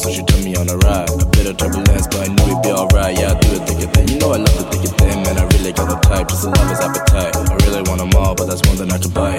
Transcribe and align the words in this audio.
so 0.00 0.10
she 0.10 0.22
took 0.24 0.42
me 0.42 0.56
on 0.56 0.68
a 0.68 0.76
ride. 0.78 1.10
A 1.10 1.26
bit 1.26 1.46
of 1.46 1.56
turbulence, 1.56 2.06
but 2.08 2.24
I 2.24 2.32
knew 2.32 2.44
we'd 2.48 2.62
be 2.62 2.70
alright. 2.72 3.18
Yeah, 3.18 3.32
I 3.32 3.40
do 3.40 3.48
the 3.52 3.60
thicker 3.66 3.90
thing. 3.92 4.08
You 4.08 4.18
know 4.18 4.32
I 4.32 4.38
love 4.38 4.56
the 4.56 4.64
thicker 4.72 4.94
thing, 4.96 5.22
man. 5.22 5.38
I 5.38 5.44
really 5.56 5.72
got 5.72 5.88
the 5.88 5.96
type, 6.08 6.28
just 6.28 6.44
a 6.44 6.48
lover's 6.48 6.80
appetite. 6.80 7.36
I 7.36 7.54
really 7.66 7.82
want 7.88 8.00
them 8.00 8.10
all, 8.16 8.34
but 8.34 8.46
that's 8.46 8.66
one 8.66 8.76
thing 8.76 8.90
I 8.90 8.98
could 8.98 9.14
buy. 9.14 9.36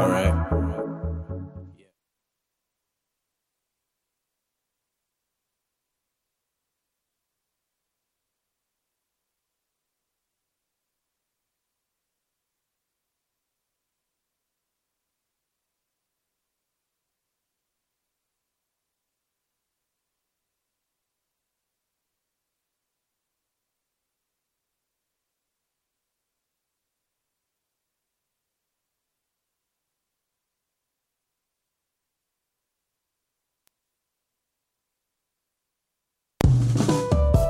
Alright. 0.00 0.59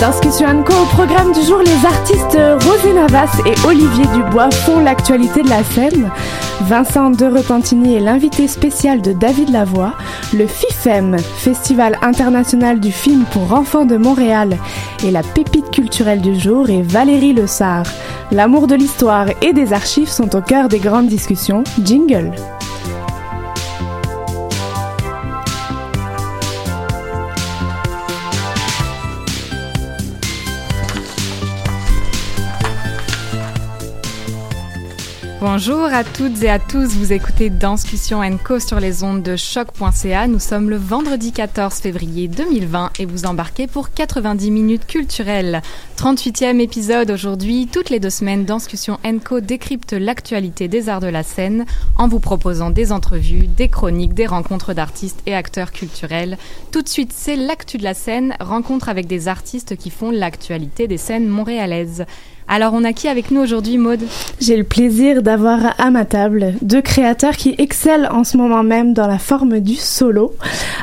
dans 0.00 0.12
ce 0.12 0.20
que 0.20 0.36
tu 0.36 0.64
Co, 0.64 0.72
au 0.72 0.86
programme 0.86 1.32
du 1.32 1.42
jour, 1.42 1.58
les 1.60 1.86
artistes 1.86 2.38
Rosé 2.66 2.92
Navas 2.92 3.30
et 3.46 3.54
Olivier 3.66 4.04
Dubois 4.14 4.50
font 4.50 4.80
l'actualité 4.80 5.42
de 5.42 5.48
la 5.48 5.62
scène. 5.64 6.10
Vincent 6.62 7.10
de 7.10 7.26
Repentini 7.26 7.94
est 7.94 8.00
l'invité 8.00 8.48
spécial 8.48 9.00
de 9.00 9.12
David 9.12 9.50
Lavoie. 9.50 9.94
Le 10.34 10.46
FIFEM, 10.46 11.16
Festival 11.18 11.98
international 12.02 12.80
du 12.80 12.92
film 12.92 13.24
pour 13.32 13.52
enfants 13.52 13.86
de 13.86 13.96
Montréal, 13.96 14.56
et 15.04 15.10
la 15.10 15.22
pépite 15.22 15.70
culturelle 15.70 16.20
du 16.20 16.38
jour 16.38 16.68
est 16.68 16.82
Valérie 16.82 17.32
Le 17.32 17.46
Sar. 17.46 17.84
L'amour 18.32 18.66
de 18.66 18.74
l'histoire 18.74 19.28
et 19.42 19.52
des 19.52 19.72
archives 19.72 20.10
sont 20.10 20.34
au 20.36 20.40
cœur 20.40 20.68
des 20.68 20.78
grandes 20.78 21.08
discussions. 21.08 21.64
Jingle. 21.82 22.32
Bonjour 35.58 35.86
à 35.86 36.04
toutes 36.04 36.42
et 36.42 36.50
à 36.50 36.58
tous, 36.58 36.96
vous 36.96 37.14
écoutez 37.14 37.48
Danscussion 37.48 38.20
Co 38.44 38.60
sur 38.60 38.78
les 38.78 39.02
ondes 39.02 39.22
de 39.22 39.36
choc.ca. 39.36 40.26
Nous 40.26 40.38
sommes 40.38 40.68
le 40.68 40.76
vendredi 40.76 41.32
14 41.32 41.76
février 41.76 42.28
2020 42.28 42.90
et 42.98 43.06
vous 43.06 43.24
embarquez 43.24 43.66
pour 43.66 43.90
90 43.90 44.50
minutes 44.50 44.86
culturelles. 44.86 45.62
38e 45.96 46.60
épisode 46.60 47.10
aujourd'hui. 47.10 47.68
Toutes 47.72 47.88
les 47.88 48.00
deux 48.00 48.10
semaines, 48.10 48.44
Danscussion 48.44 48.98
Co 49.24 49.40
décrypte 49.40 49.94
l'actualité 49.94 50.68
des 50.68 50.90
arts 50.90 51.00
de 51.00 51.06
la 51.06 51.22
scène 51.22 51.64
en 51.96 52.06
vous 52.06 52.20
proposant 52.20 52.68
des 52.68 52.92
entrevues, 52.92 53.46
des 53.46 53.70
chroniques, 53.70 54.12
des 54.12 54.26
rencontres 54.26 54.74
d'artistes 54.74 55.22
et 55.24 55.34
acteurs 55.34 55.72
culturels. 55.72 56.36
Tout 56.70 56.82
de 56.82 56.88
suite, 56.88 57.14
c'est 57.14 57.36
l'actu 57.36 57.78
de 57.78 57.84
la 57.84 57.94
scène, 57.94 58.36
rencontre 58.40 58.90
avec 58.90 59.06
des 59.06 59.26
artistes 59.26 59.74
qui 59.78 59.88
font 59.88 60.10
l'actualité 60.10 60.86
des 60.86 60.98
scènes 60.98 61.28
montréalaises. 61.28 62.04
Alors, 62.48 62.74
on 62.74 62.84
a 62.84 62.92
qui 62.92 63.08
avec 63.08 63.32
nous 63.32 63.40
aujourd'hui, 63.40 63.76
Maude? 63.76 64.02
J'ai 64.40 64.56
le 64.56 64.62
plaisir 64.62 65.20
d'avoir 65.20 65.74
à 65.80 65.90
ma 65.90 66.04
table 66.04 66.54
deux 66.62 66.80
créateurs 66.80 67.36
qui 67.36 67.56
excellent 67.58 68.14
en 68.14 68.22
ce 68.22 68.36
moment 68.36 68.62
même 68.62 68.92
dans 68.92 69.08
la 69.08 69.18
forme 69.18 69.58
du 69.58 69.74
solo. 69.74 70.32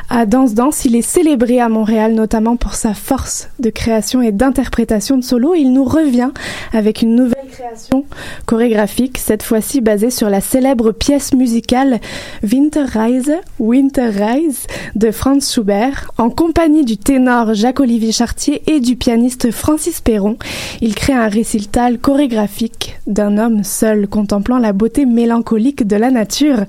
À 0.10 0.26
Danse 0.26 0.54
Danse, 0.56 0.84
il 0.84 0.94
est 0.94 1.02
célébré 1.02 1.62
à 1.62 1.70
Montréal 1.70 2.16
notamment 2.16 2.58
pour 2.58 2.74
sa 2.74 2.94
force 2.94 3.48
de 3.60 3.70
création 3.70 4.22
et 4.22 4.34
d'interprétation 4.34 5.18
de 5.18 5.24
solo. 5.24 5.56
Il 5.56 5.72
nous 5.72 5.86
revient 5.86 6.32
avec 6.74 7.02
une 7.02 7.16
nouvelle 7.16 7.48
création 7.50 8.04
chorégraphique, 8.46 9.18
cette 9.18 9.44
fois-ci 9.44 9.80
basée 9.80 10.10
sur 10.10 10.30
la 10.30 10.42
célèbre 10.42 10.92
pièce 10.92 11.34
musicale 11.34 12.02
Winter 12.44 12.84
Rise, 12.94 13.34
Winter 13.60 14.10
Rise 14.10 14.68
de 14.96 15.12
Franz 15.12 15.54
Schubert, 15.54 16.12
en 16.18 16.30
compagnie 16.30 16.84
du 16.84 16.98
ténor 16.98 17.54
Jacques-Olivier 17.54 18.12
Chartier 18.12 18.62
et 18.68 18.82
du 18.82 18.98
pianiste 18.98 19.52
Francis 19.52 20.02
Perron. 20.02 20.38
Il 20.82 20.94
crée 20.96 21.14
un 21.14 21.30
récit 21.30 21.53
chorégraphique 22.02 23.00
d'un 23.08 23.38
homme 23.38 23.64
seul 23.64 24.08
contemplant 24.08 24.58
la 24.58 24.74
beauté 24.74 25.06
mélancolique 25.06 25.86
de 25.88 25.96
la 25.96 26.12
nature, 26.12 26.66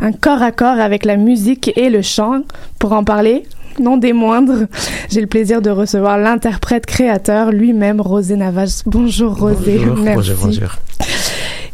un 0.00 0.12
corps 0.12 0.42
à 0.42 0.52
corps 0.52 0.80
avec 0.80 1.04
la 1.04 1.16
musique 1.16 1.72
et 1.76 1.90
le 1.90 2.02
chant. 2.02 2.42
Pour 2.78 2.92
en 2.92 3.04
parler, 3.04 3.44
non 3.80 3.96
des 3.96 4.12
moindres, 4.12 4.66
j'ai 5.10 5.20
le 5.20 5.26
plaisir 5.26 5.62
de 5.62 5.70
recevoir 5.70 6.18
l'interprète 6.18 6.86
créateur 6.86 7.50
lui-même, 7.50 8.00
Rosé 8.00 8.36
Navas. 8.36 8.82
Bonjour 8.86 9.38
Rosé, 9.38 9.78
bonjour, 9.78 9.96
merci. 9.96 10.16
Bonjour, 10.16 10.36
bonjour. 10.46 10.70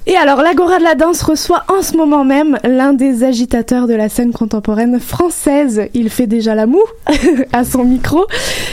Et 0.07 0.17
alors, 0.17 0.43
l'Agora 0.43 0.79
de 0.79 0.85
la 0.85 0.95
danse 0.95 1.23
reçoit 1.23 1.65
en 1.69 1.81
ce 1.81 1.97
moment 1.97 2.25
même 2.25 2.59
l'un 2.63 2.93
des 2.93 3.25
agitateurs 3.25 3.87
de 3.87 3.95
la 3.95 4.11
scène 4.11 4.33
contemporaine 4.33 5.01
française. 5.01 5.89
Il 5.95 6.11
fait 6.11 6.27
déjà 6.27 6.55
la 6.55 6.67
moue 6.67 6.85
à 7.55 7.65
son 7.65 7.85
micro, 7.85 8.27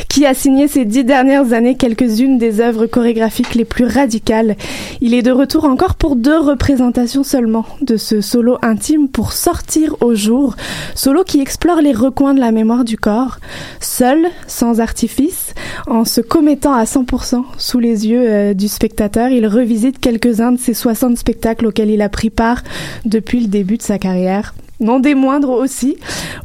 qui 0.10 0.26
a 0.26 0.34
signé 0.34 0.68
ces 0.68 0.84
dix 0.84 1.06
dernières 1.06 1.54
années 1.54 1.76
quelques-unes 1.76 2.38
des 2.38 2.60
œuvres 2.60 2.86
chorégraphiques 2.86 3.56
les 3.56 3.64
plus 3.64 3.86
radicales. 3.86 4.58
Il 5.00 5.14
est 5.14 5.22
de 5.22 5.32
retour 5.32 5.64
encore 5.64 5.96
pour 5.96 6.18
deux 6.18 6.38
représentations 6.38 7.24
seulement 7.24 7.66
de 7.82 7.96
ce 7.96 8.20
solo 8.20 8.58
intime 8.62 9.08
pour 9.08 9.32
sortir 9.32 9.96
au 10.02 10.14
jour. 10.16 10.58
Solo 10.96 11.24
qui 11.24 11.40
explore 11.40 11.80
les 11.80 11.94
recoins 11.94 12.34
de 12.34 12.42
la 12.42 12.52
mémoire 12.52 12.84
du 12.84 12.98
corps, 12.98 13.40
seul, 13.80 14.26
sans 14.48 14.82
artifice, 14.82 15.54
en 15.88 16.04
se 16.04 16.20
commettant 16.20 16.74
à 16.74 16.84
100% 16.84 17.44
sous 17.58 17.80
les 17.80 18.06
yeux 18.10 18.26
euh, 18.26 18.54
du 18.54 18.68
spectateur. 18.68 19.30
Il 19.30 19.48
revisite 19.48 19.98
quelques-uns 19.98 20.52
de 20.52 20.60
ses 20.60 20.74
60 20.74 21.21
spectacle 21.22 21.68
auquel 21.68 21.90
il 21.90 22.02
a 22.02 22.10
pris 22.10 22.30
part 22.30 22.64
depuis 23.06 23.40
le 23.40 23.48
début 23.48 23.78
de 23.78 23.84
sa 23.84 23.98
carrière. 23.98 24.54
Non 24.82 25.00
des 25.00 25.14
moindres 25.14 25.52
aussi, 25.52 25.98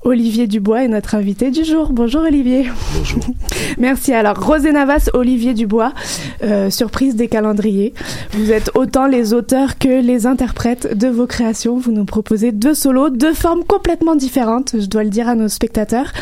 Olivier 0.03 0.47
Dubois 0.47 0.85
est 0.85 0.89
notre 0.89 1.15
invité 1.15 1.51
du 1.51 1.65
jour. 1.65 1.91
Bonjour 1.91 2.21
Olivier. 2.21 2.67
Bonjour. 2.95 3.23
Merci. 3.79 4.13
Alors, 4.13 4.39
Rosé 4.39 4.73
Navas, 4.73 5.09
Olivier 5.15 5.55
Dubois, 5.55 5.95
euh, 6.43 6.69
surprise 6.69 7.17
des 7.17 7.29
calendriers. 7.29 7.95
Vous 8.33 8.53
êtes 8.53 8.71
autant 8.75 9.07
les 9.07 9.33
auteurs 9.33 9.79
que 9.79 10.03
les 10.03 10.27
interprètes 10.27 10.99
de 10.99 11.09
vos 11.09 11.27
créations. 11.27 11.79
Vous 11.79 11.93
nous 11.93 12.05
proposez 12.05 12.53
deux 12.53 12.75
solos, 12.75 13.09
deux 13.09 13.33
formes 13.33 13.65
complètement 13.65 14.17
différentes, 14.17 14.77
je 14.79 14.87
dois 14.87 15.05
le 15.05 15.11
dire 15.11 15.31
à 15.31 15.35
nos 15.35 15.49
spectateurs. 15.49 16.13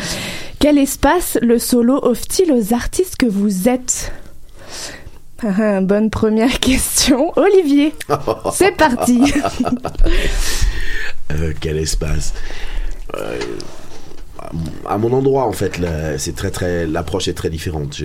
Quel 0.59 0.77
espace 0.77 1.37
le 1.41 1.59
solo 1.59 1.99
offre-t-il 2.01 2.49
aux 2.53 2.73
artistes 2.73 3.17
que 3.17 3.25
vous 3.25 3.67
êtes? 3.67 4.13
bonne 5.81 6.09
première 6.09 6.59
question. 6.59 7.31
Olivier, 7.35 7.93
c'est 8.53 8.75
parti. 8.75 9.21
euh, 11.31 11.53
quel 11.59 11.77
espace 11.77 12.33
euh, 13.15 13.39
à 14.85 14.97
mon 14.97 15.11
endroit, 15.13 15.45
en 15.45 15.51
fait, 15.51 15.79
c'est 16.17 16.35
très, 16.35 16.51
très, 16.51 16.85
l'approche 16.85 17.27
est 17.27 17.33
très 17.33 17.49
différente. 17.49 17.99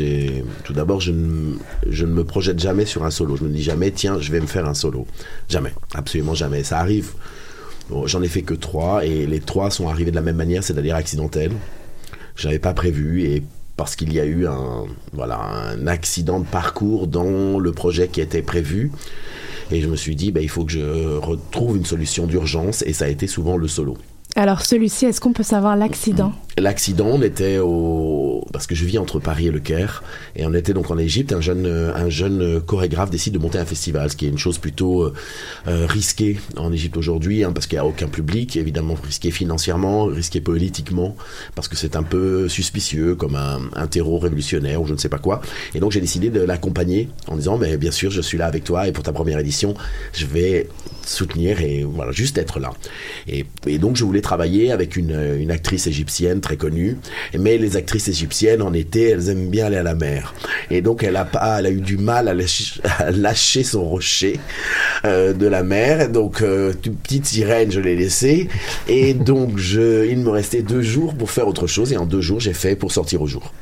Tout 0.65 0.73
d'abord, 0.73 1.01
je 1.01 1.13
ne, 1.13 1.57
je 1.89 2.07
ne 2.07 2.13
me 2.13 2.25
projette 2.25 2.59
jamais 2.59 2.87
sur 2.87 3.05
un 3.05 3.11
solo. 3.11 3.37
Je 3.37 3.45
me 3.45 3.51
dis 3.51 3.63
jamais, 3.63 3.91
tiens, 3.91 4.19
je 4.21 4.33
vais 4.33 4.41
me 4.41 4.47
faire 4.47 4.67
un 4.67 4.73
solo. 4.73 5.07
Jamais, 5.49 5.73
absolument 5.95 6.35
jamais. 6.35 6.63
Ça 6.65 6.79
arrive. 6.79 7.11
Bon, 7.91 8.07
j'en 8.07 8.23
ai 8.23 8.29
fait 8.29 8.43
que 8.43 8.55
trois 8.55 9.05
et 9.05 9.27
les 9.27 9.41
trois 9.41 9.71
sont 9.71 9.89
arrivés 9.89 10.13
de 10.13 10.17
la 10.17 10.23
même 10.23 10.37
manière, 10.37 10.65
c'est-à-dire 10.65 10.95
accidentels. 10.95 11.53
Je 12.37 12.47
n'avais 12.47 12.59
pas 12.61 12.73
prévu 12.73 13.25
et 13.25 13.43
parce 13.81 13.97
qu'il 13.97 14.13
y 14.13 14.21
a 14.21 14.27
eu 14.27 14.47
un, 14.47 15.87
accident 15.87 16.39
de 16.39 16.45
parcours 16.45 17.07
dans 17.07 17.59
le 17.59 17.73
projet 17.73 18.09
qui 18.09 18.21
était 18.21 18.43
prévu. 18.43 18.93
Et 19.71 19.81
je 19.81 19.89
me 19.89 19.97
suis 19.97 20.15
dit, 20.17 20.33
bah, 20.33 20.43
il 20.43 20.51
faut 20.51 20.67
que 20.67 20.73
je 20.73 21.17
retrouve 21.17 21.79
une 21.79 21.87
solution 21.87 22.27
d'urgence, 22.27 22.83
et 22.83 22.93
ça 22.93 23.07
a 23.07 23.09
été 23.09 23.27
souvent 23.27 23.57
le 23.57 23.69
solo. 23.69 23.97
Alors 24.37 24.67
celui-ci, 24.67 25.07
est-ce 25.07 25.19
qu'on 25.19 25.33
peut 25.33 25.43
savoir 25.43 25.77
l'accident? 25.77 26.35
L'accident, 26.61 27.07
on 27.13 27.23
était 27.23 27.59
au 27.59 28.45
parce 28.53 28.67
que 28.67 28.75
je 28.75 28.85
vis 28.85 28.99
entre 28.99 29.19
Paris 29.19 29.47
et 29.47 29.51
le 29.51 29.61
Caire 29.61 30.03
et 30.37 30.45
on 30.45 30.53
était 30.53 30.75
donc 30.75 30.91
en 30.91 30.99
Égypte. 30.99 31.33
Un 31.33 31.41
jeune 31.41 31.67
un 31.67 32.11
jeune 32.11 32.61
chorégraphe 32.61 33.11
décide 33.11 33.33
de 33.33 33.39
monter 33.39 33.59
un 33.59 33.65
festival, 33.65 34.11
ce 34.11 34.17
qui 34.17 34.27
est 34.27 34.29
une 34.29 34.39
chose 34.39 34.59
plutôt 34.59 35.03
euh, 35.03 35.15
euh, 35.69 35.87
risquée 35.87 36.39
en 36.59 36.71
Égypte 36.71 36.99
aujourd'hui, 36.99 37.45
hein, 37.45 37.53
parce 37.53 37.67
qu'il 37.67 37.77
n'y 37.77 37.81
a 37.81 37.87
aucun 37.87 38.09
public, 38.09 38.57
évidemment 38.57 38.95
risqué 39.03 39.31
financièrement, 39.31 40.05
risqué 40.05 40.43
politiquement, 40.43 41.17
parce 41.55 41.69
que 41.69 41.77
c'est 41.77 41.97
un 41.97 42.03
peu 42.03 42.49
suspicieux 42.49 43.15
comme 43.15 43.37
un, 43.37 43.61
un 43.75 43.87
terreau 43.87 44.19
révolutionnaire 44.19 44.83
ou 44.83 44.87
je 44.87 44.93
ne 44.93 44.99
sais 44.99 45.09
pas 45.09 45.19
quoi. 45.19 45.41
Et 45.75 45.81
donc 45.81 45.93
j'ai 45.93 46.01
décidé 46.01 46.29
de 46.29 46.41
l'accompagner 46.41 47.09
en 47.27 47.37
disant 47.37 47.57
mais 47.57 47.79
bien 47.79 47.91
sûr 47.91 48.11
je 48.11 48.21
suis 48.21 48.37
là 48.37 48.47
avec 48.47 48.65
toi 48.65 48.87
et 48.87 48.93
pour 48.93 49.05
ta 49.05 49.13
première 49.13 49.39
édition 49.39 49.75
je 50.13 50.27
vais 50.27 50.69
soutenir 51.07 51.61
et 51.61 51.85
voilà 51.85 52.13
juste 52.13 52.37
être 52.39 52.61
là. 52.61 52.73
Et, 53.27 53.47
donc 53.79 53.97
je 53.97 54.05
voulais 54.05 54.21
travailler 54.21 54.73
avec 54.73 54.97
une, 54.97 55.19
une 55.39 55.51
actrice 55.51 55.87
égyptienne 55.87 56.41
très 56.41 56.50
connue, 56.57 56.97
mais 57.39 57.59
les 57.59 57.77
actrices 57.77 58.09
égyptiennes 58.09 58.63
en 58.63 58.73
été, 58.73 59.11
elles 59.11 59.29
aiment 59.29 59.49
bien 59.49 59.67
aller 59.67 59.77
à 59.77 59.83
la 59.83 59.95
mer. 59.95 60.35
Et 60.71 60.83
donc 60.83 61.03
elle 61.03 61.17
a 61.17 61.25
pas, 61.25 61.59
elle 61.59 61.67
a 61.67 61.71
eu 61.71 61.81
du 61.81 61.97
mal 61.97 62.29
à 62.29 63.11
lâcher, 63.11 63.65
son 63.65 63.85
rocher 63.85 64.39
euh, 65.05 65.33
de 65.33 65.47
la 65.47 65.63
mer. 65.63 66.11
Donc 66.11 66.43
euh, 66.43 66.73
petite 66.73 67.27
sirène, 67.27 67.71
je 67.71 67.81
l'ai 67.81 67.97
laissée. 67.97 68.49
Et 68.89 69.15
donc 69.15 69.59
je, 69.59 70.07
il 70.07 70.19
me 70.19 70.31
restait 70.31 70.63
deux 70.63 70.83
jours 70.83 71.15
pour 71.15 71.31
faire 71.31 71.49
autre 71.49 71.67
chose. 71.67 71.93
Et 71.93 71.97
en 71.97 72.07
deux 72.07 72.21
jours, 72.21 72.41
j'ai 72.41 72.55
fait 72.55 72.77
pour 72.77 72.93
sortir 72.93 73.23
au 73.23 73.27
jour. 73.27 73.53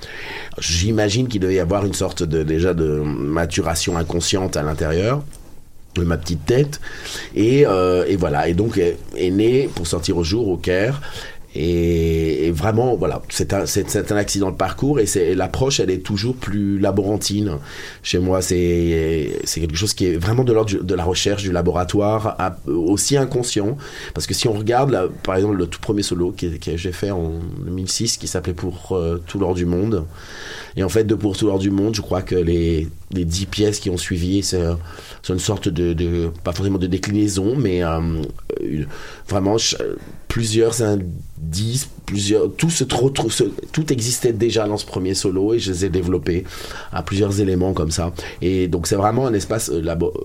J'imagine 0.58 1.28
qu'il 1.28 1.40
devait 1.40 1.54
y 1.54 1.60
avoir 1.60 1.86
une 1.86 1.94
sorte 1.94 2.22
de 2.22 2.42
déjà 2.42 2.74
de 2.74 2.86
maturation 2.86 3.96
inconsciente 3.96 4.56
à 4.56 4.62
l'intérieur 4.62 5.22
de 5.94 6.04
ma 6.04 6.16
petite 6.16 6.44
tête 6.44 6.80
et, 7.34 7.66
euh, 7.66 8.04
et 8.06 8.16
voilà 8.16 8.48
et 8.48 8.54
donc 8.54 8.78
est, 8.78 8.98
est 9.16 9.30
né 9.30 9.68
pour 9.74 9.86
sortir 9.86 10.16
au 10.16 10.24
jour 10.24 10.48
au 10.48 10.56
Caire 10.56 11.00
et, 11.60 12.52
vraiment, 12.52 12.94
voilà, 12.94 13.20
c'est 13.30 13.52
un, 13.52 13.66
c'est, 13.66 14.12
un 14.12 14.16
accident 14.16 14.52
de 14.52 14.56
parcours 14.56 15.00
et 15.00 15.06
c'est, 15.06 15.34
l'approche, 15.34 15.80
elle 15.80 15.90
est 15.90 16.04
toujours 16.04 16.36
plus 16.36 16.78
laborantine. 16.78 17.58
Chez 18.04 18.20
moi, 18.20 18.42
c'est, 18.42 19.40
c'est 19.42 19.60
quelque 19.60 19.74
chose 19.74 19.92
qui 19.92 20.06
est 20.06 20.16
vraiment 20.16 20.44
de 20.44 20.52
l'ordre 20.52 20.80
de 20.80 20.94
la 20.94 21.02
recherche, 21.02 21.42
du 21.42 21.50
laboratoire, 21.50 22.36
aussi 22.66 23.16
inconscient. 23.16 23.76
Parce 24.14 24.28
que 24.28 24.34
si 24.34 24.46
on 24.46 24.52
regarde, 24.52 25.10
par 25.24 25.34
exemple, 25.34 25.56
le 25.56 25.66
tout 25.66 25.80
premier 25.80 26.04
solo 26.04 26.30
que, 26.30 26.46
que 26.58 26.76
j'ai 26.76 26.92
fait 26.92 27.10
en 27.10 27.32
2006, 27.64 28.18
qui 28.18 28.28
s'appelait 28.28 28.54
Pour 28.54 28.92
euh, 28.92 29.20
tout 29.26 29.40
l'or 29.40 29.54
du 29.54 29.66
monde. 29.66 30.04
Et 30.76 30.84
en 30.84 30.88
fait, 30.88 31.02
de 31.02 31.16
Pour 31.16 31.36
tout 31.36 31.48
l'or 31.48 31.58
du 31.58 31.72
monde, 31.72 31.92
je 31.96 32.02
crois 32.02 32.22
que 32.22 32.36
les, 32.36 32.86
les 33.12 33.24
dix 33.24 33.46
pièces 33.46 33.80
qui 33.80 33.90
ont 33.90 33.96
suivi, 33.96 34.44
c'est, 34.44 34.62
une 35.28 35.38
sorte 35.40 35.68
de, 35.68 36.30
pas 36.44 36.52
forcément 36.52 36.78
de 36.78 36.86
déclinaison, 36.86 37.56
mais 37.56 37.82
euh, 37.82 38.00
vraiment 39.28 39.56
plusieurs 40.28 40.82
plusieurs, 42.06 42.50
tout, 42.54 42.70
se, 42.70 42.84
tout 42.84 43.92
existait 43.92 44.32
déjà 44.32 44.66
dans 44.66 44.76
ce 44.76 44.86
premier 44.86 45.14
solo 45.14 45.54
et 45.54 45.58
je 45.58 45.72
les 45.72 45.84
ai 45.84 45.88
développés 45.88 46.44
à 46.92 47.02
plusieurs 47.02 47.40
éléments 47.40 47.72
comme 47.74 47.90
ça. 47.90 48.12
Et 48.40 48.68
donc 48.68 48.86
c'est 48.86 48.96
vraiment 48.96 49.26
un 49.26 49.34
espace 49.34 49.70
euh, 49.70 49.82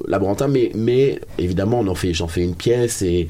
laborantin, 0.07 0.47
mais, 0.47 0.71
mais 0.75 1.19
évidemment 1.37 1.79
on 1.79 1.87
en 1.87 1.95
fait, 1.95 2.13
j'en 2.13 2.27
fais 2.27 2.41
une 2.41 2.55
pièce 2.55 3.01
et, 3.01 3.27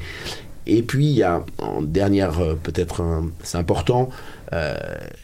et 0.66 0.82
puis 0.82 1.06
il 1.06 1.16
y 1.16 1.22
a 1.22 1.44
en 1.58 1.82
dernière, 1.82 2.40
euh, 2.40 2.54
peut-être 2.54 3.02
c'est 3.42 3.58
important, 3.58 4.08
euh, 4.52 4.74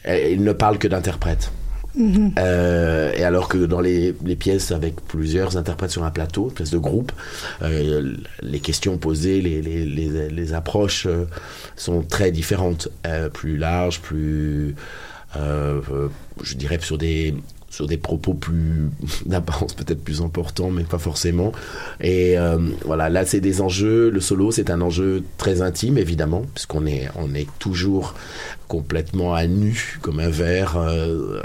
il 0.07 0.43
ne 0.43 0.53
parle 0.53 0.77
que 0.77 0.87
d'interprète. 0.87 1.51
Mhm. 1.95 2.33
Euh, 2.39 3.11
et 3.15 3.23
alors 3.23 3.47
que 3.47 3.57
dans 3.57 3.81
les, 3.81 4.13
pièces 4.13 4.71
avec 4.71 4.95
plusieurs 5.01 5.57
interprètes 5.57 5.91
sur 5.91 6.03
un 6.03 6.11
plateau, 6.11 6.53
une 6.57 6.65
de 6.65 6.77
groupe, 6.77 7.11
euh, 7.61 8.15
les 8.41 8.59
questions 8.59 8.97
posées, 8.97 9.41
les, 9.41 9.61
les, 9.61 10.29
les, 10.29 10.53
approches 10.53 11.05
euh, 11.05 11.25
sont 11.75 12.01
très 12.01 12.31
différentes, 12.31 12.89
plus 13.33 13.57
larges, 13.57 13.99
plus, 14.01 14.75
je 15.35 16.55
dirais, 16.55 16.79
sur 16.81 16.97
des 16.97 17.35
sur 17.71 17.87
des 17.87 17.97
propos 17.97 18.33
plus 18.33 18.89
d'apparence 19.25 19.73
peut-être 19.73 20.03
plus 20.03 20.21
importants, 20.21 20.69
mais 20.69 20.83
pas 20.83 20.99
forcément. 20.99 21.53
Et 22.01 22.37
euh, 22.37 22.59
voilà, 22.85 23.09
là 23.09 23.25
c'est 23.25 23.39
des 23.39 23.61
enjeux. 23.61 24.09
Le 24.11 24.19
solo 24.19 24.51
c'est 24.51 24.69
un 24.69 24.81
enjeu 24.81 25.23
très 25.37 25.61
intime 25.61 25.97
évidemment, 25.97 26.43
puisqu'on 26.53 26.85
est 26.85 27.07
on 27.15 27.33
est 27.33 27.47
toujours 27.57 28.13
complètement 28.67 29.33
à 29.33 29.47
nu 29.47 29.99
comme 30.01 30.19
un 30.19 30.29
verre 30.29 30.77
euh, 30.77 31.41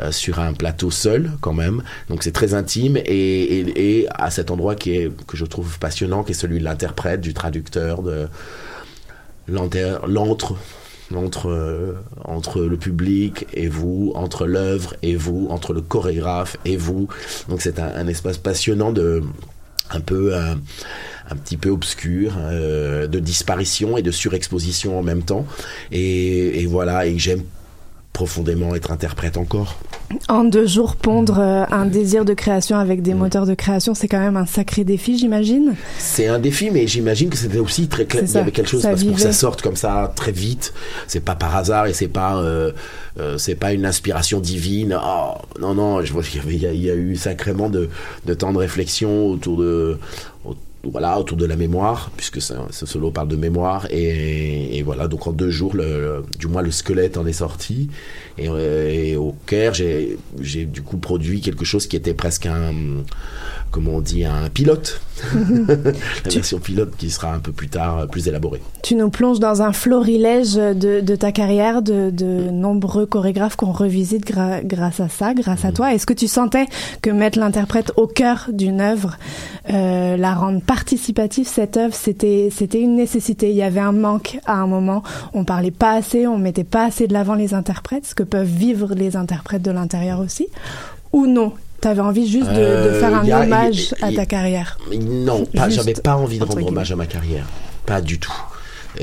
euh, 0.00 0.10
sur 0.12 0.38
un 0.38 0.52
plateau 0.54 0.90
seul 0.90 1.32
quand 1.40 1.52
même. 1.52 1.82
Donc 2.08 2.22
c'est 2.22 2.32
très 2.32 2.54
intime 2.54 2.96
et, 2.96 3.02
et, 3.04 4.00
et, 4.00 4.06
à 4.10 4.30
cet 4.30 4.50
endroit 4.50 4.76
qui 4.76 4.92
est 4.92 5.10
que 5.26 5.36
je 5.36 5.44
trouve 5.44 5.78
passionnant, 5.78 6.22
qui 6.22 6.32
est 6.32 6.34
celui 6.34 6.60
de 6.60 6.64
l'interprète, 6.64 7.20
du 7.20 7.34
traducteur, 7.34 8.02
de 8.02 8.28
l'entre 9.48 10.56
entre, 11.14 11.50
euh, 11.50 11.92
entre 12.24 12.62
le 12.62 12.76
public 12.76 13.46
et 13.52 13.68
vous, 13.68 14.12
entre 14.14 14.46
l'œuvre 14.46 14.94
et 15.02 15.16
vous, 15.16 15.46
entre 15.50 15.72
le 15.72 15.80
chorégraphe 15.80 16.56
et 16.64 16.76
vous. 16.76 17.08
Donc 17.48 17.62
c'est 17.62 17.78
un, 17.78 18.06
espace 18.06 18.38
passionnant 18.38 18.92
de 18.92 19.22
un 19.90 20.00
peu 20.00 20.34
un, 20.34 20.58
un 21.30 21.36
petit 21.36 21.56
peu 21.56 21.70
obscur 21.70 22.34
euh, 22.38 23.06
de 23.06 23.18
disparition 23.18 23.96
et 23.96 24.02
de 24.02 24.10
surexposition 24.10 24.98
en 24.98 25.02
même 25.02 25.22
temps 25.22 25.46
et, 25.92 26.62
et 26.62 26.66
voilà 26.66 27.06
et 27.06 27.18
j'aime 27.18 27.42
profondément 28.14 28.74
être 28.76 28.92
interprète 28.92 29.36
encore. 29.36 29.76
En 30.28 30.44
deux 30.44 30.66
jours, 30.66 30.94
pondre 30.94 31.38
euh, 31.40 31.64
un 31.70 31.84
désir 31.84 32.24
de 32.24 32.32
création 32.32 32.78
avec 32.78 33.02
des 33.02 33.12
moteurs 33.12 33.44
de 33.44 33.54
création, 33.54 33.92
c'est 33.94 34.06
quand 34.06 34.20
même 34.20 34.36
un 34.36 34.46
sacré 34.46 34.84
défi, 34.84 35.18
j'imagine. 35.18 35.74
C'est 35.98 36.28
un 36.28 36.38
défi, 36.38 36.70
mais 36.70 36.86
j'imagine 36.86 37.28
que 37.28 37.36
c'était 37.36 37.58
aussi 37.58 37.88
très 37.88 38.06
clair. 38.06 38.22
Il 38.24 38.32
y 38.32 38.36
avait 38.38 38.52
quelque 38.52 38.70
chose 38.70 38.82
parce 38.82 39.02
que 39.02 39.08
pour 39.08 39.16
que 39.16 39.20
ça 39.20 39.32
sorte 39.32 39.62
comme 39.62 39.76
ça 39.76 40.12
très 40.14 40.30
vite, 40.30 40.72
c'est 41.08 41.20
pas 41.20 41.34
par 41.34 41.56
hasard 41.56 41.86
et 41.86 41.92
c'est 41.92 42.08
pas 42.08 42.36
euh, 42.36 42.70
euh, 43.18 43.36
c'est 43.36 43.56
pas 43.56 43.72
une 43.72 43.84
inspiration 43.84 44.38
divine. 44.38 44.96
Oh, 45.04 45.32
non 45.60 45.74
non, 45.74 46.02
je 46.04 46.12
vois 46.12 46.22
qu'il 46.22 46.52
y, 46.52 46.58
y, 46.58 46.90
a 46.90 46.94
eu 46.94 47.16
sacrément 47.16 47.68
de, 47.68 47.88
de 48.26 48.34
temps 48.34 48.52
de 48.52 48.58
réflexion 48.58 49.26
autour 49.26 49.58
de 49.58 49.98
voilà, 50.90 51.18
autour 51.18 51.36
de 51.36 51.46
la 51.46 51.56
mémoire, 51.56 52.10
puisque 52.16 52.40
ce 52.40 52.86
solo 52.86 53.10
parle 53.10 53.28
de 53.28 53.36
mémoire. 53.36 53.86
Et, 53.90 54.82
voilà, 54.84 55.08
donc 55.08 55.26
en 55.26 55.32
deux 55.32 55.50
jours, 55.50 55.74
du 56.38 56.46
moins 56.46 56.62
le 56.62 56.70
squelette 56.70 57.16
en 57.16 57.26
est 57.26 57.32
sorti. 57.32 57.88
Et, 58.38 58.46
et 58.46 59.16
au 59.16 59.34
Caire, 59.46 59.74
j'ai 59.74 60.16
du 60.66 60.82
coup 60.82 60.98
produit 60.98 61.40
quelque 61.40 61.64
chose 61.64 61.86
qui 61.86 61.96
était 61.96 62.14
presque 62.14 62.46
un 62.46 62.72
comment 63.74 63.96
on 63.96 64.00
dit, 64.00 64.24
un 64.24 64.48
pilote. 64.50 65.00
la 65.34 66.30
version 66.30 66.58
pilote 66.60 66.94
qui 66.96 67.10
sera 67.10 67.34
un 67.34 67.40
peu 67.40 67.50
plus 67.50 67.68
tard, 67.68 67.98
euh, 67.98 68.06
plus 68.06 68.28
élaborée. 68.28 68.62
Tu 68.84 68.94
nous 68.94 69.10
plonges 69.10 69.40
dans 69.40 69.62
un 69.62 69.72
florilège 69.72 70.54
de, 70.54 71.16
ta 71.16 71.32
carrière, 71.32 71.82
de, 71.82 72.50
nombreux 72.52 73.04
chorégraphes 73.06 73.56
qu'on 73.56 73.72
revisite 73.72 74.24
grâce 74.64 75.00
à 75.00 75.08
ça, 75.08 75.34
grâce 75.34 75.64
à 75.64 75.68
mhm. 75.68 75.74
toi. 75.74 75.94
Est-ce 75.94 76.06
que 76.06 76.12
tu 76.12 76.28
sentais 76.28 76.66
que 77.02 77.10
mettre 77.10 77.40
l'interprète 77.40 77.92
au 77.96 78.06
cœur 78.06 78.46
d'une 78.52 78.80
œuvre, 78.80 79.16
euh, 79.70 80.16
la 80.16 80.34
rendre 80.34 80.60
participative, 80.60 81.48
cette 81.48 81.76
œuvre, 81.76 81.94
c'était, 81.94 82.50
c'était 82.52 82.80
une 82.80 82.94
nécessité. 82.94 83.50
Il 83.50 83.56
y 83.56 83.62
avait 83.62 83.80
un 83.80 83.92
manque 83.92 84.38
à 84.46 84.54
un 84.54 84.68
moment. 84.68 85.02
On 85.32 85.44
parlait 85.44 85.72
pas 85.72 85.94
assez, 85.94 86.28
on 86.28 86.38
mettait 86.38 86.62
pas 86.62 86.84
assez 86.84 87.08
de 87.08 87.12
l'avant 87.12 87.34
les 87.34 87.54
interprètes, 87.54 88.06
ce 88.06 88.14
que 88.14 88.22
peuvent 88.22 88.46
vivre 88.46 88.94
les 88.94 89.16
interprètes 89.16 89.62
de 89.62 89.72
l'intérieur 89.72 90.20
aussi 90.20 90.46
ou 91.14 91.26
non? 91.26 91.52
Tu 91.84 91.88
avais 91.88 92.00
envie 92.00 92.26
juste 92.26 92.50
de, 92.50 92.56
euh, 92.56 92.98
faire 92.98 93.14
un 93.14 93.42
hommage 93.42 93.94
à 94.00 94.10
ta 94.10 94.24
carrière 94.24 94.78
Non, 94.90 95.46
j'avais 95.68 95.92
pas 95.92 96.16
envie 96.16 96.38
de 96.38 96.44
rendre 96.44 96.66
hommage 96.66 96.90
à 96.90 96.96
ma 96.96 97.06
carrière. 97.06 97.46
Pas 97.84 98.00
du 98.00 98.18
tout. 98.18 98.32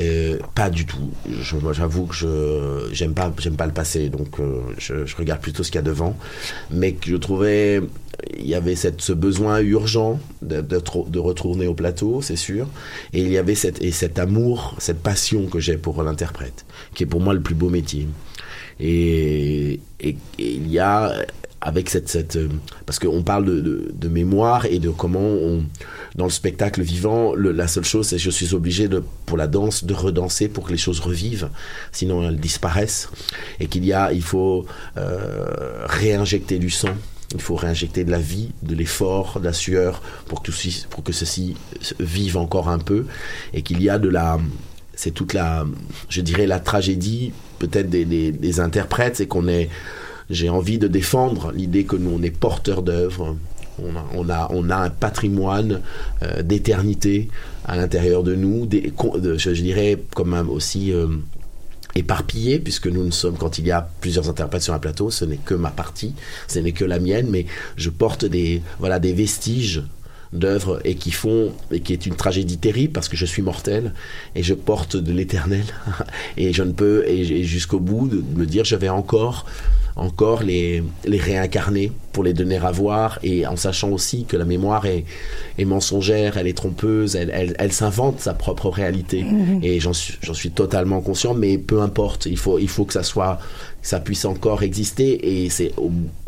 Euh, 0.00 0.38
pas 0.56 0.68
du 0.68 0.84
tout. 0.84 1.10
Je, 1.30 1.56
moi, 1.56 1.72
j'avoue 1.72 2.06
que 2.06 2.14
je 2.14 2.88
j'aime 2.92 3.14
pas 3.14 3.32
j'aime 3.38 3.56
pas 3.56 3.66
le 3.66 3.72
passé, 3.72 4.08
donc 4.08 4.40
euh, 4.40 4.60
je, 4.78 5.04
je, 5.04 5.16
regarde 5.16 5.40
plutôt 5.40 5.62
ce 5.62 5.70
qu'il 5.70 5.76
y 5.76 5.78
a 5.78 5.82
devant. 5.82 6.16
Mais 6.72 6.94
que 6.94 7.08
je 7.08 7.16
trouvais 7.16 7.82
il 8.36 8.46
y 8.46 8.54
avait 8.54 8.74
cette, 8.74 9.00
ce 9.00 9.12
besoin 9.12 9.60
urgent 9.60 10.18
de, 10.40 10.60
de, 10.60 10.82
de 11.08 11.18
retourner 11.18 11.68
au 11.68 11.74
plateau, 11.74 12.20
c'est 12.20 12.36
sûr. 12.36 12.66
Et 13.12 13.20
il 13.20 13.30
y 13.30 13.38
avait 13.38 13.54
cette, 13.54 13.80
et 13.80 13.92
cet 13.92 14.18
amour, 14.18 14.74
cette 14.78 15.02
passion 15.02 15.46
que 15.46 15.60
j'ai 15.60 15.76
pour 15.76 16.02
l'interprète, 16.02 16.64
qui 16.94 17.04
est 17.04 17.06
pour 17.06 17.20
moi 17.20 17.34
le 17.34 17.40
plus 17.40 17.54
beau 17.54 17.68
métier. 17.68 18.08
Et, 18.80 19.78
et, 20.00 20.08
et 20.08 20.16
il 20.38 20.68
y 20.68 20.78
a 20.78 21.12
avec 21.62 21.88
cette, 21.88 22.08
cette 22.08 22.36
euh, 22.36 22.48
parce 22.86 22.98
qu'on 22.98 23.22
parle 23.22 23.44
de, 23.44 23.92
de, 23.94 24.08
mémoire 24.08 24.66
et 24.66 24.80
de 24.80 24.90
comment 24.90 25.20
on 25.20 25.64
dans 26.16 26.24
le 26.24 26.30
spectacle 26.30 26.82
vivant 26.82 27.34
la 27.34 27.68
seule 27.68 27.84
chose 27.84 28.08
c'est 28.08 28.18
je 28.18 28.30
suis 28.30 28.52
obligé 28.52 28.88
de 28.88 29.02
pour 29.26 29.36
la 29.36 29.46
danse 29.46 29.84
de 29.84 29.94
redanser 29.94 30.48
pour 30.48 30.64
que 30.64 30.72
les 30.72 30.76
choses 30.78 30.98
revivent 31.00 31.48
sinon 31.92 32.28
elles 32.28 32.40
disparaissent. 32.40 33.08
Et 33.60 33.68
qu'il 33.68 33.84
y 33.84 33.92
a 33.92 34.12
il 34.12 34.22
faut 34.22 34.66
euh, 34.96 35.86
réinjecter 35.86 36.58
du 36.58 36.70
sang 36.70 36.94
il 37.34 37.40
faut 37.40 37.56
réinjecter 37.56 38.04
de 38.04 38.10
la 38.10 38.18
vie, 38.18 38.50
de 38.62 38.74
l'effort, 38.74 39.40
de 39.40 39.46
la 39.46 39.54
sueur 39.54 40.02
pour 40.26 40.42
que, 40.42 40.52
ceci, 40.52 40.84
pour 40.90 41.02
que 41.02 41.12
ceci 41.12 41.56
vive 41.98 42.36
encore 42.36 42.68
un 42.68 42.78
peu. 42.78 43.06
Et 43.54 43.62
qu'il 43.62 43.82
y 43.82 43.88
a 43.88 43.98
de 43.98 44.10
la 44.10 44.38
c'est 44.94 45.12
toute 45.12 45.32
la 45.32 45.64
je 46.10 46.20
dirais 46.20 46.46
la 46.46 46.60
tragédie 46.60 47.32
peut-être 47.58 47.88
des, 47.88 48.04
des, 48.04 48.30
des 48.30 48.60
interprètes 48.60 49.16
c'est 49.16 49.26
qu'on 49.26 49.48
est 49.48 49.70
j'ai 50.32 50.48
envie 50.48 50.78
de 50.78 50.88
défendre 50.88 51.52
l'idée 51.52 51.84
que 51.84 51.96
nous, 51.96 52.10
on 52.18 52.22
est 52.22 52.30
porteurs 52.30 52.82
d'œuvres. 52.82 53.36
On 53.78 54.28
a, 54.28 54.48
on, 54.50 54.68
a, 54.68 54.76
un 54.76 54.90
patrimoine 54.90 55.80
euh, 56.22 56.42
d'éternité 56.42 57.28
à 57.64 57.76
l'intérieur 57.76 58.22
de 58.22 58.34
nous, 58.34 58.68
je, 58.70 59.50
dirais 59.50 59.98
comme 60.14 60.34
aussi 60.50 60.92
euh, 60.92 61.06
éparpillé, 61.94 62.58
puisque 62.58 62.86
nous 62.86 63.04
ne 63.04 63.10
sommes, 63.10 63.36
quand 63.36 63.58
il 63.58 63.66
y 63.66 63.70
a 63.70 63.88
plusieurs 64.00 64.28
interprètes 64.28 64.62
sur 64.62 64.74
un 64.74 64.78
plateau, 64.78 65.10
ce 65.10 65.24
n'est 65.24 65.38
que 65.38 65.54
ma 65.54 65.70
partie, 65.70 66.14
ce 66.48 66.58
n'est 66.58 66.72
que 66.72 66.84
la 66.84 66.98
mienne, 66.98 67.28
mais 67.30 67.46
je 67.76 67.88
porte 67.88 68.26
des, 68.26 68.62
voilà, 68.78 68.98
des 68.98 69.14
vestiges 69.14 69.82
d'œuvres 70.32 70.80
et 70.84 70.94
qui 70.94 71.10
font 71.10 71.52
et 71.70 71.80
qui 71.80 71.92
est 71.92 72.06
une 72.06 72.14
tragédie 72.14 72.58
terrible 72.58 72.92
parce 72.92 73.08
que 73.08 73.16
je 73.16 73.26
suis 73.26 73.42
mortel 73.42 73.92
et 74.34 74.42
je 74.42 74.54
porte 74.54 74.96
de 74.96 75.12
l'éternel 75.12 75.64
et 76.36 76.52
je 76.52 76.62
ne 76.62 76.72
peux 76.72 77.04
et, 77.06 77.44
jusqu'au 77.44 77.80
bout 77.80 78.08
de 78.08 78.22
me 78.36 78.46
dire 78.46 78.64
je 78.64 78.76
vais 78.76 78.88
encore 78.88 79.46
encore 79.94 80.42
les, 80.42 80.82
les 81.04 81.18
réincarner 81.18 81.92
pour 82.12 82.24
les 82.24 82.32
donner 82.32 82.56
à 82.56 82.70
voir 82.70 83.18
et 83.22 83.46
en 83.46 83.56
sachant 83.56 83.90
aussi 83.90 84.24
que 84.24 84.38
la 84.38 84.46
mémoire 84.46 84.86
est, 84.86 85.04
est 85.58 85.64
mensongère, 85.66 86.38
elle 86.38 86.46
est 86.46 86.56
trompeuse, 86.56 87.14
elle, 87.14 87.30
elle, 87.30 87.54
elle 87.58 87.72
s'invente 87.72 88.20
sa 88.20 88.32
propre 88.32 88.70
réalité 88.70 89.22
mhm. 89.22 89.60
et 89.62 89.80
j'en 89.80 89.92
suis, 89.92 90.50
totalement 90.50 91.02
conscient 91.02 91.34
mais 91.34 91.58
peu 91.58 91.82
importe, 91.82 92.26
il 92.26 92.38
faut, 92.38 92.58
il 92.58 92.68
faut 92.68 92.86
que 92.86 92.94
ça 92.94 93.02
soit 93.02 93.38
ça 93.82 94.00
puisse 94.00 94.24
encore 94.24 94.62
exister 94.62 95.44
et 95.44 95.50
c'est 95.50 95.72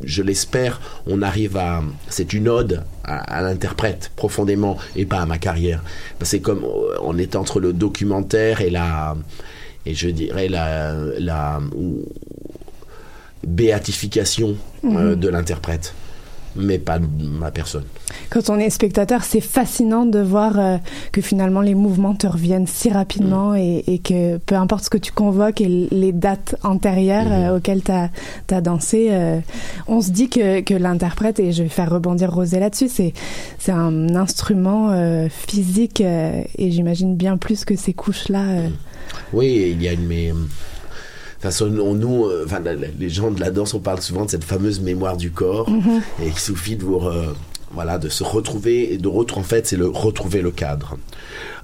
je 0.03 0.23
l'espère 0.23 0.81
on 1.07 1.23
arrive 1.23 1.57
à 1.57 1.83
c'est 2.09 2.33
une 2.33 2.49
ode 2.49 2.83
à, 3.05 3.43
l'interprète 3.43 4.11
profondément 4.17 4.77
et 4.97 5.05
pas 5.05 5.21
à 5.21 5.27
ma 5.27 5.39
carrière 5.39 5.83
c'est 6.23 6.41
comme 6.41 6.67
on 7.03 7.19
est 7.19 7.37
entre 7.37 7.61
le 7.61 7.73
documentaire 7.73 8.61
et 8.61 8.71
la 8.71 9.17
et 9.87 9.95
je 9.95 10.09
dirais 10.09 10.49
la 10.49 10.95
la 11.19 11.61
béatification 13.47 14.57
euh, 14.85 14.89
mhm. 14.89 15.15
de 15.17 15.29
l'interprète, 15.29 15.95
mais 16.57 16.79
pas 16.79 16.99
de 16.99 17.07
ma 17.25 17.51
personne. 17.51 17.85
Quand 18.31 18.51
on 18.51 18.59
est 18.59 18.71
spectateur, 18.71 19.25
c'est 19.25 19.41
fascinant 19.41 20.07
de 20.07 20.21
voir 20.21 20.59
euh, 20.59 20.77
que 21.13 21.21
finalement 21.21 21.61
les 21.61 21.75
mouvements 21.75 22.15
te 22.15 22.27
reviennent 22.27 22.67
si 22.67 22.91
rapidement 22.91 23.51
mhm. 23.51 23.83
et, 23.87 24.01
que 24.03 24.39
peu 24.39 24.55
importe 24.55 24.85
ce 24.85 24.91
que 24.91 24.99
tu 24.99 25.13
convoques 25.13 25.61
et 25.61 25.89
les 25.91 26.13
dates 26.13 26.57
antérieures 26.63 27.27
mhm. 27.27 27.33
euh, 27.33 27.57
auxquelles 27.57 27.83
tu 27.83 27.93
as, 27.93 28.61
dansé, 28.61 29.11
on 29.89 30.01
se 30.01 30.11
dit 30.11 30.29
que, 30.29 30.61
que 30.61 30.75
l'interprète, 30.75 31.41
et 31.41 31.53
je 31.53 31.65
vais 31.65 31.69
faire 31.69 31.91
rebondir 31.91 32.33
Rosé 32.33 32.61
là-dessus, 32.61 32.89
c'est, 32.89 33.13
c'est 33.59 33.73
un 33.73 34.15
instrument 34.15 34.95
physique 35.29 36.01
et 36.01 36.71
j'imagine 36.71 37.17
bien 37.17 37.37
plus 37.37 37.65
que 37.65 37.77
ces 37.77 37.93
couches-là. 37.93 38.45
Oui, 39.33 39.73
il 39.73 39.83
y 39.83 39.89
a 39.89 39.93
une... 39.93 40.07
Mais, 40.07 40.33
façon, 41.45 41.67
nous, 41.69 42.27
euh, 42.27 42.45
enfin, 42.47 42.61
les 42.99 43.09
gens 43.09 43.31
de 43.31 43.41
la 43.41 43.51
danse, 43.51 43.75
on 43.75 43.81
parle 43.81 44.01
souvent 44.01 44.25
de 44.25 44.31
cette 44.31 44.45
fameuse 44.45 44.81
mémoire 44.81 45.17
du 45.17 45.31
corps. 45.31 45.71
Mhm. 45.71 46.03
Et 46.23 46.29
il 46.29 46.39
suffit 46.39 46.77
de 46.77 46.85
vous, 46.85 47.01
voilà, 47.75 47.99
de 47.99 48.09
se 48.09 48.25
retrouver 48.25 48.95
et 48.95 48.99
de 48.99 49.09
retrouver. 49.09 49.45
En 49.45 49.49
fait, 49.49 49.67
c'est 49.67 49.77
le 49.77 49.89
retrouver 49.89 50.41
le 50.41 50.51
cadre. 50.51 50.97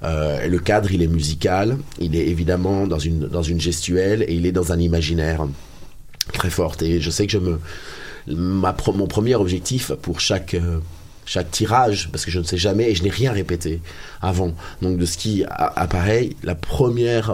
Euh, 0.03 0.45
le 0.45 0.59
cadre, 0.59 0.91
il 0.91 1.01
est 1.01 1.07
musical. 1.07 1.77
Il 1.99 2.15
est 2.15 2.27
évidemment 2.27 2.85
dans 2.85 2.99
une 2.99 3.27
dans 3.27 3.43
une 3.43 3.59
gestuelle 3.59 4.23
et 4.27 4.33
il 4.33 4.45
est 4.45 4.51
dans 4.51 4.71
un 4.71 4.79
imaginaire 4.79 5.47
très 6.33 6.49
fort. 6.49 6.75
Et 6.81 6.99
je 6.99 7.09
sais 7.09 7.25
que 7.25 7.31
je 7.31 7.37
me 7.37 7.59
ma, 8.27 8.75
mon 8.93 9.07
premier 9.07 9.35
objectif 9.35 9.93
pour 9.93 10.19
chaque 10.19 10.53
euh, 10.53 10.79
chaque 11.25 11.49
tirage, 11.49 12.09
parce 12.11 12.25
que 12.25 12.31
je 12.31 12.39
ne 12.39 12.43
sais 12.43 12.57
jamais 12.57 12.91
et 12.91 12.95
je 12.95 13.03
n'ai 13.03 13.09
rien 13.09 13.31
répété 13.31 13.79
avant. 14.21 14.53
Donc 14.81 14.97
de 14.97 15.05
ce 15.05 15.17
qui 15.17 15.45
apparaît, 15.47 16.31
la 16.43 16.55
première 16.55 17.31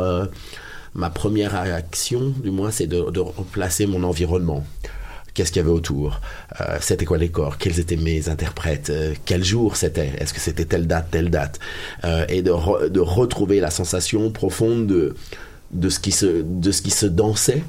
ma 0.98 1.10
première 1.12 1.62
réaction, 1.62 2.34
du 2.44 2.52
moins, 2.52 2.72
c'est 2.72 2.88
de, 2.88 3.20
replacer 3.20 3.86
mon 3.86 4.04
environnement. 4.04 4.66
Qu'est-ce 5.34 5.52
qu'il 5.52 5.62
y 5.62 5.66
avait 5.66 5.74
autour, 5.74 6.20
euh, 6.60 6.78
c'était 6.82 7.06
quoi 7.06 7.20
les 7.20 7.30
corps, 7.30 7.60
quels 7.60 7.80
étaient 7.80 7.96
mes 7.96 8.28
interprètes, 8.28 8.90
euh, 8.90 9.14
quel 9.26 9.44
jour 9.44 9.76
c'était, 9.76 10.12
est-ce 10.18 10.34
que 10.34 10.40
c'était 10.40 10.66
telle 10.66 10.88
date, 10.88 11.10
telle 11.12 11.30
date, 11.30 11.60
euh, 12.04 12.26
et 12.28 12.42
de, 12.42 12.90
de, 12.90 13.00
retrouver 13.00 13.60
la 13.60 13.70
sensation 13.70 14.32
profonde 14.32 14.88
de, 14.88 15.16
de 15.70 15.90
ce 15.90 16.00
qui 16.00 16.12
se 16.12 16.26
de 16.42 17.08
dansait 17.10 17.62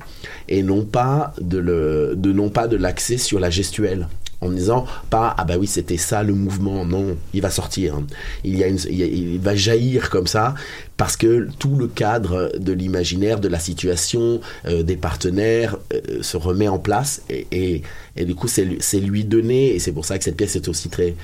et 0.48 0.62
non 0.62 0.86
pas 0.86 1.34
de 1.42 2.14
de 2.16 2.32
non 2.32 2.48
pas 2.48 2.68
de 2.68 2.76
l'accès 2.76 3.18
sur 3.18 3.38
la 3.38 3.50
gestuelle 3.50 4.08
en 4.40 4.50
disant 4.50 4.86
pas 5.10 5.34
ah 5.36 5.44
bah 5.44 5.54
oui 5.58 5.66
c'était 5.66 5.96
ça 5.96 6.22
le 6.22 6.34
mouvement. 6.34 6.84
Non 6.84 7.16
il 7.34 7.42
va 7.42 7.50
sortir. 7.50 8.00
Il 8.44 8.56
y 8.56 8.64
a 8.64 8.68
il, 8.68 9.38
va 9.40 9.54
jaillir 9.54 10.10
comme 10.10 10.26
ça 10.26 10.54
parce 10.96 11.16
que 11.16 11.48
tout 11.58 11.76
le 11.76 11.86
cadre 11.86 12.52
de 12.58 12.72
l'imaginaire 12.72 13.40
de 13.40 13.48
la 13.48 13.58
situation 13.58 14.40
euh, 14.66 14.82
des 14.82 14.96
partenaires 14.96 15.76
euh, 15.92 16.22
se 16.22 16.36
remet 16.36 16.68
en 16.68 16.78
place 16.78 17.22
et, 17.30 17.82
et, 18.16 18.24
du 18.24 18.34
coup 18.34 18.48
c'est 18.48 19.00
lui 19.00 19.24
donner 19.24 19.74
et 19.74 19.78
c'est 19.78 19.92
pour 19.92 20.04
ça 20.04 20.18
que 20.18 20.24
cette 20.24 20.36
pièce 20.36 20.56
est 20.56 20.68
aussi 20.68 20.88
très 20.88 21.14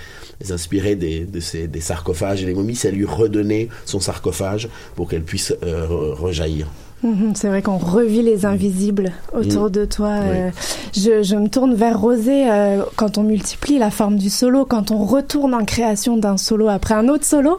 inspirée 0.51 0.97
des, 0.97 1.21
des 1.25 1.81
sarcophages 1.81 2.43
et 2.43 2.47
des 2.47 2.55
momies. 2.55 2.77
C'est 2.77 2.91
lui 2.91 3.05
redonner 3.05 3.69
son 3.85 4.01
sarcophage 4.01 4.69
pour 4.95 5.09
qu'elle 5.09 5.23
puisse 5.23 5.55
euh, 5.63 5.87
rejaillir 6.15 6.69
Mhm, 7.05 7.35
c'est 7.35 7.49
vrai 7.49 7.61
qu'on 7.61 7.77
revit 7.77 8.23
les 8.23 8.47
invisibles 8.47 9.13
autour 9.35 9.67
mm. 9.67 9.71
de 9.71 9.85
toi. 9.85 10.09
Euh, 10.09 10.51
je, 10.95 11.37
me 11.37 11.49
tourne 11.49 11.75
vers 11.75 12.01
Rosé 12.01 12.51
euh, 12.51 12.83
quand 12.97 13.19
on 13.19 13.25
multiplie 13.25 13.79
la 13.79 13.91
forme 13.91 14.17
du 14.17 14.31
solo, 14.31 14.65
quand 14.65 14.91
on 14.91 15.05
retourne 15.05 15.53
en 15.53 15.67
création 15.67 16.17
d'un 16.17 16.39
solo 16.39 16.69
après 16.69 16.95
un 16.95 17.09
autre 17.09 17.27
solo. 17.27 17.59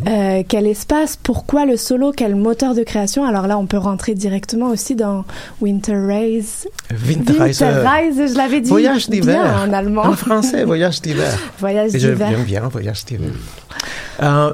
Mhm. 0.00 0.08
Euh, 0.08 0.42
quel 0.48 0.66
espace 0.66 1.16
Pourquoi 1.16 1.64
le 1.64 1.76
solo 1.76 2.12
Quel 2.14 2.34
moteur 2.34 2.74
de 2.74 2.82
création? 2.82 3.24
Alors 3.24 3.46
là, 3.46 3.56
on 3.56 3.66
peut 3.66 3.78
rentrer 3.78 4.14
directement 4.14 4.70
aussi 4.70 4.96
dans 4.96 5.24
Winter 5.60 5.94
Rise. 5.94 6.66
Winter, 7.06 7.40
Rise, 7.40 8.32
je 8.32 8.36
l'avais 8.36 8.60
dit. 8.60 8.68
Voyage 8.68 9.08
d'hiver 9.08 9.64
en 9.64 9.72
allemand. 9.72 10.06
En 10.06 10.16
français, 10.16 10.64
voyage 10.64 11.00
d'hiver. 11.00 11.38
voyage 11.60 11.92
d'hiver. 11.92 12.30
J'aime 12.30 12.44
bien 12.44 12.62
voyage 12.62 13.04
d'hiver. 13.04 13.30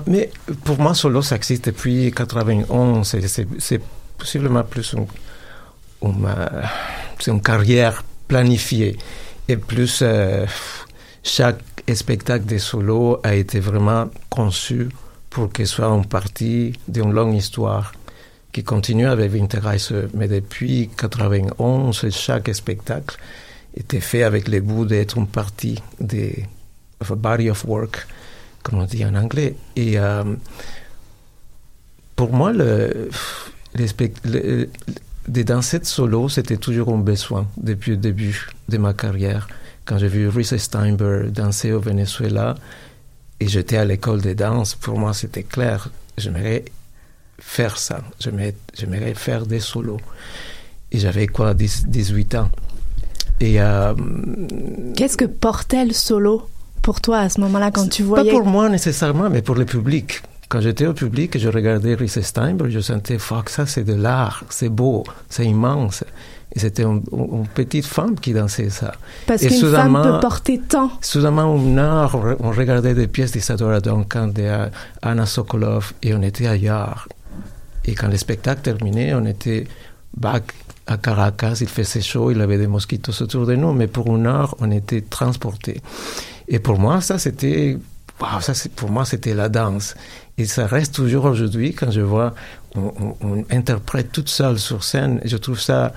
mais 0.06 0.30
pour 0.64 0.78
moi, 0.78 0.92
solo, 0.92 1.22
ça 1.22 1.36
existe 1.36 1.64
depuis 1.64 2.12
91. 2.14 3.16
C'est 3.58 3.80
possiblement 4.18 4.64
plus 4.64 4.94
une, 4.94 5.06
une 7.26 7.40
carrière 7.40 8.02
planifiée 8.26 8.98
et 9.48 9.56
plus, 9.56 10.00
euh, 10.02 10.46
chaque 11.22 11.60
spectacle 11.94 12.44
de 12.44 12.58
solo 12.58 13.18
a 13.22 13.34
été 13.34 13.60
vraiment 13.60 14.10
conçu 14.28 14.88
pour 15.30 15.50
qu'il 15.50 15.66
soit 15.66 15.86
une 15.86 16.04
partie 16.04 16.74
d'une 16.86 17.12
longue 17.12 17.34
histoire 17.34 17.92
qui 18.52 18.62
continue 18.62 19.06
avec 19.06 19.32
Winterreise. 19.32 19.92
Mais 20.12 20.28
depuis 20.28 20.90
91, 20.96 22.10
chaque 22.10 22.54
spectacle 22.54 23.18
était 23.74 24.00
fait 24.00 24.22
avec 24.22 24.48
le 24.48 24.60
goût 24.60 24.84
d'être 24.84 25.16
une 25.16 25.26
partie 25.26 25.82
de 25.98 26.30
of 27.00 27.12
body 27.12 27.48
of 27.48 27.64
work, 27.64 28.06
comme 28.62 28.80
on 28.80 28.84
dit 28.84 29.04
en 29.04 29.14
anglais. 29.14 29.54
Et 29.76 29.98
euh, 29.98 30.24
pour 32.16 32.32
moi, 32.32 32.52
le, 32.52 33.08
les 33.74 33.86
spect- 33.88 34.20
le- 34.24 34.68
des 35.28 35.44
dansettes 35.44 35.86
solo, 35.86 36.28
c'était 36.28 36.56
toujours 36.56 36.88
un 36.88 36.98
besoin 36.98 37.46
depuis 37.58 37.90
le 37.92 37.96
début 37.98 38.48
de 38.68 38.78
ma 38.78 38.94
carrière. 38.94 39.46
Quand 39.84 39.98
j'ai 39.98 40.08
vu 40.08 40.28
Risa 40.28 40.58
Steinberg 40.58 41.30
danser 41.30 41.72
au 41.72 41.80
Venezuela 41.80 42.54
et 43.40 43.46
j'étais 43.48 43.76
à 43.76 43.84
l'école 43.84 44.22
de 44.22 44.32
danse, 44.32 44.74
pour 44.74 44.98
moi 44.98 45.12
c'était 45.14 45.42
clair, 45.42 45.90
j'aimerais 46.16 46.64
faire 47.38 47.76
ça, 47.78 48.00
j'aimerais 48.20 49.14
faire 49.14 49.46
des 49.46 49.60
solos. 49.60 50.00
Et 50.92 50.98
j'avais 50.98 51.26
quoi, 51.26 51.52
10 51.54 51.86
18 51.86 52.34
ans. 52.36 52.50
Et 53.40 53.60
euh, 53.60 53.94
Qu'est-ce 54.96 55.16
que 55.18 55.26
portait 55.26 55.84
le 55.84 55.92
solo 55.92 56.48
pour 56.82 57.00
toi 57.02 57.18
à 57.20 57.28
ce 57.28 57.40
moment-là 57.42 57.70
quand 57.70 57.88
tu 57.88 58.02
pas 58.02 58.08
voyais 58.08 58.30
pour 58.30 58.46
moi 58.46 58.68
nécessairement, 58.70 59.28
mais 59.30 59.42
pour 59.42 59.54
le 59.54 59.66
public. 59.66 60.22
Quand 60.48 60.60
j'étais 60.60 60.86
au 60.86 60.94
public 60.94 61.36
et 61.36 61.38
je 61.38 61.48
regardais 61.48 61.94
Risa 61.94 62.22
Steinberg, 62.22 62.70
je 62.70 62.80
sentais, 62.80 63.18
fuck, 63.18 63.50
ça 63.50 63.66
c'est 63.66 63.84
de 63.84 63.94
l'art, 63.94 64.44
c'est 64.48 64.70
beau, 64.70 65.04
c'est 65.28 65.44
immense. 65.44 66.04
Et 66.54 66.60
c'était 66.60 66.84
une, 66.84 67.02
une 67.12 67.46
petite 67.46 67.84
femme 67.84 68.18
qui 68.18 68.32
dansait 68.32 68.70
ça. 68.70 68.94
Parce 69.26 69.42
et 69.42 69.48
qu'une 69.48 69.70
femme 69.70 70.00
peut 70.02 70.20
porter 70.20 70.58
tant. 70.58 70.90
Soudainement, 71.02 71.52
on 71.52 71.76
re- 71.76 72.36
on 72.40 72.50
regardait 72.50 72.94
des 72.94 73.06
pièces 73.06 73.32
d'Isadora 73.32 73.80
Duncan, 73.80 74.28
de 74.28 74.70
Anna 75.02 75.26
Sokolov, 75.26 75.92
et 76.02 76.14
on 76.14 76.22
était 76.22 76.46
ailleurs. 76.46 77.06
Et 77.84 77.94
quand 77.94 78.08
le 78.08 78.16
spectacle 78.16 78.62
terminait, 78.62 79.12
on 79.12 79.26
était 79.26 79.66
back 80.16 80.54
à 80.86 80.96
Caracas, 80.96 81.58
il 81.60 81.68
faisait 81.68 82.00
chaud, 82.00 82.30
il 82.30 82.40
avait 82.40 82.56
des 82.56 82.66
mosquitos 82.66 83.22
autour 83.22 83.44
de 83.44 83.54
nous, 83.54 83.74
mais 83.74 83.86
pour 83.86 84.06
une 84.16 84.26
heure, 84.26 84.56
on 84.60 84.70
était 84.70 85.02
transportés. 85.02 85.82
Et 86.48 86.58
pour 86.58 86.78
moi, 86.78 87.02
ça, 87.02 87.18
c'était, 87.18 87.76
waouh, 88.18 88.40
ça, 88.40 88.54
pour 88.74 88.90
moi, 88.90 89.04
c'était 89.04 89.34
la 89.34 89.50
danse. 89.50 89.94
Et 90.38 90.46
ça 90.46 90.66
reste 90.66 90.94
toujours 90.94 91.24
aujourd'hui, 91.24 91.74
quand 91.74 91.90
je 91.90 92.00
vois, 92.00 92.34
on, 92.76 92.92
on- 93.04 93.16
on 93.22 93.44
interprète 93.50 94.12
toute 94.12 94.28
seule 94.28 94.58
sur 94.58 94.84
scène, 94.84 95.20
je 95.24 95.36
trouve 95.36 95.60
ça 95.60 95.92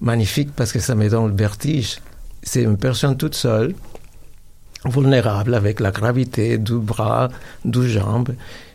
magnifique 0.00 0.50
parce 0.54 0.72
que 0.72 0.80
ça 0.80 0.94
me 0.94 1.08
donne 1.08 1.28
le 1.28 1.36
vertige. 1.36 2.00
C'est 2.42 2.62
une 2.62 2.76
personne 2.76 3.16
toute 3.16 3.34
seule, 3.36 3.74
vulnérable, 4.84 5.54
avec 5.54 5.80
la 5.80 5.90
gravité 5.90 6.58
du 6.58 6.78
bras, 6.78 7.28
du 7.64 7.88
jambe, 7.88 8.30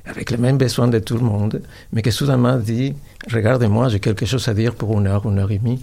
avec 0.06 0.32
les 0.32 0.38
mêmes 0.38 0.58
besoins 0.58 0.88
de 0.90 1.00
tout 1.00 1.16
le 1.16 1.22
monde, 1.24 1.62
mais 1.94 2.02
qui 2.02 2.12
soudainement 2.12 2.58
dit, 2.58 2.94
regardez-moi, 3.32 3.90
j'ai 3.90 4.00
quelque 4.00 4.26
chose 4.26 4.48
à 4.48 4.54
dire 4.54 4.76
pour 4.76 4.98
une 5.00 5.08
heure, 5.08 5.26
une 5.30 5.40
heure 5.40 5.52
et 5.52 5.60
demie. 5.60 5.82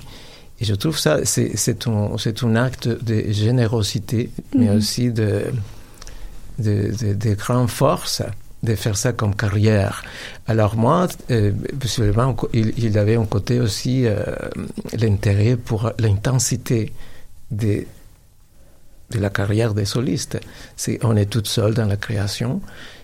Et 0.61 0.65
je 0.67 0.75
trouve 0.75 0.99
ça, 0.99 1.21
c'est 1.25 1.87
un, 1.87 2.11
un 2.43 2.57
acte 2.57 2.89
de 2.89 3.33
générosité, 3.33 4.31
mais 4.57 4.69
Mhm. 4.69 4.77
aussi 4.77 5.11
de, 5.11 5.45
de, 6.59 6.93
de, 7.01 7.15
de 7.15 7.35
grande 7.35 7.71
force 7.71 8.23
de 8.63 8.75
faire 8.75 8.97
ça 8.97 9.13
comme 9.13 9.35
carrière. 9.35 10.03
Alors 10.47 10.77
moi, 10.77 11.09
euh, 11.31 11.53
il, 12.53 12.99
avait 12.99 13.17
un 13.17 13.25
côté 13.25 13.61
aussi 13.61 14.07
euh, 14.07 14.25
l'intérêt 14.93 15.57
pour 15.57 15.93
l'intensité 15.99 16.93
de, 17.51 17.85
de 19.11 19.19
la 19.19 19.31
carrière 19.31 19.75
des 19.75 19.87
solistes. 19.87 20.39
C'est, 20.77 20.99
on 21.05 21.17
est 21.17 21.27
toute 21.27 21.49
seule 21.49 21.75
dans 21.75 21.87
la 21.87 21.97
création. 21.97 22.61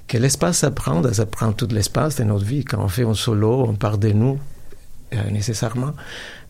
Que 0.06 0.18
l'espace 0.18 0.58
ça 0.58 0.70
prend, 0.70 1.02
ça 1.12 1.26
prend 1.26 1.52
tout 1.52 1.68
l'espace 1.70 2.16
de 2.16 2.24
notre 2.24 2.44
vie. 2.44 2.64
Quand 2.64 2.82
on 2.82 2.88
fait 2.88 3.04
un 3.04 3.14
solo, 3.14 3.64
on 3.66 3.74
part 3.74 3.98
de 3.98 4.10
nous, 4.10 4.38
euh, 5.14 5.30
nécessairement. 5.30 5.94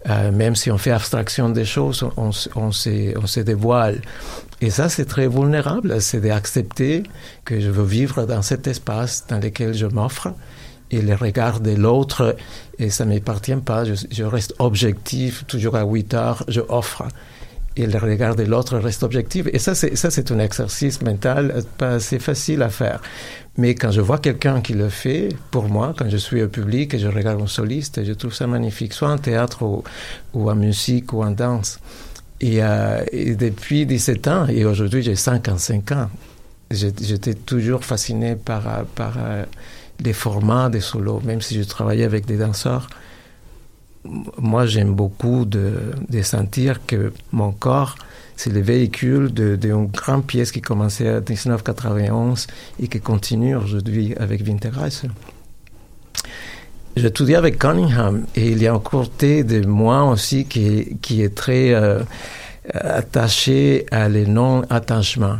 Euh, 0.08 0.30
même 0.30 0.54
si 0.54 0.70
on 0.70 0.78
fait 0.78 0.92
abstraction 0.92 1.48
des 1.48 1.64
choses, 1.64 2.02
on, 2.16 2.28
on, 2.28 2.32
se- 2.32 2.48
on 2.54 2.70
se, 3.26 3.40
dévoile. 3.40 4.00
Et 4.60 4.70
ça, 4.70 4.88
c'est 4.88 5.04
très 5.04 5.26
vulnérable. 5.26 6.00
C'est 6.00 6.20
d'accepter 6.20 7.02
que 7.44 7.60
je 7.60 7.68
veux 7.70 7.84
vivre 7.84 8.24
dans 8.24 8.42
cet 8.42 8.66
espace 8.68 9.26
dans 9.28 9.38
lequel 9.38 9.74
je 9.74 9.86
m'offre 9.86 10.28
et 10.92 11.02
le 11.02 11.16
regard 11.16 11.58
de 11.58 11.72
l'autre, 11.72 12.36
et 12.78 12.90
ça 12.90 13.04
ne 13.04 13.14
m'appartient 13.14 13.56
pas. 13.56 13.84
Je, 13.84 13.94
je 14.08 14.22
reste 14.22 14.54
objectif, 14.60 15.44
toujours 15.48 15.74
à 15.74 15.82
8 15.84 16.14
heures, 16.14 16.44
je 16.46 16.60
offre. 16.68 17.02
Et 17.76 17.86
le 17.86 17.98
regard 17.98 18.36
de 18.36 18.42
l'autre 18.42 18.78
reste 18.78 19.02
objectif. 19.02 19.46
Et 19.52 19.58
ça, 19.58 19.74
c'est, 19.74 19.96
ça, 19.96 20.10
c'est 20.10 20.32
un 20.32 20.38
exercice 20.38 21.02
mental 21.02 21.62
pas 21.76 21.94
assez 21.94 22.18
facile 22.18 22.62
à 22.62 22.70
faire. 22.70 23.00
Mais 23.58 23.74
quand 23.74 23.90
je 23.90 24.00
vois 24.00 24.18
quelqu'un 24.18 24.60
qui 24.60 24.74
le 24.74 24.88
fait, 24.88 25.30
pour 25.50 25.68
moi, 25.68 25.94
quand 25.96 26.08
je 26.08 26.16
suis 26.16 26.42
au 26.42 26.48
public 26.48 26.94
et 26.94 26.98
je 26.98 27.08
regarde 27.08 27.40
un 27.40 27.46
soliste, 27.46 28.04
je 28.04 28.12
trouve 28.12 28.34
ça 28.34 28.46
magnifique, 28.46 28.92
soit 28.92 29.10
en 29.10 29.18
théâtre 29.18 29.62
ou, 29.62 30.50
en 30.50 30.54
musique 30.54 31.12
ou 31.12 31.22
en 31.22 31.30
danse. 31.30 31.78
Et, 32.40 32.62
euh, 32.62 33.02
et 33.12 33.34
depuis 33.34 33.86
17 33.86 34.28
ans, 34.28 34.46
et 34.48 34.66
aujourd'hui 34.66 35.02
j'ai 35.02 35.16
55 35.16 35.92
ans, 35.92 36.10
j'étais 36.70 37.34
toujours 37.34 37.84
fasciné 37.84 38.36
par, 38.36 38.66
euh, 38.68 38.82
euh, 39.00 39.44
les 40.00 40.12
formats 40.12 40.68
des 40.68 40.80
solos, 40.80 41.22
même 41.24 41.40
si 41.40 41.56
je 41.56 41.62
travaillais 41.62 42.04
avec 42.04 42.26
des 42.26 42.36
danseurs. 42.36 42.88
Moi, 44.38 44.66
j'aime 44.66 44.94
beaucoup 44.94 45.44
de, 45.44 45.92
sentir 46.22 46.84
que 46.86 47.12
mon 47.32 47.52
corps, 47.52 47.96
c'est 48.36 48.52
le 48.52 48.60
véhicule 48.60 49.32
d'une 49.32 49.86
grande 49.86 50.26
pièce 50.26 50.52
qui 50.52 50.60
commençait 50.60 51.08
en 51.10 51.20
1991 51.20 52.46
et 52.80 52.88
qui 52.88 53.00
continue 53.00 53.56
aujourd'hui 53.56 54.14
avec 54.16 54.42
Winterreise. 54.46 55.02
J'étudie 56.96 57.34
avec 57.34 57.58
Cunningham 57.58 58.24
et 58.34 58.52
il 58.52 58.62
y 58.62 58.66
a 58.66 58.72
un 58.72 58.78
côté 58.78 59.44
de 59.44 59.66
moi 59.66 60.04
aussi 60.04 60.46
qui, 60.46 61.22
est 61.22 61.34
très 61.34 61.74
euh, 61.74 62.00
attaché 62.72 63.84
à 63.90 64.08
les 64.08 64.26
non-attachements. 64.26 65.38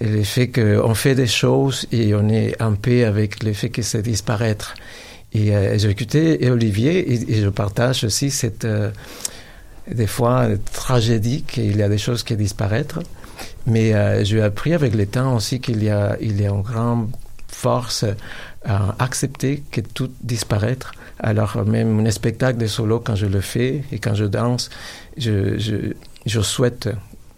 Le 0.00 0.22
fait 0.22 0.48
qu'on 0.48 0.94
fait 0.94 1.14
des 1.14 1.26
choses 1.26 1.86
et 1.92 2.14
on 2.14 2.28
est 2.28 2.60
en 2.60 2.74
paix 2.74 3.04
avec 3.04 3.42
le 3.42 3.54
fait 3.54 3.70
que 3.70 3.80
c'est 3.82 4.02
disparaître. 4.02 4.74
Et 5.34 5.54
euh, 5.54 5.78
j'ai 5.78 5.90
écouté 5.90 6.50
Olivier 6.50 7.12
et, 7.12 7.32
et 7.32 7.40
je 7.40 7.48
partage 7.48 8.04
aussi 8.04 8.30
cette, 8.30 8.64
euh, 8.64 8.90
des 9.90 10.06
fois, 10.06 10.46
tragédie 10.72 11.42
qu'il 11.42 11.76
y 11.76 11.82
a 11.82 11.88
des 11.88 11.98
choses 11.98 12.22
qui 12.22 12.36
disparaissent. 12.36 12.86
Mais 13.66 13.94
euh, 13.94 14.24
j'ai 14.24 14.42
appris 14.42 14.74
avec 14.74 14.94
le 14.94 15.06
temps 15.06 15.36
aussi 15.36 15.60
qu'il 15.60 15.82
y 15.82 15.90
a, 15.90 16.16
il 16.20 16.40
y 16.40 16.46
a 16.46 16.50
une 16.50 16.62
grande 16.62 17.10
force 17.48 18.04
à 18.64 18.94
accepter 18.98 19.62
que 19.70 19.80
tout 19.80 20.10
disparaître. 20.20 20.92
Alors 21.18 21.64
même 21.64 22.04
un 22.04 22.10
spectacle 22.10 22.58
de 22.58 22.66
solo, 22.66 23.00
quand 23.00 23.14
je 23.14 23.26
le 23.26 23.40
fais 23.40 23.82
et 23.92 23.98
quand 23.98 24.14
je 24.14 24.24
danse, 24.24 24.70
je, 25.16 25.58
je, 25.58 25.94
je 26.26 26.40
souhaite, 26.40 26.88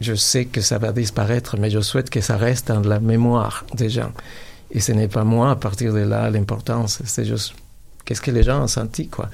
je 0.01 0.15
sais 0.15 0.47
que 0.47 0.61
ça 0.61 0.79
va 0.79 0.93
disparaître, 0.93 1.57
mais 1.59 1.71
je 1.71 1.81
souhaite 1.81 2.11
que 2.11 2.21
ça 2.21 2.37
reste 2.37 2.69
dans 2.69 2.81
la 2.81 3.01
mémoire 3.01 3.65
des 3.75 3.91
gens. 3.91 4.13
Et 4.71 4.81
ce 4.81 4.93
n'est 4.93 5.09
pas 5.09 5.25
moi, 5.25 5.51
à 5.51 5.57
partir 5.57 5.93
de 5.93 6.01
là, 6.01 6.31
l'importance. 6.31 7.01
C'est 7.05 7.25
juste 7.25 7.55
qu'est-ce 8.05 8.21
que 8.21 8.31
les 8.31 8.43
gens 8.43 8.63
ont 8.63 8.69
senti, 8.69 9.09
quoi? 9.09 9.29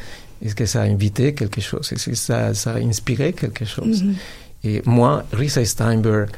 Est-ce 0.45 0.55
que 0.55 0.67
ça 0.67 0.83
a 0.83 0.85
invité 0.85 1.35
quelque 1.35 1.61
chose? 1.61 1.93
Est-ce 1.93 2.11
que 2.11 2.17
ça, 2.17 2.55
ça 2.55 2.73
a 2.73 2.79
inspiré 2.79 3.33
quelque 3.33 3.65
chose? 3.65 4.03
Mhm. 4.03 4.15
Et 4.65 4.83
moi, 4.87 5.25
Risa 5.33 5.65
Steinberg, 5.65 6.31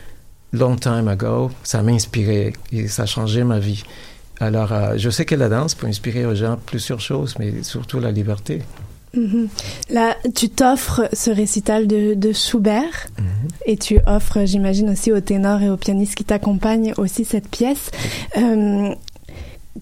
long 0.52 0.76
time 0.76 1.08
ago, 1.08 1.50
ça 1.62 1.82
m'a 1.82 1.92
inspiré 1.92 2.52
et 2.72 2.88
ça 2.88 3.02
a 3.02 3.06
changé 3.06 3.44
ma 3.44 3.58
vie. 3.58 3.82
Alors, 4.40 4.72
euh, 4.72 4.94
je 4.96 5.08
sais 5.10 5.24
que 5.24 5.34
la 5.34 5.48
danse 5.48 5.74
peut 5.74 5.86
inspirer 5.86 6.26
aux 6.26 6.34
gens 6.34 6.58
plusieurs 6.66 7.00
choses, 7.00 7.36
mais 7.38 7.62
surtout 7.62 8.00
la 8.00 8.10
liberté. 8.10 8.62
Mhm. 9.14 9.48
Là, 9.90 10.16
tu 10.34 10.48
t'offres 10.48 11.08
ce 11.12 11.30
récital 11.30 11.86
de, 11.86 12.14
de 12.14 12.32
Schubert 12.32 13.08
et 13.66 13.76
tu 13.76 13.98
offres, 14.06 14.44
j'imagine, 14.46 14.90
aussi 14.90 15.12
aux 15.12 15.20
ténors 15.20 15.60
et 15.62 15.68
aux 15.68 15.76
pianistes 15.76 16.14
qui 16.14 16.24
t'accompagnent 16.24 16.94
aussi 16.96 17.24
cette 17.24 17.48
pièce. 17.48 17.90
Euh, 18.38 18.94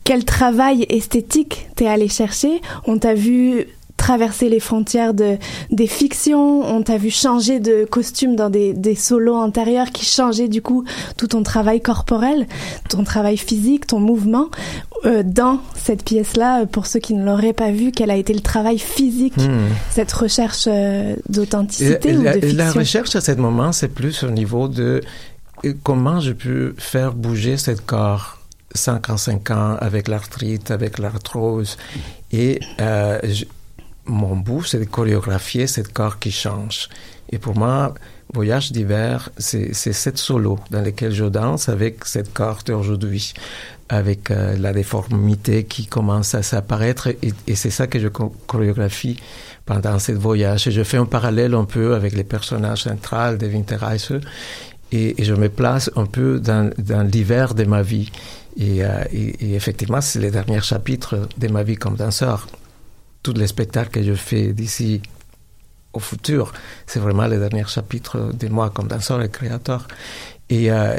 quel 0.05 0.24
travail 0.24 0.87
esthétique 0.88 1.68
t'es 1.76 1.87
allé 1.87 2.09
chercher 2.09 2.61
On 2.87 2.98
t'a 2.98 3.14
vu 3.14 3.66
traverser 3.96 4.48
les 4.48 4.61
frontières 4.61 5.12
de, 5.12 5.37
des 5.70 5.87
fictions, 5.87 6.62
on 6.64 6.83
t'a 6.83 6.96
vu 6.96 7.11
changer 7.11 7.61
de 7.61 7.85
costume 7.85 8.35
dans 8.35 8.48
des, 8.48 8.72
des 8.72 8.94
solos 8.94 9.37
antérieurs 9.37 9.90
qui 9.90 10.07
changeaient 10.07 10.48
du 10.48 10.62
coup 10.62 10.85
tout 11.18 11.26
ton 11.26 11.42
travail 11.42 11.83
corporel, 11.83 12.46
ton 12.88 13.05
travail 13.05 13.37
physique, 13.37 13.87
ton 13.87 14.00
mouvement. 14.00 14.48
Euh, 15.07 15.22
dans 15.24 15.61
cette 15.76 16.05
pièce-là, 16.05 16.66
pour 16.66 16.87
ceux 16.87 16.98
qui 16.98 17.14
ne 17.14 17.24
l'auraient 17.24 17.55
pas 17.55 17.70
vu, 17.72 17.90
quel 17.90 18.11
a 18.11 18.16
été 18.16 18.35
le 18.35 18.40
travail 18.40 18.79
physique, 18.79 19.37
Hmm. 19.37 19.68
cette 19.90 20.12
recherche 20.12 20.64
euh, 20.66 21.14
d'authenticité 21.29 22.16
ou 22.16 22.22
la, 22.22 22.35
de 22.37 22.40
fiction 22.40 22.64
la 22.64 22.72
recherche 22.72 23.16
à 23.16 23.20
ce 23.20 23.33
moment, 23.33 23.72
c'est 23.72 23.88
plus 23.88 24.24
au 24.24 24.31
niveau 24.31 24.68
de 24.68 25.00
euh, 25.64 25.72
comment 25.83 26.20
je 26.20 26.33
peux 26.33 26.74
faire 26.76 27.14
bouger 27.14 27.57
ce 27.57 27.70
corps 27.72 28.39
55 28.74 29.50
ans 29.50 29.76
avec 29.80 30.09
l'arthrite, 30.09 30.70
avec 30.70 30.98
l'arthrose. 30.98 31.76
Et 32.33 32.61
euh, 32.80 33.18
mon 34.06 34.37
but, 34.37 34.66
c'est 34.66 34.78
de 34.78 34.85
chorégraphier 34.85 35.66
ce 35.66 35.80
corps 35.80 36.18
qui 36.18 36.30
change. 36.30 36.88
Et 37.30 37.38
pour 37.38 37.56
moi, 37.56 37.94
voyage 38.33 38.72
d'hiver, 38.72 39.30
c'est 39.38 39.72
cette 39.74 40.18
solo 40.18 40.59
dans 40.70 40.83
lequel 40.83 41.12
je 41.12 41.24
danse 41.24 41.68
avec 41.68 42.04
cette 42.04 42.33
carte 42.33 42.70
aujourd'hui, 42.70 43.35
avec 43.88 44.30
euh, 44.30 44.56
la 44.56 44.72
déformité 44.72 45.64
qui 45.64 45.87
commence 45.87 46.35
à 46.35 46.42
s'apparaître 46.42 47.09
et, 47.09 47.18
et 47.46 47.56
c'est 47.56 47.70
ça 47.70 47.87
que 47.87 47.98
je 47.98 48.09
chorégraphie 48.09 49.18
pendant 49.66 49.98
ce 49.98 50.12
voyage. 50.12 50.68
Et 50.68 50.70
je 50.70 50.83
fais 50.83 50.96
un 50.96 51.06
parallèle 51.06 51.54
un 51.54 51.64
peu 51.64 51.94
avec 51.94 52.14
les 52.14 52.24
personnages 52.24 52.85
centraux 52.85 53.37
de 53.37 53.46
Winterreise 53.46 54.20
et, 54.92 55.20
et 55.20 55.24
je 55.24 55.35
me 55.35 55.48
place 55.48 55.90
un 55.96 56.06
peu 56.06 56.40
dans, 56.40 56.70
dans 56.78 57.02
l'hiver 57.02 57.54
de 57.54 57.64
ma 57.64 57.83
vie. 57.83 58.11
Et, 58.56 58.84
euh, 58.84 59.04
et, 59.12 59.54
effectivement, 59.54 60.00
c'est 60.00 60.18
les 60.18 60.30
derniers 60.30 60.60
chapitres 60.60 61.28
de 61.36 61.48
ma 61.48 61.62
vie 61.62 61.76
comme 61.76 61.96
danseur. 61.96 62.46
Tous 63.22 63.32
les 63.32 63.46
spectacles 63.46 63.90
que 63.90 64.02
je 64.02 64.14
fais 64.14 64.52
d'ici 64.52 65.02
au 65.92 66.00
futur, 66.00 66.52
c'est 66.86 67.00
vraiment 67.00 67.26
les 67.26 67.38
derniers 67.38 67.66
chapitres 67.66 68.32
de 68.32 68.48
moi 68.48 68.70
comme 68.70 68.88
danseur 68.88 69.22
et 69.22 69.28
créateur. 69.28 69.86
Et, 70.50 70.70
euh, 70.72 70.96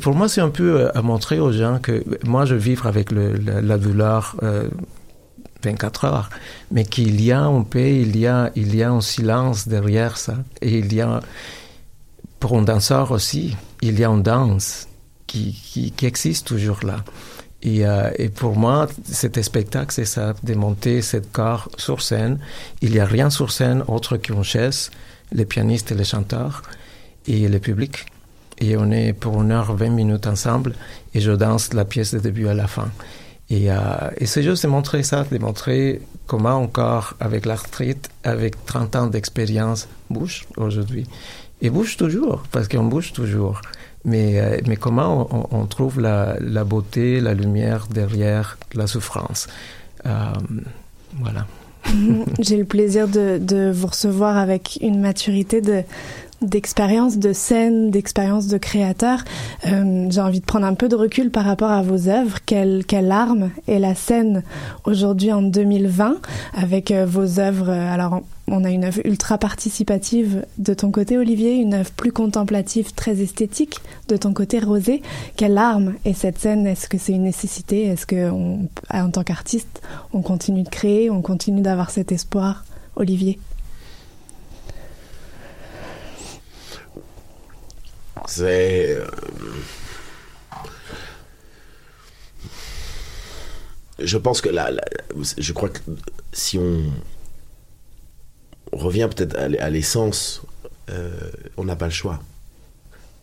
pour 0.00 0.14
moi, 0.14 0.28
c'est 0.28 0.40
un 0.40 0.50
peu 0.50 0.80
euh, 0.80 0.98
à 0.98 1.02
montrer 1.02 1.38
aux 1.38 1.52
gens 1.52 1.78
que 1.78 2.04
moi, 2.26 2.44
je 2.44 2.56
vivre 2.56 2.86
avec 2.86 3.12
la, 3.12 3.60
la, 3.60 3.78
douleur 3.78 4.36
euh, 4.42 4.68
24 5.62 6.04
heures, 6.04 6.30
mais 6.72 6.84
qu'il 6.84 7.20
y 7.22 7.30
a 7.30 7.40
un 7.40 7.62
paix, 7.62 8.00
il 8.00 8.16
y 8.18 8.26
a, 8.26 8.50
il 8.56 8.74
y 8.74 8.82
a 8.82 8.90
un 8.90 9.00
silence 9.00 9.68
derrière 9.68 10.16
ça. 10.16 10.34
Et 10.62 10.78
il 10.78 10.92
y 10.92 11.00
a, 11.00 11.20
pour 12.40 12.58
un 12.58 12.62
danseur 12.62 13.12
aussi, 13.12 13.56
il 13.82 13.98
y 14.00 14.04
a 14.04 14.08
une 14.08 14.22
danse 14.22 14.87
qui, 15.28 15.52
qui, 15.52 15.92
qui 15.92 16.06
existe 16.06 16.48
toujours 16.48 16.80
là. 16.82 17.04
Et, 17.62 17.86
euh, 17.86 18.10
et, 18.16 18.28
pour 18.28 18.56
moi, 18.56 18.86
cet 19.04 19.40
spectacle, 19.42 19.92
c'est 19.92 20.04
ça, 20.04 20.34
de 20.42 20.54
monter 20.54 21.02
cette 21.02 21.30
corps 21.32 21.68
sur 21.76 22.02
scène. 22.02 22.38
Il 22.82 22.92
n'y 22.92 23.00
a 23.00 23.04
rien 23.04 23.30
sur 23.30 23.50
scène 23.50 23.82
autre 23.88 24.16
qu'une 24.16 24.44
chaise, 24.44 24.90
les 25.32 25.44
pianistes 25.44 25.90
et 25.92 25.94
les 25.94 26.04
chanteurs, 26.04 26.62
et 27.26 27.48
le 27.48 27.58
public. 27.58 28.06
Et 28.60 28.76
on 28.76 28.90
est 28.90 29.12
pour 29.12 29.40
une 29.42 29.52
heure, 29.52 29.74
20 29.74 29.90
minutes 29.90 30.26
ensemble, 30.26 30.74
et 31.14 31.20
je 31.20 31.32
danse 31.32 31.72
la 31.74 31.84
pièce 31.84 32.14
de 32.14 32.20
début 32.20 32.48
à 32.48 32.54
la 32.54 32.66
fin. 32.66 32.90
Et, 33.50 33.72
euh, 33.72 33.76
et 34.18 34.26
c'est 34.26 34.42
juste 34.42 34.64
de 34.64 34.68
montrer 34.68 35.02
ça, 35.02 35.24
de 35.30 35.38
montrer 35.38 36.00
comment 36.26 36.56
encore, 36.56 37.14
avec 37.18 37.44
l'arthrite, 37.44 38.08
avec 38.22 38.64
30 38.66 38.96
ans 38.96 39.06
d'expérience, 39.06 39.88
bouge 40.10 40.46
aujourd'hui. 40.56 41.06
Et 41.60 41.70
bouge 41.70 41.96
toujours, 41.96 42.44
parce 42.52 42.68
qu'on 42.68 42.84
bouge 42.84 43.12
toujours. 43.12 43.62
Mais, 44.04 44.38
euh, 44.38 44.58
mais 44.66 44.76
comment 44.76 45.28
on, 45.50 45.66
trouve 45.66 46.00
la, 46.00 46.38
beauté, 46.64 47.20
la 47.20 47.34
lumière 47.34 47.86
derrière 47.90 48.58
la 48.74 48.86
souffrance? 48.86 49.48
Euh, 50.06 50.10
Voilà. 51.20 51.46
J'ai 52.38 52.56
le 52.56 52.64
plaisir 52.64 53.08
de, 53.08 53.70
vous 53.72 53.86
recevoir 53.86 54.36
avec 54.36 54.78
une 54.82 55.00
maturité 55.00 55.60
de 55.60 55.82
d'expérience 56.40 57.18
de 57.18 57.32
scène, 57.32 57.90
d'expérience 57.90 58.46
de 58.46 58.58
créateur. 58.58 59.24
Euh, 59.66 60.06
J'ai 60.08 60.20
envie 60.20 60.38
de 60.38 60.44
prendre 60.44 60.66
un 60.66 60.74
peu 60.74 60.88
de 60.88 60.94
recul 60.94 61.32
par 61.32 61.44
rapport 61.44 61.72
à 61.72 61.82
vos 61.82 62.08
œuvres. 62.08 62.38
Quelle, 62.46 62.84
quelle 62.86 63.10
arme 63.10 63.50
est 63.66 63.80
la 63.80 63.96
scène 63.96 64.44
aujourd'hui 64.84 65.32
en 65.32 65.42
2020 65.42 66.14
avec 66.54 66.92
vos 66.92 67.40
œuvres 67.40 67.70
Alors, 67.70 68.22
on 68.50 68.64
a 68.64 68.70
une 68.70 68.84
œuvre 68.84 69.00
ultra 69.04 69.38
participative 69.38 70.44
de 70.58 70.74
ton 70.74 70.90
côté, 70.90 71.18
Olivier, 71.18 71.54
une 71.54 71.74
œuvre 71.74 71.90
plus 71.92 72.12
contemplative, 72.12 72.92
très 72.94 73.20
esthétique 73.20 73.80
de 74.08 74.16
ton 74.16 74.32
côté, 74.32 74.58
Rosé. 74.58 75.02
Quelle 75.36 75.58
arme 75.58 75.94
est 76.04 76.14
cette 76.14 76.38
scène? 76.38 76.66
Est-ce 76.66 76.88
que 76.88 76.98
c'est 76.98 77.12
une 77.12 77.24
nécessité? 77.24 77.86
Est-ce 77.86 78.06
que, 78.06 78.30
on, 78.30 78.68
en 78.92 79.10
tant 79.10 79.24
qu'artiste, 79.24 79.82
on 80.12 80.22
continue 80.22 80.62
de 80.62 80.68
créer, 80.68 81.10
on 81.10 81.22
continue 81.22 81.60
d'avoir 81.60 81.90
cet 81.90 82.12
espoir, 82.12 82.64
Olivier? 82.96 83.38
C'est. 88.26 88.90
Euh, 88.90 89.06
je 93.98 94.18
pense 94.18 94.40
que 94.40 94.48
là, 94.48 94.70
je 95.38 95.52
crois 95.52 95.68
que 95.70 95.80
si 96.32 96.58
on, 96.58 96.82
revient 98.72 99.08
peut-être 99.14 99.36
à 99.36 99.70
l'essence, 99.70 100.42
euh, 100.90 101.10
on 101.56 101.64
n'a 101.64 101.76
pas 101.76 101.86
le 101.86 101.92
choix. 101.92 102.20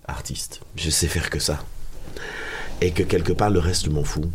Artiste, 0.07 0.61
je 0.75 0.89
sais 0.89 1.07
faire 1.07 1.29
que 1.29 1.39
ça. 1.39 1.63
Et 2.81 2.91
que 2.91 3.03
quelque 3.03 3.33
part, 3.33 3.49
le 3.49 3.59
reste, 3.59 3.85
je 3.85 3.89
m'en 3.89 4.03
fous. 4.03 4.31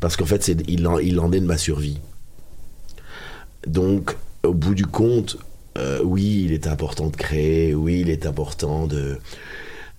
Parce 0.00 0.16
qu'en 0.16 0.26
fait, 0.26 0.48
il 0.68 0.86
en, 0.86 0.98
est 0.98 1.40
de 1.40 1.46
ma 1.46 1.58
survie. 1.58 1.98
Donc, 3.66 4.16
au 4.42 4.54
bout 4.54 4.74
du 4.74 4.86
compte, 4.86 5.36
euh, 5.78 6.00
oui, 6.04 6.42
il 6.44 6.52
est 6.52 6.66
important 6.66 7.08
de 7.08 7.16
créer, 7.16 7.74
oui, 7.74 8.00
il 8.00 8.10
est 8.10 8.26
important 8.26 8.86
de, 8.86 9.18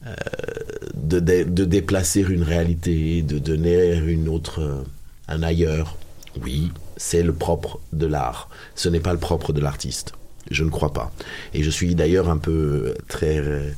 euh, 0.06 1.66
déplacer 1.66 2.22
une 2.22 2.44
réalité, 2.44 3.22
de 3.22 3.39
donner 3.39 3.96
une 3.96 4.30
autre, 4.30 4.86
un 5.28 5.44
ailleurs. 5.44 5.98
Oui, 6.42 6.72
c'est 7.04 7.22
le 7.22 7.34
propre 7.34 7.82
de 7.92 8.06
l'art. 8.06 8.48
Ce 8.76 8.88
n'est 8.88 9.02
pas 9.02 9.12
le 9.12 9.20
propre 9.20 9.52
de 9.52 9.60
l'artiste. 9.60 10.13
Je 10.50 10.63
ne 10.63 10.70
crois 10.70 10.94
pas. 10.94 11.12
Et 11.54 11.62
je 11.62 11.70
suis 11.70 11.96
d'ailleurs 11.96 12.30
un 12.30 12.38
peu 12.38 12.94
très 13.10 13.39
euh, 13.39 13.72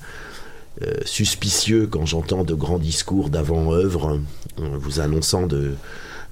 suspicieux 1.05 1.87
quand 1.87 2.05
j'entends 2.05 2.43
de 2.43 2.53
grands 2.53 2.77
discours 2.77 3.31
d'avant-œuvre 3.31 4.19
vous 4.57 4.99
annonçant 4.99 5.47
de, 5.47 5.73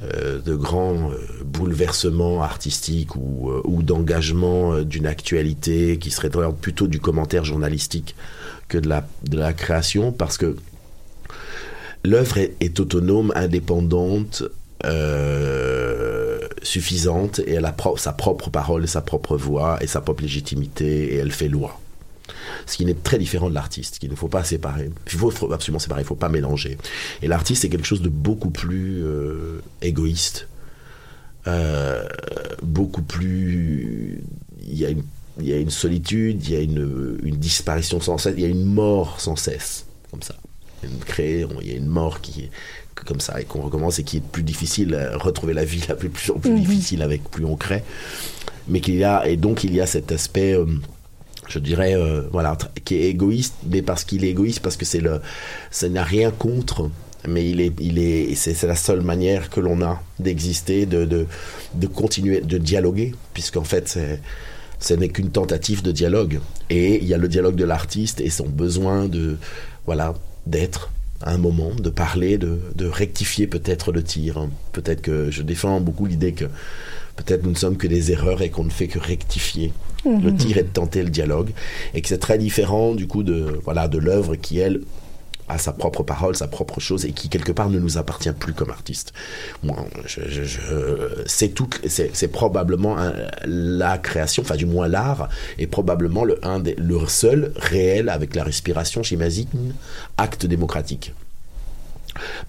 euh, 0.04 0.40
grands 0.56 1.10
euh, 1.10 1.18
bouleversements 1.44 2.44
artistiques 2.44 3.16
ou, 3.16 3.50
euh, 3.50 3.82
d'engagement 3.82 4.82
d'une 4.82 5.08
actualité 5.08 5.98
qui 5.98 6.12
serait 6.12 6.30
plutôt 6.62 6.86
du 6.86 7.00
commentaire 7.00 7.44
journalistique 7.44 8.16
que 8.68 8.78
de 8.78 8.88
la, 8.88 9.54
création 9.54 10.12
parce 10.12 10.38
que 10.38 10.56
l'œuvre 12.04 12.38
est, 12.38 12.80
autonome, 12.80 13.34
indépendante, 13.36 14.44
euh, 14.86 15.73
suffisante 16.64 17.40
et 17.40 17.54
elle 17.54 17.66
a 17.66 17.76
sa 17.98 18.14
propre 18.14 18.50
parole, 18.50 18.88
sa 18.88 19.02
propre 19.02 19.38
voix 19.38 19.78
et 19.82 19.88
sa 19.88 20.02
propre 20.02 20.24
légitimité 20.24 21.14
et 21.14 21.18
elle 21.18 21.32
fait 21.32 21.50
loi 21.50 21.80
ce 22.66 22.78
qui 22.78 22.90
est 22.90 23.04
très 23.04 23.18
différent 23.18 23.50
de 23.50 23.56
l'artiste, 23.56 24.00
qu'il 24.00 24.10
ne 24.10 24.16
faut 24.16 24.28
pas 24.28 24.44
séparer. 24.44 24.90
Il 25.12 25.20
faut, 25.20 25.52
absolument 25.52 25.80
séparer, 25.80 26.02
il 26.02 26.06
ne 26.06 26.08
faut 26.08 26.16
pas 26.16 26.30
mélanger. 26.30 26.78
Et 27.22 27.28
l'artiste 27.28 27.66
est 27.66 27.70
quelque 27.70 27.86
chose 27.86 28.02
de 28.02 28.10
beaucoup 28.10 28.50
plus 28.50 29.04
euh, 29.04 29.62
égoïste, 29.82 30.48
euh, 31.48 32.08
beaucoup 32.62 33.02
plus... 33.02 34.24
Il 34.66 34.78
y 34.78 34.86
a 35.54 35.58
une, 35.58 35.70
solitude, 35.70 36.46
il 36.46 36.54
y 36.54 36.56
a 36.56 36.62
une 36.62 37.18
disparition 37.38 38.00
sans 38.00 38.18
cesse, 38.18 38.36
il 38.38 38.44
y 38.44 38.46
a 38.46 38.50
une 38.50 38.64
mort 38.64 39.20
sans 39.20 39.36
cesse, 39.36 39.86
comme 40.10 40.22
ça. 40.22 40.36
Créer, 41.06 41.46
il 41.62 41.68
y 41.68 41.72
a 41.72 41.78
une 41.78 41.88
mort 41.88 42.22
qui 42.22 42.42
est 42.42 42.50
comme 43.06 43.20
ça 43.20 43.42
et 43.42 43.44
qu'on 43.44 43.62
recommence 43.62 44.00
et 44.00 44.04
qui 44.04 44.18
est 44.18 44.24
plus 44.24 44.44
difficile 44.44 44.96
à 44.96 45.18
retrouver 45.18 45.54
la 45.54 45.66
vie 45.66 45.84
la 45.90 45.96
plus, 45.96 46.10
plus, 46.10 46.32
plus 46.32 46.52
mmh. 46.52 46.60
difficile 46.60 47.02
avec 47.02 47.24
plus 47.30 47.44
on 47.44 47.56
crée 47.56 47.84
mais 48.68 48.80
qu'il 48.80 48.96
y 48.96 49.04
a 49.04 49.28
et 49.28 49.38
donc 49.38 49.64
il 49.64 49.74
y 49.74 49.82
a 49.82 49.86
cet 49.88 50.12
aspect 50.12 50.54
euh, 50.54 50.66
je 51.48 51.60
dirais 51.60 51.96
euh, 51.96 52.22
voilà 52.32 52.58
qui 52.86 52.96
est 52.96 53.10
égoïste 53.10 53.56
mais 53.70 53.82
parce 53.82 54.04
qu'il 54.04 54.24
est 54.24 54.30
égoïste 54.30 54.62
parce 54.62 54.78
que 54.78 54.86
c'est 54.86 55.02
le 55.02 55.22
ça 55.72 55.90
n'a 55.90 56.04
rien 56.04 56.32
contre 56.32 56.90
mais 57.28 57.50
il 57.50 57.62
est 57.62 57.74
il 57.80 58.00
est 58.00 58.36
c'est 58.36 58.62
la 58.64 58.76
seule 58.76 59.02
manière 59.02 59.50
que 59.50 59.60
l'on 59.60 59.82
a 59.82 60.02
d'exister 60.20 60.86
de, 60.86 61.06
de, 61.06 61.26
de 61.74 61.88
continuer 61.88 62.42
de 62.42 62.58
dialoguer 62.58 63.14
puisqu'en 63.34 63.64
fait 63.64 63.88
c'est 63.88 64.22
ce 64.80 64.94
n'est 64.94 65.10
qu'une 65.10 65.30
tentative 65.30 65.82
de 65.82 65.94
dialogue 65.94 66.40
et 66.70 67.02
il 67.02 67.08
y 67.08 67.14
a 67.14 67.18
le 67.18 67.30
dialogue 67.30 67.56
de 67.56 67.64
l'artiste 67.64 68.20
et 68.20 68.30
son 68.30 68.48
besoin 68.48 69.08
de 69.08 69.38
voilà 69.86 70.14
d'être 70.48 70.92
à 71.22 71.32
un 71.32 71.38
moment 71.38 71.72
de 71.74 71.90
parler 71.90 72.38
de, 72.38 72.60
de 72.76 72.86
rectifier 72.86 73.48
peut-être 73.48 73.92
le 73.92 74.04
tir 74.04 74.48
peut-être 74.74 75.02
que 75.02 75.32
je 75.32 75.42
défends 75.42 75.80
beaucoup 75.80 76.06
l'idée 76.06 76.34
que 76.34 76.46
peut-être 77.16 77.44
nous 77.44 77.52
ne 77.52 77.56
sommes 77.56 77.78
que 77.78 77.88
des 77.88 78.12
erreurs 78.12 78.42
et 78.42 78.50
qu'on 78.50 78.66
ne 78.66 78.70
fait 78.70 78.88
que 78.88 79.00
rectifier 79.00 79.72
mmh. 80.06 80.24
le 80.24 80.36
tir 80.36 80.58
et 80.58 80.64
de 80.64 80.68
tenter 80.68 81.04
le 81.04 81.10
dialogue 81.10 81.52
et 81.94 82.02
que 82.02 82.08
c'est 82.10 82.18
très 82.18 82.38
différent 82.38 82.94
du 82.94 83.08
coup 83.08 83.24
de 83.24 83.60
voilà 83.64 83.88
de 83.88 83.98
l'œuvre 83.98 84.36
qui 84.36 84.60
elle 84.60 84.82
a 85.48 85.58
sa 85.58 85.74
propre 85.74 86.04
parole, 86.04 86.36
sa 86.36 86.48
propre 86.48 86.80
chose 86.80 87.06
et 87.06 87.12
qui 87.12 87.30
quelque 87.30 87.52
part 87.52 87.70
ne 87.70 87.80
nous 87.80 87.98
appartient 87.98 88.32
plus 88.32 88.54
comme 88.54 88.70
artiste. 88.70 89.14
Moi, 89.64 89.78
c'est 91.26 92.28
probablement 92.30 92.96
la 93.46 93.98
création, 93.98 94.44
enfin 94.44 94.56
du 94.56 94.66
moins 94.66 94.88
l'art, 94.88 95.30
est 95.58 95.68
probablement 95.68 96.24
le 96.24 96.40
un 96.46 96.62
le 96.78 97.08
seul 97.08 97.52
réel 97.56 98.10
avec 98.10 98.36
la 98.36 98.44
respiration, 98.44 99.04
j'imagine, 99.04 99.74
acte 100.18 100.46
démocratique. 100.46 101.14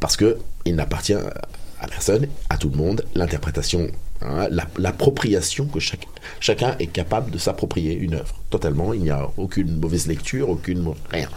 Parce 0.00 0.16
que 0.16 0.38
il 0.64 0.76
n'appartient 0.76 1.14
à 1.14 1.86
personne, 1.88 2.26
à 2.48 2.56
tout 2.56 2.70
le 2.70 2.76
monde, 2.76 3.04
l'interprétation 3.14 3.90
hein, 4.22 4.48
l'appropriation 4.78 5.66
que 5.66 5.80
chaque, 5.80 6.06
chacun 6.40 6.76
est 6.78 6.86
capable 6.86 7.30
de 7.30 7.38
s'approprier 7.38 7.94
une 7.94 8.14
œuvre 8.14 8.34
totalement. 8.50 8.92
Il 8.92 9.02
n'y 9.02 9.10
a 9.10 9.28
aucune 9.36 9.78
mauvaise 9.78 10.06
lecture, 10.06 10.48
aucune 10.48 10.92
rien. 11.10 11.28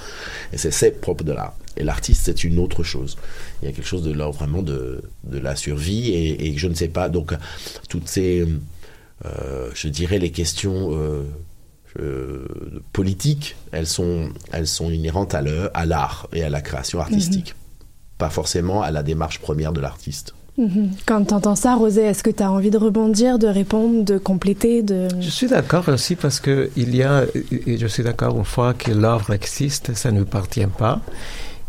Et 0.53 0.57
c'est 0.57 1.01
propre 1.01 1.23
de 1.23 1.33
l'art. 1.33 1.55
Et 1.75 1.83
l'artiste, 1.83 2.23
c'est 2.25 2.43
une 2.43 2.57
autre 2.59 2.83
chose. 2.83 3.17
Il 3.61 3.65
y 3.65 3.71
a 3.71 3.71
quelque 3.71 3.87
chose 3.87 4.03
de 4.03 4.11
là 4.11 4.29
vraiment 4.29 4.63
de, 4.63 5.03
de 5.23 5.37
la 5.37 5.55
survie 5.55 6.09
et, 6.09 6.47
et, 6.47 6.57
je 6.57 6.67
ne 6.67 6.73
sais 6.73 6.87
pas. 6.87 7.07
Donc 7.07 7.33
toutes 7.87 8.07
ces, 8.07 8.47
euh, 9.25 9.69
je 9.73 9.87
dirais 9.87 10.19
les 10.19 10.31
questions. 10.31 10.89
Euh, 10.93 11.23
euh, 11.99 12.45
politiques, 12.93 13.55
elles 13.71 13.87
sont, 13.87 14.29
elles 14.51 14.67
sont 14.67 14.91
inhérentes 14.91 15.33
à 15.33 15.41
l'art 15.41 16.27
et 16.31 16.43
à 16.43 16.49
la 16.49 16.61
création 16.61 16.99
artistique, 16.99 17.55
pas 18.17 18.29
forcément 18.29 18.83
à 18.83 18.91
la 18.91 19.01
démarche 19.01 19.39
première 19.39 19.73
de 19.73 19.81
l'artiste. 19.81 20.35
Mhm. 20.57 20.91
Quand 21.05 21.23
tu 21.25 21.33
entends 21.35 21.55
ça, 21.55 21.75
Rosé, 21.75 22.01
est-ce 22.01 22.23
que 22.23 22.31
tu 22.31 22.41
as 22.41 22.51
envie 22.51 22.71
de 22.71 22.79
rebondir, 22.79 23.37
de 23.37 23.47
répondre, 23.47 24.03
de 24.03 24.17
compléter. 24.17 24.83
Je 25.19 25.29
suis 25.29 25.47
d'accord 25.47 25.87
aussi 25.87 26.15
parce 26.15 26.39
que 26.39 26.71
il 26.75 26.95
y 26.95 27.03
a, 27.03 27.25
et 27.67 27.77
je 27.77 27.85
suis 27.85 28.03
d'accord 28.03 28.35
une 28.35 28.45
fois 28.45 28.73
que 28.73 28.91
l'œuvre 28.91 29.33
existe, 29.33 29.93
ça 29.93 30.11
ne 30.11 30.23
appartient 30.23 30.65
pas. 30.65 30.99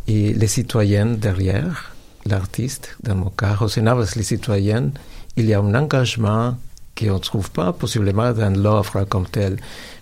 Et 0.06 0.32
les 0.32 0.46
citoyennes 0.46 1.18
derrière, 1.18 1.94
l'artiste, 2.24 2.96
dans 3.02 3.14
mon 3.14 3.28
cas, 3.28 3.54
Rosé 3.54 3.82
Navas, 3.82 4.14
les 4.16 4.22
citoyennes, 4.22 4.92
il 5.36 5.44
y 5.44 5.52
a 5.52 5.60
un 5.60 5.74
engagement 5.74 6.56
qu'on 6.98 7.14
ne 7.14 7.18
trouve 7.18 7.50
pas 7.50 7.74
possiblement 7.74 8.32
dans 8.32 8.56
l'œuvre 8.58 9.04
comme 9.04 9.26
telle. 9.26 9.58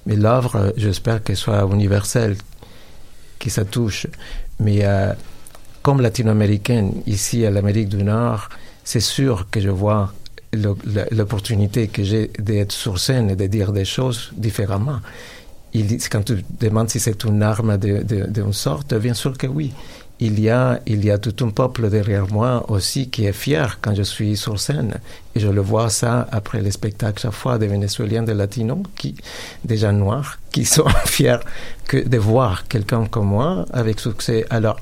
Mais 0.07 0.15
l'œuvre, 0.15 0.73
j'espère 0.77 1.25
qu'elle 1.25 1.37
soit 1.37 1.69
universelle, 1.73 2.37
que 3.41 3.51
ça 3.51 3.65
touche. 3.65 4.07
Mais 4.61 4.85
euh, 4.85 5.13
comme 5.83 6.01
latino-américaine, 6.01 7.03
ici 7.07 7.45
à 7.45 7.51
l'Amérique 7.51 7.89
du 7.89 8.05
Nord, 8.05 8.49
c'est 8.91 9.01
sûr 9.01 9.35
que 9.51 9.61
je 9.61 9.69
vois 9.71 10.13
l'opportunité 11.11 11.89
que 11.89 12.03
j'ai 12.03 12.31
d'être 12.39 12.73
sur 12.73 12.99
scène 12.99 13.31
et 13.31 13.37
de 13.37 13.47
dire 13.47 13.73
des 13.73 13.85
choses 13.85 14.31
différemment. 14.37 15.01
Il, 15.75 15.87
quand 16.11 16.23
tu 16.25 16.45
demandes 16.61 16.89
si 16.89 17.01
c'est 17.01 17.25
une 17.25 17.43
arme 17.43 17.77
de- 17.77 18.03
de- 18.03 18.27
d'une 18.27 18.53
sorte, 18.53 18.95
bien 18.95 19.15
sûr 19.15 19.37
que 19.37 19.47
oui. 19.47 19.73
Il 20.19 20.41
y, 20.41 20.49
a, 20.49 20.81
il 20.87 21.05
y 21.05 21.11
a 21.11 21.19
tout 21.19 21.37
un 21.45 21.51
peuple 21.51 21.91
derrière 21.91 22.27
moi 22.33 22.65
aussi 22.71 23.11
qui 23.11 23.27
est 23.27 23.35
fier 23.35 23.79
quand 23.83 23.95
je 23.95 24.03
suis 24.03 24.35
sur 24.39 24.59
scène. 24.59 24.95
Et 25.35 25.41
je 25.41 25.49
le 25.49 25.61
vois 25.61 25.91
ça 25.91 26.27
après 26.33 26.63
les 26.63 26.71
spectacles 26.71 27.21
chaque 27.21 27.33
fois 27.33 27.59
des 27.59 27.67
Vénézuéliens, 27.67 28.23
des 28.23 28.33
Latinos, 28.33 28.79
qui, 28.97 29.15
des 29.63 29.77
gens 29.77 29.93
noirs, 29.93 30.39
qui 30.53 30.65
sont 30.65 30.89
fiers 31.05 31.41
que 31.87 31.99
de 31.99 32.17
voir 32.17 32.67
quelqu'un 32.67 33.05
comme 33.05 33.27
moi 33.27 33.67
avec 33.75 34.01
succès. 34.01 34.47
Alors, 34.49 34.79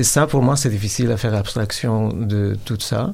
et 0.00 0.02
ça, 0.02 0.26
pour 0.26 0.40
moi, 0.42 0.56
c'est 0.56 0.70
difficile 0.70 1.10
à 1.12 1.18
faire 1.18 1.34
abstraction 1.34 2.08
de 2.08 2.56
tout 2.64 2.80
ça. 2.80 3.12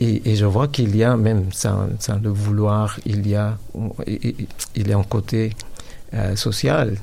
Et, 0.00 0.36
je 0.36 0.44
vois 0.44 0.68
qu'il 0.68 0.94
y 0.94 1.02
a, 1.02 1.16
même 1.16 1.50
sans, 1.50 1.88
le 2.22 2.28
vouloir, 2.28 3.00
il 3.06 3.26
y 3.26 3.34
a, 3.34 3.56
il 4.06 4.88
y 4.88 4.92
un 4.92 5.02
côté 5.02 5.56
euh, 6.12 6.36
social 6.36 6.98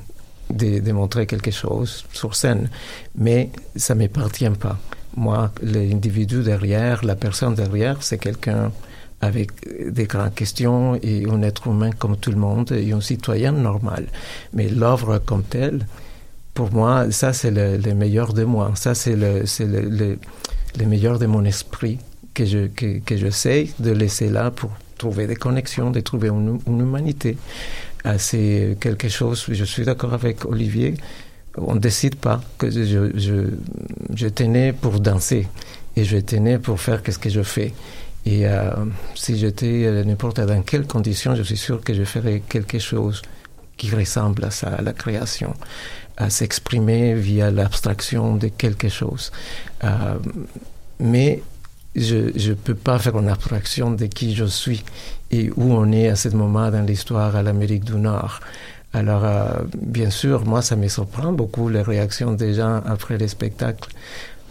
de, 0.50 0.78
de 0.78 0.92
montrer 0.92 1.26
quelque 1.26 1.50
chose 1.50 2.04
sur 2.12 2.36
scène. 2.36 2.70
Mais 3.18 3.50
ça 3.74 3.96
ne 3.96 4.02
m'appartient 4.02 4.48
pas. 4.50 4.78
Moi, 5.16 5.50
l'individu 5.60 6.44
derrière, 6.44 7.04
la 7.04 7.16
personne 7.16 7.56
derrière, 7.56 8.04
c'est 8.04 8.18
quelqu'un 8.18 8.70
avec 9.20 9.50
des 9.90 10.04
grandes 10.04 10.34
questions 10.36 10.94
et 11.02 11.26
un 11.28 11.42
être 11.42 11.66
humain 11.66 11.90
comme 11.90 12.16
tout 12.16 12.30
le 12.30 12.36
monde 12.36 12.70
et 12.70 12.92
un 12.92 13.00
citoyen 13.00 13.50
normal. 13.50 14.06
Mais 14.52 14.68
l'œuvre 14.68 15.18
comme 15.18 15.42
telle, 15.42 15.86
pour 16.54 16.72
moi, 16.72 17.10
ça, 17.10 17.32
c'est 17.32 17.50
le, 17.50 17.76
le 17.76 17.94
meilleur 17.94 18.32
de 18.32 18.44
moi. 18.44 18.72
Ça, 18.76 18.94
c'est 18.94 19.16
le, 19.16 19.42
le, 19.60 19.80
le, 19.90 20.18
le 20.78 20.86
meilleur 20.86 21.18
de 21.18 21.26
mon 21.26 21.44
esprit 21.44 21.98
que 22.32 22.44
je, 22.44 22.66
que, 22.68 22.98
que 23.00 23.16
je 23.16 23.28
sais 23.28 23.68
de 23.78 23.90
laisser 23.90 24.28
là 24.28 24.50
pour 24.50 24.70
trouver 24.98 25.26
des 25.26 25.36
connexions, 25.36 25.90
de 25.90 26.00
trouver 26.00 26.28
une, 26.28 26.60
une 26.66 26.80
humanité. 26.80 27.36
Ah, 28.04 28.18
c'est 28.18 28.76
quelque 28.80 29.08
chose, 29.08 29.46
je 29.48 29.64
suis 29.64 29.84
d'accord 29.84 30.12
avec 30.14 30.44
Olivier, 30.44 30.94
on 31.56 31.74
ne 31.74 31.80
décide 31.80 32.16
pas 32.16 32.40
que 32.58 32.70
je, 32.70 33.10
je, 33.14 33.50
je 34.14 34.28
tenais 34.28 34.72
pour 34.72 35.00
danser 35.00 35.48
et 35.96 36.04
je 36.04 36.18
tenais 36.18 36.58
pour 36.58 36.80
faire 36.80 37.00
ce 37.08 37.18
que 37.18 37.30
je 37.30 37.42
fais. 37.42 37.72
Et 38.26 38.46
euh, 38.46 38.70
si 39.14 39.38
j'étais 39.38 39.84
euh, 39.84 40.04
n'importe 40.04 40.40
dans 40.40 40.62
quelles 40.62 40.86
conditions, 40.86 41.34
je 41.34 41.42
suis 41.42 41.56
sûr 41.56 41.80
que 41.82 41.94
je 41.94 42.04
ferais 42.04 42.42
quelque 42.48 42.78
chose 42.78 43.22
qui 43.76 43.94
ressemble 43.94 44.44
à 44.44 44.50
ça, 44.50 44.68
à 44.68 44.82
la 44.82 44.92
création, 44.92 45.54
à 46.16 46.30
s'exprimer 46.30 47.14
via 47.14 47.50
l'abstraction 47.50 48.36
de 48.36 48.48
quelque 48.48 48.88
chose. 48.88 49.32
Euh, 49.82 50.16
mais 51.00 51.42
je 51.96 52.48
ne 52.50 52.54
peux 52.54 52.74
pas 52.74 52.98
faire 52.98 53.16
une 53.18 53.28
abstraction 53.28 53.90
de 53.90 54.06
qui 54.06 54.34
je 54.34 54.44
suis 54.44 54.84
et 55.30 55.50
où 55.56 55.72
on 55.72 55.90
est 55.92 56.08
à 56.08 56.16
ce 56.16 56.28
moment 56.28 56.70
dans 56.70 56.82
l'histoire 56.82 57.36
à 57.36 57.42
l'Amérique 57.42 57.84
du 57.84 57.94
Nord. 57.94 58.40
Alors, 58.92 59.24
euh, 59.24 59.46
bien 59.76 60.10
sûr, 60.10 60.44
moi, 60.44 60.62
ça 60.62 60.76
me 60.76 60.86
surprend 60.86 61.32
beaucoup 61.32 61.68
les 61.68 61.82
réactions 61.82 62.32
des 62.32 62.54
gens 62.54 62.80
après 62.86 63.18
les 63.18 63.28
spectacles 63.28 63.90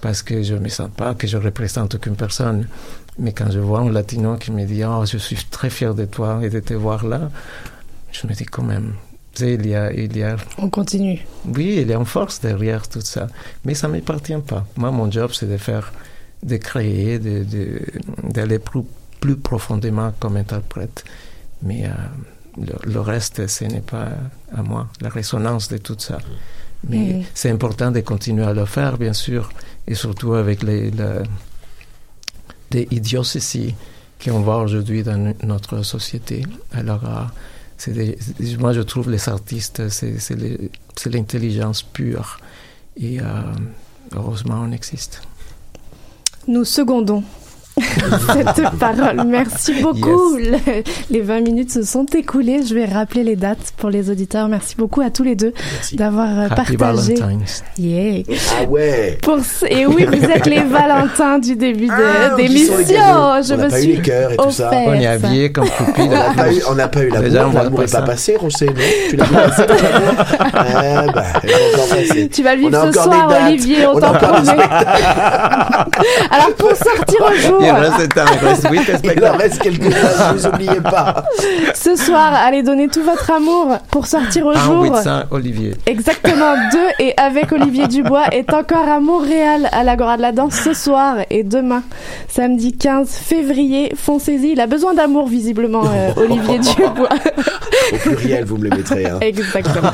parce 0.02 0.22
que 0.22 0.44
je 0.44 0.56
ne 0.56 0.60
me 0.60 0.68
sens 0.68 0.90
pas 0.96 1.16
que 1.16 1.28
je 1.28 1.38
représente 1.38 1.96
aucune 1.96 2.18
personne. 2.18 2.68
Mais 3.18 3.32
quand 3.32 3.52
je 3.52 3.60
vois 3.60 3.80
un 3.80 3.90
latino 3.90 4.36
qui 4.36 4.52
me 4.52 4.66
dit 4.66 4.84
Oh, 4.84 5.06
je 5.06 5.18
suis 5.18 5.38
très 5.50 5.70
fier 5.70 5.96
de 5.96 6.04
toi 6.04 6.40
et 6.44 6.50
de 6.50 6.60
te 6.60 6.74
voir 6.74 7.06
là, 7.06 7.30
je 8.12 8.28
me 8.28 8.34
dis 8.34 8.44
quand 8.44 8.64
même, 8.64 8.94
il 9.40 9.66
y 9.68 9.76
a, 9.76 9.92
il 9.92 10.16
y 10.16 10.24
a... 10.24 10.36
On 10.58 10.70
continue. 10.70 11.26
Oui, 11.46 11.80
il 11.82 11.88
y 11.88 11.94
a 11.94 11.98
une 11.98 12.06
force 12.06 12.40
derrière 12.40 12.88
tout 12.88 13.02
ça. 13.02 13.28
Mais 13.66 13.74
ça 13.74 13.88
ne 13.88 13.94
m'appartient 13.94 14.38
pas. 14.46 14.66
Moi, 14.76 14.92
mon 14.92 15.10
job, 15.10 15.32
c'est 15.34 15.50
de 15.50 15.58
faire, 15.58 15.92
de 16.44 16.58
créer, 16.58 17.20
d'aller 17.20 17.44
de, 17.44 18.48
de, 18.48 18.58
plus, 18.58 18.84
plus 19.20 19.36
profondément 19.36 20.14
comme 20.20 20.38
interprète. 20.38 21.04
Mais 21.64 21.86
euh, 21.86 21.90
le, 22.58 22.92
le, 22.92 23.00
reste, 23.00 23.48
ce 23.48 23.66
n'est 23.66 23.82
pas 23.82 24.10
à 24.56 24.62
moi, 24.62 24.88
la 25.02 25.10
résonance 25.10 25.70
de 25.70 25.78
tout 25.78 25.96
ça. 25.98 26.20
Mais 26.88 26.98
mmh. 26.98 27.24
c'est 27.34 27.50
important 27.50 27.92
de 27.92 28.02
continuer 28.02 28.46
à 28.46 28.54
le 28.54 28.66
faire, 28.66 28.98
bien 28.98 29.14
sûr, 29.14 29.50
et 29.88 29.96
surtout 29.96 30.34
avec 30.34 30.64
les, 30.64 30.92
les, 30.92 31.24
les 32.72 32.88
idioties 32.92 33.74
qu'on 34.24 34.42
voit 34.42 34.62
aujourd'hui 34.62 35.04
dans 35.04 35.34
notre 35.44 35.84
société. 35.84 36.44
Alors, 36.74 37.04
euh, 37.06 37.24
moi, 38.60 38.74
je 38.74 38.82
trouve 38.82 39.10
les 39.10 39.30
artistes, 39.30 39.90
c'est 39.90 41.06
l'intelligence 41.06 41.84
pure. 41.84 42.40
Et 42.98 43.20
euh, 43.20 43.24
heureusement, 44.14 44.62
on 44.68 44.72
existe. 44.72 45.22
Nous 46.48 46.66
secondons 46.66 47.24
cette 48.34 48.70
parole. 48.80 49.24
Merci 49.28 49.82
beaucoup. 49.82 50.38
Yes. 50.38 50.62
Les 51.10 51.22
20 51.22 51.42
minutes 51.42 51.72
se 51.72 51.84
sont 51.84 52.06
écoulées. 52.06 52.62
Je 52.68 52.74
vais 52.74 52.86
rappeler 52.86 53.24
les 53.24 53.36
dates 53.36 53.74
pour 53.78 53.90
les 53.90 54.10
auditeurs. 54.10 54.48
Merci 54.48 54.76
beaucoup 54.78 55.02
à 55.02 55.10
tous 55.10 55.24
les 55.24 55.36
deux 55.36 55.54
d'avoir 55.94 56.50
partagé. 56.50 57.16
Yeah. 57.78 58.24
Ah 58.60 58.64
ouais. 58.70 59.18
Pour... 59.22 59.38
Et 59.70 59.86
oui, 59.86 60.06
vous 60.06 60.24
êtes 60.26 60.46
les 60.46 60.62
Valentins 60.64 61.40
du 61.40 61.56
début 61.56 61.88
de 61.88 62.36
d'émission. 62.38 62.76
Je 62.86 63.54
on 63.54 63.58
me 63.58 63.70
pas 63.70 63.80
suis 63.80 63.92
eu 63.92 63.96
les 63.96 64.02
cœurs 64.02 64.32
et 64.32 64.38
tout 64.38 64.52
ça. 64.52 64.72
On 64.74 64.94
est 64.94 65.08
habillé 65.08 65.52
comme 65.52 65.70
copine. 65.78 66.14
On 66.70 66.76
n'a 66.76 66.88
pas 66.88 66.94
pas 66.94 67.06
eu 67.06 67.10
l'amour. 67.10 67.54
L'amour 67.54 67.80
n'est 67.82 67.88
pas 67.88 68.02
passé, 68.02 68.36
Rossé, 68.36 68.68
non? 68.68 68.74
Tu 69.10 69.16
l'as 69.16 69.26
pas 69.26 69.50
passé 69.50 69.64
Tu 72.30 72.44
vas 72.44 72.56
le 72.56 72.62
vivre 72.62 72.86
ce 72.86 73.00
soir, 73.00 73.32
Olivier. 73.48 73.86
On, 73.88 73.98
on 73.98 74.00
t'en 74.00 74.14
promet. 74.14 74.52
Alors 76.32 76.54
pour 76.58 76.76
sortir 76.76 77.22
au 77.22 77.36
jour. 77.36 77.62
Il 77.84 77.90
reste, 77.90 78.14
il 78.42 78.48
reste, 78.48 78.68
oui, 79.04 79.14
il 79.16 79.26
en 79.26 79.38
reste 79.38 79.62
quelques-uns, 79.62 80.34
vous 80.34 80.48
oubliez 80.54 80.82
pas. 80.82 81.24
Ce 81.74 81.96
soir, 81.96 82.34
allez 82.34 82.64
donner 82.64 82.88
tout 82.88 83.04
votre 83.04 83.30
amour 83.32 83.78
pour 83.92 84.06
sortir 84.08 84.46
au 84.46 84.52
Un 84.52 84.56
jour. 84.56 84.82
Whitson, 84.82 85.24
Olivier. 85.32 85.74
Exactement, 85.86 86.54
deux 86.72 87.04
et 87.04 87.14
avec 87.18 87.52
Olivier 87.52 87.88
Dubois 87.88 88.28
est 88.32 88.54
encore 88.54 88.88
à 88.88 89.00
Montréal 89.00 89.70
à 89.72 89.84
l'Agora 89.84 90.18
de 90.18 90.22
la 90.22 90.32
Danse 90.32 90.56
ce 90.56 90.74
soir 90.74 91.18
et 91.30 91.44
demain, 91.44 91.84
samedi 92.30 92.74
15 92.78 93.10
février. 93.10 93.92
Foncez-y, 93.96 94.52
il 94.54 94.62
a 94.62 94.68
besoin 94.68 94.94
d'amour 94.94 95.28
visiblement, 95.28 95.84
euh, 95.86 96.12
Olivier 96.18 96.60
Dubois. 96.78 97.10
Au 97.92 97.98
pluriel, 97.98 98.46
vous 98.46 98.58
me 98.58 98.70
le 98.70 98.78
mettrez. 98.78 99.06
Hein. 99.06 99.20
Exactement. 99.22 99.92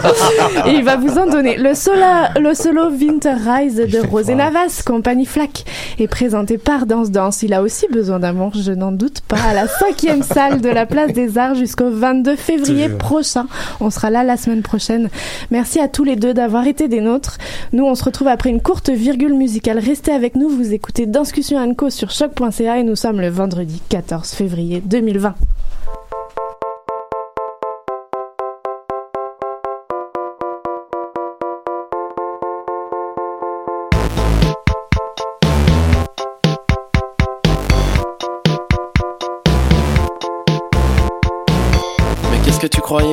Et 0.68 0.72
il 0.72 0.84
va 0.84 0.96
vous 0.96 1.18
en 1.18 1.26
donner. 1.28 1.58
Le 1.58 1.74
solo, 1.74 2.00
le 2.40 2.54
solo 2.54 2.90
Winter 2.90 3.34
Rise 3.34 3.78
de 3.78 4.00
Rosé 4.08 4.36
Navas, 4.36 4.84
compagnie 4.86 5.26
Flac, 5.26 5.66
est 6.00 6.08
présenté 6.08 6.58
par 6.58 6.86
Danse 6.86 7.12
Danse. 7.12 7.44
Il 7.44 7.54
a 7.54 7.62
aussi 7.62 7.79
besoin 7.88 8.20
d'amour, 8.20 8.52
je 8.56 8.72
n'en 8.72 8.92
doute 8.92 9.22
pas, 9.22 9.42
à 9.42 9.54
la 9.54 9.68
cinquième 9.68 10.24
salle 10.36 10.62
de 10.62 10.70
la 10.70 10.86
Place 10.86 11.14
des 11.14 11.38
Arts 11.38 11.56
jusqu'au 11.56 11.90
22 11.90 12.36
février 12.36 12.90
prochain. 12.90 13.48
On 13.80 13.90
sera 13.90 14.10
là 14.10 14.24
la 14.24 14.38
semaine 14.38 14.62
prochaine. 14.62 15.10
Merci 15.52 15.80
à 15.80 15.88
tous 15.88 16.04
les 16.04 16.16
deux 16.16 16.34
d'avoir 16.34 16.68
été 16.68 16.88
des 16.88 17.02
nôtres. 17.02 17.38
Nous, 17.74 17.86
on 17.86 17.96
se 17.96 18.04
retrouve 18.04 18.28
après 18.28 18.50
une 18.50 18.62
courte 18.62 18.90
virgule 18.90 19.34
musicale. 19.34 19.80
Restez 19.80 20.12
avec 20.12 20.36
nous, 20.36 20.50
vous 20.50 20.74
écoutez 20.74 21.06
Discussion 21.06 21.74
Co 21.76 21.90
sur 21.90 22.12
choc.ca 22.12 22.78
et 22.78 22.84
nous 22.84 22.96
sommes 22.96 23.22
le 23.22 23.30
vendredi 23.30 23.82
14 23.90 24.30
février 24.32 24.82
2020. 24.86 25.36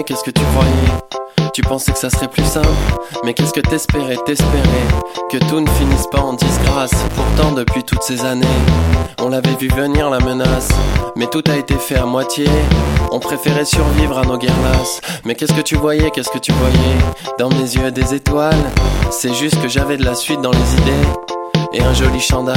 Qu'est-ce 0.06 0.22
que 0.22 0.30
tu 0.30 0.42
croyais? 0.54 1.50
Tu 1.52 1.62
pensais 1.62 1.92
que 1.92 1.98
ça 1.98 2.10
serait 2.10 2.28
plus 2.28 2.44
simple? 2.44 2.68
Mais 3.24 3.34
qu'est-ce 3.34 3.52
que 3.52 3.60
t'espérais, 3.60 4.16
t'espérais? 4.24 4.86
Que 5.30 5.38
tout 5.38 5.60
ne 5.60 5.68
finisse 5.70 6.06
pas 6.06 6.20
en 6.20 6.34
disgrâce. 6.34 6.94
Pourtant 7.14 7.52
depuis 7.52 7.82
toutes 7.82 8.02
ces 8.02 8.24
années 8.24 8.46
On 9.18 9.28
l'avait 9.28 9.54
vu 9.56 9.68
venir 9.68 10.08
la 10.08 10.20
menace. 10.20 10.68
Mais 11.16 11.26
tout 11.26 11.42
a 11.50 11.56
été 11.56 11.74
fait 11.74 11.96
à 11.96 12.06
moitié. 12.06 12.46
On 13.10 13.18
préférait 13.18 13.64
survivre 13.64 14.18
à 14.18 14.22
nos 14.22 14.38
guerres 14.38 14.62
lasses. 14.62 15.00
Mais 15.24 15.34
qu'est-ce 15.34 15.54
que 15.54 15.62
tu 15.62 15.76
voyais, 15.76 16.10
qu'est-ce 16.10 16.30
que 16.30 16.38
tu 16.38 16.52
voyais? 16.52 16.98
Dans 17.38 17.48
mes 17.48 17.74
yeux 17.76 17.90
des 17.90 18.14
étoiles. 18.14 18.54
C'est 19.10 19.34
juste 19.34 19.60
que 19.60 19.68
j'avais 19.68 19.96
de 19.96 20.04
la 20.04 20.14
suite 20.14 20.40
dans 20.40 20.52
les 20.52 20.74
idées. 20.74 21.35
Et 21.72 21.82
un 21.82 21.92
joli 21.92 22.20
chandail. 22.20 22.56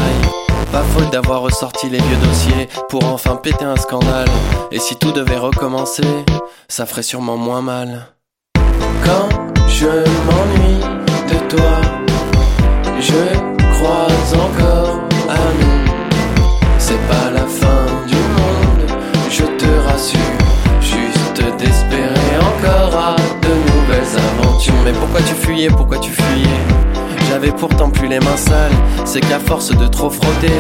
Pas 0.71 0.83
faute 0.83 1.11
d'avoir 1.11 1.41
ressorti 1.41 1.89
les 1.89 1.97
vieux 1.97 2.17
dossiers 2.17 2.69
pour 2.89 3.03
enfin 3.05 3.35
péter 3.35 3.65
un 3.65 3.75
scandale. 3.75 4.29
Et 4.71 4.79
si 4.79 4.95
tout 4.95 5.11
devait 5.11 5.37
recommencer, 5.37 6.03
ça 6.67 6.85
ferait 6.85 7.03
sûrement 7.03 7.37
moins 7.37 7.61
mal. 7.61 8.07
Quand 9.03 9.29
je 9.67 9.87
m'ennuie 9.87 10.83
de 11.27 11.39
toi, 11.49 11.81
je 12.99 13.73
crois 13.73 14.07
encore 14.35 14.99
à 15.27 15.37
nous. 15.59 15.91
C'est 16.77 17.01
pas 17.07 17.31
la 17.33 17.45
fin 17.47 17.85
du 18.07 18.15
monde, 18.15 18.99
je 19.29 19.43
te 19.43 19.87
rassure. 19.87 20.19
Juste 20.81 21.41
d'espérer 21.57 22.37
encore 22.37 22.99
à 22.99 23.15
de 23.15 23.53
nouvelles 23.71 24.17
aventures. 24.17 24.73
Mais 24.85 24.93
pourquoi 24.93 25.21
tu 25.21 25.33
fuyais, 25.33 25.69
pourquoi 25.69 25.97
tu 25.97 26.11
fuyais? 26.11 26.88
J'avais 27.29 27.51
pourtant 27.51 27.89
plus 27.89 28.07
les 28.07 28.19
mains 28.19 28.37
sales. 28.37 28.71
C'est 29.05 29.21
qu'à 29.21 29.39
force 29.39 29.69
de 29.69 29.87
trop 29.87 30.09
frotter, 30.09 30.51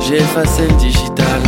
j'ai 0.00 0.16
effacé 0.16 0.62
le 0.62 0.74
digital 0.76 1.40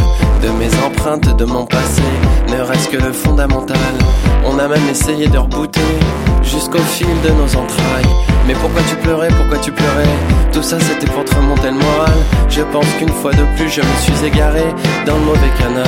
de 0.43 0.49
mes 0.51 0.69
empreintes 0.85 1.35
de 1.35 1.45
mon 1.45 1.65
passé. 1.65 2.03
Ne 2.49 2.61
reste 2.61 2.91
que 2.91 2.99
le 2.99 3.13
fondamental. 3.13 3.77
On 4.45 4.59
a 4.59 4.69
même 4.69 4.89
essayé 4.91 5.29
de 5.29 5.39
rebooter 5.39 5.81
jusqu'au 6.43 6.79
fil 6.79 7.09
de 7.25 7.31
nos 7.31 7.57
entrailles. 7.59 8.13
Mais 8.47 8.55
pourquoi 8.55 8.83
tu 8.89 8.97
pleurais, 8.97 9.29
pourquoi 9.29 9.59
tu 9.59 9.73
pleurais? 9.73 10.15
Tout 10.53 10.63
ça 10.63 10.79
c'était 10.79 11.11
pour 11.11 11.25
te 11.25 11.35
remonter 11.35 11.69
le 11.69 11.79
moral. 11.79 12.19
Je 12.49 12.63
pense 12.63 12.87
qu'une 12.99 13.09
fois 13.09 13.33
de 13.33 13.45
plus 13.57 13.71
je 13.71 13.81
me 13.81 13.97
suis 14.03 14.27
égaré 14.27 14.65
dans 15.07 15.17
le 15.17 15.25
mauvais 15.25 15.51
canal. 15.59 15.87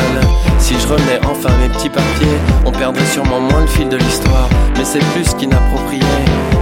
Si 0.59 0.74
je 0.81 0.88
revenais 0.88 1.20
enfin 1.31 1.51
mes 1.61 1.68
petits 1.68 1.90
papiers, 1.90 2.38
on 2.64 2.72
perdrait 2.72 3.07
sûrement 3.07 3.40
moins 3.40 3.61
le 3.61 3.66
fil 3.66 3.88
de 3.88 3.96
l'histoire. 3.96 4.48
Mais 4.77 4.85
c'est 4.85 5.05
plus 5.12 5.35
qu'inapproprié 5.35 6.03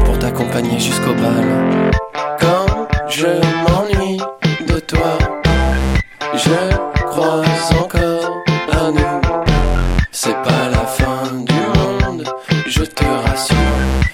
pour 0.04 0.18
t'accompagner 0.18 0.78
jusqu'au 0.78 1.14
bal. 1.14 1.96
Quand 2.40 2.88
je 3.08 3.26
m'ennuie 3.26 4.20
de 4.68 4.78
toi, 4.80 5.18
je 6.34 6.76
crois 7.06 7.42
encore 7.80 8.44
à 8.72 8.90
nous. 8.90 9.20
C'est 10.12 10.36
pas 10.42 10.68
la 10.70 10.86
fin 10.86 11.32
du 11.32 11.54
monde, 11.78 12.24
je 12.66 12.84
te 12.84 13.04
rassure. 13.04 13.56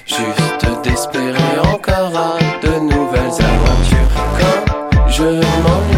Juste 0.07 0.83
d'espérer 0.83 1.59
encore 1.73 2.17
à 2.17 2.39
de 2.65 2.79
nouvelles 2.81 3.39
aventures. 3.53 4.13
Quand 4.39 5.09
je 5.09 5.92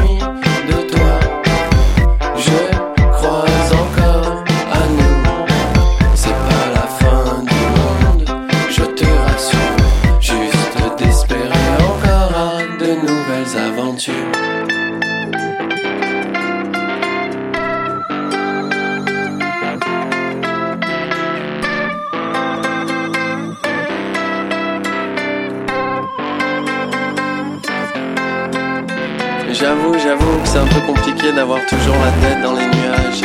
c'est 30.55 30.61
un 30.61 30.67
peu 30.67 30.87
compliqué 30.87 31.33
d'avoir 31.33 31.59
toujours 31.67 31.97
la 31.97 32.13
tête 32.23 32.41
dans 32.41 32.53
les 32.53 32.67
nuages 32.67 33.23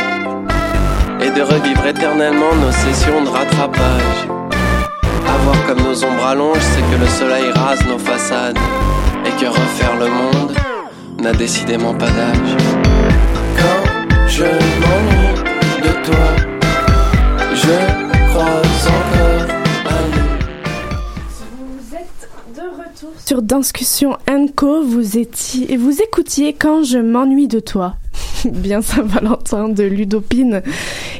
et 1.22 1.30
de 1.30 1.42
revivre 1.42 1.86
éternellement 1.86 2.56
nos 2.56 2.72
sessions 2.72 3.22
de 3.22 3.28
rattrapage. 3.28 4.26
Avoir 5.28 5.64
comme 5.66 5.80
nos 5.80 6.04
ombres 6.04 6.26
allongent, 6.26 6.68
c'est 6.72 6.80
que 6.80 7.00
le 7.00 7.06
soleil 7.06 7.52
rase 7.52 7.86
nos 7.86 7.98
façades 7.98 8.58
et 9.24 9.30
que 9.40 9.46
refaire 9.46 9.96
le 10.00 10.08
monde 10.08 10.52
n'a 11.22 11.32
décidément 11.32 11.94
pas 11.94 12.10
d'âge. 12.10 12.56
Quand 13.56 14.26
je 14.26 14.42
m'ennuie 14.82 15.82
de 15.84 15.92
toi, 16.06 16.26
je 17.54 18.30
crois 18.30 18.42
encore 18.42 19.09
sur 23.30 23.42
Discussion 23.42 24.16
Co. 24.56 24.82
Vous 24.82 25.16
étiez 25.16 25.76
vous 25.76 26.02
écoutiez 26.02 26.52
quand 26.52 26.82
je 26.82 26.98
m'ennuie 26.98 27.46
de 27.46 27.60
toi. 27.60 27.94
Bien 28.44 28.82
Saint-Valentin 28.82 29.68
de 29.68 29.84
Ludopine. 29.84 30.62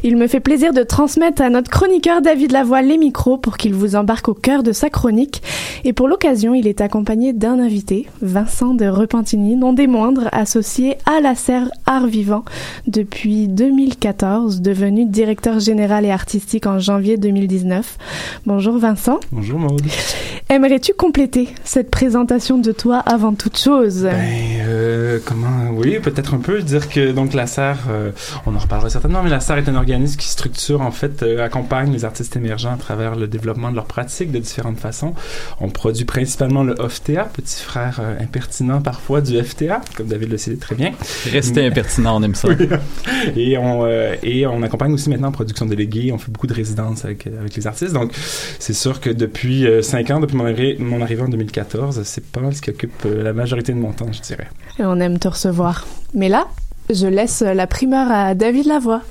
Il 0.02 0.16
me 0.16 0.28
fait 0.28 0.40
plaisir 0.40 0.72
de 0.72 0.82
transmettre 0.82 1.42
à 1.42 1.50
notre 1.50 1.70
chroniqueur 1.70 2.22
David 2.22 2.52
Lavoie 2.52 2.80
les 2.80 2.96
micros 2.96 3.36
pour 3.36 3.58
qu'il 3.58 3.74
vous 3.74 3.96
embarque 3.96 4.30
au 4.30 4.34
cœur 4.34 4.62
de 4.62 4.72
sa 4.72 4.88
chronique. 4.88 5.42
Et 5.84 5.92
pour 5.92 6.08
l'occasion, 6.08 6.54
il 6.54 6.66
est 6.66 6.80
accompagné 6.80 7.34
d'un 7.34 7.58
invité, 7.58 8.06
Vincent 8.22 8.72
de 8.72 8.86
Repentigny, 8.86 9.56
non 9.56 9.74
des 9.74 9.86
moindres, 9.86 10.28
associé 10.32 10.96
à 11.04 11.20
la 11.20 11.34
serre 11.34 11.68
Art 11.84 12.06
Vivant 12.06 12.46
depuis 12.86 13.46
2014, 13.48 14.62
devenu 14.62 15.04
directeur 15.04 15.60
général 15.60 16.06
et 16.06 16.10
artistique 16.10 16.66
en 16.66 16.78
janvier 16.78 17.18
2019. 17.18 17.98
Bonjour 18.46 18.78
Vincent. 18.78 19.20
Bonjour 19.32 19.58
Maud. 19.58 19.82
Aimerais-tu 20.48 20.94
compléter 20.94 21.48
cette 21.62 21.90
présentation 21.90 22.56
de 22.56 22.72
toi 22.72 22.98
avant 22.98 23.34
toute 23.34 23.58
chose? 23.58 24.04
Ben, 24.04 24.16
euh, 24.62 25.18
comment? 25.24 25.70
Oui, 25.74 25.98
peut-être 26.00 26.34
un 26.34 26.38
peu 26.38 26.62
dire 26.62 26.88
que 26.88 27.12
donc 27.12 27.34
la 27.34 27.46
SER, 27.46 27.74
euh, 27.88 28.10
on 28.46 28.56
en 28.56 28.58
reparlera 28.58 28.88
certainement, 28.88 29.22
mais 29.22 29.30
la 29.30 29.40
SER 29.40 29.58
est 29.58 29.68
un 29.68 29.76
organisme 29.76 29.89
qui 29.98 30.26
structure 30.28 30.80
en 30.82 30.90
fait, 30.90 31.22
euh, 31.22 31.44
accompagne 31.44 31.92
les 31.92 32.04
artistes 32.04 32.36
émergents 32.36 32.72
à 32.72 32.76
travers 32.76 33.16
le 33.16 33.26
développement 33.26 33.70
de 33.70 33.76
leurs 33.76 33.86
pratiques 33.86 34.30
de 34.32 34.38
différentes 34.38 34.78
façons. 34.78 35.14
On 35.60 35.68
produit 35.68 36.04
principalement 36.04 36.62
le 36.62 36.74
OFTA, 36.80 37.24
petit 37.24 37.62
frère 37.62 37.98
euh, 38.00 38.18
impertinent 38.20 38.80
parfois 38.80 39.20
du 39.20 39.42
FTA, 39.42 39.80
comme 39.96 40.06
David 40.06 40.30
le 40.30 40.38
sait 40.38 40.56
très 40.56 40.74
bien. 40.74 40.92
Restez 41.30 41.66
impertinent, 41.66 42.16
on 42.18 42.22
aime 42.22 42.34
ça. 42.34 42.48
Oui. 42.48 42.68
Et 43.36 43.58
on 43.58 43.84
euh, 43.84 44.14
et 44.22 44.46
on 44.46 44.62
accompagne 44.62 44.92
aussi 44.92 45.10
maintenant 45.10 45.28
en 45.28 45.32
production 45.32 45.66
déléguée. 45.66 46.12
On 46.12 46.18
fait 46.18 46.30
beaucoup 46.30 46.46
de 46.46 46.54
résidences 46.54 47.04
avec 47.04 47.26
avec 47.26 47.54
les 47.56 47.66
artistes. 47.66 47.92
Donc 47.92 48.12
c'est 48.58 48.74
sûr 48.74 49.00
que 49.00 49.10
depuis 49.10 49.66
euh, 49.66 49.82
cinq 49.82 50.10
ans, 50.10 50.20
depuis 50.20 50.36
mon, 50.36 50.46
arri- 50.46 50.78
mon 50.78 51.00
arrivée 51.02 51.22
en 51.22 51.28
2014, 51.28 52.02
c'est 52.04 52.24
pas 52.26 52.40
mal 52.40 52.54
ce 52.54 52.62
qui 52.62 52.70
occupe 52.70 53.04
euh, 53.06 53.22
la 53.22 53.32
majorité 53.32 53.72
de 53.72 53.78
mon 53.78 53.92
temps, 53.92 54.10
je 54.12 54.20
dirais. 54.20 54.48
Et 54.78 54.84
on 54.84 54.98
aime 55.00 55.18
te 55.18 55.28
recevoir. 55.28 55.86
Mais 56.14 56.28
là, 56.28 56.46
je 56.92 57.06
laisse 57.06 57.40
la 57.42 57.66
primeur 57.66 58.10
à 58.10 58.34
David 58.34 58.66
Lavoie. 58.66 59.02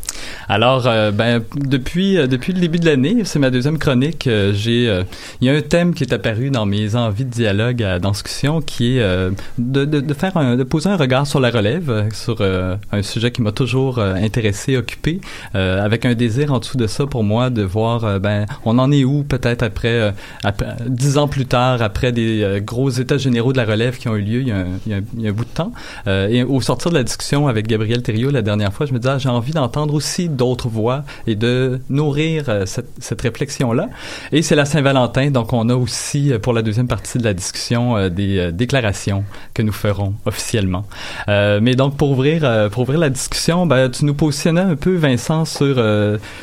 Alors, 0.47 0.87
euh, 0.87 1.11
ben, 1.11 1.41
depuis, 1.55 2.17
euh, 2.17 2.27
depuis 2.27 2.53
le 2.53 2.59
début 2.59 2.79
de 2.79 2.85
l'année, 2.85 3.21
c'est 3.23 3.39
ma 3.39 3.49
deuxième 3.49 3.77
chronique, 3.77 4.27
euh, 4.27 4.51
j'ai, 4.53 4.89
euh, 4.89 5.03
il 5.41 5.47
y 5.47 5.49
a 5.49 5.53
un 5.53 5.61
thème 5.61 5.93
qui 5.93 6.03
est 6.03 6.13
apparu 6.13 6.49
dans 6.49 6.65
mes 6.65 6.95
envies 6.95 7.25
de 7.25 7.29
dialogue 7.29 7.83
à 7.83 7.99
discussion 7.99 8.61
qui 8.61 8.97
est 8.97 9.01
euh, 9.01 9.31
de, 9.57 9.85
de, 9.85 9.99
de 9.99 10.13
faire 10.13 10.35
un, 10.37 10.55
de 10.55 10.63
poser 10.63 10.89
un 10.89 10.97
regard 10.97 11.27
sur 11.27 11.39
la 11.39 11.49
relève, 11.49 11.89
euh, 11.89 12.09
sur 12.11 12.37
euh, 12.41 12.75
un 12.91 13.01
sujet 13.01 13.31
qui 13.31 13.41
m'a 13.41 13.51
toujours 13.51 13.99
euh, 13.99 14.15
intéressé, 14.15 14.77
occupé, 14.77 15.21
euh, 15.55 15.83
avec 15.83 16.05
un 16.05 16.13
désir 16.13 16.53
en 16.53 16.59
dessous 16.59 16.77
de 16.77 16.87
ça 16.87 17.05
pour 17.05 17.23
moi 17.23 17.49
de 17.49 17.61
voir, 17.61 18.03
euh, 18.03 18.19
ben, 18.19 18.45
on 18.65 18.77
en 18.79 18.91
est 18.91 19.03
où 19.03 19.23
peut-être 19.23 19.63
après, 19.63 19.87
euh, 19.89 20.11
après, 20.43 20.67
dix 20.87 21.17
ans 21.17 21.27
plus 21.27 21.45
tard, 21.45 21.81
après 21.81 22.11
des 22.11 22.43
euh, 22.43 22.59
gros 22.59 22.89
états 22.89 23.17
généraux 23.17 23.53
de 23.53 23.57
la 23.57 23.65
relève 23.65 23.97
qui 23.97 24.07
ont 24.07 24.15
eu 24.15 24.21
lieu 24.21 24.41
il 24.41 24.47
y 24.47 24.51
a 24.51 24.57
un, 24.57 24.65
il 24.85 24.91
y 24.91 24.95
a 24.95 24.97
un, 24.97 25.01
il 25.17 25.23
y 25.23 25.27
a 25.27 25.29
un 25.29 25.33
bout 25.33 25.45
de 25.45 25.49
temps. 25.49 25.71
Euh, 26.07 26.27
et 26.27 26.43
au 26.43 26.61
sortir 26.61 26.91
de 26.91 26.95
la 26.95 27.03
discussion 27.03 27.47
avec 27.47 27.67
Gabriel 27.67 28.01
Thériault 28.01 28.31
la 28.31 28.41
dernière 28.41 28.73
fois, 28.73 28.85
je 28.85 28.93
me 28.93 28.99
disais, 28.99 29.13
ah, 29.13 29.17
j'ai 29.17 29.29
envie 29.29 29.53
d'entendre 29.53 29.93
aussi 29.93 30.08
d'autres 30.17 30.67
voix 30.67 31.03
et 31.27 31.35
de 31.35 31.79
nourrir 31.89 32.45
euh, 32.49 32.65
cette, 32.65 33.21
réflexion-là. 33.21 33.89
Et 34.31 34.41
c'est 34.41 34.55
la 34.55 34.65
Saint-Valentin, 34.65 35.31
donc 35.31 35.53
on 35.53 35.67
a 35.69 35.75
aussi, 35.75 36.31
euh, 36.31 36.39
pour 36.39 36.53
la 36.53 36.61
deuxième 36.61 36.87
partie 36.87 37.17
de 37.17 37.23
la 37.23 37.33
discussion, 37.33 37.97
euh, 37.97 38.09
des 38.09 38.51
déclarations 38.51 39.23
que 39.53 39.61
nous 39.61 39.71
ferons 39.71 40.13
officiellement. 40.25 40.85
Mais 41.27 41.75
donc, 41.75 41.97
pour 41.97 42.11
ouvrir, 42.11 42.69
pour 42.71 42.83
ouvrir 42.83 42.99
la 42.99 43.09
discussion, 43.09 43.65
ben, 43.65 43.89
tu 43.89 44.05
nous 44.05 44.13
positionnais 44.13 44.61
un 44.61 44.75
peu, 44.75 44.95
Vincent, 44.95 45.45
sur, 45.45 45.75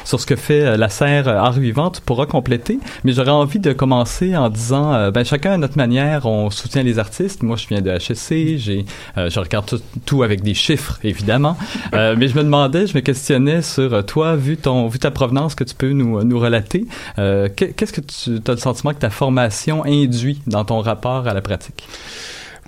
sur 0.04 0.20
ce 0.20 0.26
que 0.26 0.36
fait 0.36 0.76
la 0.76 0.88
serre 0.88 1.28
Art 1.28 1.52
Vivant. 1.52 1.90
Tu 1.90 2.00
pourras 2.00 2.26
compléter, 2.26 2.78
mais 3.04 3.12
j'aurais 3.12 3.30
envie 3.30 3.58
de 3.58 3.72
commencer 3.72 4.36
en 4.36 4.48
disant, 4.48 5.10
ben, 5.10 5.24
chacun 5.24 5.52
à 5.52 5.56
notre 5.56 5.76
manière, 5.76 6.26
on 6.26 6.50
soutient 6.50 6.82
les 6.82 6.98
artistes. 6.98 7.42
Moi, 7.42 7.56
je 7.56 7.68
viens 7.68 7.80
de 7.80 7.90
HSC, 7.90 8.58
j'ai, 8.58 8.84
je 9.16 9.40
regarde 9.40 9.80
tout, 10.04 10.22
avec 10.22 10.42
des 10.42 10.54
chiffres, 10.54 10.98
évidemment. 11.02 11.56
Mais 11.92 12.28
je 12.28 12.36
me 12.36 12.42
demandais, 12.42 12.86
je 12.86 12.94
me 12.94 13.00
questionnais 13.00 13.55
sur 13.62 13.92
euh, 13.94 14.02
toi, 14.02 14.36
vu 14.36 14.56
ton, 14.56 14.88
vu 14.88 14.98
ta 14.98 15.10
provenance 15.10 15.54
que 15.54 15.64
tu 15.64 15.74
peux 15.74 15.90
nous, 15.92 16.22
nous 16.24 16.38
relater, 16.38 16.86
euh, 17.18 17.48
que- 17.48 17.64
qu'est-ce 17.66 17.92
que 17.92 18.00
tu 18.00 18.40
as 18.48 18.52
le 18.54 18.58
sentiment 18.58 18.92
que 18.92 18.98
ta 18.98 19.10
formation 19.10 19.84
induit 19.84 20.40
dans 20.46 20.64
ton 20.64 20.80
rapport 20.80 21.26
à 21.26 21.34
la 21.34 21.40
pratique? 21.40 21.84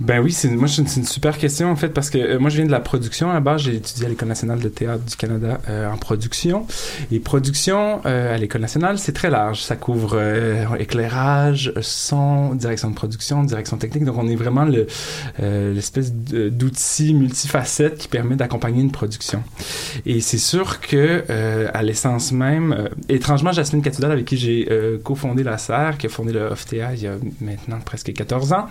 Ben 0.00 0.20
oui, 0.20 0.30
c'est 0.30 0.48
moi 0.48 0.68
c'est 0.68 0.82
une, 0.82 1.04
super 1.04 1.38
question 1.38 1.70
en 1.70 1.76
fait 1.76 1.88
parce 1.88 2.08
que 2.08 2.18
euh, 2.18 2.38
moi 2.38 2.50
je 2.50 2.56
viens 2.56 2.66
de 2.66 2.70
la 2.70 2.78
production 2.78 3.30
à 3.30 3.34
la 3.34 3.40
base, 3.40 3.62
j'ai 3.62 3.74
étudié 3.74 4.06
à 4.06 4.08
l'École 4.08 4.28
nationale 4.28 4.60
de 4.60 4.68
théâtre 4.68 5.02
du 5.04 5.16
Canada 5.16 5.60
euh, 5.68 5.90
en 5.90 5.96
production 5.96 6.66
et 7.10 7.18
production 7.18 8.00
euh, 8.06 8.34
à 8.34 8.38
l'École 8.38 8.60
nationale, 8.60 8.98
c'est 8.98 9.12
très 9.12 9.28
large, 9.28 9.60
ça 9.60 9.74
couvre 9.74 10.12
euh, 10.14 10.76
éclairage, 10.78 11.72
son, 11.80 12.54
direction 12.54 12.90
de 12.90 12.94
production, 12.94 13.42
direction 13.42 13.76
technique. 13.76 14.04
Donc 14.04 14.16
on 14.18 14.28
est 14.28 14.36
vraiment 14.36 14.64
le 14.64 14.86
euh, 15.40 15.74
l'espèce 15.74 16.12
d'outil 16.12 17.14
multifacette 17.14 17.98
qui 17.98 18.08
permet 18.08 18.36
d'accompagner 18.36 18.82
une 18.82 18.92
production. 18.92 19.42
Et 20.06 20.20
c'est 20.20 20.38
sûr 20.38 20.80
que 20.80 21.24
euh, 21.28 21.68
à 21.74 21.82
l'essence 21.82 22.30
même, 22.30 22.88
étrangement 23.08 23.50
Jasmine 23.50 23.82
Catudal 23.82 24.12
avec 24.12 24.26
qui 24.26 24.36
j'ai 24.36 24.68
cofondé 25.02 25.42
la 25.42 25.58
SER, 25.58 25.92
qui 25.98 26.06
a 26.06 26.08
fondé 26.08 26.32
le 26.32 26.46
OFTA 26.50 26.94
il 26.94 27.02
y 27.02 27.06
a 27.06 27.14
maintenant 27.40 27.78
presque 27.84 28.12
14 28.12 28.52
ans, 28.52 28.66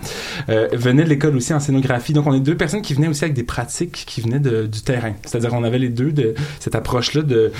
venait 0.72 1.04
de 1.04 1.08
l'école 1.18 1.36
aussi 1.36 1.52
en 1.52 1.60
scénographie. 1.60 2.12
Donc, 2.12 2.26
on 2.26 2.34
est 2.34 2.40
deux 2.40 2.56
personnes 2.56 2.82
qui 2.82 2.94
venaient 2.94 3.08
aussi 3.08 3.24
avec 3.24 3.34
des 3.34 3.42
pratiques 3.42 4.04
qui 4.06 4.20
venaient 4.20 4.38
du 4.38 4.82
terrain. 4.82 5.14
C'est-à-dire, 5.24 5.52
on 5.52 5.64
avait 5.64 5.78
les 5.78 5.88
deux 5.88 6.12
de 6.12 6.34
cette 6.60 6.76
approche-là 6.76 7.22
de, 7.22 7.28
de 7.28 7.52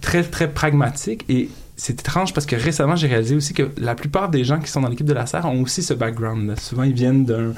très, 0.00 0.22
très 0.22 0.50
pragmatique 0.50 1.24
et 1.28 1.50
c'est 1.82 1.98
étrange 1.98 2.32
parce 2.32 2.46
que 2.46 2.54
récemment, 2.54 2.94
j'ai 2.94 3.08
réalisé 3.08 3.34
aussi 3.34 3.54
que 3.54 3.68
la 3.76 3.96
plupart 3.96 4.28
des 4.28 4.44
gens 4.44 4.60
qui 4.60 4.70
sont 4.70 4.82
dans 4.82 4.88
l'équipe 4.88 5.04
de 5.04 5.12
la 5.12 5.26
SER 5.26 5.40
ont 5.46 5.62
aussi 5.62 5.82
ce 5.82 5.92
background. 5.94 6.56
Souvent, 6.60 6.84
ils 6.84 6.92
viennent 6.92 7.24
d'un, 7.24 7.54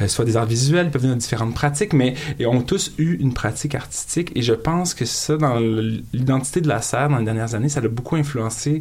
euh, 0.00 0.08
soit 0.08 0.24
des 0.24 0.38
arts 0.38 0.46
visuels, 0.46 0.86
ils 0.86 0.90
peuvent 0.90 1.02
venir 1.02 1.14
de 1.14 1.20
différentes 1.20 1.52
pratiques, 1.52 1.92
mais 1.92 2.14
ils 2.38 2.46
ont 2.46 2.62
tous 2.62 2.92
eu 2.96 3.18
une 3.20 3.34
pratique 3.34 3.74
artistique. 3.74 4.32
Et 4.34 4.40
je 4.40 4.54
pense 4.54 4.94
que 4.94 5.04
ça, 5.04 5.36
dans 5.36 5.58
l'identité 5.58 6.62
de 6.62 6.68
la 6.68 6.80
SER 6.80 7.08
dans 7.10 7.18
les 7.18 7.26
dernières 7.26 7.54
années, 7.54 7.68
ça 7.68 7.80
a 7.80 7.88
beaucoup 7.88 8.16
influencé 8.16 8.80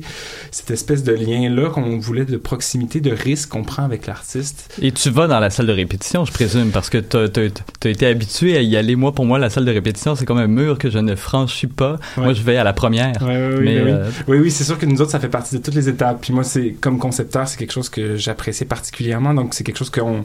cette 0.52 0.72
espèce 0.72 1.04
de 1.04 1.12
lien-là 1.12 1.72
qu'on 1.72 1.98
voulait 2.00 2.24
de 2.24 2.38
proximité, 2.38 3.02
de 3.02 3.12
risque 3.12 3.50
qu'on 3.50 3.64
prend 3.64 3.84
avec 3.84 4.08
l'artiste. 4.08 4.74
Et 4.82 4.94
tu 4.94 5.10
vas 5.10 5.28
dans 5.28 5.42
la 5.42 5.50
salle 5.50 5.68
de 5.68 5.74
répétition, 5.74 6.24
je 6.24 6.32
présume, 6.32 6.72
parce 6.72 6.90
que 6.90 7.00
tu 7.00 7.18
as, 7.18 7.90
été 7.90 8.08
habitué 8.08 8.56
à 8.56 8.62
y 8.62 8.78
aller. 8.78 8.96
Moi, 8.96 9.12
pour 9.12 9.26
moi, 9.26 9.40
la 9.40 9.50
salle 9.50 9.66
de 9.66 9.74
répétition, 9.74 10.16
c'est 10.16 10.26
comme 10.26 10.38
un 10.38 10.48
mur 10.48 10.78
que 10.78 10.90
je 10.90 11.00
ne 11.00 11.16
franchis 11.16 11.68
pas. 11.68 12.00
Moi, 12.16 12.32
je 12.32 12.44
vais 12.44 12.56
à 12.56 12.64
la 12.64 12.72
première. 12.72 13.22
Ouais, 13.22 13.28
ouais, 13.28 13.56
oui, 13.58 13.66
Mais, 13.66 13.82
oui, 13.82 13.92
euh, 13.92 14.10
oui, 14.30 14.38
oui, 14.38 14.52
c'est 14.52 14.64
sûr 14.64 14.78
que 14.78 14.85
nous 14.86 15.02
autres, 15.02 15.12
ça 15.12 15.20
fait 15.20 15.30
partie 15.30 15.56
de 15.58 15.62
toutes 15.62 15.76
les 15.76 15.90
étapes. 15.90 16.20
Puis 16.22 16.34
moi, 16.34 16.44
c'est 16.44 16.72
comme 16.82 16.98
concepteur, 17.00 17.48
c'est 17.48 17.58
quelque 17.58 17.72
chose 17.74 17.90
que 17.90 18.16
j'apprécie 18.16 18.66
particulièrement. 18.66 19.34
Donc, 19.34 19.54
c'est 19.54 19.64
quelque 19.64 19.78
chose 19.78 19.90
qu'on 19.90 20.24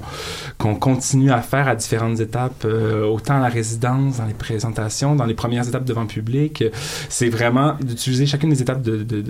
qu'on 0.59 0.75
continue 0.75 1.31
à 1.33 1.41
faire 1.43 1.69
à 1.69 1.75
différentes 1.77 2.21
étapes, 2.21 2.65
euh, 2.65 3.05
autant 3.07 3.37
à 3.37 3.41
la 3.41 3.49
résidence, 3.49 4.19
dans 4.19 4.27
les 4.27 4.35
présentations, 4.35 5.15
dans 5.17 5.27
les 5.27 5.35
premières 5.35 5.67
étapes 5.69 5.85
devant 5.85 6.03
le 6.03 6.07
public. 6.07 6.65
C'est 7.09 7.29
vraiment 7.29 7.77
d'utiliser 7.81 8.27
chacune 8.27 8.51
des 8.51 8.63
étapes 8.63 8.83
de, 8.83 9.03
de- 9.03 9.23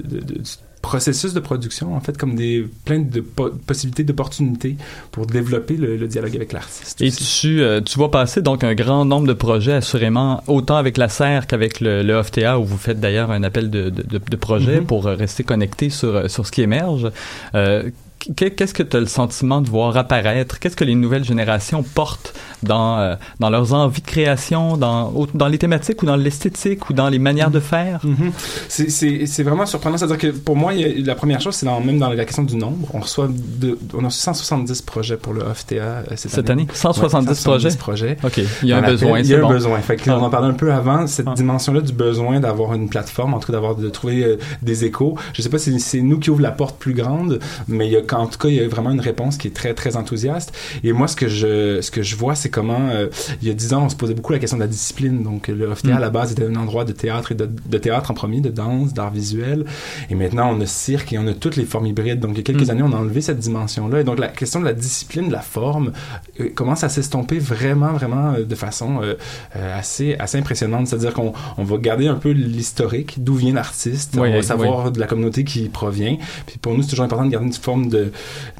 processus 0.83 1.35
de 1.35 1.41
production, 1.41 1.95
en 1.95 2.01
fait, 2.01 2.17
comme 2.17 2.35
des 2.37 2.67
plein 2.85 3.01
de 3.01 3.21
po- 3.21 3.51
possibilités, 3.67 4.03
d'opportunités 4.03 4.77
pour 5.13 5.27
développer 5.27 5.77
le, 5.77 5.97
le 5.97 6.07
dialogue 6.07 6.35
avec 6.37 6.53
l'artiste. 6.53 7.03
Et 7.03 7.11
tu, 7.11 7.61
euh, 7.63 7.81
tu 7.81 7.99
vois 7.99 8.11
passer 8.11 8.41
donc 8.41 8.65
un 8.65 8.75
grand 8.75 9.05
nombre 9.05 9.27
de 9.27 9.33
projets, 9.35 9.75
assurément, 9.75 10.43
autant 10.47 10.77
avec 10.77 10.97
la 10.97 11.09
SER 11.09 11.41
qu'avec 11.47 11.81
le, 11.81 12.03
le 12.03 12.15
OFTA, 12.15 12.59
où 12.59 12.65
vous 12.65 12.79
faites 12.79 12.99
d'ailleurs 12.99 13.31
un 13.31 13.43
appel 13.43 13.69
de, 13.71 13.91
de, 13.91 14.03
de- 14.03 14.21
de 14.31 14.37
projet 14.37 14.81
Mhm. 14.81 14.87
pour 14.87 15.05
rester 15.05 15.45
connecté 15.45 15.91
sur, 15.91 16.15
euh, 16.17 16.29
sur 16.29 16.47
ce 16.47 16.53
qui 16.53 16.63
émerge. 16.63 17.11
Euh, 17.55 17.91
Qu'est-ce 18.37 18.75
que 18.75 18.83
tu 18.83 18.97
as 18.97 19.01
le 19.01 19.07
sentiment 19.07 19.61
de 19.63 19.69
voir 19.71 19.97
apparaître? 19.97 20.59
Qu'est-ce 20.59 20.77
que 20.77 20.85
les 20.85 20.95
nouvelles 20.95 21.25
générations 21.25 21.83
portent 21.83 22.35
dans, 22.63 22.99
euh, 22.99 23.15
dans 23.41 23.49
leurs 23.49 23.73
envies 23.73 24.03
de 24.03 24.07
création, 24.07 24.77
dans, 24.77 25.11
dans 25.35 25.49
les 25.49 25.57
thématiques 25.57 26.03
ou 26.03 26.07
dans 26.07 26.17
l'esthétique 26.17 26.91
ou 26.91 26.93
dans 26.93 27.09
les 27.09 27.19
manières 27.19 27.51
de 27.51 27.61
faire? 27.61 28.01
Mhm. 28.05 28.33
C'est- 28.69 29.27
C'est 29.27 29.43
vraiment 29.43 29.65
surprenant. 29.67 29.97
C'est-à-dire 29.97 30.19
que 30.19 30.27
pour 30.29 30.57
moi, 30.57 30.73
a- 30.73 31.03
la 31.05 31.15
première 31.15 31.41
chose, 31.41 31.55
c'est 31.55 31.67
même 31.67 31.99
dans 31.99 32.11
la 32.11 32.25
question 32.25 32.43
du 32.43 32.57
nombre. 32.57 32.89
On 32.93 33.01
reçoit 33.01 33.29
de, 33.31 33.79
on 33.95 34.03
a 34.05 34.09
reçu 34.09 34.19
170 34.21 34.83
projets 34.83 35.17
pour 35.17 35.33
le 35.33 35.43
OFTA 35.43 35.75
euh, 35.77 36.03
cette, 36.17 36.31
Cette 36.31 36.51
année? 36.51 36.63
Ouais, 36.69 36.75
170 36.75 37.43
projets? 37.43 37.77
projets. 37.77 38.17
OK. 38.23 38.39
Il 38.63 38.69
y 38.69 38.73
a 38.73 38.79
un 38.79 38.83
Dans 38.83 38.89
besoin, 38.89 39.19
Il 39.21 39.27
y 39.27 39.35
a 39.35 39.39
un 39.39 39.43
bon. 39.43 39.49
besoin. 39.49 39.79
Fait 39.81 39.97
que, 39.97 40.11
Ah. 40.11 40.19
On 40.19 40.23
en 40.25 40.31
parlait 40.31 40.49
un 40.49 40.53
peu 40.55 40.73
avant, 40.73 41.07
cette 41.07 41.33
dimension-là 41.35 41.81
du 41.81 41.93
besoin 41.93 42.41
d'avoir 42.41 42.75
une 42.75 42.89
plateforme, 42.91 43.33
en 43.35 43.39
tout 43.39 43.47
cas 43.47 43.53
d'avoir 43.55 43.77
de 43.77 43.89
trouver 43.89 44.25
euh, 44.25 44.37
des 44.61 44.85
échos. 44.85 45.17
Je 45.33 45.41
sais 45.43 45.49
pas 45.49 45.59
si 45.59 45.79
c'est 45.81 46.01
nous 46.03 46.19
qui 46.19 46.29
ouvre 46.31 46.43
la 46.43 46.51
porte 46.51 46.77
plus 46.79 46.93
grande, 46.95 47.39
mais 47.69 47.87
il 47.87 47.93
y 47.93 47.97
a, 47.97 48.03
en 48.19 48.27
tout 48.27 48.39
cas, 48.39 48.49
il 48.49 48.55
y 48.55 48.61
a 48.61 48.69
vraiment 48.69 48.91
une 48.91 49.01
réponse 49.01 49.37
qui 49.37 49.49
est 49.49 49.55
très, 49.55 49.75
très 49.75 49.97
enthousiaste. 49.97 50.53
Et 50.85 50.93
moi, 50.93 51.09
ce 51.09 51.17
que 51.17 51.29
je, 51.29 51.81
ce 51.81 51.91
que 51.91 52.03
je 52.03 52.17
vois, 52.17 52.35
c'est 52.35 52.49
comment, 52.51 52.89
euh, 52.91 53.09
il 53.43 53.49
y 53.49 53.51
a 53.51 53.55
10 53.55 53.75
ans, 53.75 53.85
on 53.85 53.89
se 53.89 53.97
posait 53.97 54.15
beaucoup 54.15 54.33
la 54.33 54.39
question 54.39 54.57
de 54.57 54.63
la 54.63 54.69
discipline. 54.69 55.23
Donc, 55.23 55.49
le 55.49 55.67
OFTA, 55.67 55.89
Mm. 55.91 55.97
à 55.97 56.01
la 56.01 56.11
base, 56.11 56.33
était 56.33 56.45
un 56.47 56.57
endroit 56.57 56.85
de 56.85 56.93
théâtre 56.93 57.33
et 57.33 57.35
de, 57.35 57.49
de 57.67 57.79
théâtre 57.79 58.11
en 58.11 58.15
premier, 58.15 58.41
de 58.41 58.49
danse, 58.51 58.93
d'art 58.95 59.11
visuel. 59.11 59.65
Et 60.11 60.15
maintenant, 60.15 60.51
on 60.55 60.61
a 60.61 60.67
cirque 60.67 61.13
et 61.13 61.19
on 61.19 61.27
a 61.27 61.35
toutes 61.35 61.57
les 61.57 61.65
formes 61.65 61.87
hybrides. 61.87 62.21
Donc, 62.21 62.33
il 62.33 62.39
y 62.39 62.41
a 62.41 62.45
quelques 62.45 62.67
Mm. 62.67 62.71
années, 62.71 62.83
on 62.83 62.93
a 62.93 62.97
enlevé 62.97 63.21
cette 63.21 63.39
dimension-là. 63.39 64.01
Et 64.01 64.05
donc, 64.05 64.19
la 64.19 64.29
question 64.29 64.61
de 64.61 64.65
la 64.65 64.73
discipline, 64.73 65.29
de 65.29 65.33
la 65.33 65.41
forme, 65.41 65.93
euh, 66.41 66.49
commence 66.55 66.85
à 66.85 66.89
s'estomper 66.89 67.39
vraiment, 67.39 67.93
vraiment 67.93 68.33
euh, 68.35 68.45
de 68.45 68.55
façon 68.55 69.01
assez, 69.55 70.15
assez 70.19 70.39
impressionnante. 70.39 70.87
C'est-à-dire 70.87 71.15
qu'on 71.15 71.33
on 71.59 71.65
va 71.65 71.77
garder 71.79 72.07
un 72.09 72.15
peu 72.15 72.31
l'historique, 72.31 73.23
d'où 73.23 73.35
vient 73.35 73.53
l'artiste, 73.55 74.15
Oui, 74.15 74.29
on 74.29 74.33
va 74.33 74.39
oui. 74.39 74.45
savoir 74.45 74.93
de 74.93 75.01
la 75.01 75.07
communauté 75.07 75.45
qui 75.45 75.69
provient. 75.69 76.17
Puis 76.47 76.59
pour 76.59 76.75
nous, 76.75 76.83
c'est 76.83 76.91
toujours 76.91 77.05
important 77.05 77.25
de 77.25 77.31
garder 77.31 77.47
une 77.47 77.53
forme 77.53 77.89
de, 77.89 78.00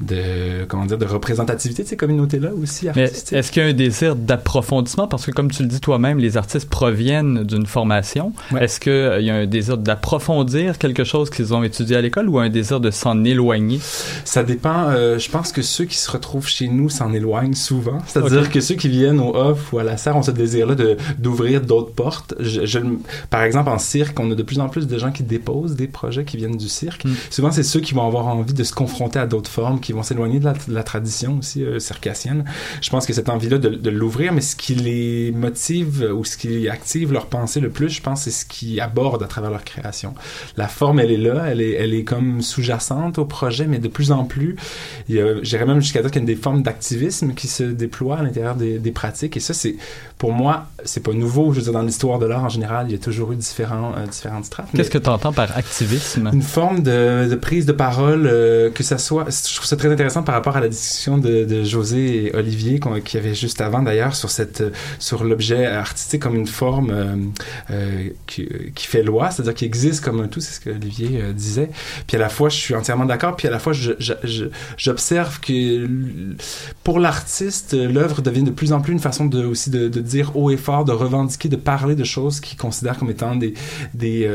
de 0.01 0.65
comment 0.67 0.85
dire, 0.85 0.97
de 0.97 1.05
représentativité 1.05 1.83
de 1.83 1.87
ces 1.87 1.97
communautés-là 1.97 2.49
aussi 2.61 2.89
artistiques? 2.89 3.33
est-ce 3.33 3.51
qu'il 3.51 3.63
y 3.63 3.65
a 3.65 3.69
un 3.69 3.73
désir 3.73 4.15
d'approfondissement? 4.15 5.07
Parce 5.07 5.25
que, 5.25 5.31
comme 5.31 5.51
tu 5.51 5.63
le 5.63 5.69
dis 5.69 5.79
toi-même, 5.79 6.19
les 6.19 6.37
artistes 6.37 6.69
proviennent 6.69 7.43
d'une 7.43 7.65
formation. 7.65 8.33
Est-ce 8.59 8.79
qu'il 8.79 9.25
y 9.25 9.29
a 9.29 9.35
un 9.35 9.45
désir 9.45 9.77
d'approfondir 9.77 10.77
quelque 10.77 11.03
chose 11.03 11.29
qu'ils 11.29 11.53
ont 11.53 11.63
étudié 11.63 11.95
à 11.97 12.01
l'école 12.01 12.29
ou 12.29 12.39
un 12.39 12.49
désir 12.49 12.79
de 12.79 12.91
s'en 12.91 13.23
éloigner? 13.23 13.79
Ça 14.25 14.43
dépend. 14.43 14.89
euh, 14.89 15.19
je 15.19 15.29
pense 15.29 15.51
que 15.51 15.61
ceux 15.61 15.85
qui 15.85 15.97
se 15.97 16.09
retrouvent 16.11 16.47
chez 16.47 16.67
nous 16.67 16.89
s'en 16.89 17.13
éloignent 17.13 17.53
souvent. 17.53 17.99
C'est-à-dire 18.07 18.49
que 18.49 18.59
ceux 18.61 18.75
qui 18.75 18.89
viennent 18.89 19.19
au 19.19 19.35
off 19.35 19.71
ou 19.73 19.79
à 19.79 19.83
la 19.83 19.97
serre 19.97 20.17
ont 20.17 20.23
ce 20.23 20.31
désir-là 20.31 20.75
de 20.75 20.97
d'ouvrir 21.17 21.61
d'autres 21.61 21.91
portes. 21.93 22.33
Je, 22.39 22.65
je 22.65 22.79
le- 22.79 22.99
par 23.29 23.43
exemple, 23.43 23.69
en 23.69 23.77
cirque, 23.77 24.19
on 24.19 24.29
a 24.31 24.35
de 24.35 24.43
plus 24.43 24.59
en 24.59 24.69
plus 24.69 24.87
de 24.87 24.97
gens 24.97 25.11
qui 25.11 25.23
déposent 25.23 25.75
des 25.75 25.87
projets 25.87 26.23
qui 26.25 26.37
viennent 26.37 26.57
du 26.57 26.69
cirque. 26.69 27.05
Souvent, 27.29 27.51
c'est 27.51 27.63
ceux 27.63 27.79
qui 27.79 27.93
vont 27.93 28.05
avoir 28.05 28.27
envie 28.27 28.53
de 28.53 28.63
se 28.63 28.73
confronter 28.73 29.19
à 29.19 29.27
d'autres 29.31 29.49
formes, 29.49 29.79
qui 29.79 29.93
vont 29.93 30.03
s'éloigner 30.03 30.39
de 30.39 30.45
la, 30.45 30.53
de 30.53 30.73
la 30.73 30.83
tradition 30.83 31.39
aussi 31.39 31.63
euh, 31.63 31.79
circassienne. 31.79 32.45
Je 32.81 32.89
pense 32.89 33.05
que 33.07 33.13
cette 33.13 33.29
envie-là 33.29 33.57
de, 33.57 33.69
de 33.69 33.89
l'ouvrir, 33.89 34.33
mais 34.33 34.41
ce 34.41 34.55
qui 34.55 34.75
les 34.75 35.31
motive 35.31 36.11
ou 36.15 36.23
ce 36.23 36.37
qui 36.37 36.69
active 36.69 37.11
leur 37.11 37.25
pensée 37.25 37.59
le 37.59 37.69
plus, 37.69 37.89
je 37.89 38.01
pense, 38.01 38.23
c'est 38.23 38.31
ce 38.31 38.45
qui 38.45 38.79
aborde 38.79 39.23
à 39.23 39.27
travers 39.27 39.49
leur 39.49 39.63
création. 39.63 40.13
La 40.57 40.67
forme, 40.67 40.99
elle 40.99 41.11
est 41.11 41.17
là, 41.17 41.45
elle 41.47 41.61
est, 41.61 41.71
elle 41.71 41.93
est 41.93 42.03
comme 42.03 42.41
sous-jacente 42.41 43.17
au 43.17 43.25
projet, 43.25 43.65
mais 43.65 43.79
de 43.79 43.87
plus 43.87 44.11
en 44.11 44.25
plus, 44.25 44.55
j'irais 45.07 45.65
même 45.65 45.81
jusqu'à 45.81 46.01
dire 46.01 46.11
qu'il 46.11 46.21
y 46.21 46.25
a 46.25 46.27
des 46.27 46.35
formes 46.35 46.61
d'activisme 46.61 47.33
qui 47.33 47.47
se 47.47 47.63
déploient 47.63 48.17
à 48.17 48.23
l'intérieur 48.23 48.55
des, 48.55 48.77
des 48.77 48.91
pratiques. 48.91 49.37
Et 49.37 49.39
ça, 49.39 49.53
c'est, 49.53 49.75
pour 50.17 50.33
moi, 50.33 50.67
c'est 50.83 51.03
pas 51.03 51.13
nouveau. 51.13 51.53
Je 51.53 51.59
veux 51.59 51.63
dire, 51.63 51.73
dans 51.73 51.81
l'histoire 51.81 52.19
de 52.19 52.25
l'art 52.25 52.43
en 52.43 52.49
général, 52.49 52.87
il 52.89 52.91
y 52.91 52.95
a 52.95 52.99
toujours 52.99 53.31
eu 53.31 53.35
différents, 53.35 53.93
euh, 53.97 54.05
différentes 54.05 54.45
strates. 54.45 54.67
Qu'est-ce 54.75 54.91
que 54.91 54.97
tu 54.97 55.09
entends 55.09 55.33
par 55.33 55.55
activisme? 55.57 56.29
une 56.33 56.41
forme 56.41 56.81
de, 56.83 57.27
de 57.29 57.35
prise 57.35 57.65
de 57.65 57.71
parole 57.71 58.27
euh, 58.27 58.69
que 58.69 58.83
ça 58.83 58.97
soit 58.97 59.20
je 59.29 59.55
trouve 59.55 59.65
ça 59.65 59.75
très 59.75 59.91
intéressant 59.91 60.23
par 60.23 60.35
rapport 60.35 60.55
à 60.57 60.59
la 60.59 60.67
discussion 60.67 61.17
de, 61.17 61.63
José 61.63 62.25
et 62.25 62.35
Olivier 62.35 62.79
qu'il 62.79 63.19
y 63.19 63.23
avait 63.23 63.35
juste 63.35 63.61
avant 63.61 63.81
d'ailleurs 63.81 64.15
sur 64.15 64.29
cette 64.29 64.63
sur 64.99 65.23
l'objet 65.23 65.65
artistique 65.65 66.21
comme 66.21 66.35
une 66.35 66.47
forme 66.47 66.89
euh, 66.91 67.15
euh, 67.71 68.09
qui, 68.27 68.47
qui 68.73 68.87
fait 68.87 69.03
loi 69.03 69.31
c'est-à-dire 69.31 69.53
qui 69.53 69.65
existe 69.65 70.03
comme 70.03 70.19
un 70.21 70.27
tout 70.27 70.39
c'est 70.39 70.53
ce 70.53 70.59
que 70.59 70.69
Olivier 70.69 71.21
euh, 71.21 71.33
disait 71.33 71.69
puis 72.07 72.17
à 72.17 72.19
la 72.19 72.29
fois 72.29 72.49
je 72.49 72.57
suis 72.57 72.75
entièrement 72.75 73.05
d'accord 73.05 73.35
puis 73.35 73.47
à 73.47 73.51
la 73.51 73.59
fois 73.59 73.73
j'observe 74.77 75.39
que 75.39 75.87
pour 76.83 76.99
l'artiste 76.99 77.73
l'œuvre 77.73 78.21
devient 78.21 78.43
de 78.43 78.51
plus 78.51 78.73
en 78.73 78.81
plus 78.81 78.93
une 78.93 78.99
façon 78.99 79.25
de 79.25 79.43
aussi 79.43 79.69
de, 79.69 79.87
de 79.89 80.01
dire 80.01 80.35
haut 80.35 80.49
et 80.49 80.57
fort 80.57 80.85
de 80.85 80.91
revendiquer 80.91 81.49
de 81.49 81.55
parler 81.55 81.95
de 81.95 82.03
choses 82.03 82.39
qu'il 82.39 82.57
considère 82.57 82.97
comme 82.97 83.09
étant 83.09 83.35
des 83.35 83.53
des 83.93 84.29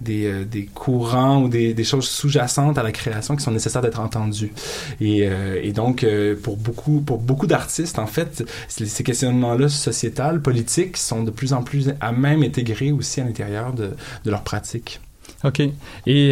des, 0.00 0.44
des 0.44 0.64
courants 0.66 1.42
ou 1.42 1.48
des, 1.48 1.74
des 1.74 1.84
choses 1.84 2.08
sous-jacentes 2.08 2.78
à 2.78 2.82
la 2.82 2.92
création 2.92 3.36
qui 3.36 3.42
sont 3.42 3.50
nécessaires 3.50 3.82
d'être 3.82 4.00
entendues. 4.00 4.17
Et, 5.00 5.26
euh, 5.26 5.60
et 5.62 5.72
donc, 5.72 6.04
euh, 6.04 6.36
pour 6.40 6.56
beaucoup, 6.56 7.00
pour 7.00 7.18
beaucoup 7.18 7.46
d'artistes, 7.46 7.98
en 7.98 8.06
fait, 8.06 8.44
ces 8.68 9.04
questionnements-là 9.04 9.68
sociétals, 9.68 10.40
politiques, 10.42 10.96
sont 10.96 11.22
de 11.22 11.30
plus 11.30 11.52
en 11.52 11.62
plus 11.62 11.90
à 12.00 12.12
même 12.12 12.42
intégrés 12.42 12.92
aussi 12.92 13.20
à 13.20 13.24
l'intérieur 13.24 13.72
de, 13.72 13.90
de 14.24 14.30
leur 14.30 14.42
pratique. 14.42 15.00
OK. 15.44 15.60
Et 15.60 15.70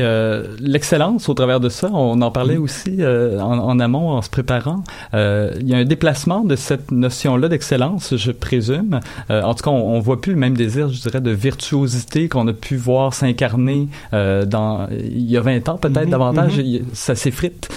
euh, 0.02 0.56
l'excellence, 0.58 1.28
au 1.28 1.34
travers 1.34 1.60
de 1.60 1.68
ça, 1.68 1.88
on 1.92 2.20
en 2.22 2.30
parlait 2.32 2.56
aussi 2.56 2.96
euh, 2.98 3.38
en, 3.40 3.56
en 3.58 3.78
amont, 3.78 4.10
en 4.10 4.20
se 4.22 4.28
préparant. 4.30 4.82
Euh, 5.14 5.52
Il 5.60 5.68
y 5.68 5.74
a 5.74 5.76
un 5.78 5.84
déplacement 5.84 6.42
de 6.42 6.56
cette 6.56 6.90
notion-là 6.90 7.48
d'excellence, 7.48 8.16
je 8.16 8.32
présume. 8.32 8.98
Euh, 9.30 9.42
en 9.42 9.54
tout 9.54 9.62
cas, 9.62 9.70
on, 9.70 9.94
on 9.94 10.00
voit 10.00 10.20
plus 10.20 10.32
le 10.32 10.38
même 10.38 10.56
désir, 10.56 10.88
je 10.88 11.00
dirais, 11.00 11.20
de 11.20 11.30
virtuosité 11.30 12.28
qu'on 12.28 12.48
a 12.48 12.52
pu 12.52 12.76
voir 12.76 13.14
s'incarner 13.14 13.88
euh, 14.12 14.44
dans 14.44 14.88
il 14.90 15.30
y 15.30 15.36
a 15.36 15.40
20 15.40 15.68
ans, 15.68 15.76
peut-être 15.76 16.04
Mhm, 16.06 16.10
davantage. 16.10 16.58
mhm. 16.58 16.80
Ça 16.92 17.14
s'effrite. 17.14 17.68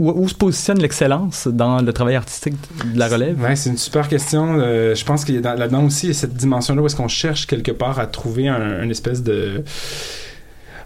Où, 0.00 0.28
se 0.28 0.34
positionne 0.34 0.80
l'excellence 0.80 1.46
dans 1.46 1.80
le 1.80 1.92
travail 1.92 2.16
artistique 2.16 2.54
de 2.92 2.98
la 2.98 3.06
relève? 3.08 3.40
Ouais, 3.40 3.54
c'est 3.54 3.70
une 3.70 3.78
super 3.78 4.08
question. 4.08 4.56
Euh, 4.58 4.94
je 4.94 5.04
pense 5.04 5.24
qu'il 5.24 5.36
y 5.36 5.38
a 5.38 5.40
dans- 5.40 5.54
là-dedans 5.54 5.84
aussi 5.84 6.12
cette 6.14 6.34
dimension-là 6.34 6.82
où 6.82 6.86
est-ce 6.86 6.96
qu'on 6.96 7.06
cherche 7.08 7.46
quelque 7.46 7.70
part 7.70 8.00
à 8.00 8.06
trouver 8.06 8.48
un, 8.48 8.82
une 8.82 8.90
espèce 8.90 9.22
de 9.22 9.62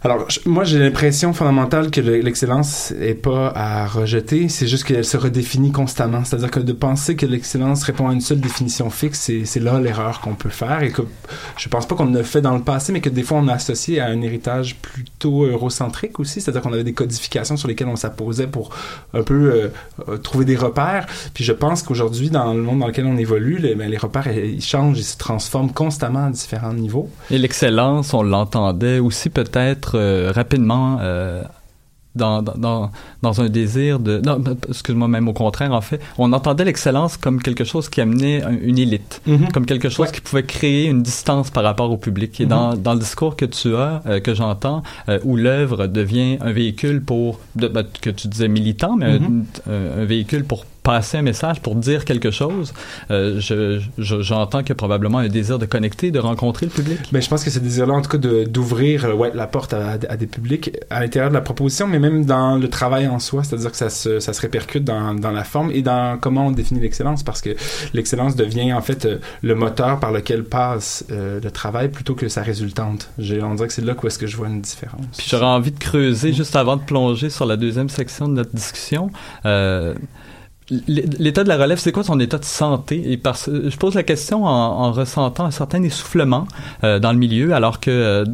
Alors, 0.04 0.28
moi, 0.46 0.62
j'ai 0.62 0.78
l'impression 0.78 1.32
fondamentale 1.32 1.90
que 1.90 2.00
le- 2.00 2.20
l'excellence 2.20 2.92
est 3.00 3.14
pas 3.14 3.48
à 3.54 3.86
rejeter, 3.86 4.48
c'est 4.48 4.68
juste 4.68 4.84
qu'elle 4.84 5.04
se 5.04 5.16
redéfinit 5.16 5.72
constamment. 5.72 6.24
C'est-à-dire 6.24 6.52
que 6.52 6.60
de 6.60 6.72
penser 6.72 7.16
que 7.16 7.26
l'excellence 7.26 7.82
répond 7.82 8.08
à 8.08 8.12
une 8.12 8.20
seule 8.20 8.40
définition 8.40 8.90
fixe, 8.90 9.30
c'est, 9.44 9.58
là 9.60 9.80
l'erreur 9.80 10.20
qu'on 10.20 10.34
peut 10.34 10.50
faire 10.50 10.84
et 10.84 10.90
que 10.92 11.02
je 11.56 11.68
pense 11.68 11.86
pas 11.86 11.96
qu'on 11.96 12.12
l'a 12.12 12.22
fait 12.22 12.40
dans 12.40 12.54
le 12.54 12.62
passé, 12.62 12.92
mais 12.92 13.00
que 13.00 13.08
des 13.08 13.24
fois 13.24 13.38
on 13.38 13.48
a 13.48 13.54
associé 13.54 13.98
à 14.00 14.06
un 14.06 14.20
héritage 14.22 14.76
plutôt 14.76 15.44
eurocentrique 15.44 16.20
aussi. 16.20 16.40
C'est-à-dire 16.40 16.62
qu'on 16.62 16.72
avait 16.72 16.84
des 16.84 16.92
codifications 16.92 17.56
sur 17.56 17.66
lesquelles 17.66 17.88
on 17.88 17.96
s'apposait 17.96 18.46
pour 18.46 18.70
un 19.14 19.22
peu 19.24 19.34
euh, 19.52 19.68
euh, 20.08 20.16
trouver 20.18 20.44
des 20.44 20.56
repères. 20.56 21.06
Puis 21.34 21.42
je 21.42 21.52
pense 21.52 21.82
qu'aujourd'hui, 21.82 22.30
dans 22.30 22.54
le 22.54 22.62
monde 22.62 22.78
dans 22.78 22.86
lequel 22.86 23.06
on 23.06 23.16
évolue, 23.16 23.58
les, 23.58 23.74
ben, 23.74 23.90
les 23.90 23.96
repères, 23.98 24.28
ils 24.32 24.62
changent, 24.62 24.98
ils 25.00 25.02
se 25.04 25.16
transforment 25.16 25.72
constamment 25.72 26.26
à 26.26 26.30
différents 26.30 26.72
niveaux. 26.72 27.10
Et 27.32 27.38
l'excellence, 27.38 28.14
on 28.14 28.22
l'entendait 28.22 29.00
aussi 29.00 29.28
peut-être 29.28 29.87
euh, 29.94 30.32
rapidement 30.34 30.98
euh, 31.00 31.42
dans, 32.14 32.42
dans, 32.42 32.54
dans, 32.56 32.90
dans 33.22 33.40
un 33.40 33.48
désir 33.48 34.00
de... 34.00 34.20
Non, 34.24 34.42
excuse-moi, 34.68 35.06
même 35.06 35.28
au 35.28 35.32
contraire, 35.32 35.72
en 35.72 35.80
fait. 35.80 36.00
On 36.16 36.32
entendait 36.32 36.64
l'excellence 36.64 37.16
comme 37.16 37.40
quelque 37.40 37.62
chose 37.62 37.88
qui 37.88 38.00
amenait 38.00 38.42
un- 38.42 38.58
une 38.60 38.78
élite, 38.78 39.20
Mhm. 39.26 39.52
comme 39.52 39.66
quelque 39.66 39.88
chose 39.88 40.10
qui 40.10 40.20
pouvait 40.20 40.42
créer 40.42 40.86
une 40.86 41.02
distance 41.02 41.50
par 41.50 41.62
rapport 41.62 41.90
au 41.92 41.96
public. 41.96 42.40
Et 42.40 42.44
Mhm. 42.44 42.48
dans, 42.50 42.74
dans 42.74 42.94
le 42.94 43.00
discours 43.00 43.36
que 43.36 43.44
tu 43.44 43.76
as, 43.76 44.02
euh, 44.06 44.18
que 44.20 44.34
j'entends, 44.34 44.82
euh, 45.08 45.20
où 45.24 45.36
l'œuvre 45.36 45.86
devient 45.86 46.38
un 46.40 46.50
véhicule 46.50 47.02
pour... 47.02 47.38
de- 47.54 47.68
ben, 47.68 47.84
que 48.00 48.10
tu 48.10 48.26
disais 48.26 48.48
militant, 48.48 48.96
mais 48.96 49.06
un- 49.06 49.18
Mhm. 49.20 49.44
un, 49.70 50.00
un 50.02 50.04
véhicule 50.04 50.44
pour 50.44 50.64
passer 50.92 51.18
un 51.18 51.22
message, 51.32 51.60
pour 51.60 51.74
dire 51.74 52.00
quelque 52.10 52.30
chose, 52.40 52.72
euh, 53.10 53.38
je, 53.46 53.78
je- 53.98 54.20
j'entends 54.22 54.60
qu'il 54.60 54.70
y 54.70 54.72
a 54.72 54.82
probablement 54.86 55.18
un 55.18 55.28
désir 55.28 55.56
de 55.58 55.66
connecter, 55.66 56.10
de 56.10 56.18
rencontrer 56.30 56.64
le 56.70 56.72
public. 56.72 56.98
Ben, 57.12 57.20
je 57.20 57.28
pense 57.28 57.44
que 57.44 57.50
ce 57.50 57.58
désir-là, 57.58 57.92
en 57.92 58.02
tout 58.02 58.12
cas, 58.16 58.18
d'ouvrir 58.56 59.04
euh, 59.04 59.12
ouais, 59.20 59.30
la 59.34 59.46
porte 59.46 59.74
à, 59.74 59.98
à 60.08 60.16
des 60.16 60.26
publics 60.26 60.66
à 60.88 61.00
l'intérieur 61.00 61.28
de 61.30 61.34
la 61.34 61.42
proposition, 61.42 61.86
mais 61.86 61.98
même 61.98 62.24
dans 62.24 62.56
le 62.56 62.68
travail 62.70 63.06
en 63.06 63.18
soi, 63.18 63.44
c'est-à-dire 63.44 63.70
que 63.70 63.76
ça 63.76 63.90
se, 63.90 64.18
ça 64.18 64.32
se 64.32 64.40
répercute 64.40 64.84
dans, 64.84 65.14
dans 65.14 65.30
la 65.32 65.44
forme 65.44 65.70
et 65.72 65.82
dans 65.82 66.18
comment 66.18 66.46
on 66.46 66.52
définit 66.52 66.80
l'excellence, 66.80 67.22
parce 67.22 67.42
que 67.42 67.50
l'excellence 67.92 68.34
devient 68.34 68.72
en 68.72 68.80
fait 68.80 69.04
euh, 69.04 69.18
le 69.42 69.54
moteur 69.54 70.00
par 70.00 70.10
lequel 70.12 70.42
passe 70.44 71.04
euh, 71.10 71.38
le 71.42 71.50
travail 71.50 71.88
plutôt 71.90 72.14
que 72.14 72.28
sa 72.28 72.42
résultante. 72.42 73.10
On 73.18 73.54
dirait 73.54 73.68
que 73.68 73.74
c'est 73.74 73.84
là 73.84 73.94
où 74.02 74.06
est-ce 74.06 74.18
que 74.18 74.26
je 74.26 74.36
vois 74.38 74.48
une 74.48 74.62
différence. 74.62 75.04
Puis 75.18 75.26
j'aurais 75.30 75.44
envie 75.58 75.72
de 75.72 75.78
creuser 75.78 76.32
juste 76.32 76.56
avant 76.56 76.76
de 76.76 76.82
plonger 76.82 77.28
sur 77.28 77.44
la 77.44 77.56
deuxième 77.56 77.90
section 77.90 78.26
de 78.28 78.34
notre 78.34 78.54
discussion. 78.54 79.10
Euh, 79.44 79.92
L'état 80.70 81.44
de 81.44 81.48
la 81.48 81.56
relève, 81.56 81.78
c'est 81.78 81.92
quoi 81.92 82.04
son 82.04 82.20
état 82.20 82.38
de 82.38 82.44
santé? 82.44 83.10
Et 83.10 83.16
parce, 83.16 83.48
je 83.50 83.76
pose 83.76 83.94
la 83.94 84.02
question 84.02 84.44
en, 84.44 84.50
en 84.50 84.92
ressentant 84.92 85.46
un 85.46 85.50
certain 85.50 85.82
essoufflement 85.82 86.46
euh, 86.84 86.98
dans 86.98 87.12
le 87.12 87.18
milieu, 87.18 87.54
alors 87.54 87.80
que, 87.80 87.90
euh, 87.90 88.24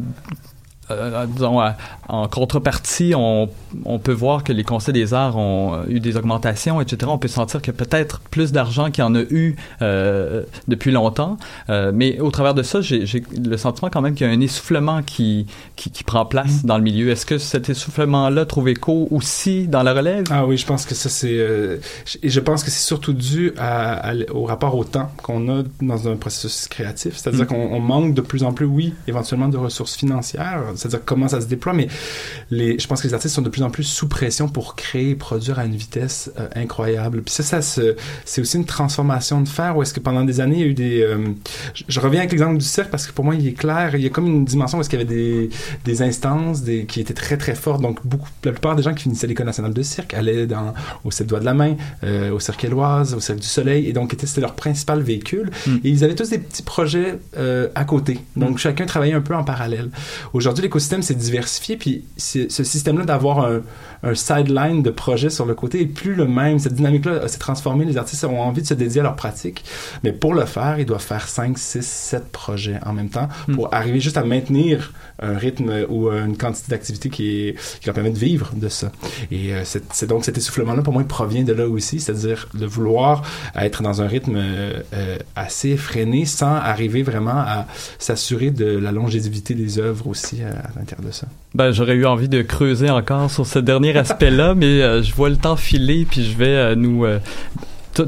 euh, 0.91 1.25
disons, 1.27 1.59
à- 1.59 1.75
en 2.07 2.27
contrepartie, 2.27 3.13
on, 3.15 3.49
on 3.85 3.99
peut 3.99 4.11
voir 4.11 4.43
que 4.43 4.53
les 4.53 4.63
conseils 4.63 4.93
des 4.93 5.13
arts 5.13 5.37
ont 5.37 5.73
euh, 5.73 5.83
eu 5.89 5.99
des 5.99 6.17
augmentations, 6.17 6.79
etc. 6.81 7.11
On 7.13 7.17
peut 7.17 7.27
sentir 7.27 7.61
a 7.67 7.71
peut-être 7.73 8.19
plus 8.31 8.51
d'argent 8.51 8.91
qu'il 8.91 9.03
y 9.03 9.07
en 9.07 9.15
a 9.15 9.21
eu 9.21 9.55
euh, 9.81 10.43
depuis 10.67 10.91
longtemps. 10.91 11.37
Euh, 11.69 11.91
mais 11.93 12.19
au 12.19 12.29
travers 12.31 12.53
de 12.53 12.61
ça, 12.63 12.81
j'ai 12.81 13.05
le 13.35 13.57
sentiment 13.57 13.89
quand 13.89 14.01
même 14.01 14.13
qu'il 14.13 14.27
y 14.27 14.29
a 14.29 14.33
un 14.33 14.39
essoufflement 14.41 15.01
qui, 15.01 15.47
qui, 15.75 15.89
qui 15.89 16.03
prend 16.03 16.25
place 16.25 16.63
dans 16.65 16.77
le 16.77 16.83
milieu. 16.83 17.09
Est-ce 17.09 17.25
que 17.25 17.37
cet 17.37 17.69
essoufflement-là 17.69 18.45
trouve 18.45 18.69
écho 18.69 19.07
aussi 19.11 19.67
dans 19.67 19.83
la 19.83 19.93
relève? 19.93 20.25
Ah 20.29 20.45
oui, 20.45 20.57
je 20.57 20.65
pense 20.65 20.85
que 20.85 20.93
ça 20.95 21.09
c'est 21.09 21.33
euh, 21.37 21.77
et 22.21 22.29
je 22.29 22.39
pense 22.39 22.63
que 22.63 22.69
c'est 22.71 22.85
surtout 22.85 23.13
dû 23.13 23.51
à, 23.57 23.93
à 23.93 24.11
l- 24.11 24.27
au 24.31 24.43
rapport 24.45 24.75
au 24.75 24.83
temps 24.83 25.09
qu'on 25.23 25.49
a 25.49 25.63
dans 25.81 26.07
un 26.07 26.15
processus 26.15 26.67
créatif, 26.67 27.17
c'est-à-dire 27.17 27.45
Mm. 27.45 27.47
qu'on 27.47 27.69
on 27.73 27.79
manque 27.79 28.13
de 28.13 28.21
plus 28.21 28.43
en 28.43 28.53
plus, 28.53 28.65
oui, 28.65 28.93
éventuellement 29.07 29.47
de 29.47 29.57
ressources 29.57 29.95
financières, 29.95 30.61
c'est-à-dire 30.75 31.01
comment 31.05 31.27
ça 31.27 31.41
se 31.41 31.47
déploie, 31.47 31.73
mais 31.73 31.87
les, 32.51 32.77
je 32.79 32.87
pense 32.87 33.01
que 33.01 33.07
les 33.07 33.13
artistes 33.13 33.35
sont 33.35 33.41
de 33.41 33.49
plus 33.49 33.63
en 33.63 33.69
plus 33.69 33.83
sous 33.83 34.07
pression 34.07 34.47
pour 34.47 34.75
créer 34.75 35.11
et 35.11 35.15
produire 35.15 35.59
à 35.59 35.65
une 35.65 35.75
vitesse 35.75 36.31
euh, 36.39 36.47
incroyable. 36.55 37.21
Puis 37.21 37.33
ça, 37.43 37.61
c'est 37.61 38.41
aussi 38.41 38.57
une 38.57 38.65
transformation 38.65 39.41
de 39.41 39.47
faire 39.47 39.75
où 39.77 39.81
est-ce 39.81 39.93
que 39.93 39.99
pendant 39.99 40.23
des 40.23 40.39
années 40.41 40.55
il 40.55 40.61
y 40.61 40.63
a 40.63 40.67
eu 40.67 40.73
des, 40.73 41.01
euh, 41.01 41.17
je, 41.73 41.83
je 41.87 41.99
reviens 41.99 42.19
avec 42.19 42.31
l'exemple 42.31 42.57
du 42.57 42.65
cirque 42.65 42.89
parce 42.89 43.07
que 43.07 43.11
pour 43.13 43.25
moi 43.25 43.35
il 43.35 43.47
est 43.47 43.53
clair, 43.53 43.95
il 43.95 44.01
y 44.01 44.05
a 44.05 44.09
comme 44.09 44.27
une 44.27 44.45
dimension 44.45 44.77
où 44.77 44.81
est-ce 44.81 44.89
qu'il 44.89 44.99
y 44.99 45.01
avait 45.03 45.13
des, 45.13 45.49
des 45.83 46.01
instances 46.01 46.61
des, 46.61 46.85
qui 46.85 46.99
étaient 47.01 47.13
très 47.13 47.37
très 47.37 47.55
fortes, 47.55 47.81
donc 47.81 48.05
beaucoup, 48.05 48.29
la 48.43 48.51
plupart 48.51 48.75
des 48.75 48.83
gens 48.83 48.93
qui 48.93 49.03
finissaient 49.03 49.27
l'école 49.27 49.45
nationale 49.45 49.73
de 49.73 49.81
cirque 49.83 50.13
allaient 50.13 50.47
dans, 50.47 50.73
au 51.03 51.11
Sept 51.11 51.27
Doigts 51.27 51.39
de 51.39 51.45
la 51.45 51.53
Main, 51.53 51.75
euh, 52.03 52.31
au 52.31 52.39
Cirque 52.39 52.63
Éloise, 52.65 53.13
au 53.13 53.19
Cirque 53.19 53.39
du 53.39 53.47
Soleil, 53.47 53.87
et 53.87 53.93
donc 53.93 54.13
était- 54.13 54.25
c'était 54.27 54.41
leur 54.41 54.53
principal 54.55 55.01
véhicule. 55.01 55.51
Et 55.83 55.89
ils 55.89 56.03
avaient 56.03 56.15
tous 56.15 56.29
des 56.29 56.39
petits 56.39 56.63
projets 56.63 57.17
à 57.75 57.83
côté. 57.85 58.19
Donc 58.35 58.57
chacun 58.57 58.85
travaillait 58.85 59.13
un 59.15 59.21
peu 59.21 59.35
en 59.35 59.43
parallèle. 59.43 59.89
Aujourd'hui, 60.33 60.63
l'écosystème 60.65 61.01
s'est 61.01 61.15
diversifié, 61.15 61.77
puis 61.77 62.03
ce 62.17 62.47
système-là 62.47 63.05
d'avoir 63.05 63.39
un, 63.39 63.61
un 64.05 64.15
sideline 64.15 64.81
de 64.83 64.89
projets 64.91 65.29
sur 65.29 65.45
le 65.45 65.53
côté 65.53 65.81
est 65.81 65.85
plus 65.85 66.15
le 66.15 66.25
même. 66.27 66.59
Cette 66.59 66.75
dynamique-là 66.75 67.27
s'est 67.27 67.39
transformée. 67.39 67.83
Les 67.83 67.97
artistes 67.97 68.23
ont 68.23 68.39
envie 68.39 68.61
de 68.61 68.67
se 68.67 68.73
dédier 68.73 69.01
à 69.01 69.03
leur 69.03 69.15
pratique, 69.17 69.65
mais 70.03 70.13
pour 70.13 70.33
le 70.33 70.45
faire, 70.45 70.79
ils 70.79 70.85
doivent 70.85 71.01
faire 71.03 71.27
5, 71.27 71.57
6, 71.57 71.85
7 71.85 72.31
projets 72.31 72.79
en 72.85 72.93
même 72.93 73.09
temps 73.09 73.27
pour 73.53 73.73
arriver 73.73 73.99
juste 73.99 74.15
à 74.17 74.23
maintenir 74.23 74.93
un 75.21 75.37
rythme 75.37 75.85
ou 75.89 76.09
une 76.11 76.37
quantité 76.37 76.69
d'activité 76.69 77.09
qui, 77.09 77.47
est- 77.47 77.79
qui 77.79 77.85
leur 77.87 77.95
permet 77.95 78.11
de 78.11 78.17
vivre 78.17 78.51
de 78.55 78.67
ça. 78.69 78.91
Et 79.31 79.53
euh, 79.53 79.63
c'est 79.65 80.07
donc 80.07 80.23
cet 80.25 80.37
essoufflement-là, 80.37 80.81
pour 80.81 80.93
moi, 80.93 81.01
il 81.01 81.07
provient 81.07 81.43
de 81.43 81.53
là 81.53 81.67
aussi, 81.67 81.99
c'est-à-dire 81.99 82.47
de 82.53 82.65
vouloir 82.65 83.23
être 83.57 83.81
dans 83.81 84.01
un 84.01 84.07
rythme 84.07 84.35
euh, 84.37 84.81
euh, 84.93 85.17
assez 85.35 85.69
effréné 85.69 86.25
sans 86.25 86.53
arriver 86.55 87.01
vraiment 87.01 87.31
à 87.37 87.65
s'assurer 87.97 88.51
de 88.51 88.65
la 88.77 88.91
longévité 88.91 89.53
des 89.55 89.79
œuvres 89.79 90.07
aussi 90.07 90.41
euh, 90.41 90.49
à 90.51 90.77
l'intérieur 90.79 91.05
de 91.07 91.11
ça. 91.13 91.27
Ben, 91.53 91.71
j'aurais 91.71 91.93
eu 91.95 92.05
envie 92.05 92.27
de 92.27 92.41
creuser 92.41 92.89
encore 92.89 93.31
sur 93.31 93.45
ce 93.47 93.59
dernier 93.59 93.94
aspect-là, 93.97 94.55
mais 94.55 94.81
euh, 94.81 95.01
je 95.03 95.13
vois 95.13 95.29
le 95.29 95.37
temps 95.37 95.55
filer, 95.55 96.05
puis 96.09 96.23
je 96.23 96.37
vais 96.37 96.47
euh, 96.47 96.75
nous 96.75 97.05
euh, 97.05 97.19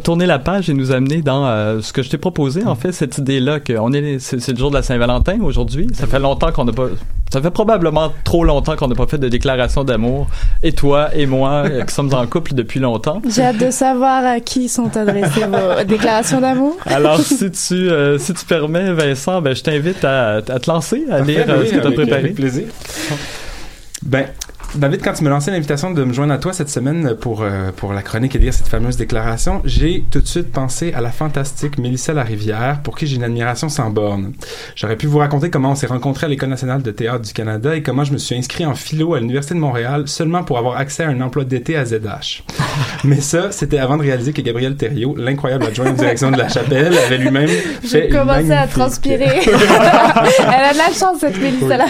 tourner 0.03 0.25
la 0.25 0.39
page 0.39 0.69
et 0.69 0.73
nous 0.73 0.91
amener 0.91 1.21
dans 1.21 1.45
euh, 1.45 1.79
ce 1.81 1.93
que 1.93 2.03
je 2.03 2.09
t'ai 2.09 2.17
proposé, 2.17 2.65
en 2.65 2.75
fait, 2.75 2.91
cette 2.91 3.17
idée-là 3.17 3.59
qu'on 3.59 3.93
est, 3.93 4.19
c'est, 4.19 4.39
c'est 4.41 4.51
le 4.51 4.57
jour 4.57 4.69
de 4.69 4.75
la 4.75 4.83
Saint-Valentin 4.83 5.39
aujourd'hui. 5.41 5.87
Ça 5.93 6.07
fait 6.07 6.19
longtemps 6.19 6.51
qu'on 6.51 6.65
n'a 6.65 6.73
pas, 6.73 6.87
ça 7.31 7.41
fait 7.41 7.51
probablement 7.51 8.11
trop 8.25 8.43
longtemps 8.43 8.75
qu'on 8.75 8.87
n'a 8.89 8.95
pas 8.95 9.07
fait 9.07 9.17
de 9.17 9.29
déclaration 9.29 9.83
d'amour. 9.85 10.27
Et 10.63 10.73
toi 10.73 11.09
et 11.15 11.25
moi, 11.25 11.63
qui 11.87 11.93
sommes 11.93 12.13
en 12.13 12.25
couple 12.27 12.53
depuis 12.53 12.79
longtemps. 12.81 13.21
J'ai 13.33 13.43
hâte 13.43 13.57
de 13.57 13.71
savoir 13.71 14.25
à 14.25 14.39
qui 14.41 14.67
sont 14.69 14.95
adressées 14.95 15.45
vos 15.45 15.83
déclarations 15.85 16.41
d'amour. 16.41 16.77
Alors, 16.85 17.19
si 17.21 17.49
tu, 17.51 17.73
euh, 17.73 18.17
si 18.17 18.33
tu 18.33 18.45
permets, 18.45 18.91
Vincent, 18.93 19.41
ben, 19.41 19.55
je 19.55 19.63
t'invite 19.63 20.03
à, 20.03 20.35
à 20.35 20.41
te 20.41 20.69
lancer, 20.69 21.05
à 21.09 21.19
lire 21.21 21.45
euh, 21.47 21.65
ce 21.65 21.71
que 21.71 21.79
tu 21.79 21.87
as 21.87 21.91
préparé. 21.91 22.19
avec 22.19 22.35
plaisir. 22.35 22.65
Ben, 24.03 24.27
David, 24.77 25.01
quand 25.03 25.13
tu 25.13 25.23
me 25.23 25.29
lançais 25.29 25.49
l'invitation 25.49 25.89
de 25.89 26.03
me 26.03 26.13
joindre 26.13 26.33
à 26.33 26.37
toi 26.37 26.53
cette 26.53 26.69
semaine 26.69 27.15
pour, 27.19 27.41
euh, 27.41 27.71
pour 27.75 27.93
la 27.93 28.03
chronique 28.03 28.35
et 28.35 28.39
lire 28.39 28.53
cette 28.53 28.67
fameuse 28.67 28.95
déclaration, 28.95 29.61
j'ai 29.65 30.03
tout 30.11 30.21
de 30.21 30.27
suite 30.27 30.51
pensé 30.51 30.93
à 30.93 31.01
la 31.01 31.09
fantastique 31.09 31.79
Mélissa 31.79 32.13
Larivière, 32.13 32.81
pour 32.83 32.95
qui 32.95 33.07
j'ai 33.07 33.15
une 33.15 33.23
admiration 33.23 33.69
sans 33.69 33.89
borne. 33.89 34.33
J'aurais 34.75 34.95
pu 34.95 35.07
vous 35.07 35.17
raconter 35.17 35.49
comment 35.49 35.71
on 35.71 35.75
s'est 35.75 35.87
rencontrés 35.87 36.27
à 36.27 36.29
l'École 36.29 36.49
nationale 36.49 36.83
de 36.83 36.91
théâtre 36.91 37.25
du 37.25 37.33
Canada 37.33 37.75
et 37.75 37.81
comment 37.81 38.03
je 38.03 38.13
me 38.13 38.19
suis 38.19 38.35
inscrit 38.35 38.65
en 38.65 38.75
philo 38.75 39.15
à 39.15 39.19
l'Université 39.19 39.55
de 39.55 39.59
Montréal 39.59 40.03
seulement 40.07 40.43
pour 40.43 40.59
avoir 40.59 40.77
accès 40.77 41.03
à 41.03 41.07
un 41.07 41.21
emploi 41.21 41.43
d'été 41.43 41.75
à 41.75 41.83
ZH. 41.83 42.43
Mais 43.03 43.21
ça, 43.21 43.51
c'était 43.51 43.79
avant 43.79 43.97
de 43.97 44.03
réaliser 44.03 44.31
que 44.31 44.41
Gabriel 44.41 44.75
Thériault, 44.75 45.15
l'incroyable 45.17 45.65
adjoint 45.65 45.91
de 45.91 45.97
direction 45.97 46.29
de 46.29 46.37
la 46.37 46.49
chapelle, 46.49 46.95
avait 46.95 47.17
lui-même 47.17 47.47
fait 47.47 47.81
J'ai 47.83 48.09
commencé 48.09 48.51
à 48.51 48.67
transpirer. 48.67 49.41
Elle 49.45 50.63
a 50.63 50.73
de 50.73 50.77
la 50.77 50.93
chance, 50.93 51.19
cette 51.21 51.41
Mélissa 51.41 51.77
là. 51.77 51.85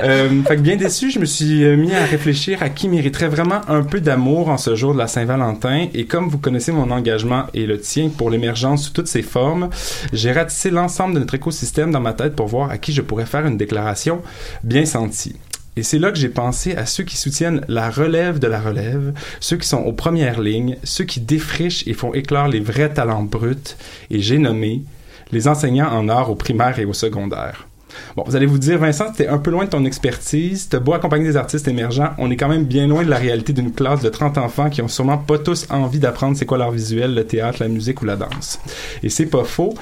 Euh, 0.00 0.28
fait 0.46 0.56
que 0.56 0.60
bien 0.60 0.76
déçu, 0.76 1.10
je 1.10 1.18
me 1.18 1.24
suis 1.24 1.64
euh, 1.64 1.87
à 1.94 2.04
réfléchir 2.04 2.62
à 2.62 2.68
qui 2.68 2.88
mériterait 2.88 3.28
vraiment 3.28 3.60
un 3.68 3.82
peu 3.82 4.00
d'amour 4.00 4.48
en 4.48 4.58
ce 4.58 4.74
jour 4.74 4.92
de 4.92 4.98
la 4.98 5.06
Saint-Valentin. 5.06 5.86
Et 5.94 6.06
comme 6.06 6.28
vous 6.28 6.38
connaissez 6.38 6.72
mon 6.72 6.90
engagement 6.90 7.44
et 7.54 7.66
le 7.66 7.80
tien 7.80 8.08
pour 8.08 8.30
l'émergence 8.30 8.84
sous 8.84 8.92
toutes 8.92 9.08
ses 9.08 9.22
formes, 9.22 9.70
j'ai 10.12 10.32
ratissé 10.32 10.70
l'ensemble 10.70 11.14
de 11.14 11.20
notre 11.20 11.34
écosystème 11.34 11.90
dans 11.90 12.00
ma 12.00 12.12
tête 12.12 12.34
pour 12.34 12.46
voir 12.46 12.70
à 12.70 12.78
qui 12.78 12.92
je 12.92 13.02
pourrais 13.02 13.26
faire 13.26 13.46
une 13.46 13.56
déclaration 13.56 14.22
bien 14.64 14.84
sentie. 14.84 15.36
Et 15.76 15.84
c'est 15.84 16.00
là 16.00 16.10
que 16.10 16.18
j'ai 16.18 16.28
pensé 16.28 16.74
à 16.74 16.86
ceux 16.86 17.04
qui 17.04 17.16
soutiennent 17.16 17.64
la 17.68 17.88
relève 17.88 18.40
de 18.40 18.48
la 18.48 18.60
relève, 18.60 19.12
ceux 19.38 19.56
qui 19.56 19.68
sont 19.68 19.78
aux 19.78 19.92
premières 19.92 20.40
lignes, 20.40 20.76
ceux 20.82 21.04
qui 21.04 21.20
défrichent 21.20 21.86
et 21.86 21.94
font 21.94 22.14
éclore 22.14 22.48
les 22.48 22.60
vrais 22.60 22.92
talents 22.92 23.22
bruts. 23.22 23.76
Et 24.10 24.20
j'ai 24.20 24.38
nommé 24.38 24.82
les 25.30 25.46
enseignants 25.46 25.92
en 25.92 26.08
art 26.08 26.30
au 26.30 26.34
primaire 26.34 26.80
et 26.80 26.84
au 26.84 26.92
secondaire. 26.92 27.67
Bon, 28.16 28.24
vous 28.26 28.36
allez 28.36 28.46
vous 28.46 28.58
dire, 28.58 28.78
Vincent, 28.78 29.12
t'es 29.12 29.28
un 29.28 29.38
peu 29.38 29.50
loin 29.50 29.64
de 29.64 29.70
ton 29.70 29.84
expertise, 29.84 30.68
t'as 30.68 30.78
beau 30.78 30.92
accompagner 30.92 31.24
des 31.24 31.36
artistes 31.36 31.68
émergents, 31.68 32.10
on 32.18 32.30
est 32.30 32.36
quand 32.36 32.48
même 32.48 32.64
bien 32.64 32.86
loin 32.86 33.04
de 33.04 33.10
la 33.10 33.16
réalité 33.18 33.52
d'une 33.52 33.72
classe 33.72 34.02
de 34.02 34.08
30 34.08 34.38
enfants 34.38 34.70
qui 34.70 34.82
ont 34.82 34.88
sûrement 34.88 35.18
pas 35.18 35.38
tous 35.38 35.66
envie 35.70 35.98
d'apprendre 35.98 36.36
c'est 36.36 36.46
quoi 36.46 36.58
l'art 36.58 36.70
visuel, 36.70 37.14
le 37.14 37.24
théâtre, 37.24 37.58
la 37.60 37.68
musique 37.68 38.02
ou 38.02 38.04
la 38.04 38.16
danse. 38.16 38.60
Et 39.02 39.08
c'est 39.08 39.26
pas 39.26 39.44
faux. 39.44 39.74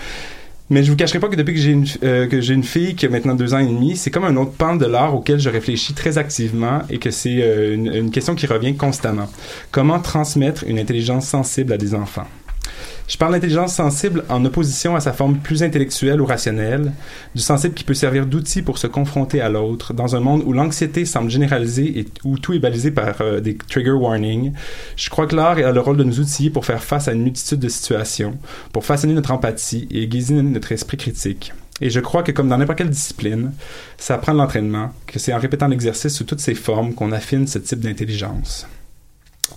Mais 0.68 0.82
je 0.82 0.90
vous 0.90 0.96
cacherai 0.96 1.20
pas 1.20 1.28
que 1.28 1.36
depuis 1.36 1.54
que 1.54 1.60
j'ai 1.60 1.70
une, 1.70 1.86
euh, 2.02 2.28
une 2.28 2.64
fille 2.64 2.96
qui 2.96 3.06
a 3.06 3.08
maintenant 3.08 3.34
deux 3.36 3.54
ans 3.54 3.58
et 3.58 3.66
demi, 3.66 3.96
c'est 3.96 4.10
comme 4.10 4.24
un 4.24 4.34
autre 4.36 4.50
pan 4.50 4.74
de 4.74 4.84
l'art 4.84 5.14
auquel 5.14 5.38
je 5.38 5.48
réfléchis 5.48 5.94
très 5.94 6.18
activement 6.18 6.80
et 6.90 6.98
que 6.98 7.12
c'est 7.12 7.40
euh, 7.40 7.74
une 7.74 8.10
question 8.10 8.34
qui 8.34 8.46
revient 8.46 8.74
constamment. 8.74 9.28
Comment 9.70 10.00
transmettre 10.00 10.64
une 10.66 10.80
intelligence 10.80 11.26
sensible 11.28 11.72
à 11.72 11.78
des 11.78 11.94
enfants? 11.94 12.26
Je 13.08 13.16
parle 13.16 13.32
d'intelligence 13.32 13.72
sensible 13.72 14.24
en 14.28 14.44
opposition 14.44 14.96
à 14.96 15.00
sa 15.00 15.12
forme 15.12 15.36
plus 15.36 15.62
intellectuelle 15.62 16.20
ou 16.20 16.26
rationnelle, 16.26 16.92
du 17.36 17.40
sensible 17.40 17.74
qui 17.74 17.84
peut 17.84 17.94
servir 17.94 18.26
d'outil 18.26 18.62
pour 18.62 18.78
se 18.78 18.88
confronter 18.88 19.40
à 19.40 19.48
l'autre, 19.48 19.94
dans 19.94 20.16
un 20.16 20.20
monde 20.20 20.42
où 20.44 20.52
l'anxiété 20.52 21.04
semble 21.04 21.30
généralisée 21.30 22.00
et 22.00 22.06
où 22.24 22.36
tout 22.36 22.52
est 22.52 22.58
balisé 22.58 22.90
par 22.90 23.20
euh, 23.20 23.38
des 23.38 23.56
trigger 23.56 23.92
warnings. 23.92 24.52
Je 24.96 25.08
crois 25.08 25.28
que 25.28 25.36
l'art 25.36 25.58
a 25.58 25.70
le 25.70 25.80
rôle 25.80 25.96
de 25.96 26.04
nous 26.04 26.18
outiller 26.18 26.50
pour 26.50 26.66
faire 26.66 26.82
face 26.82 27.06
à 27.06 27.12
une 27.12 27.22
multitude 27.22 27.60
de 27.60 27.68
situations, 27.68 28.38
pour 28.72 28.84
façonner 28.84 29.14
notre 29.14 29.30
empathie 29.30 29.86
et 29.92 30.02
aiguiser 30.02 30.34
notre 30.34 30.72
esprit 30.72 30.96
critique. 30.96 31.52
Et 31.80 31.90
je 31.90 32.00
crois 32.00 32.24
que 32.24 32.32
comme 32.32 32.48
dans 32.48 32.58
n'importe 32.58 32.78
quelle 32.78 32.90
discipline, 32.90 33.52
ça 33.98 34.18
prend 34.18 34.32
de 34.32 34.38
l'entraînement, 34.38 34.90
que 35.06 35.20
c'est 35.20 35.32
en 35.32 35.38
répétant 35.38 35.68
l'exercice 35.68 36.14
sous 36.14 36.24
toutes 36.24 36.40
ses 36.40 36.54
formes 36.54 36.94
qu'on 36.94 37.12
affine 37.12 37.46
ce 37.46 37.58
type 37.58 37.80
d'intelligence. 37.80 38.66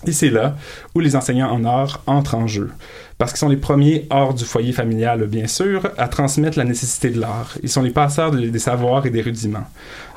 Et 0.06 0.12
c'est 0.12 0.30
là 0.30 0.56
où 0.94 1.00
les 1.00 1.16
enseignants 1.16 1.50
en 1.50 1.64
art 1.64 2.02
entrent 2.06 2.34
en 2.34 2.46
jeu. 2.46 2.70
Parce 3.18 3.32
qu'ils 3.32 3.40
sont 3.40 3.48
les 3.48 3.56
premiers, 3.56 4.06
hors 4.10 4.34
du 4.34 4.44
foyer 4.44 4.72
familial 4.72 5.26
bien 5.26 5.46
sûr, 5.46 5.90
à 5.98 6.08
transmettre 6.08 6.58
la 6.58 6.64
nécessité 6.64 7.10
de 7.10 7.20
l'art. 7.20 7.58
Ils 7.62 7.68
sont 7.68 7.82
les 7.82 7.90
passeurs 7.90 8.30
des 8.30 8.58
savoirs 8.58 9.04
et 9.06 9.10
des 9.10 9.20
rudiments. 9.20 9.66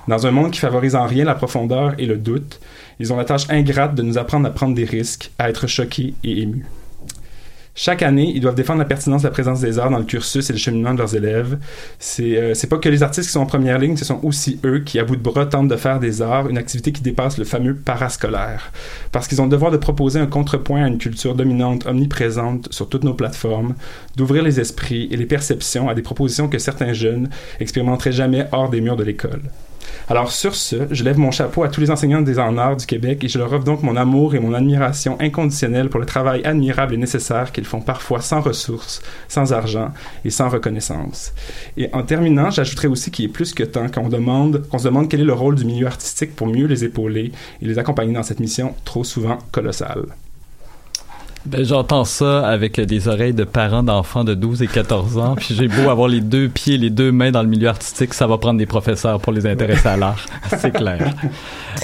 Dans 0.08 0.28
un 0.28 0.32
monde 0.32 0.52
qui 0.52 0.60
favorise 0.60 0.96
en 0.96 1.06
rien 1.06 1.26
la 1.26 1.36
profondeur 1.36 1.96
et 1.98 2.06
le 2.06 2.18
doute, 2.18 2.60
ils 3.00 3.12
ont 3.14 3.18
la 3.18 3.26
tâche 3.26 3.50
ingrate 3.50 3.96
de 3.96 4.04
nous 4.04 4.18
apprendre 4.18 4.48
à 4.48 4.52
prendre 4.52 4.76
des 4.76 4.86
risques, 4.86 5.32
à 5.40 5.50
être 5.50 5.68
choqués 5.68 6.14
et 6.24 6.42
émus. 6.42 6.66
Chaque 7.76 8.04
année, 8.04 8.32
ils 8.36 8.40
doivent 8.40 8.54
défendre 8.54 8.80
la 8.80 8.86
pertinence 8.86 9.24
de 9.24 9.28
la 9.28 9.32
présence 9.32 9.60
des 9.60 9.80
arts 9.80 9.90
dans 9.90 9.98
le 9.98 10.04
cursus 10.04 10.48
et 10.48 10.54
le 10.54 10.60
cheminement 10.60 10.94
de 10.94 11.00
leurs 11.00 11.16
élèves. 11.16 11.58
C'est 11.98 12.38
euh, 12.38 12.54
pas 12.70 12.78
que 12.78 12.88
les 12.88 13.02
artistes 13.02 13.28
qui 13.28 13.34
sont 13.34 13.40
en 13.40 13.48
première 13.48 13.80
ligne, 13.80 13.98
ce 13.98 14.06
sont 14.06 14.20
aussi 14.24 14.60
eux 14.64 14.80
qui, 14.80 15.00
à 15.00 15.04
bout 15.04 15.16
de 15.16 15.22
bras, 15.22 15.48
tentent 15.48 15.70
de 15.70 15.76
faire 15.76 16.00
des 16.00 16.22
arts 16.22 16.48
une 16.50 16.60
activité 16.60 16.92
qui 16.92 17.02
dépasse 17.02 17.40
le 17.40 17.46
fameux 17.46 17.74
parascolaire. 17.76 18.72
Parce 19.12 19.28
qu'ils 19.28 19.42
ont 19.42 19.46
le 19.46 19.50
devoir 19.50 19.72
de 19.72 19.78
proposer 19.78 20.20
un 20.20 20.28
contrepoint 20.28 20.84
à 20.84 20.88
une 20.88 21.00
culture 21.00 21.34
dominante, 21.34 21.88
omniprésente 21.88 22.72
sur 22.72 22.90
toutes 22.90 23.04
nos 23.04 23.16
plateformes, 23.16 23.74
d'ouvrir 24.16 24.44
les 24.44 24.60
esprits 24.60 25.08
et 25.10 25.18
les 25.18 25.26
perceptions 25.26 25.90
à 25.90 25.96
des 25.96 26.04
propositions 26.04 26.48
que 26.48 26.60
certains 26.60 26.94
jeunes 26.94 27.30
expérimenteraient 27.60 28.12
jamais 28.12 28.48
hors 28.52 28.70
des 28.70 28.82
murs 28.82 28.98
de 28.98 29.04
l'école. 29.04 29.42
Alors 30.10 30.34
sur 30.34 30.54
ce, 30.54 30.88
je 30.92 31.04
lève 31.06 31.18
mon 31.18 31.32
chapeau 31.32 31.64
à 31.64 31.70
tous 31.70 31.80
les 31.80 31.90
enseignants 31.90 32.22
des 32.22 32.38
arts 32.38 32.76
du 32.76 32.86
Québec 32.86 33.24
et 33.24 33.30
je 33.30 33.38
leur 33.40 33.54
offre 33.54 33.64
donc 33.64 33.84
mon 33.84 33.96
amour 33.96 34.36
et 34.36 34.40
mon 34.40 34.54
admiration 34.54 35.18
inconditionnelle 35.22 35.90
pour 35.90 36.02
le 36.02 36.06
travail 36.06 36.44
admirable 36.44 36.94
et 36.94 36.98
nécessaire 36.98 37.54
qu'ils 37.54 37.64
font 37.64 37.80
parfois 37.80 38.20
sans 38.20 38.42
ressources, 38.42 39.02
sans 39.30 39.54
argent 39.54 39.92
et 40.26 40.30
sans 40.30 40.50
reconnaissance. 40.50 41.34
Et 41.78 41.90
en 41.94 42.04
terminant, 42.04 42.52
j'ajouterai 42.52 42.90
aussi 42.90 43.12
qu'il 43.12 43.26
est 43.26 43.30
plus 43.30 43.54
que 43.54 43.64
temps 43.64 43.88
qu'on 43.88 44.10
demande, 44.10 44.68
qu'on 44.68 44.80
se 44.80 44.86
demande 44.86 45.08
quel 45.08 45.22
est 45.22 45.26
le 45.26 45.34
rôle 45.34 45.56
du 45.56 45.64
milieu 45.64 45.88
artistique 45.88 46.36
pour 46.36 46.48
mieux 46.48 46.68
les 46.68 46.84
épauler 46.84 47.32
et 47.62 47.66
les 47.66 47.80
accompagner 47.80 48.14
dans 48.14 48.24
cette 48.24 48.42
mission 48.42 48.76
trop 48.84 49.06
souvent 49.06 49.38
colossale. 49.52 50.04
Ben, 51.46 51.66
j'entends 51.66 52.06
ça 52.06 52.48
avec 52.48 52.80
des 52.80 53.10
oreilles 53.10 53.34
de 53.34 53.44
parents 53.44 53.84
d'enfants 53.84 54.24
de 54.24 54.34
12 54.34 54.62
et 54.62 54.68
14 54.68 55.18
ans. 55.18 55.36
Puis 55.36 55.54
j'ai 55.54 55.68
beau 55.68 55.90
avoir 55.90 56.08
les 56.08 56.22
deux 56.22 56.48
pieds, 56.48 56.78
les 56.78 56.90
deux 56.90 57.12
mains 57.12 57.32
dans 57.32 57.42
le 57.42 57.50
milieu 57.50 57.68
artistique, 57.68 58.14
ça 58.14 58.28
va 58.28 58.38
prendre 58.38 58.58
des 58.58 58.66
professeurs 58.66 59.20
pour 59.20 59.34
les 59.34 59.46
intéresser 59.46 59.90
à 59.90 59.98
l'art. 59.98 60.26
C'est 60.58 60.72
clair. 60.72 61.14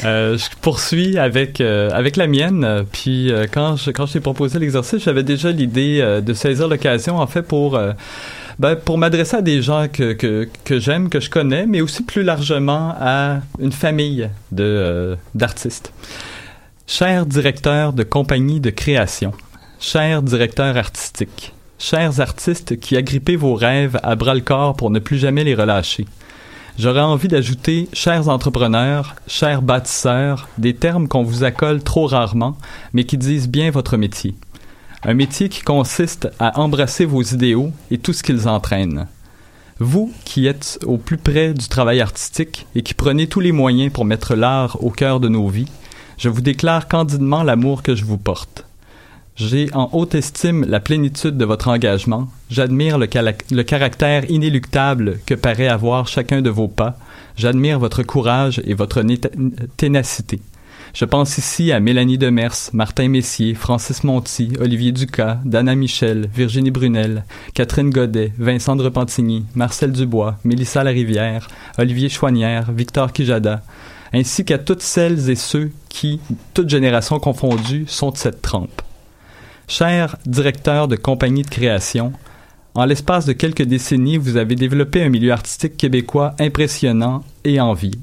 Euh, 0.06 0.38
je 0.38 0.46
poursuis 0.62 1.18
avec 1.18 1.60
euh, 1.60 1.90
avec 1.92 2.16
la 2.16 2.28
mienne. 2.28 2.86
Puis 2.94 3.34
euh, 3.34 3.48
quand 3.52 3.76
je 3.76 3.92
quand 3.92 4.06
je 4.06 4.14
t'ai 4.14 4.20
proposé 4.22 4.60
l'exercice, 4.60 5.04
j'avais 5.04 5.24
déjà 5.24 5.52
l'idée 5.52 6.00
euh, 6.00 6.22
de 6.22 6.34
saisir 6.34 6.70
l'occasion 6.70 7.18
en 7.18 7.28
fait 7.28 7.42
pour 7.42 7.78
ben, 8.60 8.76
pour 8.78 8.98
m'adresser 8.98 9.38
à 9.38 9.42
des 9.42 9.62
gens 9.62 9.88
que, 9.92 10.14
que, 10.14 10.48
que 10.64 10.80
j'aime, 10.80 11.10
que 11.10 11.20
je 11.20 11.30
connais, 11.30 11.66
mais 11.66 11.82
aussi 11.82 12.04
plus 12.04 12.24
largement 12.24 12.96
à 12.98 13.40
une 13.60 13.74
famille 13.74 14.30
de 14.54 15.18
d'artistes. 15.36 15.92
Cher 16.88 17.26
directeur 17.26 17.92
de 17.94 18.04
compagnie 18.04 18.60
de 18.60 18.70
création, 18.70 19.34
Chers 19.82 20.24
directeurs 20.24 20.76
artistiques, 20.76 21.54
chers 21.80 22.20
artistes 22.20 22.78
qui 22.82 22.98
agrippez 22.98 23.38
vos 23.38 23.56
rêves 23.56 23.98
à 24.04 24.18
bras-le-corps 24.18 24.76
pour 24.76 24.90
ne 24.90 25.00
plus 25.00 25.18
jamais 25.18 25.46
les 25.46 25.56
relâcher. 25.56 26.06
J'aurais 26.78 27.00
envie 27.00 27.30
d'ajouter 27.30 27.88
chers 27.94 28.28
entrepreneurs, 28.28 29.16
chers 29.26 29.62
bâtisseurs, 29.62 30.50
des 30.58 30.76
termes 30.76 31.08
qu'on 31.08 31.24
vous 31.24 31.46
accole 31.46 31.82
trop 31.82 32.08
rarement, 32.08 32.58
mais 32.92 33.06
qui 33.06 33.18
disent 33.18 33.48
bien 33.48 33.72
votre 33.72 33.96
métier. 33.96 34.36
Un 35.04 35.14
métier 35.14 35.48
qui 35.48 35.62
consiste 35.62 36.28
à 36.40 36.60
embrasser 36.60 37.06
vos 37.06 37.24
idéaux 37.24 37.72
et 37.90 38.00
tout 38.00 38.12
ce 38.12 38.22
qu'ils 38.22 38.50
entraînent. 38.50 39.08
Vous 39.80 40.12
qui 40.26 40.46
êtes 40.46 40.78
au 40.86 40.98
plus 40.98 41.18
près 41.18 41.54
du 41.54 41.70
travail 41.70 42.02
artistique 42.02 42.68
et 42.76 42.82
qui 42.82 42.94
prenez 42.94 43.28
tous 43.28 43.40
les 43.40 43.54
moyens 43.54 43.94
pour 43.94 44.04
mettre 44.04 44.36
l'art 44.36 44.84
au 44.84 44.90
cœur 44.90 45.22
de 45.22 45.30
nos 45.30 45.48
vies, 45.48 45.72
je 46.18 46.28
vous 46.28 46.42
déclare 46.42 46.90
candidement 46.90 47.44
l'amour 47.44 47.82
que 47.82 47.96
je 47.96 48.04
vous 48.04 48.18
porte. 48.18 48.66
J'ai 49.40 49.74
en 49.74 49.90
haute 49.94 50.16
estime 50.16 50.66
la 50.66 50.82
plénitude 50.82 51.38
de 51.38 51.46
votre 51.46 51.70
engagement. 51.70 52.28
J'admire 52.50 52.98
le, 52.98 53.06
caractère 53.64 54.30
inéluctable 54.30 55.20
que 55.26 55.34
paraît 55.34 55.70
avoir 55.70 56.10
chacun 56.10 56.42
de 56.42 56.50
vos 56.50 56.68
pas. 56.68 56.98
J'admire 57.38 57.80
votre 57.80 58.04
courage 58.04 58.62
et 58.66 58.74
votre 58.74 59.02
ténacité. 59.78 60.42
Je 60.94 61.06
pense 61.06 61.38
ici 61.38 61.72
à 61.72 61.80
Mélanie 61.80 62.18
Demers, 62.18 62.70
Martin 62.74 63.08
Messier, 63.08 63.54
Francis 63.54 64.04
Monti, 64.04 64.52
Olivier 64.60 64.92
Ducas, 64.92 65.40
Dana 65.46 65.74
Michel, 65.74 66.30
Virginie 66.36 66.72
Brunel, 66.72 67.24
Catherine 67.54 67.92
Godet, 67.92 68.34
Vincent 68.38 68.76
Repentigny, 68.76 69.46
Marcel 69.56 69.94
Dubois, 69.94 70.38
Mélissa 70.44 70.84
Larivière, 70.84 71.48
Olivier 71.78 72.10
Chouanière, 72.10 72.74
Victor 72.74 73.14
Kijada, 73.14 73.64
ainsi 74.12 74.44
qu'à 74.44 74.58
toutes 74.58 74.82
celles 74.82 75.30
et 75.30 75.36
ceux 75.36 75.72
qui, 75.88 76.20
toutes 76.54 76.68
générations 76.68 77.20
confondues, 77.20 77.86
sont 77.88 78.12
de 78.12 78.18
cette 78.18 78.42
trempe. 78.42 78.82
Cher 79.70 80.18
directeur 80.26 80.88
de 80.88 80.96
compagnie 80.96 81.44
de 81.44 81.48
création, 81.48 82.12
en 82.74 82.86
l'espace 82.86 83.28
de 83.28 83.34
quelques 83.34 83.62
décennies, 83.62 84.18
vous 84.18 84.36
avez 84.36 84.56
développé 84.56 85.04
un 85.04 85.10
milieu 85.10 85.32
artistique 85.32 85.78
québécois 85.78 86.34
impressionnant 86.40 87.24
et 87.46 87.62
en 87.62 87.74
vie. 87.74 88.00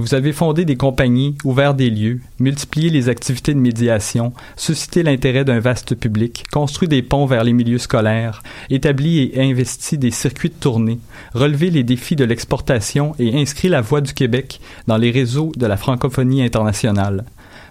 Vous 0.00 0.16
avez 0.16 0.32
fondé 0.32 0.64
des 0.64 0.74
compagnies, 0.74 1.36
ouvert 1.44 1.74
des 1.74 1.88
lieux, 1.88 2.20
multiplié 2.40 2.90
les 2.90 3.08
activités 3.08 3.54
de 3.54 3.60
médiation, 3.60 4.32
suscité 4.56 5.04
l'intérêt 5.04 5.44
d'un 5.44 5.60
vaste 5.60 5.94
public, 5.94 6.46
construit 6.52 6.88
des 6.88 7.02
ponts 7.02 7.26
vers 7.26 7.44
les 7.44 7.52
milieux 7.52 7.78
scolaires, 7.78 8.42
établi 8.68 9.20
et 9.20 9.40
investi 9.40 9.96
des 9.98 10.10
circuits 10.10 10.48
de 10.48 10.54
tournée, 10.54 10.98
relevé 11.32 11.70
les 11.70 11.84
défis 11.84 12.16
de 12.16 12.24
l'exportation 12.24 13.14
et 13.20 13.40
inscrit 13.40 13.68
la 13.68 13.82
voix 13.82 14.00
du 14.00 14.14
Québec 14.14 14.60
dans 14.88 14.96
les 14.96 15.12
réseaux 15.12 15.52
de 15.56 15.66
la 15.66 15.76
francophonie 15.76 16.42
internationale. 16.42 17.24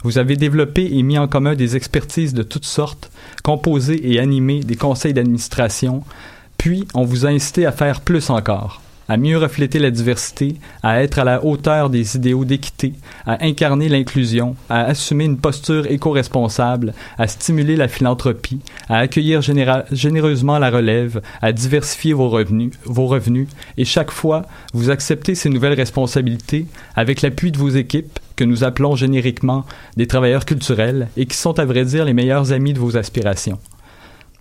Vous 0.04 0.18
avez 0.18 0.36
développé 0.36 0.89
et 0.91 1.01
mis 1.01 1.18
en 1.18 1.28
commun 1.28 1.56
des 1.56 1.76
expertises 1.76 2.34
de 2.34 2.43
toutes 2.43 2.66
sortes, 2.66 3.10
composé 3.41 4.12
et 4.12 4.20
animé 4.20 4.60
des 4.60 4.76
conseils 4.76 5.14
d'administration, 5.14 6.04
puis 6.58 6.86
on 6.93 7.04
vous 7.04 7.26
a 7.26 7.30
incité 7.30 7.66
à 7.66 7.72
faire 7.72 8.01
plus 8.01 8.30
encore 8.30 8.82
à 9.10 9.18
mieux 9.18 9.38
refléter 9.38 9.80
la 9.80 9.91
diversité, 9.91 10.56
à 10.82 11.04
être 11.04 11.20
à 11.20 11.24
la 11.24 11.43
hauteur 11.43 11.89
des 11.89 12.16
idéaux 12.16 12.45
d'équité, 12.45 12.93
à 13.26 13.43
incarner 13.45 13.89
l'inclusion, 13.89 14.56
à 14.70 14.86
assumer 14.86 15.26
une 15.26 15.38
posture 15.38 15.91
éco-responsable, 15.91 16.93
à 17.18 17.28
stimuler 17.28 17.76
la 17.76 17.88
philanthropie, 17.88 18.60
à 18.89 18.97
accueillir 18.97 19.41
généreusement 19.41 20.60
la 20.60 20.70
relève, 20.70 21.22
à 21.41 21.51
diversifier 21.51 22.14
vos 22.14 22.30
revenus, 22.30 22.72
vos 22.86 23.08
revenus, 23.08 23.47
et 23.78 23.86
chaque 23.86 24.12
fois, 24.12 24.43
vous 24.74 24.89
acceptez 24.89 25.36
ces 25.36 25.49
nouvelles 25.49 25.74
responsabilités 25.74 26.66
avec 26.95 27.22
l'appui 27.22 27.51
de 27.51 27.58
vos 27.58 27.70
équipes, 27.70 28.20
que 28.36 28.44
nous 28.44 28.64
appelons 28.64 28.96
génériquement 28.96 29.66
des 29.98 30.08
travailleurs 30.08 30.46
culturels, 30.46 31.08
et 31.18 31.26
qui 31.26 31.38
sont 31.38 31.60
à 31.60 31.66
vrai 31.66 31.86
dire 31.86 32.06
les 32.06 32.14
meilleurs 32.14 32.52
amis 32.52 32.74
de 32.74 32.80
vos 32.80 32.98
aspirations. 32.98 33.60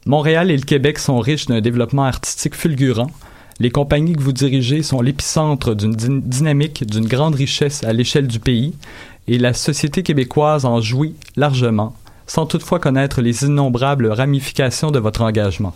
Montréal 0.06 0.50
et 0.50 0.56
le 0.56 0.64
Québec 0.64 0.98
sont 0.98 1.18
riches 1.18 1.46
d'un 1.46 1.60
développement 1.60 2.04
artistique 2.04 2.56
fulgurant, 2.56 3.10
les 3.60 3.70
compagnies 3.70 4.14
que 4.14 4.22
vous 4.22 4.32
dirigez 4.32 4.82
sont 4.82 5.00
l'épicentre 5.00 5.74
d'une 5.74 6.20
dynamique 6.20 6.84
d'une 6.86 7.06
grande 7.06 7.34
richesse 7.34 7.84
à 7.84 7.92
l'échelle 7.92 8.26
du 8.26 8.40
pays 8.40 8.74
et 9.28 9.38
la 9.38 9.54
société 9.54 10.02
québécoise 10.02 10.64
en 10.64 10.80
jouit 10.80 11.14
largement, 11.36 11.94
sans 12.26 12.46
toutefois 12.46 12.80
connaître 12.80 13.20
les 13.20 13.44
innombrables 13.44 14.08
ramifications 14.08 14.90
de 14.90 14.98
votre 14.98 15.22
engagement. 15.22 15.74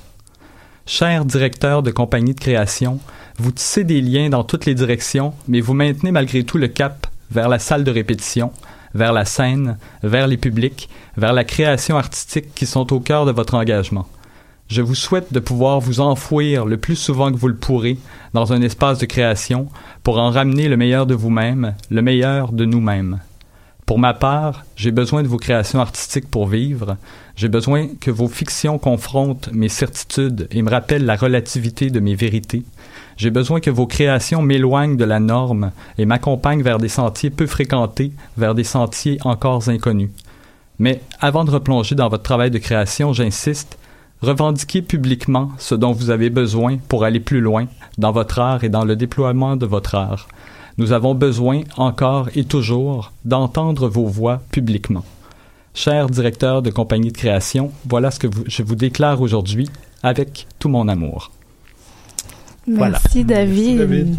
Cher 0.86 1.24
directeur 1.24 1.82
de 1.82 1.90
compagnie 1.90 2.34
de 2.34 2.40
création, 2.40 2.98
vous 3.38 3.52
tissez 3.52 3.84
des 3.84 4.00
liens 4.00 4.30
dans 4.30 4.44
toutes 4.44 4.66
les 4.66 4.74
directions, 4.74 5.34
mais 5.46 5.60
vous 5.60 5.74
maintenez 5.74 6.10
malgré 6.10 6.44
tout 6.44 6.58
le 6.58 6.68
cap 6.68 7.06
vers 7.30 7.48
la 7.48 7.58
salle 7.58 7.84
de 7.84 7.90
répétition, 7.90 8.52
vers 8.94 9.12
la 9.12 9.24
scène, 9.24 9.78
vers 10.02 10.26
les 10.26 10.36
publics, 10.36 10.88
vers 11.16 11.32
la 11.32 11.44
création 11.44 11.96
artistique 11.96 12.54
qui 12.54 12.66
sont 12.66 12.92
au 12.92 13.00
cœur 13.00 13.26
de 13.26 13.32
votre 13.32 13.54
engagement. 13.54 14.06
Je 14.68 14.82
vous 14.82 14.96
souhaite 14.96 15.32
de 15.32 15.38
pouvoir 15.38 15.78
vous 15.78 16.00
enfouir 16.00 16.64
le 16.66 16.76
plus 16.76 16.96
souvent 16.96 17.30
que 17.30 17.36
vous 17.36 17.48
le 17.48 17.54
pourrez 17.54 17.98
dans 18.34 18.52
un 18.52 18.62
espace 18.62 18.98
de 18.98 19.06
création 19.06 19.68
pour 20.02 20.18
en 20.18 20.30
ramener 20.30 20.68
le 20.68 20.76
meilleur 20.76 21.06
de 21.06 21.14
vous-même, 21.14 21.74
le 21.88 22.02
meilleur 22.02 22.50
de 22.50 22.64
nous-mêmes. 22.64 23.20
Pour 23.86 24.00
ma 24.00 24.14
part, 24.14 24.64
j'ai 24.74 24.90
besoin 24.90 25.22
de 25.22 25.28
vos 25.28 25.36
créations 25.36 25.78
artistiques 25.78 26.28
pour 26.28 26.48
vivre. 26.48 26.96
J'ai 27.36 27.48
besoin 27.48 27.86
que 28.00 28.10
vos 28.10 28.26
fictions 28.26 28.78
confrontent 28.78 29.50
mes 29.52 29.68
certitudes 29.68 30.48
et 30.50 30.62
me 30.62 30.70
rappellent 30.70 31.06
la 31.06 31.14
relativité 31.14 31.88
de 31.90 32.00
mes 32.00 32.16
vérités. 32.16 32.64
J'ai 33.16 33.30
besoin 33.30 33.60
que 33.60 33.70
vos 33.70 33.86
créations 33.86 34.42
m'éloignent 34.42 34.96
de 34.96 35.04
la 35.04 35.20
norme 35.20 35.72
et 35.98 36.04
m'accompagnent 36.04 36.62
vers 36.62 36.78
des 36.78 36.88
sentiers 36.88 37.30
peu 37.30 37.46
fréquentés, 37.46 38.12
vers 38.36 38.54
des 38.54 38.64
sentiers 38.64 39.18
encore 39.24 39.68
inconnus. 39.68 40.10
Mais 40.78 41.00
avant 41.20 41.44
de 41.44 41.50
replonger 41.50 41.94
dans 41.94 42.08
votre 42.08 42.22
travail 42.22 42.50
de 42.50 42.58
création, 42.58 43.12
j'insiste, 43.12 43.78
Revendiquez 44.22 44.80
publiquement 44.80 45.50
ce 45.58 45.74
dont 45.74 45.92
vous 45.92 46.08
avez 46.08 46.30
besoin 46.30 46.78
pour 46.88 47.04
aller 47.04 47.20
plus 47.20 47.42
loin 47.42 47.66
dans 47.98 48.12
votre 48.12 48.38
art 48.38 48.64
et 48.64 48.70
dans 48.70 48.84
le 48.84 48.96
déploiement 48.96 49.56
de 49.56 49.66
votre 49.66 49.94
art. 49.94 50.26
Nous 50.78 50.92
avons 50.92 51.14
besoin, 51.14 51.62
encore 51.76 52.28
et 52.34 52.44
toujours, 52.44 53.12
d'entendre 53.26 53.88
vos 53.88 54.06
voix 54.06 54.40
publiquement. 54.50 55.04
Cher 55.74 56.08
directeur 56.08 56.62
de 56.62 56.70
compagnie 56.70 57.12
de 57.12 57.16
création, 57.16 57.72
voilà 57.86 58.10
ce 58.10 58.18
que 58.18 58.28
je 58.46 58.62
vous 58.62 58.74
déclare 58.74 59.20
aujourd'hui 59.20 59.68
avec 60.02 60.46
tout 60.58 60.70
mon 60.70 60.88
amour. 60.88 61.30
Voilà. 62.68 62.98
Merci 63.02 63.24
David. 63.24 64.16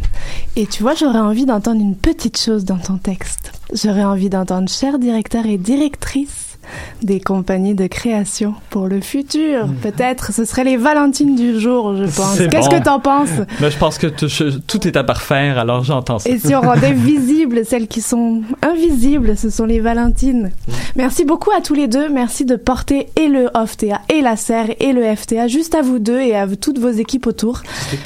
Et 0.56 0.66
tu 0.68 0.82
vois, 0.82 0.95
j'aurais 0.95 1.20
envie 1.20 1.45
d'entendre 1.45 1.82
une 1.82 1.95
petite 1.95 2.38
chose 2.38 2.64
dans 2.64 2.78
ton 2.78 2.98
texte. 2.98 3.52
J'aurais 3.74 4.06
envie 4.06 4.30
d'entendre 4.30 4.70
cher 4.70 5.00
directeur 5.00 5.45
et 5.45 5.58
directrice 5.58 6.47
des 7.03 7.20
compagnies 7.20 7.76
de 7.76 7.88
création 7.88 8.53
pour 8.70 8.88
le 8.88 9.01
futur. 9.01 9.68
Peut-être 9.82 10.32
ce 10.34 10.45
serait 10.45 10.63
les 10.63 10.78
Valentines 10.78 11.36
du 11.36 11.59
jour, 11.59 11.95
je 11.95 12.03
pense. 12.05 12.38
Qu'est-ce 12.38 12.70
bon. 12.70 12.78
que 12.80 12.84
t'en 12.84 12.99
penses? 12.99 13.30
Ben, 13.59 13.70
je 13.70 13.78
pense 13.78 13.97
que 13.97 14.07
tout, 14.07 14.28
je- 14.28 14.57
tout 14.57 14.88
est 14.88 14.97
à 14.97 15.03
parfaire, 15.03 15.57
alors 15.59 15.84
j'entends 15.84 16.20
ça. 16.20 16.30
Et 16.30 16.38
si 16.39 16.53
on 16.55 16.61
rendait 16.61 16.93
visibles 16.93 17.65
celles 17.65 17.88
qui 17.88 18.01
sont 18.01 18.41
invisibles, 18.61 19.38
ce 19.38 19.49
sont 19.49 19.65
les 19.65 19.80
Valentines. 19.80 20.51
Merci 20.95 21.26
beaucoup 21.26 21.51
à 21.51 21.61
tous 21.61 21.74
les 21.74 21.88
deux. 21.88 22.09
Merci 22.09 22.45
de 22.45 22.55
porter 22.55 23.07
et 23.15 23.28
le 23.28 23.49
OFTA 23.53 24.01
et 24.09 24.22
la 24.22 24.36
serre 24.36 24.70
et 24.80 24.93
le 24.93 25.03
FTA 25.15 25.47
juste 25.47 25.76
à 25.76 25.82
vous 25.82 25.99
deux 25.99 26.20
et 26.20 26.36
à 26.36 26.47
toutes 26.47 26.80
vos 26.80 26.89
équipes 26.89 27.28
autour. 27.28 27.61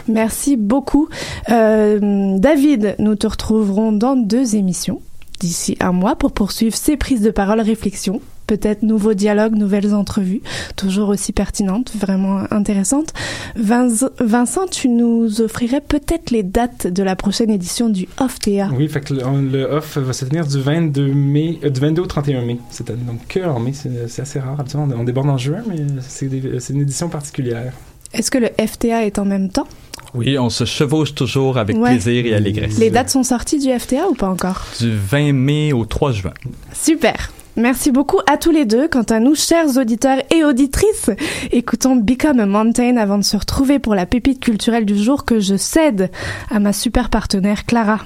Merci 0.07 0.57
beaucoup. 0.57 1.07
Euh, 1.49 2.37
David, 2.37 2.95
nous 2.99 3.15
te 3.15 3.27
retrouverons 3.27 3.91
dans 3.91 4.15
deux 4.15 4.55
émissions 4.55 5.01
d'ici 5.39 5.77
un 5.79 5.91
mois 5.91 6.15
pour 6.15 6.31
poursuivre 6.33 6.75
ces 6.75 6.97
prises 6.97 7.21
de 7.21 7.31
parole, 7.31 7.59
réflexions. 7.61 8.21
Peut-être 8.51 8.83
nouveaux 8.83 9.13
dialogues, 9.13 9.55
nouvelles 9.55 9.95
entrevues, 9.95 10.41
toujours 10.75 11.07
aussi 11.07 11.31
pertinentes, 11.31 11.93
vraiment 11.95 12.41
intéressantes. 12.51 13.13
Vince- 13.57 14.09
Vincent, 14.19 14.67
tu 14.69 14.89
nous 14.89 15.39
offrirais 15.39 15.79
peut-être 15.79 16.31
les 16.31 16.43
dates 16.43 16.85
de 16.85 17.01
la 17.01 17.15
prochaine 17.15 17.49
édition 17.49 17.87
du 17.87 18.09
OFTA. 18.19 18.67
Oui, 18.75 18.89
fait 18.89 18.99
que 18.99 19.13
le, 19.13 19.25
on- 19.25 19.41
le 19.41 19.63
off 19.63 19.97
va 19.97 20.11
se 20.11 20.25
tenir 20.25 20.45
du 20.45 20.59
22 20.59 21.13
mai, 21.13 21.59
euh, 21.63 21.69
du 21.69 21.79
22 21.79 22.01
au 22.01 22.05
31 22.07 22.41
mai 22.43 22.57
cette 22.71 22.89
année. 22.89 23.03
Donc 23.07 23.25
que 23.29 23.39
en 23.39 23.57
mai, 23.61 23.71
c'est 23.71 24.21
assez 24.21 24.39
rare. 24.41 24.59
Habituellement, 24.59 24.93
on, 24.99 25.05
déborde 25.05 25.29
en 25.29 25.37
juin, 25.37 25.63
mais 25.69 25.77
c'est 26.01 26.25
une 26.71 26.81
édition 26.81 27.07
particulière. 27.07 27.71
Est-ce 28.13 28.29
que 28.29 28.37
le 28.37 28.49
FTA 28.59 29.05
est 29.05 29.17
en 29.17 29.23
même 29.23 29.47
temps? 29.47 29.67
Oui, 30.13 30.37
on 30.37 30.49
se 30.49 30.65
chevauche 30.65 31.15
toujours 31.15 31.57
avec 31.57 31.77
Ouais. 31.77 31.91
plaisir 31.91 32.25
et 32.25 32.33
allégresse. 32.33 32.77
Les 32.79 32.89
dates 32.89 33.09
sont 33.11 33.23
sorties 33.23 33.59
du 33.59 33.69
FTA 33.79 34.09
ou 34.09 34.13
pas 34.13 34.27
encore? 34.27 34.65
Du 34.77 34.91
20 34.93 35.31
mai 35.31 35.71
au 35.71 35.85
3 35.85 36.11
juin. 36.11 36.33
Super. 36.73 37.31
Merci 37.61 37.91
beaucoup 37.91 38.17
à 38.27 38.37
tous 38.37 38.49
les 38.49 38.65
deux. 38.65 38.87
Quant 38.87 39.03
à 39.03 39.19
nous, 39.19 39.35
chers 39.35 39.77
auditeurs 39.77 40.17
et 40.33 40.43
auditrices, 40.43 41.11
écoutons 41.51 41.95
Become 41.95 42.39
a 42.39 42.47
Mountain 42.47 42.97
avant 42.97 43.19
de 43.19 43.23
se 43.23 43.37
retrouver 43.37 43.77
pour 43.77 43.93
la 43.93 44.07
pépite 44.07 44.39
culturelle 44.39 44.83
du 44.83 44.97
jour 44.97 45.25
que 45.25 45.39
je 45.39 45.55
cède 45.57 46.09
à 46.49 46.59
ma 46.59 46.73
super 46.73 47.11
partenaire 47.11 47.67
Clara. 47.67 47.99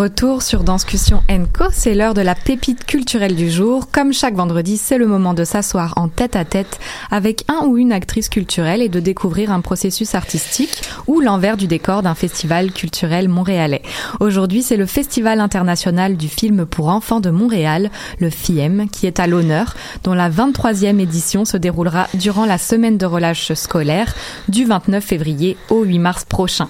re- 0.00 0.09
retour 0.20 0.42
sur 0.42 0.64
Danscussion 0.64 1.22
Co, 1.54 1.64
c'est 1.72 1.94
l'heure 1.94 2.12
de 2.12 2.20
la 2.20 2.34
pépite 2.34 2.84
culturelle 2.84 3.34
du 3.34 3.50
jour. 3.50 3.90
Comme 3.90 4.12
chaque 4.12 4.34
vendredi, 4.34 4.76
c'est 4.76 4.98
le 4.98 5.06
moment 5.06 5.32
de 5.32 5.44
s'asseoir 5.44 5.94
en 5.96 6.08
tête 6.08 6.36
à 6.36 6.44
tête 6.44 6.78
avec 7.10 7.44
un 7.48 7.64
ou 7.64 7.78
une 7.78 7.90
actrice 7.90 8.28
culturelle 8.28 8.82
et 8.82 8.90
de 8.90 9.00
découvrir 9.00 9.50
un 9.50 9.62
processus 9.62 10.14
artistique 10.14 10.82
ou 11.06 11.20
l'envers 11.20 11.56
du 11.56 11.66
décor 11.66 12.02
d'un 12.02 12.14
festival 12.14 12.70
culturel 12.70 13.30
montréalais. 13.30 13.80
Aujourd'hui, 14.20 14.62
c'est 14.62 14.76
le 14.76 14.84
Festival 14.84 15.40
international 15.40 16.18
du 16.18 16.28
film 16.28 16.66
pour 16.66 16.88
enfants 16.88 17.20
de 17.20 17.30
Montréal, 17.30 17.90
le 18.18 18.28
FIEM, 18.28 18.90
qui 18.90 19.06
est 19.06 19.20
à 19.20 19.26
l'honneur, 19.26 19.74
dont 20.04 20.14
la 20.14 20.28
23e 20.28 20.98
édition 20.98 21.46
se 21.46 21.56
déroulera 21.56 22.08
durant 22.12 22.44
la 22.44 22.58
semaine 22.58 22.98
de 22.98 23.06
relâche 23.06 23.54
scolaire 23.54 24.14
du 24.50 24.66
29 24.66 25.02
février 25.02 25.56
au 25.70 25.82
8 25.84 25.98
mars 25.98 26.24
prochain. 26.26 26.68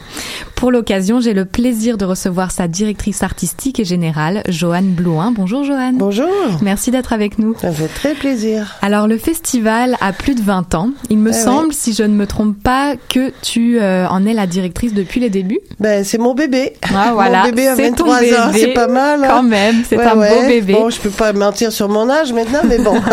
Pour 0.54 0.70
l'occasion, 0.70 1.20
j'ai 1.20 1.34
le 1.34 1.46
plaisir 1.46 1.98
de 1.98 2.04
recevoir 2.04 2.52
sa 2.52 2.68
directrice 2.68 3.24
artistique 3.24 3.39
et 3.42 3.84
générale, 3.84 4.42
Joanne 4.48 4.90
Blouin. 4.90 5.32
Bonjour 5.34 5.64
Joanne. 5.64 5.96
Bonjour. 5.96 6.28
Merci 6.60 6.90
d'être 6.90 7.14
avec 7.14 7.38
nous. 7.38 7.56
Ça 7.58 7.72
fait 7.72 7.88
très 7.88 8.12
plaisir. 8.14 8.76
Alors 8.82 9.06
le 9.08 9.16
festival 9.16 9.96
a 10.02 10.12
plus 10.12 10.34
de 10.34 10.42
20 10.42 10.74
ans. 10.74 10.90
Il 11.08 11.16
me 11.18 11.30
Eh 11.30 11.32
semble, 11.32 11.72
si 11.72 11.94
je 11.94 12.02
ne 12.02 12.14
me 12.14 12.26
trompe 12.26 12.62
pas, 12.62 12.96
que 13.08 13.32
tu 13.40 13.78
euh, 13.80 14.06
en 14.08 14.26
es 14.26 14.34
la 14.34 14.46
directrice 14.46 14.92
depuis 14.92 15.20
les 15.20 15.30
débuts. 15.30 15.60
Ben, 15.78 16.04
c'est 16.04 16.18
mon 16.18 16.34
bébé. 16.34 16.74
Ah, 16.94 17.12
voilà. 17.14 17.44
Mon 17.44 17.50
bébé 17.50 17.92
ton 17.96 18.04
23 18.04 18.16
ans, 18.18 18.52
c'est 18.52 18.74
pas 18.74 18.88
mal. 18.88 19.24
hein? 19.24 19.28
Quand 19.30 19.42
même, 19.42 19.84
c'est 19.88 19.96
Ouais, 19.96 20.04
un 20.04 20.14
beau 20.16 20.20
ouais. 20.20 20.46
bébé. 20.48 20.74
Bon, 20.74 20.90
je 20.90 21.00
peux 21.00 21.08
pas 21.10 21.32
mentir 21.32 21.72
sur 21.72 21.88
mon 21.88 22.10
âge 22.10 22.34
maintenant, 22.34 22.60
mais 22.68 22.78
bon. 22.78 22.94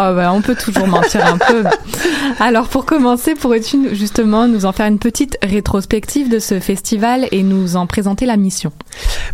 Oh, 0.00 0.14
bah, 0.14 0.30
on 0.32 0.42
peut 0.42 0.54
toujours 0.54 0.86
mentir 0.86 1.24
un 1.26 1.38
peu. 1.38 1.64
Alors 2.40 2.68
pour 2.68 2.84
commencer, 2.84 3.34
pourrais-tu 3.34 3.94
justement 3.96 4.46
nous 4.46 4.64
en 4.66 4.72
faire 4.72 4.86
une 4.86 4.98
petite 4.98 5.36
rétrospective 5.42 6.28
de 6.28 6.38
ce 6.38 6.60
festival 6.60 7.26
et 7.32 7.42
nous 7.42 7.74
en 7.76 7.86
présenter 7.86 8.24
la 8.26 8.36
mission? 8.36 8.70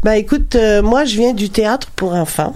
Ben 0.03 0.13
écoute, 0.13 0.55
euh, 0.57 0.83
moi 0.83 1.05
je 1.05 1.17
viens 1.17 1.33
du 1.33 1.51
théâtre 1.51 1.89
pour 1.97 2.15
enfants. 2.15 2.55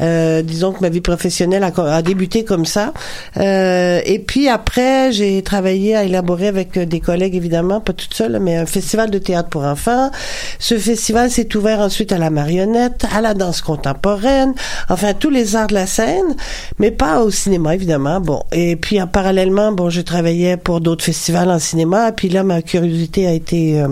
Euh, 0.00 0.42
disons 0.42 0.72
que 0.72 0.80
ma 0.80 0.88
vie 0.88 1.00
professionnelle 1.00 1.62
a, 1.64 1.72
a 1.94 2.02
débuté 2.02 2.44
comme 2.44 2.66
ça. 2.66 2.92
Euh, 3.36 4.00
et 4.04 4.18
puis 4.18 4.48
après, 4.48 5.12
j'ai 5.12 5.42
travaillé 5.42 5.96
à 5.96 6.04
élaborer 6.04 6.48
avec 6.48 6.76
euh, 6.76 6.86
des 6.86 7.00
collègues 7.00 7.34
évidemment, 7.34 7.80
pas 7.80 7.92
toute 7.92 8.14
seule, 8.14 8.38
mais 8.40 8.56
un 8.56 8.66
festival 8.66 9.10
de 9.10 9.18
théâtre 9.18 9.48
pour 9.48 9.64
enfants. 9.64 10.10
Ce 10.58 10.78
festival 10.78 11.30
s'est 11.30 11.54
ouvert 11.56 11.80
ensuite 11.80 12.12
à 12.12 12.18
la 12.18 12.30
marionnette, 12.30 13.06
à 13.14 13.20
la 13.20 13.34
danse 13.34 13.60
contemporaine, 13.60 14.54
enfin 14.88 15.12
tous 15.14 15.30
les 15.30 15.56
arts 15.56 15.66
de 15.68 15.74
la 15.74 15.86
scène, 15.86 16.36
mais 16.78 16.90
pas 16.90 17.22
au 17.22 17.30
cinéma 17.30 17.74
évidemment. 17.74 18.20
Bon, 18.20 18.42
et 18.52 18.76
puis 18.76 19.00
en 19.00 19.06
parallèlement, 19.06 19.72
bon, 19.72 19.90
je 19.90 20.00
travaillais 20.00 20.56
pour 20.56 20.80
d'autres 20.80 21.04
festivals 21.04 21.50
en 21.50 21.58
cinéma. 21.58 22.12
Puis 22.12 22.28
là, 22.28 22.42
ma 22.42 22.62
curiosité 22.62 23.26
a 23.26 23.32
été 23.32 23.80
euh, 23.80 23.88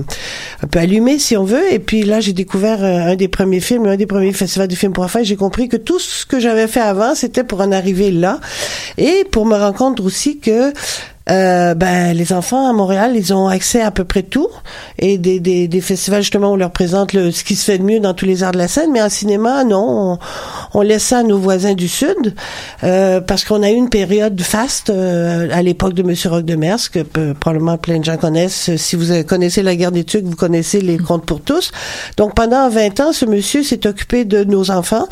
un 0.63 0.67
peu 0.67 0.79
allumée, 0.79 1.19
si 1.19 1.37
on 1.37 1.45
veut. 1.45 1.73
Et 1.73 1.79
puis 1.79 2.03
là, 2.03 2.21
j'ai 2.21 2.33
découvert 2.33 2.54
euh, 2.63 3.13
un 3.13 3.17
des 3.17 3.29
premiers 3.29 3.61
films, 3.61 3.87
un 3.87 3.97
des 3.97 4.07
premiers 4.07 4.33
festivals 4.33 4.69
de 4.69 4.75
films 4.75 4.93
pour 4.93 5.05
enfants. 5.05 5.21
J'ai 5.23 5.37
compris 5.37 5.69
que 5.69 5.77
tout 5.77 5.99
ce 5.99 6.27
que 6.27 6.39
j'avais 6.39 6.67
fait 6.67 6.81
avant, 6.81 7.15
c'était 7.15 7.45
pour 7.45 7.61
en 7.61 7.73
arriver 7.73 8.11
là. 8.11 8.41
Et 8.99 9.25
pour 9.31 9.47
me 9.47 9.57
rendre 9.57 9.77
compte 9.77 10.01
aussi 10.01 10.39
que 10.39 10.73
euh, 11.31 11.75
ben, 11.75 12.13
les 12.15 12.33
enfants 12.35 12.69
à 12.69 12.73
Montréal, 12.75 13.13
ils 13.15 13.33
ont 13.33 13.49
accès 13.49 13.81
à 13.81 13.91
peu 13.91 14.05
près 14.05 14.23
tout. 14.23 14.49
Et 14.99 15.17
des, 15.17 15.41
des, 15.41 15.69
des 15.69 15.81
festivals, 15.81 16.21
justement, 16.23 16.53
on 16.53 16.57
leur 16.57 16.71
présente 16.71 17.13
le, 17.15 17.31
ce 17.31 17.45
qui 17.45 17.57
se 17.57 17.65
fait 17.65 17.79
de 17.79 17.83
mieux 17.83 17.99
dans 18.01 18.13
tous 18.13 18.27
les 18.27 18.43
arts 18.43 18.53
de 18.53 18.59
la 18.59 18.69
scène. 18.69 18.91
Mais 18.93 19.01
en 19.01 19.09
cinéma, 19.09 19.65
non. 19.65 20.19
On, 20.75 20.79
on 20.79 20.83
laisse 20.83 21.05
ça 21.05 21.19
à 21.19 21.23
nos 21.23 21.39
voisins 21.39 21.73
du 21.75 21.89
Sud. 21.89 22.35
Euh, 22.83 23.21
parce 23.23 23.45
qu'on 23.45 23.63
a 23.63 23.71
eu 23.71 23.75
une 23.75 23.89
période 23.89 24.39
faste 24.43 24.91
euh, 24.91 25.49
à 25.53 25.63
l'époque 25.63 25.95
de 25.95 26.03
Monsieur 26.03 26.29
Roch 26.31 26.45
de 26.45 26.57
Mers, 26.57 26.91
que 26.93 27.01
peu- 27.01 27.33
probablement 27.33 27.79
plein 27.79 27.99
de 28.01 28.05
gens 28.05 28.17
connaissent. 28.19 28.77
Si 28.77 28.95
vous 28.97 29.23
connaissez 29.27 29.63
la 29.63 29.77
guerre 29.77 29.93
des 29.93 30.05
Tucs, 30.05 30.25
vous 30.25 30.37
connaissez 30.37 30.81
les 30.83 30.99
contes 30.99 31.25
pour 31.25 31.41
tous. 31.41 31.73
Donc, 32.19 32.35
pendant 32.35 32.69
20 32.69 33.01
ans, 33.01 33.13
ce 33.15 33.25
monsieur 33.25 33.63
s'est 33.63 33.87
occupé 33.87 34.27
de 34.27 34.45
nos 34.45 34.71
enfants. 34.71 35.07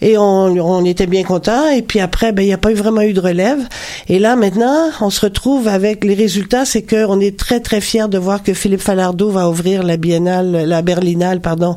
Et 0.00 0.18
on, 0.18 0.22
on 0.46 0.84
était 0.84 1.06
bien 1.06 1.22
contents. 1.22 1.68
Et 1.68 1.82
puis 1.82 2.00
après, 2.00 2.32
ben, 2.32 2.42
il 2.42 2.46
n'y 2.46 2.52
a 2.52 2.58
pas 2.58 2.72
eu 2.72 2.74
vraiment 2.74 3.02
eu 3.02 3.12
de 3.12 3.20
relève. 3.20 3.60
Et 4.08 4.18
là, 4.18 4.34
maintenant, 4.34 4.88
on 5.00 5.10
se 5.10 5.20
retrouve 5.20 5.51
avec 5.66 6.04
les 6.04 6.14
résultats, 6.14 6.64
c'est 6.64 6.82
qu'on 6.82 7.20
est 7.20 7.38
très, 7.38 7.60
très 7.60 7.80
fiers 7.80 8.08
de 8.08 8.18
voir 8.18 8.42
que 8.42 8.54
Philippe 8.54 8.80
Falardeau 8.80 9.30
va 9.30 9.48
ouvrir 9.48 9.82
la 9.82 9.96
biennale, 9.96 10.64
la 10.66 10.82
Berlinale, 10.82 11.40
pardon, 11.40 11.76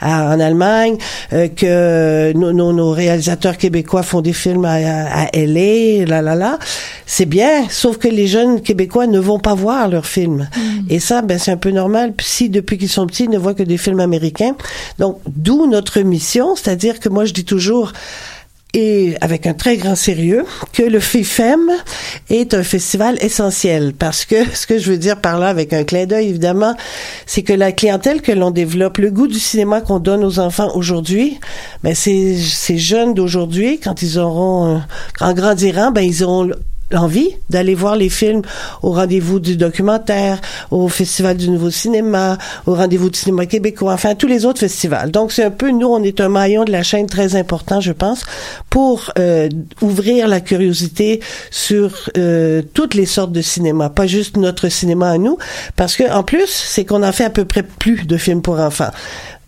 à- 0.00 0.34
en 0.34 0.40
Allemagne, 0.40 0.96
euh, 1.32 1.48
que 1.48 2.32
nos, 2.36 2.52
nos, 2.52 2.72
nos 2.72 2.90
réalisateurs 2.92 3.56
québécois 3.58 4.02
font 4.02 4.20
des 4.20 4.32
films 4.32 4.64
à, 4.64 4.74
à, 4.74 5.26
LA, 5.34 6.06
là, 6.06 6.22
là, 6.22 6.34
là. 6.34 6.58
C'est 7.06 7.26
bien, 7.26 7.66
sauf 7.70 7.98
que 7.98 8.08
les 8.08 8.26
jeunes 8.26 8.60
québécois 8.62 9.06
ne 9.06 9.18
vont 9.18 9.38
pas 9.38 9.54
voir 9.54 9.88
leurs 9.88 10.06
films. 10.06 10.48
Et 10.88 10.98
ça, 11.00 11.22
ben, 11.22 11.38
c'est 11.38 11.50
un 11.52 11.56
peu 11.56 11.70
normal. 11.70 12.14
Si, 12.20 12.48
depuis 12.48 12.78
qu'ils 12.78 12.88
sont 12.88 13.06
petits, 13.06 13.24
ils 13.24 13.30
ne 13.30 13.38
voient 13.38 13.54
que 13.54 13.62
des 13.62 13.76
films 13.78 14.00
américains. 14.00 14.54
Donc, 14.98 15.18
d'où 15.26 15.66
notre 15.66 16.00
mission, 16.00 16.56
c'est-à-dire 16.56 17.00
que 17.00 17.08
moi, 17.08 17.24
je 17.24 17.32
dis 17.32 17.44
toujours, 17.44 17.92
et 18.76 19.16
avec 19.22 19.46
un 19.46 19.54
très 19.54 19.78
grand 19.78 19.96
sérieux 19.96 20.44
que 20.74 20.82
le 20.82 21.00
FIFEM 21.00 21.70
est 22.28 22.52
un 22.52 22.62
festival 22.62 23.16
essentiel. 23.22 23.94
Parce 23.98 24.26
que 24.26 24.36
ce 24.54 24.66
que 24.66 24.78
je 24.78 24.90
veux 24.90 24.98
dire 24.98 25.20
par 25.20 25.38
là 25.38 25.48
avec 25.48 25.72
un 25.72 25.82
clin 25.82 26.04
d'œil 26.04 26.28
évidemment 26.28 26.76
c'est 27.24 27.42
que 27.42 27.54
la 27.54 27.72
clientèle 27.72 28.20
que 28.20 28.32
l'on 28.32 28.50
développe 28.50 28.98
le 28.98 29.10
goût 29.10 29.28
du 29.28 29.40
cinéma 29.40 29.80
qu'on 29.80 29.98
donne 29.98 30.22
aux 30.22 30.38
enfants 30.38 30.70
aujourd'hui 30.74 31.40
ben 31.82 31.94
ces 31.94 32.36
jeunes 32.76 33.14
d'aujourd'hui 33.14 33.80
quand 33.82 34.02
ils 34.02 34.18
auront 34.18 34.82
en 35.20 35.32
grandirant 35.32 35.90
ben 35.90 36.02
ils 36.02 36.22
auront 36.22 36.50
l'envie 36.90 37.30
d'aller 37.50 37.74
voir 37.74 37.96
les 37.96 38.08
films 38.08 38.42
au 38.82 38.92
rendez-vous 38.92 39.40
du 39.40 39.56
documentaire, 39.56 40.40
au 40.70 40.88
Festival 40.88 41.36
du 41.36 41.50
Nouveau 41.50 41.70
Cinéma, 41.70 42.38
au 42.66 42.74
rendez-vous 42.74 43.10
du 43.10 43.18
cinéma 43.18 43.46
québécois, 43.46 43.92
enfin 43.92 44.14
tous 44.14 44.26
les 44.26 44.44
autres 44.44 44.60
festivals. 44.60 45.10
Donc 45.10 45.32
c'est 45.32 45.44
un 45.44 45.50
peu, 45.50 45.70
nous, 45.70 45.88
on 45.88 46.02
est 46.02 46.20
un 46.20 46.28
maillon 46.28 46.64
de 46.64 46.72
la 46.72 46.82
chaîne 46.82 47.06
très 47.06 47.36
important, 47.36 47.80
je 47.80 47.92
pense, 47.92 48.24
pour 48.70 49.12
euh, 49.18 49.48
ouvrir 49.80 50.28
la 50.28 50.40
curiosité 50.40 51.20
sur 51.50 51.92
euh, 52.16 52.62
toutes 52.74 52.94
les 52.94 53.06
sortes 53.06 53.32
de 53.32 53.42
cinéma, 53.42 53.90
pas 53.90 54.06
juste 54.06 54.36
notre 54.36 54.68
cinéma 54.68 55.10
à 55.10 55.18
nous, 55.18 55.38
parce 55.74 55.96
que 55.96 56.10
en 56.10 56.22
plus, 56.22 56.48
c'est 56.48 56.84
qu'on 56.84 57.02
en 57.02 57.12
fait 57.12 57.24
à 57.24 57.30
peu 57.30 57.44
près 57.44 57.62
plus 57.62 58.06
de 58.06 58.16
films 58.16 58.42
pour 58.42 58.60
enfants. 58.60 58.90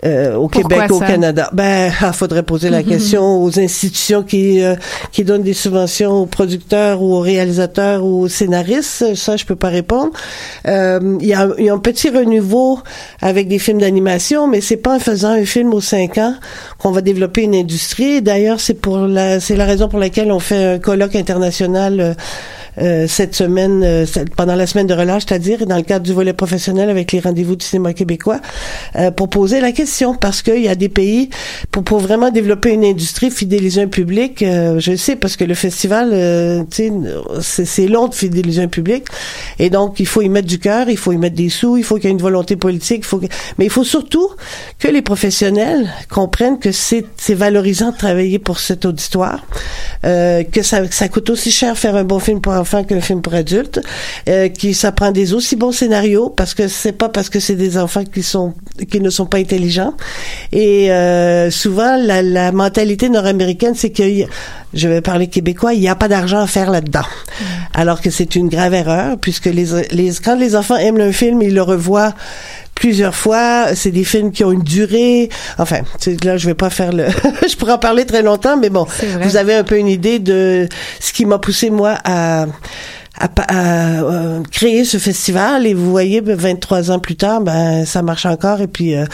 Euh, 0.04 0.36
au 0.36 0.48
Pourquoi 0.48 0.76
Québec, 0.76 0.92
au 0.92 0.98
ça? 1.00 1.06
Canada. 1.06 1.50
Ben, 1.52 1.90
il 2.00 2.12
faudrait 2.12 2.44
poser 2.44 2.70
la 2.70 2.84
question 2.84 3.42
aux 3.42 3.58
institutions 3.58 4.22
qui 4.22 4.62
euh, 4.62 4.76
qui 5.10 5.24
donnent 5.24 5.42
des 5.42 5.54
subventions 5.54 6.12
aux 6.12 6.26
producteurs 6.26 7.02
ou 7.02 7.14
aux 7.14 7.20
réalisateurs 7.20 8.04
ou 8.04 8.20
aux 8.20 8.28
scénaristes. 8.28 9.16
Ça, 9.16 9.36
je 9.36 9.44
peux 9.44 9.56
pas 9.56 9.70
répondre. 9.70 10.10
Euh, 10.68 11.18
Il 11.20 11.26
y, 11.26 11.34
a, 11.34 11.48
il 11.58 11.64
y 11.64 11.68
a 11.68 11.74
un 11.74 11.78
petit 11.78 12.10
renouveau 12.10 12.78
avec 13.20 13.48
des 13.48 13.58
films 13.58 13.80
d'animation, 13.80 14.46
mais 14.46 14.60
c'est 14.60 14.76
pas 14.76 14.94
en 14.94 15.00
faisant 15.00 15.30
un 15.30 15.44
film 15.44 15.74
aux 15.74 15.80
cinq 15.80 16.16
ans 16.18 16.34
qu'on 16.78 16.92
va 16.92 17.00
développer 17.00 17.42
une 17.42 17.56
industrie. 17.56 18.22
D'ailleurs, 18.22 18.60
c'est 18.60 18.74
pour 18.74 18.98
la 18.98 19.40
c'est 19.40 19.56
la 19.56 19.64
raison 19.64 19.88
pour 19.88 19.98
laquelle 19.98 20.30
on 20.30 20.38
fait 20.38 20.74
un 20.74 20.78
colloque 20.78 21.16
international. 21.16 22.14
Euh, 22.80 23.06
cette 23.08 23.34
semaine, 23.34 23.82
euh, 23.84 24.06
pendant 24.36 24.54
la 24.54 24.66
semaine 24.66 24.86
de 24.86 24.94
relâche, 24.94 25.22
c'est-à-dire 25.28 25.66
dans 25.66 25.76
le 25.76 25.82
cadre 25.82 26.04
du 26.04 26.12
volet 26.12 26.32
professionnel 26.32 26.90
avec 26.90 27.12
les 27.12 27.20
rendez-vous 27.20 27.56
du 27.56 27.64
cinéma 27.64 27.92
québécois, 27.92 28.40
euh, 28.96 29.10
pour 29.10 29.28
poser 29.28 29.60
la 29.60 29.72
question, 29.72 30.14
parce 30.14 30.42
qu'il 30.42 30.62
y 30.62 30.68
a 30.68 30.74
des 30.74 30.88
pays, 30.88 31.30
pour, 31.70 31.82
pour 31.84 31.98
vraiment 31.98 32.30
développer 32.30 32.70
une 32.72 32.84
industrie, 32.84 33.30
fidéliser 33.30 33.82
un 33.82 33.88
public, 33.88 34.42
euh, 34.42 34.78
je 34.78 34.96
sais, 34.96 35.16
parce 35.16 35.36
que 35.36 35.44
le 35.44 35.54
festival, 35.54 36.10
euh, 36.12 36.62
c'est- 36.70 37.88
long 37.88 38.08
de 38.08 38.14
fidéliser 38.14 38.62
un 38.62 38.68
public, 38.68 39.04
et 39.58 39.70
donc 39.70 39.98
il 40.00 40.06
faut 40.06 40.22
y 40.22 40.28
mettre 40.28 40.46
du 40.48 40.58
cœur, 40.58 40.88
il 40.90 40.96
faut 40.96 41.12
y 41.12 41.16
mettre 41.16 41.36
des 41.36 41.48
sous, 41.48 41.76
il 41.76 41.84
faut 41.84 41.96
qu'il 41.96 42.04
y 42.04 42.08
ait 42.08 42.10
une 42.10 42.18
volonté 42.22 42.56
politique, 42.56 42.98
il 42.98 43.04
faut 43.06 43.18
que- 43.18 43.26
mais 43.58 43.64
il 43.64 43.70
faut 43.70 43.84
surtout 43.84 44.28
que 44.78 44.88
les 44.88 45.02
professionnels 45.02 45.88
comprennent 46.10 46.58
que 46.58 46.70
c'est 46.72 47.04
valorisant 47.34 47.92
de 47.92 47.96
travailler 47.96 48.38
pour 48.38 48.58
cet 48.58 48.84
auditoire, 48.84 49.44
que 50.02 50.62
ça, 50.62 50.82
ça 50.90 51.08
coûte 51.08 51.30
aussi 51.30 51.50
cher 51.50 51.76
faire 51.78 51.96
un 51.96 52.04
bon 52.04 52.18
film 52.18 52.40
pour 52.40 52.52
enfants 52.68 52.84
qu'un 52.84 53.00
film 53.00 53.22
pour 53.22 53.34
adultes, 53.34 53.80
euh, 54.28 54.48
qui 54.48 54.74
ça 54.74 54.92
prend 54.92 55.10
des 55.10 55.32
aussi 55.32 55.56
bons 55.56 55.72
scénarios 55.72 56.28
parce 56.28 56.52
que 56.52 56.68
c'est 56.68 56.92
pas 56.92 57.08
parce 57.08 57.30
que 57.30 57.40
c'est 57.40 57.54
des 57.54 57.78
enfants 57.78 58.04
qui 58.04 58.22
sont 58.22 58.54
qui 58.90 59.00
ne 59.00 59.10
sont 59.10 59.26
pas 59.26 59.38
intelligents. 59.38 59.94
Et 60.52 60.92
euh, 60.92 61.50
souvent 61.50 61.96
la, 61.96 62.22
la 62.22 62.52
mentalité 62.52 63.08
nord-américaine 63.08 63.72
c'est 63.74 63.90
que 63.90 64.02
je 64.74 64.88
vais 64.88 65.00
parler 65.00 65.28
québécois 65.28 65.72
il 65.72 65.80
n'y 65.80 65.88
a 65.88 65.96
pas 65.96 66.08
d'argent 66.08 66.40
à 66.40 66.46
faire 66.46 66.70
là-dedans. 66.70 67.08
Alors 67.72 68.02
que 68.02 68.10
c'est 68.10 68.36
une 68.36 68.48
grave 68.48 68.74
erreur 68.74 69.16
puisque 69.18 69.46
les, 69.46 69.66
les 69.90 70.12
quand 70.22 70.36
les 70.36 70.54
enfants 70.54 70.76
aiment 70.76 71.00
un 71.00 71.12
film 71.12 71.40
ils 71.40 71.54
le 71.54 71.62
revoient 71.62 72.12
plusieurs 72.78 73.14
fois. 73.14 73.74
C'est 73.74 73.90
des 73.90 74.04
films 74.04 74.30
qui 74.30 74.44
ont 74.44 74.52
une 74.52 74.62
durée. 74.62 75.28
Enfin, 75.58 75.80
là, 76.22 76.36
je 76.36 76.46
vais 76.46 76.54
pas 76.54 76.70
faire 76.70 76.92
le. 76.92 77.06
je 77.48 77.56
pourrais 77.56 77.72
en 77.72 77.78
parler 77.78 78.06
très 78.06 78.22
longtemps, 78.22 78.56
mais 78.56 78.70
bon, 78.70 78.86
vous 79.20 79.36
avez 79.36 79.54
un 79.54 79.64
peu 79.64 79.78
une 79.78 79.88
idée 79.88 80.20
de 80.20 80.68
ce 81.00 81.12
qui 81.12 81.24
m'a 81.24 81.38
poussé 81.38 81.70
moi 81.70 81.96
à 82.04 82.46
à, 83.20 83.28
à, 83.48 84.02
euh, 84.04 84.42
créer 84.52 84.84
ce 84.84 84.96
festival 84.98 85.66
et 85.66 85.74
vous 85.74 85.90
voyez 85.90 86.20
ben, 86.20 86.36
23 86.36 86.92
ans 86.92 87.00
plus 87.00 87.16
tard 87.16 87.40
ben 87.40 87.84
ça 87.84 88.00
marche 88.00 88.26
encore 88.26 88.60
et 88.60 88.68
puis 88.68 88.94
euh, 88.94 89.06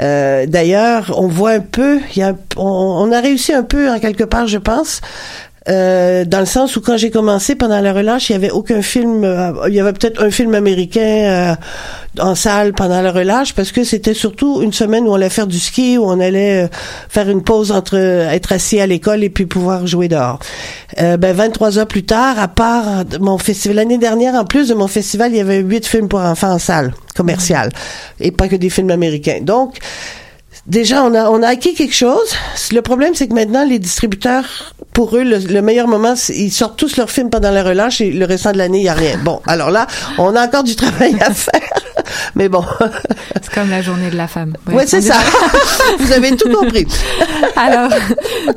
euh, 0.00 0.46
d'ailleurs 0.46 1.12
on 1.16 1.26
voit 1.26 1.50
un 1.50 1.60
peu 1.60 1.98
il 2.14 2.20
y 2.20 2.22
a 2.22 2.36
on, 2.56 2.62
on 2.62 3.10
a 3.10 3.20
réussi 3.20 3.52
un 3.52 3.64
peu 3.64 3.90
en 3.90 3.98
quelque 3.98 4.22
part 4.22 4.46
je 4.46 4.58
pense 4.58 5.00
euh, 5.68 6.24
dans 6.24 6.40
le 6.40 6.46
sens 6.46 6.76
où 6.76 6.80
quand 6.80 6.96
j'ai 6.96 7.10
commencé 7.10 7.54
pendant 7.54 7.80
la 7.80 7.92
relâche, 7.92 8.30
il 8.30 8.32
y 8.32 8.36
avait 8.36 8.50
aucun 8.50 8.82
film, 8.82 9.22
euh, 9.22 9.52
il 9.68 9.74
y 9.74 9.80
avait 9.80 9.92
peut-être 9.92 10.22
un 10.24 10.30
film 10.30 10.54
américain 10.54 11.00
euh, 11.00 11.54
en 12.18 12.34
salle 12.34 12.72
pendant 12.72 13.00
la 13.00 13.12
relâche 13.12 13.54
parce 13.54 13.70
que 13.70 13.84
c'était 13.84 14.14
surtout 14.14 14.60
une 14.62 14.72
semaine 14.72 15.04
où 15.04 15.10
on 15.10 15.14
allait 15.14 15.30
faire 15.30 15.46
du 15.46 15.60
ski, 15.60 15.98
où 15.98 16.04
on 16.04 16.18
allait 16.18 16.64
euh, 16.64 16.68
faire 17.08 17.28
une 17.28 17.44
pause 17.44 17.70
entre 17.70 17.96
euh, 17.96 18.28
être 18.30 18.52
assis 18.52 18.80
à 18.80 18.86
l'école 18.86 19.22
et 19.22 19.30
puis 19.30 19.46
pouvoir 19.46 19.86
jouer 19.86 20.08
dehors. 20.08 20.40
Ben 20.98 21.32
23 21.32 21.78
heures 21.78 21.86
plus 21.86 22.04
tard, 22.04 22.38
à 22.38 22.48
part 22.48 23.04
mon 23.18 23.38
festival 23.38 23.76
l'année 23.76 23.98
dernière, 23.98 24.34
en 24.34 24.44
plus 24.44 24.68
de 24.68 24.74
mon 24.74 24.88
festival, 24.88 25.32
il 25.32 25.38
y 25.38 25.40
avait 25.40 25.60
huit 25.60 25.86
films 25.86 26.08
pour 26.08 26.20
enfants 26.20 26.52
en 26.52 26.58
salle 26.58 26.92
commerciale 27.16 27.70
et 28.20 28.30
pas 28.30 28.48
que 28.48 28.56
des 28.56 28.68
films 28.68 28.90
américains. 28.90 29.38
Donc 29.40 29.78
déjà, 30.66 31.02
on 31.02 31.14
a, 31.14 31.30
on 31.30 31.42
a 31.42 31.48
acquis 31.48 31.74
quelque 31.74 31.94
chose. 31.94 32.34
Le 32.72 32.82
problème, 32.82 33.14
c'est 33.14 33.28
que 33.28 33.34
maintenant, 33.34 33.64
les 33.64 33.78
distributeurs, 33.78 34.74
pour 34.92 35.16
eux, 35.16 35.22
le, 35.24 35.38
le 35.38 35.62
meilleur 35.62 35.88
moment, 35.88 36.14
ils 36.28 36.52
sortent 36.52 36.78
tous 36.78 36.96
leurs 36.96 37.10
films 37.10 37.30
pendant 37.30 37.50
la 37.50 37.62
relâche 37.62 38.00
et 38.00 38.10
le 38.10 38.24
restant 38.24 38.52
de 38.52 38.58
l'année, 38.58 38.78
il 38.78 38.82
n'y 38.82 38.88
a 38.88 38.94
rien. 38.94 39.18
Bon, 39.24 39.40
alors 39.46 39.70
là, 39.70 39.86
on 40.18 40.34
a 40.36 40.46
encore 40.46 40.64
du 40.64 40.76
travail 40.76 41.16
à 41.20 41.32
faire. 41.32 41.60
Mais 42.34 42.48
bon. 42.48 42.64
C'est 43.40 43.52
comme 43.52 43.70
la 43.70 43.82
journée 43.82 44.10
de 44.10 44.16
la 44.16 44.26
femme. 44.28 44.54
Ouais, 44.70 44.86
c'est 44.86 45.00
ça. 45.00 45.14
Vous 45.98 46.12
avez 46.12 46.36
tout 46.36 46.50
compris. 46.50 46.86
Alors, 47.56 47.90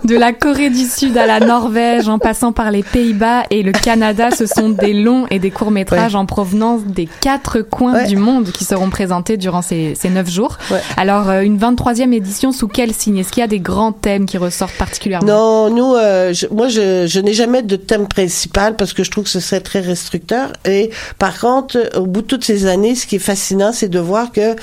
de 0.03 0.15
la 0.15 0.33
Corée 0.33 0.69
du 0.69 0.85
Sud 0.85 1.17
à 1.17 1.25
la 1.25 1.39
Norvège, 1.39 2.07
en 2.07 2.19
passant 2.19 2.51
par 2.51 2.71
les 2.71 2.83
Pays-Bas 2.83 3.43
et 3.49 3.63
le 3.63 3.71
Canada, 3.71 4.29
ce 4.31 4.45
sont 4.45 4.69
des 4.69 4.93
longs 4.93 5.25
et 5.29 5.39
des 5.39 5.51
courts-métrages 5.51 6.15
en 6.15 6.25
provenance 6.25 6.81
des 6.85 7.07
quatre 7.21 7.61
coins 7.61 8.03
du 8.03 8.17
monde 8.17 8.51
qui 8.51 8.63
seront 8.65 8.89
présentés 8.89 9.37
durant 9.37 9.61
ces, 9.61 9.95
ces 9.95 10.09
neuf 10.09 10.29
jours. 10.29 10.57
Alors, 10.97 11.29
euh, 11.29 11.41
une 11.41 11.57
23e 11.57 12.13
édition 12.13 12.51
sous 12.51 12.67
quel 12.67 12.93
signe? 12.93 13.17
Est-ce 13.17 13.31
qu'il 13.31 13.41
y 13.41 13.43
a 13.43 13.47
des 13.47 13.59
grands 13.59 13.91
thèmes 13.91 14.25
qui 14.25 14.37
ressortent 14.37 14.73
particulièrement? 14.77 15.27
Non, 15.27 15.69
nous, 15.69 15.95
euh, 15.95 16.33
je- 16.33 16.47
moi, 16.47 16.67
je, 16.67 17.05
je 17.07 17.19
n'ai 17.19 17.33
jamais 17.33 17.61
de 17.61 17.75
thème 17.75 18.07
principal 18.07 18.75
parce 18.75 18.93
que 18.93 19.03
je 19.03 19.11
trouve 19.11 19.25
que 19.25 19.29
ce 19.29 19.39
serait 19.39 19.61
très 19.61 19.81
restricteur. 19.81 20.53
Et 20.65 20.89
par 21.19 21.39
contre, 21.39 21.77
au 21.97 22.05
bout 22.05 22.21
de 22.21 22.27
toutes 22.27 22.43
ces 22.43 22.65
années, 22.67 22.95
ce 22.95 23.05
qui 23.07 23.15
est 23.15 23.19
fascinant, 23.35 23.73
c'est 23.73 23.89
de 23.89 23.99
voir 23.99 24.31
que 24.31 24.55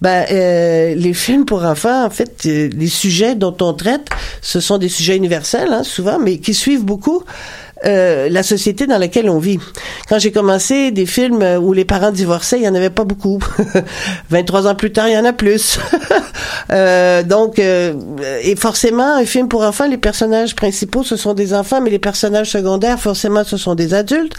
ben, 0.00 0.24
euh, 0.30 0.94
les 0.94 1.12
films 1.12 1.44
pour 1.44 1.62
enfants, 1.62 2.06
en 2.06 2.10
fait, 2.10 2.46
euh, 2.46 2.70
les 2.74 2.88
sujets 2.88 3.34
dont 3.34 3.54
on 3.60 3.74
traite, 3.74 4.08
ce 4.40 4.60
sont 4.60 4.78
des 4.78 4.88
sujets 4.88 5.14
universels, 5.14 5.70
hein, 5.70 5.84
souvent, 5.84 6.18
mais 6.18 6.38
qui 6.38 6.54
suivent 6.54 6.86
beaucoup. 6.86 7.22
Euh, 7.86 8.28
la 8.28 8.42
société 8.42 8.86
dans 8.86 8.98
laquelle 8.98 9.28
on 9.28 9.38
vit. 9.38 9.58
Quand 10.08 10.18
j'ai 10.18 10.32
commencé 10.32 10.90
des 10.90 11.06
films 11.06 11.42
euh, 11.42 11.58
où 11.58 11.72
les 11.72 11.84
parents 11.84 12.10
divorçaient, 12.10 12.58
il 12.58 12.64
y 12.64 12.68
en 12.68 12.74
avait 12.74 12.90
pas 12.90 13.04
beaucoup. 13.04 13.38
23 14.30 14.68
ans 14.68 14.74
plus 14.74 14.92
tard, 14.92 15.08
il 15.08 15.14
y 15.14 15.18
en 15.18 15.24
a 15.24 15.32
plus. 15.32 15.78
Euh, 16.70 17.22
donc, 17.22 17.58
euh, 17.58 17.92
et 18.42 18.56
forcément, 18.56 19.16
un 19.16 19.26
film 19.26 19.48
pour 19.48 19.62
enfants, 19.62 19.86
les 19.86 19.98
personnages 19.98 20.54
principaux, 20.54 21.02
ce 21.02 21.14
sont 21.14 21.34
des 21.34 21.52
enfants, 21.52 21.80
mais 21.80 21.90
les 21.90 21.98
personnages 21.98 22.50
secondaires, 22.50 22.98
forcément, 22.98 23.44
ce 23.44 23.58
sont 23.58 23.74
des 23.74 23.92
adultes. 23.92 24.34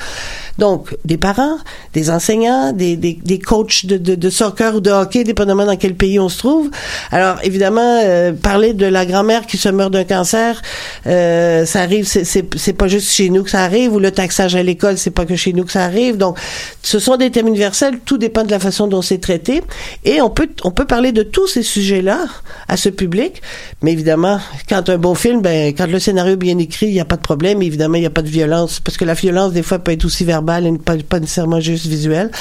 Donc, 0.58 0.96
des 1.06 1.18
parents, 1.18 1.58
des 1.94 2.10
enseignants, 2.10 2.72
des, 2.74 2.96
des, 2.96 3.20
des 3.24 3.40
coachs 3.40 3.86
de, 3.86 3.98
de, 3.98 4.16
de 4.16 4.30
soccer 4.30 4.76
ou 4.76 4.80
de 4.80 4.90
hockey, 4.90 5.24
dépendamment 5.24 5.66
dans 5.66 5.76
quel 5.76 5.94
pays 5.94 6.20
on 6.20 6.30
se 6.30 6.40
trouve. 6.40 6.72
Alors, 7.12 7.38
évidemment, 7.44 8.00
euh, 8.04 8.32
parler 8.34 8.74
de 8.74 8.88
la 8.88 9.06
grand-mère 9.06 9.46
qui 9.46 9.58
se 9.58 9.70
meurt 9.70 9.92
d'un 9.92 10.04
cancer, 10.04 10.62
ça 11.06 11.82
arrive, 11.82 12.08
c'est 12.08 12.74
pas 12.74 12.88
juste 12.88 13.12
chez 13.12 13.30
nous 13.30 13.35
que 13.44 13.50
ça 13.50 13.64
arrive, 13.64 13.94
ou 13.94 14.00
le 14.00 14.12
taxage 14.12 14.56
à 14.56 14.64
l'école, 14.64 14.98
c'est 14.98 15.12
pas 15.12 15.26
que 15.26 15.36
chez 15.36 15.54
nous 15.54 15.64
que 15.66 15.72
ça 15.72 15.84
arrive. 15.84 16.18
Donc, 16.18 16.38
ce 16.82 17.00
sont 17.00 17.18
des 17.18 17.32
thèmes 17.32 17.48
universels, 17.48 18.00
tout 18.06 18.18
dépend 18.18 18.44
de 18.44 18.52
la 18.52 18.60
façon 18.60 18.88
dont 18.88 19.02
c'est 19.02 19.18
traité. 19.18 19.62
Et 20.04 20.22
on 20.22 20.30
peut, 20.30 20.50
on 20.64 20.72
peut 20.72 20.86
parler 20.86 21.12
de 21.12 21.24
tous 21.24 21.48
ces 21.48 21.64
sujets-là 21.64 22.26
à 22.68 22.78
ce 22.78 22.90
public, 22.90 23.42
mais 23.82 23.92
évidemment, 23.92 24.40
quand 24.70 24.90
un 24.90 24.98
bon 24.98 25.16
film, 25.16 25.42
ben, 25.42 25.74
quand 25.74 25.88
le 25.88 26.00
scénario 26.00 26.34
est 26.34 26.38
bien 26.38 26.58
écrit, 26.58 26.88
il 26.88 26.94
n'y 26.94 27.00
a 27.00 27.06
pas 27.06 27.18
de 27.18 27.22
problème. 27.22 27.62
Évidemment, 27.62 27.96
il 27.96 28.02
n'y 28.02 28.06
a 28.06 28.12
pas 28.12 28.22
de 28.22 28.30
violence, 28.30 28.80
parce 28.80 28.98
que 28.98 29.06
la 29.06 29.14
violence, 29.14 29.54
des 29.54 29.64
fois, 29.64 29.80
peut 29.80 29.92
être 29.92 30.06
aussi 30.06 30.26
verbale 30.26 30.68
et 30.68 30.78
pas, 30.78 30.96
pas 30.98 31.20
nécessairement 31.20 31.60
juste 31.60 31.86
visuelle. 31.86 32.32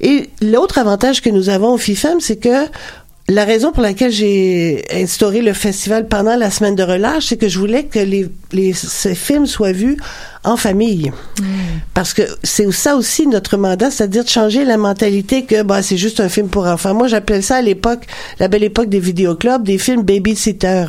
Et 0.00 0.30
l'autre 0.40 0.78
avantage 0.78 1.22
que 1.22 1.30
nous 1.30 1.48
avons 1.48 1.74
au 1.74 1.78
FIFEM, 1.78 2.20
c'est 2.20 2.36
que 2.36 2.66
la 3.28 3.44
raison 3.44 3.70
pour 3.72 3.82
laquelle 3.82 4.10
j'ai 4.10 4.84
instauré 4.92 5.42
le 5.42 5.52
festival 5.52 6.08
pendant 6.08 6.36
la 6.36 6.50
semaine 6.50 6.74
de 6.74 6.82
relâche, 6.82 7.26
c'est 7.26 7.36
que 7.36 7.48
je 7.48 7.58
voulais 7.58 7.84
que 7.84 8.00
les, 8.00 8.28
les, 8.52 8.72
ces 8.72 9.14
films 9.14 9.46
soient 9.46 9.72
vus 9.72 9.96
en 10.44 10.56
famille. 10.56 11.12
Parce 11.94 12.14
que 12.14 12.22
c'est 12.42 12.70
ça 12.72 12.96
aussi 12.96 13.28
notre 13.28 13.56
mandat, 13.56 13.92
c'est-à-dire 13.92 14.24
de 14.24 14.28
changer 14.28 14.64
la 14.64 14.76
mentalité 14.76 15.44
que 15.44 15.62
bah, 15.62 15.82
c'est 15.82 15.96
juste 15.96 16.18
un 16.18 16.28
film 16.28 16.48
pour 16.48 16.66
enfants. 16.66 16.94
Moi, 16.94 17.06
j'appelais 17.06 17.42
ça 17.42 17.56
à 17.56 17.62
l'époque, 17.62 18.06
la 18.40 18.48
belle 18.48 18.64
époque 18.64 18.88
des 18.88 18.98
vidéoclubs, 18.98 19.62
des 19.62 19.78
films 19.78 20.02
babysitter. 20.02 20.86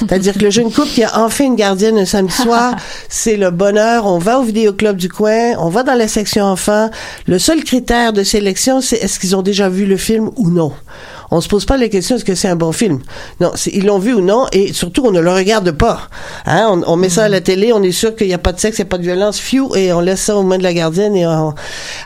C'est-à-dire 0.00 0.34
que 0.34 0.40
le 0.40 0.50
jeune 0.50 0.72
couple 0.72 0.88
qui 0.88 1.04
a 1.04 1.20
enfin 1.20 1.44
une 1.44 1.56
gardienne 1.56 1.96
un 1.96 2.06
samedi 2.06 2.34
soir, 2.34 2.74
c'est 3.08 3.36
le 3.36 3.52
bonheur. 3.52 4.06
On 4.06 4.18
va 4.18 4.40
au 4.40 4.42
vidéoclub 4.42 4.96
du 4.96 5.08
coin, 5.08 5.54
on 5.58 5.68
va 5.68 5.84
dans 5.84 5.94
la 5.94 6.08
section 6.08 6.44
enfants. 6.44 6.90
Le 7.26 7.38
seul 7.38 7.62
critère 7.62 8.12
de 8.12 8.24
sélection, 8.24 8.80
c'est 8.80 8.96
est-ce 8.96 9.20
qu'ils 9.20 9.36
ont 9.36 9.42
déjà 9.42 9.68
vu 9.68 9.86
le 9.86 9.96
film 9.96 10.30
ou 10.36 10.50
non? 10.50 10.72
On 11.30 11.40
se 11.40 11.48
pose 11.48 11.64
pas 11.66 11.76
la 11.76 11.88
question 11.88 12.16
est-ce 12.16 12.24
que 12.24 12.34
c'est 12.34 12.48
un 12.48 12.56
bon 12.56 12.72
film? 12.72 13.00
Non, 13.40 13.52
ils 13.72 13.84
l'ont 13.84 13.98
vu 13.98 14.14
ou 14.14 14.20
non, 14.22 14.46
et 14.52 14.72
surtout 14.72 15.02
on 15.06 15.10
ne 15.10 15.20
le 15.20 15.30
regarde 15.30 15.70
pas. 15.72 16.08
Hein, 16.46 16.66
on, 16.70 16.92
on 16.92 16.96
met 16.96 17.10
ça 17.10 17.24
à 17.24 17.28
la 17.28 17.40
télé, 17.42 17.72
on 17.72 17.82
est 17.82 17.92
sûr 17.92 18.16
qu'il 18.16 18.26
n'y 18.28 18.34
a 18.34 18.38
pas 18.38 18.52
de 18.52 18.60
sexe, 18.60 18.78
il 18.78 18.82
n'y 18.82 18.86
a 18.86 18.90
pas 18.90 18.96
de 18.98 19.02
violence, 19.02 19.38
fiou, 19.38 19.74
et 19.76 19.92
on 19.92 20.00
laisse 20.00 20.20
ça 20.22 20.36
aux 20.36 20.42
mains 20.42 20.56
de 20.58 20.62
la 20.62 20.72
gardienne. 20.72 21.14
Et 21.16 21.26
on- 21.26 21.54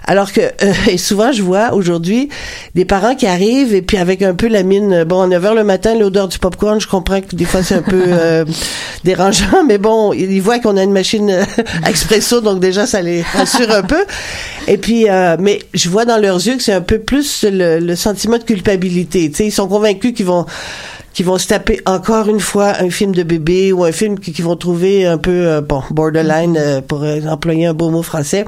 alors 0.07 0.33
que 0.33 0.41
euh, 0.41 0.73
et 0.89 0.99
souvent 0.99 1.31
je 1.33 1.43
vois 1.43 1.73
aujourd'hui 1.73 2.29
des 2.75 2.85
parents 2.85 3.15
qui 3.15 3.27
arrivent 3.27 3.75
et 3.75 3.83
puis 3.83 3.97
avec 3.97 4.23
un 4.23 4.35
peu 4.35 4.49
la 4.49 4.63
mine, 4.65 5.05
bon 5.05 5.21
à 5.23 5.27
9 5.29 5.45
heures 5.45 5.55
le 5.55 5.65
matin, 5.65 5.95
l'odeur 5.97 6.27
du 6.29 6.39
popcorn, 6.39 6.81
je 6.81 6.89
comprends 6.89 7.21
que 7.21 7.37
des 7.37 7.45
fois 7.45 7.63
c'est 7.63 7.77
un 7.77 7.83
peu 7.83 8.03
euh, 8.07 8.45
dérangeant, 9.05 9.65
mais 9.67 9.79
bon, 9.79 10.13
ils 10.13 10.41
voient 10.41 10.59
qu'on 10.59 10.77
a 10.77 10.83
une 10.83 10.93
machine 10.93 11.31
euh, 11.31 11.45
expresso, 11.87 12.41
donc 12.41 12.59
déjà 12.61 12.87
ça 12.87 13.01
les 13.03 13.23
rassure 13.23 13.71
un 13.71 13.83
peu. 13.83 14.05
Et 14.69 14.79
puis, 14.79 15.09
euh, 15.09 15.37
mais 15.41 15.59
je 15.75 15.89
vois 15.89 16.05
dans 16.05 16.19
leurs 16.19 16.37
yeux 16.45 16.57
que 16.57 16.63
c'est 16.63 16.73
un 16.73 16.81
peu 16.81 16.99
plus 17.01 17.45
le, 17.49 17.79
le 17.81 17.97
sentiment 17.97 18.39
de 18.39 18.45
culpabilité. 18.45 19.12
Ils 19.15 19.53
sont 19.53 19.69
convaincus 19.69 20.13
qu'ils 20.15 20.27
vont 20.27 20.47
qui 21.13 21.23
vont 21.23 21.39
se 21.39 21.47
taper 21.49 21.81
encore 21.87 22.29
une 22.29 22.41
fois 22.41 22.75
un 22.81 22.91
film 22.91 23.15
de 23.15 23.23
bébé 23.23 23.73
ou 23.73 23.85
un 23.85 23.93
film 23.93 24.19
qui, 24.19 24.33
qui 24.33 24.43
vont 24.43 24.57
trouver 24.57 25.07
un 25.07 25.19
peu 25.19 25.31
euh, 25.47 25.61
bon 25.61 25.83
borderline 25.91 26.57
euh, 26.59 26.81
pour 26.81 27.03
euh, 27.03 27.21
employer 27.29 27.67
un 27.67 27.75
beau 27.75 27.91
mot 27.91 28.03
français. 28.03 28.45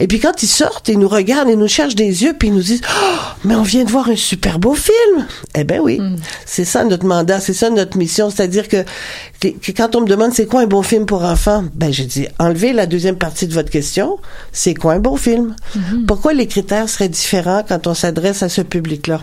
Et 0.00 0.06
puis 0.06 0.20
quand 0.20 0.42
ils 0.42 0.46
sortent, 0.48 0.88
ils 0.88 0.98
nous 0.98 1.08
regardent, 1.08 1.48
ils 1.48 1.58
nous 1.58 1.68
cherchent 1.68 1.94
des 1.94 2.22
yeux, 2.22 2.34
puis 2.38 2.48
ils 2.48 2.54
nous 2.54 2.60
disent 2.62 2.82
oh, 2.88 3.18
mais 3.44 3.54
on 3.54 3.62
vient 3.62 3.84
de 3.84 3.90
voir 3.90 4.08
un 4.08 4.16
super 4.16 4.58
beau 4.58 4.74
film. 4.74 5.26
Eh 5.54 5.64
ben 5.64 5.80
oui, 5.80 6.00
c'est 6.44 6.64
ça 6.64 6.84
notre 6.84 7.06
mandat, 7.06 7.40
c'est 7.40 7.54
ça 7.54 7.70
notre 7.70 7.96
mission, 7.96 8.28
c'est-à-dire 8.30 8.68
que, 8.68 8.84
que- 9.40 9.48
que 9.48 9.72
quand 9.72 9.96
on 9.96 10.02
me 10.02 10.06
demande 10.06 10.32
c'est 10.34 10.46
quoi 10.46 10.60
un 10.62 10.66
bon 10.66 10.82
film 10.82 11.06
pour 11.06 11.24
enfants, 11.24 11.64
ben 11.74 11.92
je 11.92 12.02
dis 12.02 12.26
enlevez 12.38 12.72
la 12.72 12.86
deuxième 12.86 13.16
partie 13.16 13.46
de 13.46 13.54
votre 13.54 13.70
question, 13.70 14.18
c'est 14.52 14.74
quoi 14.74 14.92
un 14.94 14.98
bon 15.00 15.16
film? 15.16 15.54
Pourquoi 16.06 16.32
les 16.34 16.46
critères 16.46 16.88
seraient 16.88 17.08
différents 17.08 17.62
quand 17.66 17.86
on 17.86 17.94
s'adresse 17.94 18.42
à 18.42 18.48
ce 18.48 18.60
public-là? 18.60 19.20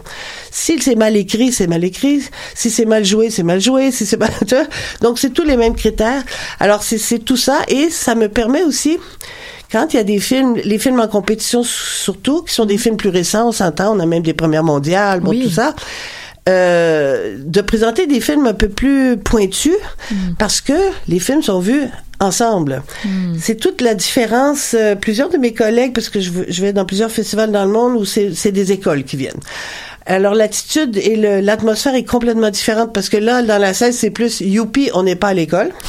Si 0.52 0.80
c'est 0.82 0.96
mal 0.96 1.16
écrit, 1.16 1.52
c'est 1.52 1.68
mal 1.68 1.84
écrit. 1.84 2.22
Si 2.56 2.71
c'est 2.72 2.86
mal 2.86 3.06
joué, 3.06 3.30
c'est 3.30 3.44
mal 3.44 3.62
joué. 3.62 3.92
Si 3.92 4.06
c'est 4.06 4.18
vois? 4.50 4.64
donc 5.02 5.20
c'est 5.20 5.30
tous 5.32 5.44
les 5.44 5.58
mêmes 5.58 5.76
critères. 5.76 6.24
Alors 6.60 6.82
c'est 6.84 7.20
tout 7.20 7.38
ça 7.38 7.60
et 7.68 7.90
ça 7.90 8.16
me 8.16 8.28
permet 8.28 8.64
aussi 8.64 8.98
quand 9.72 9.94
il 9.94 9.98
y 9.98 10.00
a 10.00 10.04
des 10.04 10.20
films, 10.20 10.58
les 10.64 10.78
films 10.78 11.00
en 11.00 11.08
compétition 11.08 11.64
surtout, 11.64 12.44
qui 12.44 12.54
sont 12.54 12.66
des 12.66 12.78
films 12.78 12.98
plus 12.98 13.10
récents, 13.10 13.48
on 13.48 13.52
s'entend, 13.52 13.96
on 13.96 14.00
a 14.00 14.06
même 14.06 14.24
des 14.24 14.34
premières 14.34 14.64
mondiales, 14.66 15.22
bon, 15.22 15.32
tout 15.32 15.50
ça, 15.50 15.74
euh, 16.50 17.38
de 17.40 17.62
présenter 17.62 18.06
des 18.06 18.20
films 18.20 18.48
un 18.48 18.54
peu 18.54 18.68
plus 18.68 19.16
pointus, 19.18 19.78
parce 20.38 20.60
que 20.60 20.74
les 21.08 21.20
films 21.20 21.42
sont 21.42 21.60
vus 21.60 21.84
ensemble. 22.20 22.84
C'est 23.40 23.56
toute 23.56 23.82
la 23.82 23.96
différence. 23.96 24.76
euh, 24.78 24.96
plusieurs 24.96 25.30
de 25.30 25.38
mes 25.38 25.54
collègues, 25.54 25.94
parce 25.94 26.10
que 26.10 26.20
je, 26.20 26.32
je 26.48 26.62
vais 26.62 26.74
dans 26.74 26.86
plusieurs 26.86 27.12
festivals 27.12 27.52
dans 27.52 27.66
le 27.66 27.72
monde 27.72 27.96
où 27.96 28.06
c'est 28.06 28.52
des 28.52 28.72
écoles 28.74 29.04
qui 29.04 29.16
viennent. 29.16 29.40
Alors 30.06 30.34
l'attitude 30.34 30.98
et 30.98 31.16
le- 31.16 31.42
l'atmosphère 31.42 31.94
est 31.96 32.04
complètement 32.04 32.50
différente 32.50 32.92
parce 32.94 33.08
que 33.08 33.18
là, 33.18 33.44
dans 33.44 33.60
la 33.60 33.74
salle, 33.74 33.94
c'est 33.94 34.10
plus 34.10 34.42
youpi, 34.42 34.90
on 34.94 35.04
n'est 35.04 35.16
pas 35.16 35.30
à 35.30 35.34
l'école. 35.34 35.72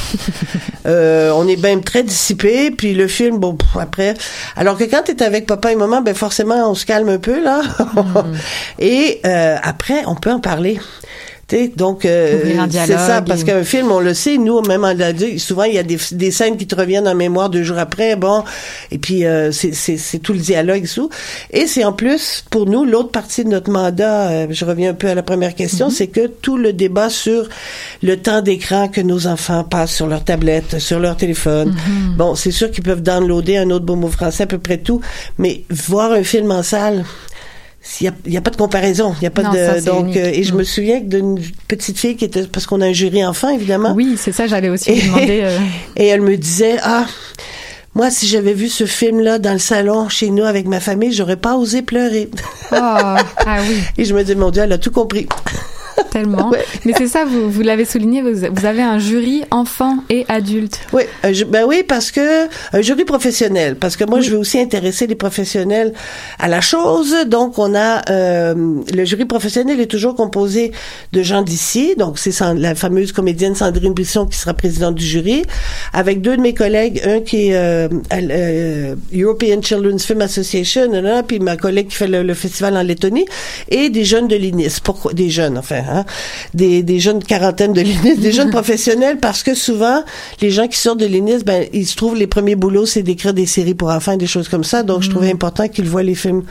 Euh, 0.84 1.30
on 1.36 1.46
est 1.46 1.54
même 1.62 1.84
très 1.84 2.02
dissipé, 2.02 2.72
puis 2.72 2.92
le 2.92 3.06
film, 3.06 3.38
bon, 3.38 3.54
pff, 3.54 3.68
après. 3.80 4.14
Alors 4.56 4.76
que 4.76 4.82
quand 4.82 5.02
t'es 5.04 5.22
avec 5.22 5.46
papa 5.46 5.70
et 5.70 5.76
maman, 5.76 6.00
ben 6.02 6.12
forcément, 6.12 6.68
on 6.68 6.74
se 6.74 6.84
calme 6.84 7.08
un 7.08 7.18
peu 7.18 7.40
là. 7.40 7.62
et 8.80 9.20
euh, 9.24 9.56
après, 9.62 10.02
on 10.08 10.16
peut 10.16 10.32
en 10.32 10.40
parler. 10.40 10.80
Donc 11.76 12.04
euh, 12.04 12.40
c'est 12.86 12.92
ça, 12.98 13.22
parce 13.22 13.42
et- 13.42 13.44
qu'un 13.44 13.64
film, 13.64 13.90
on 13.92 14.00
le 14.00 14.14
sait, 14.14 14.38
nous, 14.38 14.60
même 14.62 14.84
en 14.84 14.88
adulte, 14.98 15.38
souvent 15.38 15.64
il 15.64 15.74
y 15.74 15.78
a 15.78 15.82
des, 15.82 15.98
des 16.12 16.30
scènes 16.30 16.56
qui 16.56 16.66
te 16.66 16.74
reviennent 16.74 17.06
en 17.08 17.14
mémoire 17.14 17.50
deux 17.50 17.62
jours 17.62 17.78
après, 17.78 18.16
bon, 18.16 18.42
et 18.90 18.98
puis 18.98 19.24
euh, 19.24 19.52
c'est- 19.52 20.18
tout 20.22 20.32
le 20.32 20.38
dialogue 20.38 20.84
et 20.84 20.88
tout. 20.88 21.10
Et 21.52 21.66
c'est 21.66 21.84
en 21.84 21.92
plus, 21.92 22.44
pour 22.50 22.66
nous, 22.66 22.84
l'autre 22.84 23.10
partie 23.10 23.44
de 23.44 23.48
notre 23.50 23.70
mandat, 23.70 24.30
euh, 24.30 24.46
je 24.50 24.64
reviens 24.64 24.90
un 24.90 24.94
peu 24.94 25.08
à 25.08 25.14
la 25.14 25.22
première 25.22 25.54
question, 25.54 25.90
c'est 25.90 26.06
que 26.08 26.26
tout 26.26 26.56
le 26.56 26.72
débat 26.72 27.10
sur 27.10 27.48
le 28.02 28.16
temps 28.16 28.40
d'écran 28.42 28.88
que 28.88 29.00
nos 29.00 29.26
enfants 29.26 29.64
passent 29.64 29.94
sur 29.94 30.06
leur 30.06 30.24
tablette, 30.24 30.78
sur 30.78 30.98
leur 30.98 31.16
téléphone. 31.16 31.74
Bon, 32.16 32.34
c'est 32.34 32.50
sûr 32.50 32.70
qu'ils 32.70 32.84
peuvent 32.84 33.02
downloader 33.02 33.56
un 33.58 33.70
autre 33.70 33.84
beau 33.84 33.96
mot 33.96 34.08
français, 34.08 34.44
à 34.44 34.46
peu 34.46 34.58
près 34.58 34.78
tout, 34.78 35.00
mais 35.38 35.64
voir 35.70 36.12
un 36.12 36.22
film 36.22 36.50
en 36.50 36.62
salle, 36.62 37.04
il 38.00 38.12
n'y 38.26 38.36
a, 38.36 38.40
pas 38.40 38.50
de 38.50 38.56
comparaison. 38.56 39.14
Il 39.20 39.24
y 39.24 39.26
a 39.26 39.30
pas 39.30 39.42
Non, 39.42 39.50
de 39.52 39.56
ça, 39.56 39.80
donc 39.80 40.16
euh, 40.16 40.30
et 40.32 40.42
je 40.44 40.52
Mm. 40.54 40.56
me 40.58 40.64
souviens 40.64 41.00
d'une 41.00 41.40
petite 41.68 41.98
fille 41.98 42.16
qui 42.16 42.24
était 42.24 42.44
parce 42.46 42.66
qu'on 42.66 42.80
a 42.80 42.86
un 42.86 42.92
jury 42.92 43.24
enfant 43.24 43.48
évidemment. 43.48 43.92
Oui, 43.94 44.14
c'est 44.16 44.32
ça. 44.32 44.46
J'allais 44.46 44.68
aussi 44.68 44.90
Et, 44.92 45.02
demander. 45.02 45.40
euh, 45.42 45.58
et 45.96 46.06
elle 46.06 46.20
me 46.20 46.36
disait 46.36 46.76
ah 46.82 47.06
Moi, 47.94 48.10
si 48.10 48.26
j'avais 48.28 48.54
vu 48.54 48.68
ce 48.68 48.86
film-là 48.86 49.38
dans 49.38 49.52
le 49.52 49.58
salon 49.58 50.08
chez 50.08 50.30
nous 50.30 50.44
avec 50.44 50.66
ma 50.66 50.80
famille, 50.80 51.12
j'aurais 51.12 51.36
pas 51.36 51.56
osé 51.56 51.82
pleurer. 51.82 52.30
Oh, 52.70 52.74
ah 52.76 53.16
oui. 53.68 53.76
Et 53.98 54.04
je 54.04 54.14
me 54.14 54.22
dis, 54.24 54.34
mon 54.36 54.50
Dieu, 54.50 54.62
elle 54.62 54.72
a 54.72 54.78
tout 54.78 54.90
compris. 54.92 55.26
Tellement. 56.10 56.50
Mais 56.84 56.92
c'est 56.96 57.06
ça, 57.06 57.24
vous, 57.24 57.50
vous 57.50 57.62
l'avez 57.62 57.84
souligné, 57.84 58.22
vous, 58.22 58.34
vous 58.52 58.66
avez 58.66 58.82
un 58.82 58.98
jury 58.98 59.42
enfant 59.50 59.98
et 60.10 60.24
adulte. 60.28 60.78
Oui, 60.92 61.02
euh, 61.24 61.32
je- 61.32 61.44
ben 61.44 61.64
oui, 61.66 61.82
parce 61.86 62.10
que 62.10 62.46
un 62.72 62.80
jury 62.80 63.04
professionnel, 63.04 63.76
parce 63.76 63.96
que 63.96 64.04
moi 64.04 64.20
je 64.20 64.30
veux 64.30 64.38
aussi 64.38 64.58
intéresser 64.58 65.06
les 65.06 65.14
professionnels 65.14 65.92
à 66.38 66.48
la 66.48 66.60
chose. 66.60 67.14
Donc 67.26 67.58
on 67.58 67.74
a 67.74 68.02
euh, 68.10 68.54
le 68.94 69.04
jury 69.04 69.24
professionnel 69.24 69.80
est 69.80 69.86
toujours 69.86 70.14
composé 70.14 70.72
de 71.12 71.22
gens 71.22 71.42
d'ici. 71.42 71.94
Donc 71.96 72.18
c'est 72.18 72.32
la 72.56 72.74
fameuse 72.74 73.12
comédienne 73.12 73.54
Sandrine 73.54 73.94
Brisson 73.94 74.26
qui 74.26 74.36
sera 74.38 74.54
présidente 74.54 74.94
du 74.94 75.04
jury, 75.04 75.42
avec 75.92 76.20
deux 76.20 76.36
de 76.36 76.42
mes 76.42 76.54
collègues, 76.54 77.00
un 77.06 77.20
qui 77.20 77.48
est 77.48 77.56
euh, 77.56 77.88
euh, 78.12 78.94
European 79.14 79.60
Children's 79.62 80.04
Film 80.04 80.20
Association, 80.22 80.90
puis 81.26 81.38
ma 81.38 81.56
collègue 81.56 81.88
qui 81.88 81.96
fait 81.96 82.06
le, 82.08 82.22
le 82.22 82.34
festival 82.34 82.76
en 82.76 82.82
Lettonie, 82.82 83.26
et 83.70 83.90
des 83.90 84.04
jeunes 84.04 84.28
de 84.28 84.36
l'INIS. 84.36 84.80
Pourquoi 84.82 85.12
des 85.12 85.30
jeunes, 85.30 85.58
enfin, 85.58 85.82
hein, 85.92 86.04
des, 86.54 86.82
des 86.82 87.00
jeunes 87.00 87.22
quarantaines 87.22 87.72
de 87.72 87.80
l'INIS, 87.80 88.16
des 88.18 88.32
jeunes 88.32 88.50
professionnels, 88.50 89.18
parce 89.18 89.42
que 89.42 89.54
souvent 89.54 90.02
les 90.40 90.50
gens 90.50 90.68
qui 90.68 90.78
sortent 90.78 91.00
de 91.00 91.06
l'INIS, 91.06 91.44
ben 91.44 91.66
ils 91.72 91.86
se 91.86 91.96
trouvent 91.96 92.16
les 92.16 92.26
premiers 92.26 92.56
boulots, 92.56 92.86
c'est 92.86 93.02
d'écrire 93.02 93.34
des 93.34 93.46
séries 93.46 93.74
pour 93.74 93.90
enfants, 93.90 94.16
des 94.16 94.26
choses 94.26 94.48
comme 94.48 94.64
ça. 94.64 94.82
Donc 94.82 95.02
je 95.02 95.10
trouvais 95.10 95.30
important 95.30 95.68
qu'ils 95.68 95.88
voient 95.88 96.02
les 96.02 96.14
films 96.14 96.44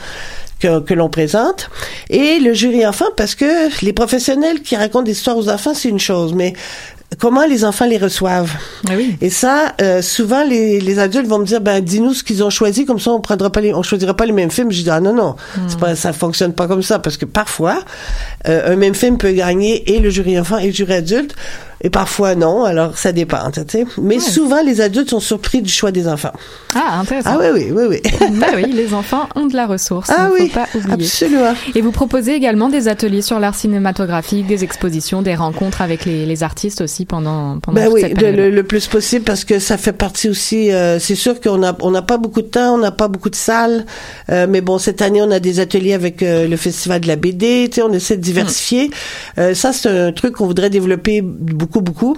que, 0.59 0.79
que 0.79 0.93
l'on 0.93 1.09
présente. 1.09 1.69
Et 2.09 2.39
le 2.39 2.53
jury 2.53 2.85
enfant, 2.85 3.05
parce 3.17 3.35
que 3.35 3.83
les 3.83 3.93
professionnels 3.93 4.61
qui 4.61 4.75
racontent 4.75 5.03
des 5.03 5.11
histoires 5.11 5.37
aux 5.37 5.49
enfants, 5.49 5.73
c'est 5.73 5.89
une 5.89 5.99
chose, 5.99 6.33
mais 6.33 6.53
comment 7.20 7.45
les 7.45 7.66
enfants 7.66 7.86
les 7.86 7.97
reçoivent. 7.97 8.51
Et 9.22 9.30
ça, 9.30 9.74
euh, 9.82 10.01
souvent 10.01 10.43
les, 10.43 10.80
les 10.80 10.99
adultes 10.99 11.28
vont 11.28 11.39
me 11.39 11.45
dire, 11.45 11.62
ben 11.62 11.82
dis-nous 11.84 12.14
ce 12.14 12.24
qu'ils 12.24 12.43
ont 12.43 12.49
choisi, 12.49 12.86
comme 12.86 12.99
ça 12.99 13.12
on 13.12 13.20
prendra 13.22 13.51
pas 13.51 13.62
les, 13.62 13.74
on 13.74 13.84
choisira 13.84 14.14
pas 14.16 14.26
les 14.26 14.32
mêmes 14.32 14.51
films. 14.51 14.72
Je 14.72 14.82
dis 14.82 14.89
ah 14.89 14.99
non 14.99 15.14
non, 15.14 15.36
c'est 15.68 15.80
pas, 15.80 15.95
ça 15.95 16.14
fonctionne 16.14 16.53
pas 16.53 16.68
comme 16.68 16.82
ça 16.84 16.99
parce 16.99 17.18
que 17.18 17.26
parfois 17.26 17.80
euh, 18.47 18.74
un 18.74 18.76
même 18.76 18.95
film 18.95 19.18
peut 19.18 19.32
gagner 19.32 19.93
et 19.93 19.99
le 19.99 20.09
jury 20.09 20.39
enfant 20.39 20.57
et 20.57 20.68
le 20.68 20.74
jury 20.74 20.93
adulte. 20.93 21.36
Et 21.84 21.89
parfois 21.89 22.36
non, 22.36 22.63
alors 22.63 22.97
ça 22.97 23.11
dépend, 23.11 23.49
tu 23.51 23.61
sais. 23.67 23.86
Mais 24.01 24.19
souvent 24.19 24.61
les 24.63 24.82
adultes 24.82 25.09
sont 25.09 25.19
surpris 25.19 25.61
du 25.61 25.71
choix 25.71 25.91
des 25.91 26.07
enfants. 26.07 26.32
Ah, 26.75 26.99
intéressant. 26.99 27.32
Ah 27.34 27.49
oui, 27.53 27.71
oui, 27.71 27.71
oui, 27.71 27.84
oui. 27.89 28.29
bah 28.39 28.47
oui, 28.55 28.71
les 28.71 28.93
enfants 28.93 29.27
ont 29.36 29.47
de 29.47 29.55
la 29.55 29.65
ressource. 29.65 30.09
Ah 30.15 30.29
oui, 30.32 30.47
faut 30.49 30.59
pas 30.59 30.67
oublier. 30.75 30.93
absolument. 31.07 31.53
Et 31.73 31.82
vous 31.82 31.91
proposez 31.91 32.34
également 32.34 32.69
des 32.69 32.88
ateliers 32.88 33.21
sur 33.23 33.39
l'art 33.39 33.55
cinématographique, 33.55 34.45
des 34.47 34.63
expositions, 34.63 35.21
des 35.21 35.34
rencontres 35.36 35.82
avec 35.82 36.05
les, 36.05 36.25
les 36.25 36.43
artistes 36.43 36.82
aussi 36.82 37.05
pendant, 37.05 37.59
pendant 37.59 37.75
Ben 37.75 37.86
toute 37.86 37.93
oui, 37.95 38.01
cette 38.01 38.13
de- 38.15 38.19
période. 38.19 38.38
le, 38.39 38.49
le 38.51 38.63
plus 38.63 38.88
possible 38.88 39.25
parce 39.25 39.43
que 39.43 39.57
ça 39.59 39.77
fait 39.77 39.93
partie 39.93 40.29
aussi. 40.29 40.71
euh, 40.71 40.99
c'est 40.99 41.15
sûr 41.15 41.41
qu'on 41.41 41.63
a 41.63 41.75
on 41.82 41.91
n'a 41.91 42.01
pas 42.03 42.17
beaucoup 42.17 42.41
de 42.41 42.47
temps, 42.47 42.75
on 42.75 42.77
n'a 42.77 42.91
pas 42.91 43.07
beaucoup 43.07 43.29
de 43.32 43.36
salles, 43.36 43.86
euh, 44.29 44.45
mais 44.47 44.61
bon 44.61 44.77
cette 44.77 45.01
année 45.01 45.21
on 45.21 45.32
a 45.32 45.39
des 45.39 45.59
ateliers 45.59 45.93
avec 45.93 46.21
euh, 46.21 46.47
le 46.47 46.57
festival 46.57 47.01
de 47.01 47.07
la 47.07 47.15
BD. 47.15 47.69
Tu 47.71 47.75
sais, 47.77 47.82
on 47.82 47.91
essaie 47.93 48.17
de 48.17 48.21
diversifier. 48.21 48.91
Euh, 49.39 49.53
ça 49.55 49.73
c'est 49.73 49.89
un 49.89 50.11
truc 50.11 50.36
qu'on 50.36 50.45
voudrait 50.45 50.69
développer 50.69 51.21
beaucoup 51.21 51.70
beaucoup. 51.80 52.17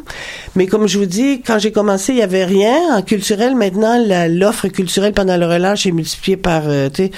Mais 0.56 0.66
comme 0.66 0.88
je 0.88 0.98
vous 0.98 1.06
dis, 1.06 1.42
quand 1.46 1.60
j'ai 1.60 1.72
commencé, 1.72 2.14
il 2.14 2.20
y 2.20 2.22
avait 2.24 2.46
rien 2.46 2.98
en 2.98 3.02
culturel. 3.04 3.56
Maintenant, 3.56 4.02
l'offre 4.30 4.68
culturelle 4.70 5.14
pendant 5.14 5.38
le 5.38 5.46
relâche 5.46 5.86
est 5.86 5.92
multipliée 5.92 6.38
par. 6.38 6.64
euh, 6.66 6.90
tu 6.92 7.04
sais, 7.04 7.12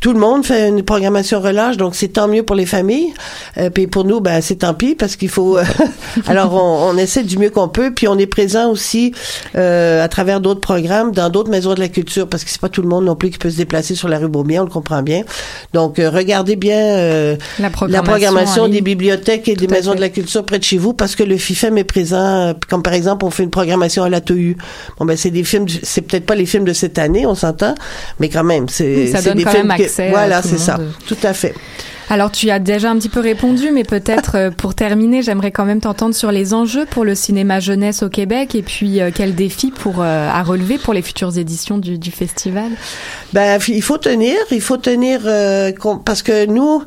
tout 0.00 0.12
le 0.14 0.18
monde 0.18 0.46
fait 0.46 0.68
une 0.68 0.82
programmation 0.82 1.40
relâche, 1.40 1.76
donc 1.76 1.94
c'est 1.94 2.08
tant 2.08 2.28
mieux 2.28 2.42
pour 2.44 2.56
les 2.56 2.66
familles. 2.66 3.12
Euh, 3.58 3.68
puis 3.68 3.86
pour 3.88 4.04
nous, 4.04 4.20
ben 4.20 4.40
c'est 4.40 4.56
tant 4.56 4.72
pis 4.74 4.94
parce 4.94 5.16
qu'il 5.16 5.28
faut. 5.28 5.58
Alors 6.26 6.54
on, 6.54 6.90
on 6.94 6.96
essaie 6.96 7.22
du 7.24 7.36
mieux 7.36 7.50
qu'on 7.50 7.68
peut, 7.68 7.92
puis 7.92 8.08
on 8.08 8.16
est 8.18 8.26
présent 8.26 8.70
aussi 8.70 9.12
euh, 9.56 10.02
à 10.02 10.08
travers 10.08 10.40
d'autres 10.40 10.60
programmes 10.60 11.12
dans 11.12 11.28
d'autres 11.28 11.50
maisons 11.50 11.74
de 11.74 11.80
la 11.80 11.88
culture 11.88 12.28
parce 12.28 12.44
que 12.44 12.50
c'est 12.50 12.60
pas 12.60 12.68
tout 12.68 12.82
le 12.82 12.88
monde 12.88 13.04
non 13.04 13.16
plus 13.16 13.30
qui 13.30 13.38
peut 13.38 13.50
se 13.50 13.56
déplacer 13.56 13.94
sur 13.94 14.08
la 14.08 14.18
rue 14.18 14.28
Beaubien, 14.28 14.62
on 14.62 14.64
le 14.64 14.70
comprend 14.70 15.02
bien. 15.02 15.22
Donc 15.72 15.98
euh, 15.98 16.08
regardez 16.10 16.56
bien 16.56 16.78
euh, 16.78 17.36
La 17.58 17.70
programmation, 18.02 18.68
des 18.68 18.80
bibliothèques 18.80 19.48
et 19.48 19.56
des 19.56 19.66
Tout 19.66 19.74
maisons 19.74 19.90
fait. 19.92 19.96
de 19.96 20.00
la 20.02 20.08
culture 20.08 20.44
près 20.44 20.58
de 20.58 20.64
chez 20.64 20.78
vous 20.78 20.92
parce 20.92 21.16
que 21.16 21.22
le 21.22 21.36
FIFEM 21.66 21.78
est 21.78 21.84
présent. 21.84 22.16
euh, 22.48 22.52
Comme 22.68 22.82
par 22.82 22.92
exemple, 22.92 23.24
on 23.24 23.30
fait 23.30 23.42
une 23.42 23.50
programmation 23.50 24.02
à 24.04 24.08
la 24.08 24.20
TU. 24.20 24.56
Bon 24.98 25.04
ben 25.04 25.16
c'est 25.16 25.30
des 25.30 25.44
films, 25.44 25.66
c'est 25.82 26.02
peut-être 26.02 26.26
pas 26.26 26.34
les 26.34 26.46
films 26.46 26.64
de 26.64 26.72
cette 26.72 26.98
année, 26.98 27.26
on 27.26 27.34
s'entend, 27.34 27.74
mais 28.20 28.28
quand 28.28 28.44
même 28.44 28.68
c'est 28.68 28.94
Oui, 28.96 29.12
donne 29.22 29.36
des 29.38 29.44
quand 29.44 29.50
films 29.50 29.68
même 29.68 29.80
accès 29.80 30.10
voilà, 30.10 30.42
c'est 30.42 30.58
ça, 30.58 30.78
tout 31.06 31.16
à 31.22 31.32
fait. 31.32 31.54
Alors 32.08 32.30
tu 32.30 32.50
as 32.50 32.60
déjà 32.60 32.90
un 32.90 32.96
petit 32.98 33.08
peu 33.08 33.18
répondu, 33.18 33.72
mais 33.72 33.82
peut-être 33.82 34.36
euh, 34.36 34.50
pour 34.52 34.74
terminer, 34.76 35.22
j'aimerais 35.22 35.50
quand 35.50 35.64
même 35.64 35.80
t'entendre 35.80 36.14
sur 36.14 36.30
les 36.30 36.54
enjeux 36.54 36.86
pour 36.86 37.04
le 37.04 37.16
cinéma 37.16 37.58
jeunesse 37.58 38.04
au 38.04 38.08
Québec 38.08 38.54
et 38.54 38.62
puis 38.62 39.00
euh, 39.00 39.10
quels 39.12 39.34
défis 39.34 39.72
pour 39.72 40.00
euh, 40.00 40.28
à 40.30 40.42
relever 40.44 40.78
pour 40.78 40.94
les 40.94 41.02
futures 41.02 41.36
éditions 41.36 41.78
du, 41.78 41.98
du 41.98 42.12
festival. 42.12 42.70
Ben, 43.32 43.58
il 43.66 43.82
faut 43.82 43.98
tenir, 43.98 44.36
il 44.52 44.60
faut 44.60 44.76
tenir 44.76 45.22
euh, 45.24 45.72
parce 46.04 46.22
que 46.22 46.46
nous, 46.46 46.84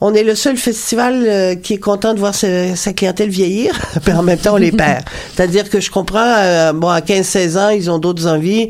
on 0.00 0.14
est 0.14 0.24
le 0.24 0.34
seul 0.34 0.56
festival 0.56 1.22
euh, 1.26 1.54
qui 1.54 1.74
est 1.74 1.78
content 1.78 2.14
de 2.14 2.18
voir 2.18 2.34
sa, 2.34 2.74
sa 2.74 2.94
clientèle 2.94 3.28
vieillir, 3.28 3.78
mais 4.06 4.14
en 4.14 4.22
même 4.22 4.38
temps 4.38 4.54
on 4.54 4.56
les 4.58 4.72
perd. 4.72 5.04
C'est-à-dire 5.34 5.68
que 5.68 5.80
je 5.80 5.90
comprends, 5.90 6.18
euh, 6.38 6.72
bon, 6.72 6.88
à 6.88 7.00
15-16 7.00 7.58
ans, 7.58 7.68
ils 7.68 7.90
ont 7.90 7.98
d'autres 7.98 8.26
envies. 8.26 8.68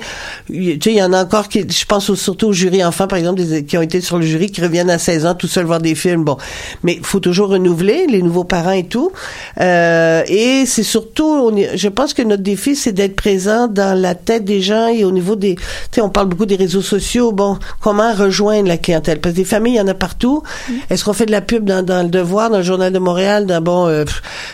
Tu 0.49 0.79
sais, 0.83 0.91
il 0.91 0.97
y 0.97 1.03
en 1.03 1.13
a 1.13 1.23
encore 1.23 1.49
qui, 1.49 1.65
je 1.69 1.85
pense 1.87 2.13
surtout 2.15 2.49
au 2.49 2.53
jury 2.53 2.85
enfants, 2.85 3.07
par 3.07 3.19
exemple, 3.21 3.41
des- 3.41 3.65
qui 3.65 3.79
ont 3.79 3.83
été 3.83 4.01
sur 4.01 4.19
le 4.19 4.27
jury, 4.27 4.51
qui 4.51 4.61
reviennent 4.61 4.91
à 4.91 4.99
16 4.99 5.27
ans 5.27 5.35
tout 5.37 5.47
seuls 5.47 5.65
voir 5.65 5.81
des 5.81 5.92
films. 5.95 6.25
Bon, 6.25 6.37
mais 6.83 6.95
il 6.95 7.05
faut 7.05 7.21
toujours 7.21 7.49
renouveler 7.51 8.07
les 8.09 8.23
nouveaux 8.23 8.45
parents 8.45 8.73
et 8.73 8.85
tout. 8.85 9.13
Euh, 9.61 10.23
et 10.27 10.65
c'est 10.67 10.83
surtout, 10.83 11.25
on 11.25 11.57
est- 11.57 11.77
je 11.77 11.89
pense 11.89 12.15
que 12.15 12.23
notre 12.23 12.43
défi, 12.43 12.77
c'est 12.77 12.93
d'être 12.93 13.17
présent 13.17 13.69
dans 13.69 13.99
la 13.99 14.15
tête 14.15 14.45
des 14.45 14.61
gens 14.61 14.89
et 14.89 15.05
au 15.05 15.11
niveau 15.13 15.37
des, 15.37 15.55
tu 15.57 15.63
sais, 15.93 16.01
on 16.01 16.09
parle 16.11 16.29
beaucoup 16.29 16.47
des 16.47 16.57
réseaux 16.57 16.83
sociaux. 16.83 17.33
Bon, 17.33 17.59
comment 17.81 18.13
rejoindre 18.13 18.69
la 18.69 18.79
clientèle? 18.79 19.21
Parce 19.21 19.35
que 19.35 19.39
des 19.41 19.45
familles, 19.45 19.75
il 19.75 19.79
y 19.79 19.81
en 19.81 19.89
a 19.89 19.95
partout. 19.95 20.43
Est-ce 20.91 21.05
qu'on 21.05 21.13
fait 21.13 21.27
de 21.27 21.33
la 21.33 21.41
pub 21.41 21.65
dans, 21.65 21.83
dans 21.85 22.03
le 22.03 22.09
Devoir, 22.09 22.51
dans 22.51 22.59
le 22.59 22.63
Journal 22.63 22.93
de 22.93 22.99
Montréal, 22.99 23.47
dans 23.47 23.61
bon, 23.61 23.87
euh, 23.87 24.05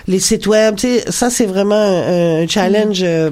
les 0.06 0.18
sites 0.20 0.46
web? 0.46 0.76
Tu 0.76 0.86
sais, 0.86 1.04
ça 1.10 1.30
c'est 1.30 1.46
vraiment 1.46 1.74
un, 1.74 2.42
un 2.42 2.46
challenge. 2.46 3.00
euh, 3.02 3.30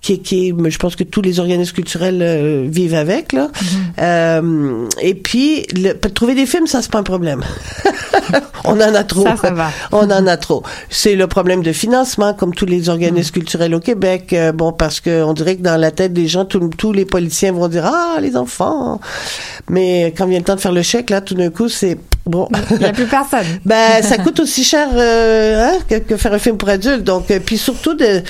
qui, 0.00 0.20
qui 0.20 0.54
je 0.68 0.78
pense 0.78 0.96
que 0.96 1.04
tous 1.04 1.22
les 1.22 1.40
organismes 1.40 1.74
culturels 1.74 2.20
euh, 2.22 2.66
vivent 2.68 2.94
avec 2.94 3.32
là. 3.32 3.50
Euh, 3.98 4.86
et 5.02 5.14
puis 5.14 5.66
le, 5.74 5.92
trouver 5.94 6.34
des 6.34 6.46
films, 6.46 6.66
ça 6.66 6.82
c'est 6.82 6.90
pas 6.90 6.98
un 6.98 7.02
problème. 7.02 7.42
On 8.64 8.74
en 8.80 8.94
a 8.94 9.04
trop. 9.04 9.24
Ça, 9.24 9.36
ça 9.36 9.50
va. 9.50 9.70
On 9.92 10.10
en 10.10 10.26
a 10.26 10.36
trop. 10.36 10.62
C'est 10.90 11.14
le 11.16 11.26
problème 11.26 11.62
de 11.62 11.72
financement, 11.72 12.34
comme 12.34 12.54
tous 12.54 12.66
les 12.66 12.88
organismes 12.88 13.32
culturels 13.32 13.74
au 13.74 13.80
Québec. 13.80 14.32
Euh, 14.32 14.52
bon, 14.52 14.72
parce 14.72 15.00
que 15.00 15.22
on 15.22 15.32
dirait 15.32 15.56
que 15.56 15.62
dans 15.62 15.76
la 15.80 15.90
tête 15.90 16.12
des 16.12 16.26
gens, 16.28 16.44
tous- 16.44 16.68
tous 16.76 16.92
les 16.92 17.04
politiciens 17.04 17.52
vont 17.52 17.68
dire 17.68 17.84
ah 17.86 18.18
les 18.20 18.36
enfants. 18.36 19.00
Mais 19.70 20.12
quand 20.16 20.26
vient 20.26 20.38
le 20.38 20.44
temps 20.44 20.56
de 20.56 20.60
faire 20.60 20.72
le 20.72 20.82
chèque, 20.82 21.10
là, 21.10 21.20
tout 21.20 21.34
d'un 21.34 21.50
coup, 21.50 21.68
c'est 21.68 21.98
bon. 22.28 22.48
Il 22.70 22.78
n'y 22.78 22.84
a 22.84 22.92
plus 22.92 23.06
personne. 23.06 23.46
Ben, 23.64 24.02
ça 24.02 24.18
coûte 24.18 24.40
aussi 24.40 24.64
cher 24.64 24.88
euh, 24.94 25.68
hein, 25.70 25.78
que, 25.88 25.96
que 25.96 26.16
faire 26.16 26.32
un 26.32 26.38
film 26.38 26.56
pour 26.56 26.68
adultes. 26.68 27.02
Donc, 27.04 27.30
euh, 27.30 27.38
puis 27.44 27.58
surtout 27.58 27.94
de 27.94 28.22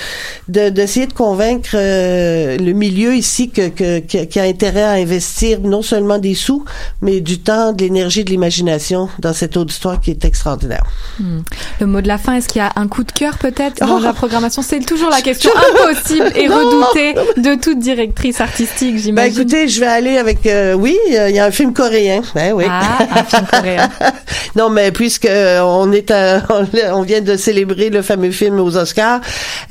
de- 0.47 0.69
d'essayer 0.69 1.05
de, 1.07 1.13
convaincre 1.13 1.71
euh, 1.75 2.57
le 2.57 2.71
milieu 2.73 3.13
ici 3.15 3.49
que, 3.49 3.69
que, 3.69 3.99
qui 3.99 4.39
a 4.39 4.43
intérêt 4.43 4.83
à 4.83 4.91
investir 4.91 5.59
non 5.61 5.81
seulement 5.81 6.17
des 6.17 6.33
sous, 6.35 6.65
mais 7.01 7.19
du 7.21 7.39
temps, 7.39 7.73
de 7.73 7.83
l'énergie, 7.83 8.23
de 8.23 8.29
l'imagination 8.31 9.09
dans 9.19 9.33
cette 9.33 9.55
auditoire 9.57 9.99
qui 10.01 10.11
est 10.11 10.25
extraordinaire. 10.25 10.83
Hmm. 11.19 11.39
Le 11.79 11.85
mot 11.85 12.01
de 12.01 12.07
la 12.07 12.17
fin, 12.17 12.35
est-ce 12.35 12.47
qu'il 12.47 12.61
y 12.61 12.65
a 12.65 12.71
un 12.75 12.87
coup 12.87 13.03
de 13.03 13.11
cœur 13.11 13.37
peut-être 13.37 13.79
dans 13.85 13.97
Oh. 13.97 13.99
la 13.99 14.13
programmation? 14.13 14.61
C'est 14.61 14.79
toujours 14.79 15.09
la 15.09 15.21
question 15.21 15.51
impossible 15.83 16.31
et 16.35 16.47
redoutée 16.47 17.13
de 17.37 17.55
toute 17.61 17.79
directrice 17.79 18.41
artistique, 18.41 18.95
Ben 18.95 19.01
j'imagine. 19.01 19.41
écoutez, 19.41 19.67
je 19.67 19.79
vais 19.79 19.87
aller 19.87 20.17
avec 20.17 20.45
euh, 20.45 20.73
oui, 20.73 20.97
euh, 21.13 21.29
il 21.29 21.35
y 21.35 21.39
a 21.39 21.45
un 21.45 21.51
film 21.51 21.73
coréen. 21.73 22.21
Ben 22.35 22.53
oui. 22.53 22.65
Ah, 22.69 22.99
un 23.19 23.23
film 23.23 23.45
coréen. 23.51 23.88
non, 24.55 24.69
mais 24.69 24.91
puisque 24.91 25.25
euh, 25.25 25.59
on 25.61 25.91
est 25.91 26.11
on 26.93 27.01
vient 27.01 27.21
de 27.21 27.35
célébrer 27.35 27.89
le 27.89 28.01
fameux 28.01 28.31
film 28.31 28.59
aux 28.59 28.75
Oscars, 28.77 29.21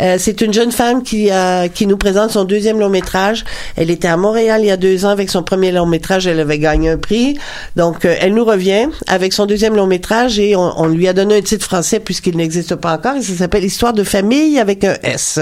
euh, 0.00 0.16
c'est 0.18 0.40
une 0.40 0.52
jeune 0.52 0.72
femme 0.72 1.02
qui 1.02 1.30
a 1.30 1.68
qui 1.68 1.86
nous 1.86 1.96
présente 1.96 2.30
son 2.30 2.44
deuxième 2.44 2.78
long 2.78 2.88
métrage. 2.88 3.44
Elle 3.76 3.90
était 3.90 4.08
à 4.08 4.16
Montréal 4.16 4.60
il 4.62 4.68
y 4.68 4.70
a 4.70 4.76
deux 4.76 5.04
ans 5.04 5.10
avec 5.10 5.30
son 5.30 5.42
premier 5.42 5.72
long 5.72 5.86
métrage. 5.86 6.26
Elle 6.26 6.40
avait 6.40 6.58
gagné 6.58 6.90
un 6.90 6.98
prix, 6.98 7.38
donc 7.76 8.04
euh, 8.04 8.14
elle 8.20 8.34
nous 8.34 8.44
revient 8.44 8.88
avec 9.06 9.32
son 9.32 9.46
deuxième 9.46 9.74
long 9.76 9.86
métrage 9.86 10.38
et 10.38 10.54
on, 10.56 10.72
on 10.80 10.86
lui 10.86 11.08
a 11.08 11.12
donné 11.12 11.36
un 11.38 11.42
titre 11.42 11.64
français 11.64 12.00
puisqu'il 12.00 12.36
n'existe 12.36 12.74
pas 12.76 12.94
encore. 12.94 13.16
Et 13.16 13.22
ça 13.22 13.34
s'appelle 13.34 13.64
Histoire 13.64 13.92
de 13.92 14.04
famille 14.04 14.58
avec 14.58 14.84
un 14.84 14.94
S. 15.02 15.38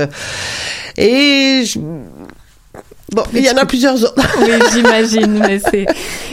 Et 0.96 1.62
je- 1.64 1.78
Bon, 3.14 3.22
il 3.32 3.44
y 3.44 3.50
en 3.50 3.56
a 3.56 3.64
plusieurs 3.64 4.02
autres. 4.02 4.14
oui, 4.40 4.50
j'imagine, 4.72 5.38
mais 5.38 5.60
c'est, 5.60 5.86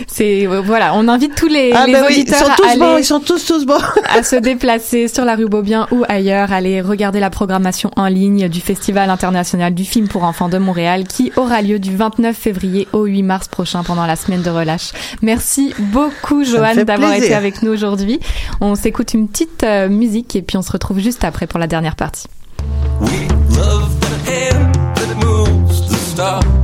c'est, 0.08 0.48
voilà, 0.48 0.96
on 0.96 1.08
invite 1.08 1.36
tous 1.36 1.48
les, 1.48 1.72
Ah, 1.72 1.86
les 1.86 1.94
ben 1.94 2.06
oui, 2.08 2.16
ils 2.16 2.22
auditeurs 2.22 2.40
sont 2.40 2.52
à 2.52 2.56
tous 2.56 2.68
aller, 2.68 2.80
bons, 2.80 2.98
ils 2.98 3.06
sont 3.06 3.20
tous, 3.20 3.46
tous 3.46 3.66
bons. 3.66 3.78
à 4.10 4.24
se 4.24 4.36
déplacer 4.38 5.08
sur 5.08 5.24
la 5.24 5.36
rue 5.36 5.46
Beaubien 5.46 5.88
ou 5.92 6.04
ailleurs, 6.10 6.52
aller 6.52 6.82
regarder 6.82 7.20
la 7.20 7.30
programmation 7.30 7.92
en 7.96 8.08
ligne 8.08 8.50
du 8.50 8.60
Festival 8.60 9.12
international 9.12 9.76
du 9.76 9.86
film 9.86 10.08
pour 10.08 10.24
enfants 10.24 10.50
de 10.50 10.58
Montréal 10.58 11.04
qui 11.04 11.32
aura 11.36 11.62
lieu 11.62 11.78
du 11.78 11.96
29 11.96 12.36
février 12.36 12.88
au 12.92 13.04
8 13.04 13.22
mars 13.22 13.48
prochain 13.48 13.84
pendant 13.84 14.08
la 14.08 14.16
semaine 14.16 14.42
de 14.42 14.50
relâche. 14.50 14.94
Merci 15.22 15.76
beaucoup, 15.78 16.44
Joanne, 16.44 16.84
d'avoir 16.84 17.14
été 17.14 17.36
avec 17.36 17.62
nous 17.62 17.72
aujourd'hui. 17.72 18.20
On 18.62 18.74
s'écoute 18.74 19.14
une 19.14 19.28
petite 19.28 19.64
euh, 19.64 19.90
musique 19.90 20.36
et 20.36 20.42
puis 20.42 20.58
on 20.58 20.64
se 20.64 20.72
retrouve 20.72 21.00
juste 21.00 21.24
après 21.24 21.46
pour 21.46 21.60
la 21.60 21.68
dernière 21.68 21.96
partie. 21.96 22.26
Love 23.56 23.92
that 24.00 24.32
end 24.32 24.74
that 24.96 25.12
it 25.12 25.24
moves 25.24 25.88
the 25.88 25.96
stars. 25.96 26.63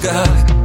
Sky. 0.00 0.57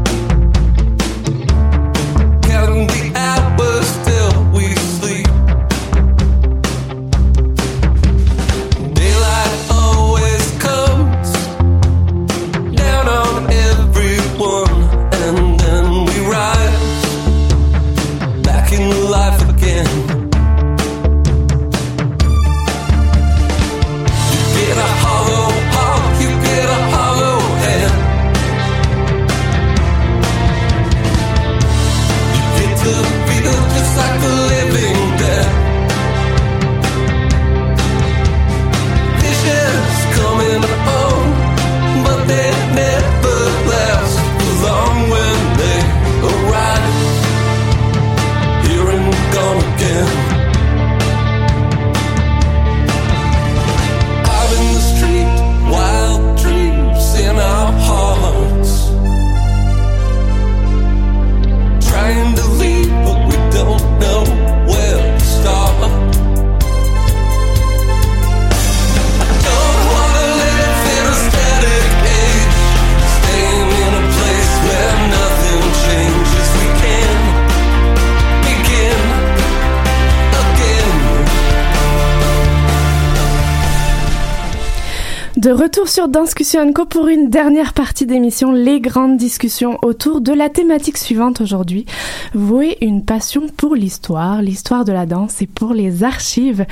De 85.43 85.51
retour 85.51 85.89
sur 85.89 86.07
Discussion 86.07 86.71
Co 86.71 86.85
pour 86.85 87.09
une 87.09 87.29
dernière 87.29 87.73
partie 87.73 88.05
d'émission, 88.05 88.53
les 88.53 88.79
grandes 88.79 89.17
discussions 89.17 89.77
autour 89.81 90.21
de 90.21 90.31
la 90.31 90.47
thématique 90.47 90.97
suivante 90.97 91.41
aujourd'hui. 91.41 91.85
Vouer 92.33 92.77
une 92.79 93.03
passion 93.03 93.47
pour 93.57 93.75
l'histoire, 93.75 94.41
l'histoire 94.41 94.85
de 94.85 94.93
la 94.93 95.05
danse 95.05 95.41
et 95.41 95.47
pour 95.47 95.73
les 95.73 96.05
archives. 96.05 96.65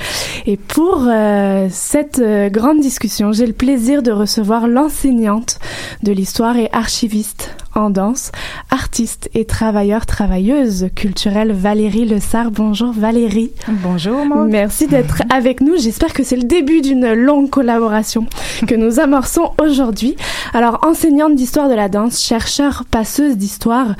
Et 0.46 0.56
pour 0.56 1.04
euh, 1.06 1.68
cette 1.70 2.20
euh, 2.20 2.48
grande 2.48 2.80
discussion, 2.80 3.30
j'ai 3.32 3.44
le 3.44 3.52
plaisir 3.52 4.02
de 4.02 4.10
recevoir 4.10 4.66
l'enseignante 4.66 5.58
de 6.02 6.12
l'histoire 6.12 6.56
et 6.56 6.70
archiviste 6.72 7.54
en 7.74 7.90
danse, 7.90 8.32
artiste 8.70 9.30
et 9.34 9.44
travailleur 9.44 10.06
travailleuse 10.06 10.88
culturelle 10.94 11.52
Valérie 11.52 12.06
Le 12.06 12.20
Sart. 12.20 12.50
Bonjour 12.50 12.92
Valérie. 12.92 13.52
Bonjour 13.68 14.24
Maud. 14.24 14.48
Merci 14.48 14.86
d'être 14.86 15.22
avec 15.30 15.60
nous. 15.60 15.76
J'espère 15.76 16.12
que 16.12 16.22
c'est 16.22 16.36
le 16.36 16.44
début 16.44 16.80
d'une 16.80 17.12
longue 17.12 17.50
collaboration 17.50 18.26
que 18.66 18.74
nous 18.74 19.00
amorçons 19.00 19.52
aujourd'hui. 19.62 20.16
Alors, 20.54 20.80
enseignante 20.82 21.34
d'histoire 21.34 21.68
de 21.68 21.74
la 21.74 21.88
danse, 21.88 22.20
chercheur, 22.20 22.84
passeuse 22.90 23.36
d'histoire, 23.36 23.94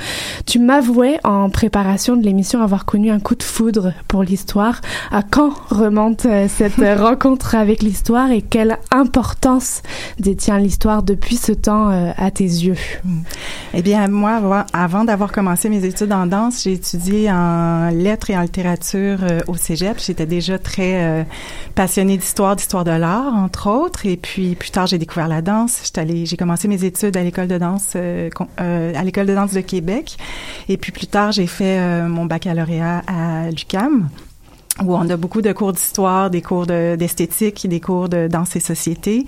tu 0.45 0.59
m'avouais 0.59 1.19
en 1.23 1.49
préparation 1.49 2.15
de 2.15 2.23
l'émission 2.23 2.61
avoir 2.61 2.85
connu 2.85 3.11
un 3.11 3.19
coup 3.19 3.35
de 3.35 3.43
foudre 3.43 3.93
pour 4.07 4.23
l'histoire. 4.23 4.81
À 5.11 5.23
quand 5.23 5.53
remonte 5.69 6.25
euh, 6.25 6.47
cette 6.47 6.75
rencontre 6.99 7.55
avec 7.55 7.81
l'histoire 7.81 8.31
et 8.31 8.41
quelle 8.41 8.77
importance 8.91 9.81
détient 10.19 10.59
l'histoire 10.59 11.03
depuis 11.03 11.37
ce 11.37 11.51
temps 11.51 11.89
euh, 11.89 12.11
à 12.17 12.31
tes 12.31 12.43
yeux? 12.43 12.77
Eh 13.73 13.81
bien, 13.81 14.07
moi, 14.07 14.65
avant- 14.73 15.03
d'avoir 15.03 15.31
commencé 15.31 15.67
mes 15.69 15.83
études 15.83 16.13
en 16.13 16.27
danse, 16.27 16.63
j'ai 16.63 16.73
étudié 16.73 17.31
en 17.31 17.89
lettres 17.89 18.29
et 18.29 18.37
en 18.37 18.41
littérature 18.41 19.19
euh, 19.23 19.39
au 19.47 19.55
cégep. 19.55 19.99
J'étais 19.99 20.25
déjà 20.27 20.59
très 20.59 21.03
euh, 21.03 21.23
passionnée 21.73 22.17
d'histoire, 22.17 22.55
d'histoire 22.55 22.83
de 22.83 22.91
l'art, 22.91 23.33
entre 23.33 23.69
autres. 23.69 24.05
Et 24.05 24.15
puis, 24.17 24.55
plus 24.55 24.69
tard, 24.69 24.85
j'ai 24.87 24.99
découvert 24.99 25.27
la 25.27 25.41
danse. 25.41 25.91
J'ai 26.23 26.37
commencé 26.37 26.67
mes 26.67 26.83
études 26.83 27.17
à 27.17 27.23
l'école 27.23 27.47
de 27.47 27.57
danse, 27.57 27.93
euh, 27.95 28.29
euh, 28.61 28.93
à 28.95 29.03
l'école 29.03 29.25
de 29.25 29.33
danse 29.35 29.53
de 29.53 29.61
Québec. 29.61 30.17
Et 30.69 30.77
puis, 30.77 30.91
plus 30.91 31.07
tard, 31.07 31.31
j'ai 31.31 31.47
fait 31.47 31.79
mon 32.07 32.25
baccalauréat 32.25 33.01
à 33.07 33.49
l'UQAM 33.49 34.07
où 34.81 34.95
on 34.95 35.07
a 35.09 35.17
beaucoup 35.17 35.43
de 35.43 35.51
cours 35.51 35.71
d'histoire, 35.71 36.31
des 36.31 36.41
cours 36.41 36.65
de- 36.65 36.95
d'esthétique, 36.95 37.67
des 37.69 37.79
cours 37.79 38.09
de 38.09 38.27
danse 38.27 38.55
et 38.55 38.59
société. 38.59 39.25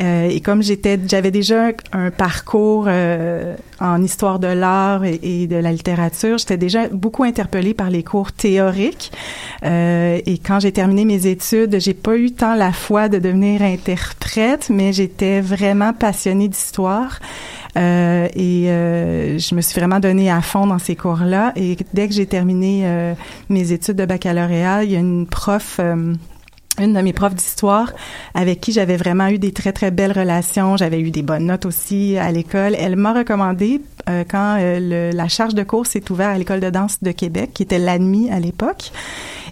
Euh, 0.00 0.28
et 0.28 0.40
comme 0.40 0.62
j'étais, 0.62 1.00
j'avais 1.08 1.32
déjà 1.32 1.70
un 1.92 2.12
parcours 2.12 2.84
euh, 2.86 3.56
en 3.80 4.00
histoire 4.02 4.38
de 4.38 4.46
l'art 4.46 5.04
et, 5.04 5.18
et 5.22 5.46
de 5.48 5.56
la 5.56 5.72
littérature, 5.72 6.38
j'étais 6.38 6.56
déjà 6.56 6.88
beaucoup 6.88 7.24
interpellée 7.24 7.74
par 7.74 7.90
les 7.90 8.04
cours 8.04 8.30
théoriques. 8.30 9.10
Euh, 9.64 10.20
et 10.26 10.38
quand 10.38 10.60
j'ai 10.60 10.70
terminé 10.70 11.04
mes 11.04 11.26
études, 11.26 11.80
j'ai 11.80 11.94
pas 11.94 12.16
eu 12.16 12.30
tant 12.30 12.54
la 12.54 12.72
foi 12.72 13.08
de 13.08 13.18
devenir 13.18 13.62
interprète, 13.62 14.70
mais 14.70 14.92
j'étais 14.92 15.40
vraiment 15.40 15.92
passionnée 15.92 16.46
d'histoire. 16.48 17.18
Euh, 17.76 18.28
et 18.34 18.70
euh, 18.70 19.38
je 19.38 19.54
me 19.54 19.60
suis 19.60 19.78
vraiment 19.78 20.00
donnée 20.00 20.30
à 20.30 20.40
fond 20.40 20.66
dans 20.66 20.78
ces 20.78 20.96
cours-là. 20.96 21.52
Et 21.56 21.76
dès 21.92 22.08
que 22.08 22.14
j'ai 22.14 22.26
terminé 22.26 22.82
euh, 22.84 23.14
mes 23.48 23.72
études 23.72 23.96
de 23.96 24.04
baccalauréat, 24.06 24.84
il 24.84 24.92
y 24.92 24.96
a 24.96 25.00
une 25.00 25.26
prof. 25.26 25.76
euh, 25.80 26.14
une 26.80 26.92
de 26.92 27.00
mes 27.02 27.12
profs 27.12 27.36
d'histoire 27.36 27.92
avec 28.34 28.60
qui 28.60 28.72
j'avais 28.72 28.96
vraiment 28.96 29.28
eu 29.28 29.38
des 29.38 29.52
très 29.52 29.72
très 29.72 29.92
belles 29.92 30.10
relations, 30.10 30.76
j'avais 30.76 30.98
eu 31.00 31.12
des 31.12 31.22
bonnes 31.22 31.46
notes 31.46 31.66
aussi 31.66 32.16
à 32.18 32.32
l'école. 32.32 32.74
Elle 32.76 32.96
m'a 32.96 33.12
recommandé 33.12 33.80
euh, 34.08 34.24
quand 34.28 34.56
euh, 34.58 34.80
le- 35.10 35.16
la 35.16 35.28
charge 35.28 35.54
de 35.54 35.62
cours 35.62 35.86
s'est 35.86 36.10
ouverte 36.10 36.34
à 36.34 36.36
l'école 36.38 36.58
de 36.58 36.70
danse 36.70 36.98
de 37.00 37.12
Québec, 37.12 37.50
qui 37.54 37.62
était 37.62 37.78
l'ADMI 37.78 38.28
à 38.32 38.40
l'époque. 38.40 38.90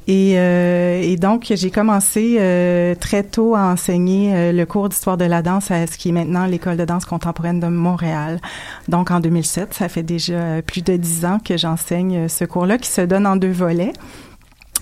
Et, 0.08 0.34
euh, 0.36 1.00
et 1.00 1.16
donc, 1.16 1.46
j'ai 1.54 1.70
commencé 1.70 2.36
euh, 2.40 2.94
très 2.96 3.22
tôt 3.22 3.54
à 3.54 3.62
enseigner 3.72 4.34
euh, 4.34 4.52
le 4.52 4.66
cours 4.66 4.88
d'histoire 4.88 5.16
de 5.16 5.24
la 5.24 5.42
danse 5.42 5.70
à 5.70 5.86
ce 5.86 5.96
qui 5.96 6.08
est 6.08 6.12
maintenant 6.12 6.46
l'école 6.46 6.76
de 6.76 6.84
danse 6.84 7.04
contemporaine 7.04 7.60
de 7.60 7.68
Montréal. 7.68 8.40
Donc, 8.88 9.10
en 9.10 9.20
2007, 9.20 9.74
ça 9.74 9.88
fait 9.88 10.02
déjà 10.02 10.60
plus 10.62 10.82
de 10.82 10.96
dix 10.96 11.24
ans 11.24 11.38
que 11.38 11.56
j'enseigne 11.56 12.28
ce 12.28 12.44
cours-là 12.44 12.78
qui 12.78 12.88
se 12.88 13.02
donne 13.02 13.26
en 13.26 13.36
deux 13.36 13.52
volets. 13.52 13.92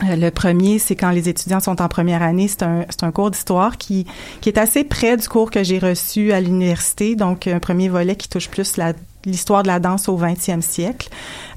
Le 0.02 0.30
premier, 0.30 0.78
c'est 0.78 0.97
quand 0.97 1.10
les 1.10 1.28
étudiants 1.28 1.60
sont 1.60 1.82
en 1.82 1.88
première 1.88 2.22
année. 2.22 2.48
C'est 2.48 2.62
un, 2.62 2.86
c'est 2.88 3.05
un 3.05 3.10
cours 3.10 3.30
d'histoire 3.30 3.76
qui, 3.76 4.06
qui 4.40 4.48
est 4.48 4.56
assez 4.56 4.82
près 4.82 5.18
du 5.18 5.28
cours 5.28 5.51
que 5.51 5.62
j'ai 5.62 5.78
reçu 5.78 6.32
à 6.32 6.40
l'université. 6.40 7.16
Donc, 7.16 7.47
un 7.47 7.59
premier 7.59 7.90
volet 7.90 8.16
qui 8.16 8.30
touche 8.30 8.48
plus 8.48 8.78
la 8.78 8.94
l'histoire 9.24 9.62
de 9.62 9.68
la 9.68 9.80
danse 9.80 10.09
au 10.09 10.18
20e 10.18 10.60
siècle, 10.62 11.09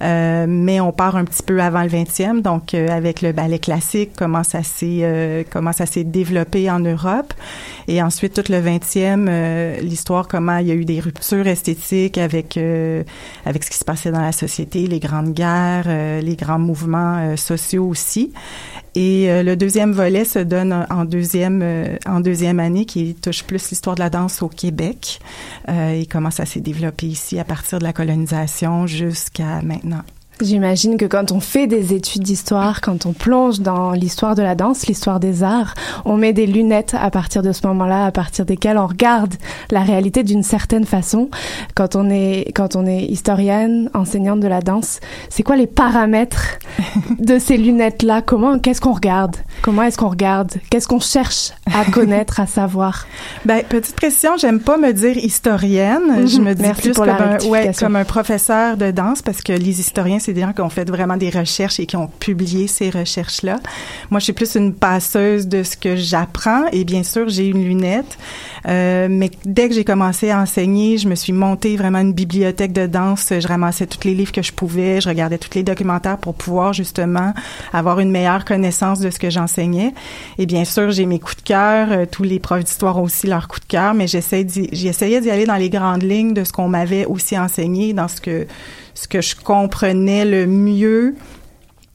Euh, 0.03 0.45
mais 0.47 0.79
on 0.81 0.91
part 0.91 1.15
un 1.15 1.23
petit 1.23 1.43
peu 1.43 1.61
avant 1.61 1.81
le 1.81 1.89
20e, 1.89 2.41
donc 2.41 2.73
euh, 2.73 2.89
avec 2.89 3.21
le 3.21 3.31
ballet 3.31 3.59
classique, 3.59 4.11
comment 4.17 4.43
ça 4.43 4.61
s'est 4.61 4.99
euh, 5.01 5.43
comment 5.49 5.71
ça 5.71 5.85
s'est 5.85 6.03
développé 6.03 6.69
en 6.69 6.79
Europe, 6.79 7.33
et 7.87 8.01
ensuite 8.01 8.33
tout 8.33 8.51
le 8.51 8.59
20e, 8.59 9.27
euh, 9.29 9.79
l'histoire 9.79 10.27
comment 10.27 10.57
il 10.57 10.67
y 10.67 10.71
a 10.71 10.75
eu 10.75 10.83
des 10.83 10.99
ruptures 10.99 11.47
esthétiques 11.47 12.17
avec 12.17 12.57
euh, 12.57 13.03
avec 13.45 13.63
ce 13.63 13.69
qui 13.69 13.77
se 13.77 13.85
passait 13.85 14.11
dans 14.11 14.21
la 14.21 14.33
société, 14.33 14.87
les 14.87 14.99
grandes 14.99 15.33
guerres, 15.33 15.85
euh, 15.87 16.19
les 16.21 16.35
grands 16.35 16.59
mouvements 16.59 17.37
sociaux 17.37 17.85
aussi. 17.87 18.33
Et 18.95 19.29
euh, 19.29 19.41
le 19.41 19.55
deuxième 19.55 19.91
volet 19.91 20.23
se 20.23 20.39
donne 20.39 20.85
en 20.89 21.05
deuxième 21.05 21.61
euh, 21.63 21.97
en 22.05 22.19
deuxième 22.19 22.59
année 22.59 22.85
qui 22.85 23.15
touche 23.15 23.43
plus 23.43 23.69
l'histoire 23.71 23.95
de 23.95 24.01
la 24.01 24.09
danse 24.09 24.43
au 24.43 24.49
Québec 24.49 25.19
euh, 25.69 25.99
et 25.99 26.05
comment 26.05 26.29
ça 26.29 26.45
s'est 26.45 26.59
développé 26.59 27.07
ici 27.07 27.39
à 27.39 27.43
partir 27.43 27.79
de 27.79 27.83
la 27.83 27.93
colonisation 27.93 28.85
jusqu'à 28.85 29.61
maintenant. 29.63 30.03
J'imagine 30.41 30.97
que 30.97 31.05
quand 31.05 31.31
on 31.31 31.39
fait 31.39 31.67
des 31.67 31.93
études 31.93 32.23
d'histoire, 32.23 32.81
quand 32.81 33.05
on 33.05 33.13
plonge 33.13 33.59
dans 33.61 33.91
l'histoire 33.91 34.35
de 34.35 34.41
la 34.41 34.55
danse, 34.55 34.87
l'histoire 34.87 35.19
des 35.19 35.43
arts, 35.43 35.73
on 36.05 36.17
met 36.17 36.33
des 36.33 36.47
lunettes 36.47 36.95
à 36.99 37.11
partir 37.11 37.41
de 37.43 37.51
ce 37.51 37.65
moment-là, 37.67 38.05
à 38.07 38.11
partir 38.11 38.45
desquelles 38.45 38.77
on 38.77 38.87
regarde 38.87 39.35
la 39.71 39.81
réalité 39.81 40.23
d'une 40.23 40.43
certaine 40.43 40.85
façon. 40.85 41.29
Quand 41.75 41.95
on 41.95 42.09
est, 42.09 42.51
quand 42.55 42.75
on 42.75 42.85
est 42.85 43.03
historienne, 43.03 43.89
enseignante 43.93 44.39
de 44.39 44.47
la 44.47 44.61
danse, 44.61 44.99
c'est 45.29 45.43
quoi 45.43 45.55
les 45.55 45.67
paramètres 45.67 46.57
de 47.19 47.37
ces 47.39 47.57
lunettes-là? 47.57 48.21
Comment, 48.21 48.59
qu'est-ce 48.59 48.81
qu'on 48.81 48.93
regarde? 48.93 49.35
Comment 49.61 49.83
est-ce 49.83 49.97
qu'on 49.97 50.09
regarde? 50.09 50.51
Qu'est-ce 50.69 50.87
qu'on 50.87 50.99
cherche 50.99 51.51
à 51.73 51.85
connaître, 51.91 52.39
à 52.39 52.47
savoir? 52.47 53.05
Ben, 53.45 53.63
petite 53.63 53.95
précision, 53.95 54.31
j'aime 54.37 54.59
pas 54.59 54.77
me 54.77 54.91
dire 54.93 55.15
historienne. 55.17 56.27
Je 56.27 56.37
Mhm. 56.39 56.43
me 56.43 56.53
dis 56.55 56.61
Merci 56.63 56.81
plus 56.81 56.91
pour 56.93 57.05
comme 57.05 57.15
la 57.15 57.35
un, 57.35 57.45
ouais, 57.45 57.71
comme 57.79 57.95
un 57.95 58.03
professeur 58.05 58.77
de 58.77 58.91
danse 58.91 59.21
parce 59.21 59.41
que 59.41 59.53
les 59.53 59.79
historiens, 59.79 60.17
c'est 60.19 60.32
gens 60.41 60.53
qui 60.53 60.61
ont 60.61 60.69
fait 60.69 60.89
vraiment 60.89 61.17
des 61.17 61.29
recherches 61.29 61.79
et 61.79 61.85
qui 61.85 61.95
ont 61.95 62.07
publié 62.07 62.67
ces 62.67 62.89
recherches-là. 62.89 63.59
Moi, 64.09 64.19
je 64.19 64.25
suis 64.25 64.33
plus 64.33 64.55
une 64.55 64.73
passeuse 64.73 65.47
de 65.47 65.63
ce 65.63 65.77
que 65.77 65.95
j'apprends 65.95 66.65
et 66.71 66.83
bien 66.83 67.03
sûr, 67.03 67.29
j'ai 67.29 67.47
une 67.47 67.63
lunette. 67.63 68.17
Euh, 68.67 69.07
mais 69.09 69.31
dès 69.45 69.69
que 69.69 69.75
j'ai 69.75 69.83
commencé 69.83 70.29
à 70.29 70.39
enseigner, 70.39 70.97
je 70.97 71.07
me 71.07 71.15
suis 71.15 71.33
montée 71.33 71.75
vraiment 71.75 71.99
une 71.99 72.13
bibliothèque 72.13 72.73
de 72.73 72.87
danse. 72.87 73.33
Je 73.37 73.47
ramassais 73.47 73.87
tous 73.87 74.05
les 74.05 74.13
livres 74.13 74.31
que 74.31 74.41
je 74.41 74.51
pouvais, 74.51 75.01
je 75.01 75.09
regardais 75.09 75.37
tous 75.37 75.55
les 75.55 75.63
documentaires 75.63 76.17
pour 76.17 76.35
pouvoir 76.35 76.73
justement 76.73 77.33
avoir 77.71 77.99
une 77.99 78.11
meilleure 78.11 78.45
connaissance 78.45 78.99
de 78.99 79.09
ce 79.09 79.19
que 79.19 79.29
j'enseignais. 79.29 79.93
Et 80.37 80.45
bien 80.45 80.65
sûr, 80.65 80.91
j'ai 80.91 81.05
mes 81.05 81.19
coups 81.19 81.37
de 81.37 81.41
cœur. 81.41 81.91
euh, 81.91 82.05
tous 82.09 82.23
les 82.23 82.39
profs 82.39 82.63
d'histoire 82.63 82.97
ont 82.97 83.03
aussi 83.03 83.27
leurs 83.27 83.47
coups 83.47 83.61
de 83.61 83.67
cœur, 83.67 83.93
mais 83.93 84.07
j'essayais 84.07 84.43
d'y 85.21 85.29
aller 85.29 85.45
dans 85.45 85.55
les 85.55 85.69
grandes 85.69 86.03
lignes 86.03 86.33
de 86.33 86.43
ce 86.43 86.51
qu'on 86.51 86.67
m'avait 86.67 87.05
aussi 87.05 87.37
enseigné, 87.37 87.93
dans 87.93 88.07
ce 88.07 88.21
que 88.21 88.47
ce 88.93 89.07
que 89.07 89.21
je 89.21 89.35
comprenais 89.35 90.25
le 90.25 90.45
mieux 90.47 91.15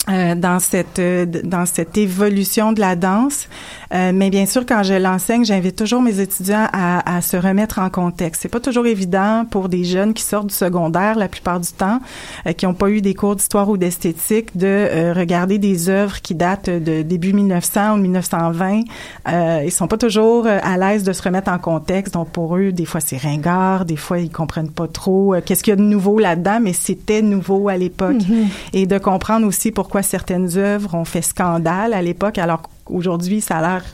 euh, 0.08 0.34
dans 0.34 0.58
cette 0.58 0.98
euh, 0.98 1.26
dans 1.26 1.66
cette 1.66 1.98
évolution 1.98 2.72
de 2.72 2.80
la 2.80 2.96
danse. 2.96 3.48
Euh, 3.94 4.12
mais 4.14 4.30
bien 4.30 4.46
sûr, 4.46 4.66
quand 4.66 4.82
je 4.82 4.94
l'enseigne, 4.94 5.44
j'invite 5.44 5.76
toujours 5.76 6.02
mes 6.02 6.20
étudiants 6.20 6.66
à, 6.72 7.16
à 7.16 7.20
se 7.22 7.36
remettre 7.36 7.78
en 7.78 7.88
contexte. 7.90 8.42
C'est 8.42 8.48
pas 8.48 8.60
toujours 8.60 8.86
évident 8.86 9.44
pour 9.50 9.68
des 9.68 9.84
jeunes 9.84 10.14
qui 10.14 10.22
sortent 10.22 10.48
du 10.48 10.54
secondaire 10.54 11.16
la 11.16 11.28
plupart 11.28 11.60
du 11.60 11.68
temps, 11.72 12.00
euh, 12.46 12.52
qui 12.52 12.66
n'ont 12.66 12.74
pas 12.74 12.90
eu 12.90 13.00
des 13.00 13.14
cours 13.14 13.36
d'histoire 13.36 13.68
ou 13.68 13.76
d'esthétique, 13.76 14.56
de 14.56 14.66
euh, 14.66 15.12
regarder 15.14 15.58
des 15.58 15.88
œuvres 15.88 16.20
qui 16.20 16.34
datent 16.34 16.68
de 16.70 17.02
début 17.02 17.32
1900 17.32 17.94
ou 17.94 17.96
1920. 17.98 18.82
Euh, 19.28 19.62
ils 19.64 19.72
sont 19.72 19.88
pas 19.88 19.96
toujours 19.96 20.46
euh, 20.46 20.58
à 20.62 20.76
l'aise 20.76 21.02
de 21.04 21.12
se 21.12 21.22
remettre 21.22 21.50
en 21.50 21.58
contexte. 21.58 22.14
Donc 22.14 22.28
pour 22.30 22.56
eux, 22.56 22.72
des 22.72 22.84
fois 22.84 23.00
c'est 23.00 23.16
ringard, 23.16 23.84
des 23.84 23.96
fois 23.96 24.18
ils 24.18 24.30
comprennent 24.30 24.70
pas 24.70 24.88
trop 24.88 25.34
euh, 25.34 25.40
qu'est-ce 25.44 25.62
qu'il 25.62 25.70
y 25.70 25.74
a 25.74 25.76
de 25.76 25.82
nouveau 25.82 26.18
là-dedans, 26.18 26.58
mais 26.60 26.72
c'était 26.72 27.22
nouveau 27.22 27.68
à 27.68 27.76
l'époque 27.76 28.16
Mhm. 28.28 28.48
et 28.72 28.86
de 28.86 28.98
comprendre 28.98 29.46
aussi 29.46 29.70
pourquoi 29.70 30.02
certaines 30.02 30.56
œuvres 30.58 30.94
ont 30.94 31.04
fait 31.04 31.22
scandale 31.22 31.94
à 31.94 32.02
l'époque, 32.02 32.38
alors 32.38 32.62
qu'aujourd'hui, 32.88 33.40
ça 33.40 33.58
a 33.58 33.60
l'air 33.60 33.84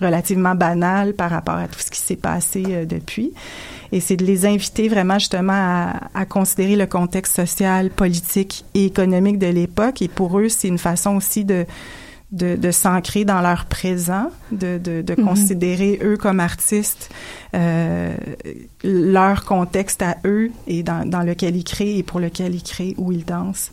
relativement 0.00 0.54
banal 0.54 1.12
par 1.14 1.30
rapport 1.30 1.54
à 1.56 1.68
tout 1.68 1.78
ce 1.78 1.90
qui 1.90 2.00
s'est 2.00 2.16
passé 2.16 2.64
euh, 2.68 2.84
depuis. 2.84 3.32
Et 3.92 4.00
c'est 4.00 4.16
de 4.16 4.24
les 4.24 4.46
inviter 4.46 4.88
vraiment 4.88 5.18
justement 5.18 5.52
à, 5.52 5.92
à 6.14 6.24
considérer 6.24 6.76
le 6.76 6.86
contexte 6.86 7.36
social, 7.36 7.90
politique 7.90 8.64
et 8.74 8.86
économique 8.86 9.38
de 9.38 9.46
l'époque. 9.48 10.02
Et 10.02 10.08
pour 10.08 10.38
eux, 10.38 10.48
c'est 10.48 10.68
une 10.68 10.78
façon 10.78 11.16
aussi 11.16 11.44
de 11.44 11.66
de, 12.32 12.56
de 12.56 12.70
s'ancrer 12.70 13.26
dans 13.26 13.42
leur 13.42 13.66
présent, 13.66 14.30
de, 14.52 14.78
de, 14.78 15.02
de 15.02 15.14
Mhm. 15.18 15.24
considérer 15.28 15.98
eux 16.02 16.16
comme 16.16 16.40
artistes, 16.40 17.10
euh, 17.54 18.14
leur 18.82 19.44
contexte 19.44 20.00
à 20.00 20.16
eux 20.24 20.50
et 20.66 20.82
dans, 20.82 21.06
dans 21.06 21.22
lequel 21.22 21.56
ils 21.56 21.64
créent 21.64 21.98
et 21.98 22.02
pour 22.02 22.20
lequel 22.20 22.54
ils 22.54 22.62
créent 22.62 22.94
ou 22.96 23.12
ils 23.12 23.26
dansent. 23.26 23.72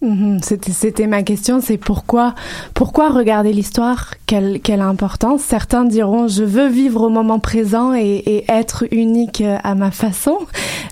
Mhm, 0.00 0.38
C'était, 0.42 1.08
ma 1.08 1.24
question, 1.24 1.60
c'est 1.60 1.76
pourquoi, 1.76 2.34
pourquoi 2.72 3.08
regarder 3.08 3.52
l'histoire? 3.52 4.14
Quelle, 4.26 4.60
quelle 4.60 4.80
importance? 4.80 5.40
Certains 5.40 5.84
diront 5.84 6.28
je 6.28 6.44
veux 6.44 6.68
vivre 6.68 7.02
au 7.02 7.08
moment 7.08 7.40
présent 7.40 7.94
et, 7.94 8.22
et 8.24 8.44
être 8.48 8.84
unique 8.92 9.40
euh, 9.40 9.56
à 9.64 9.74
ma 9.74 9.90
façon. 9.90 10.38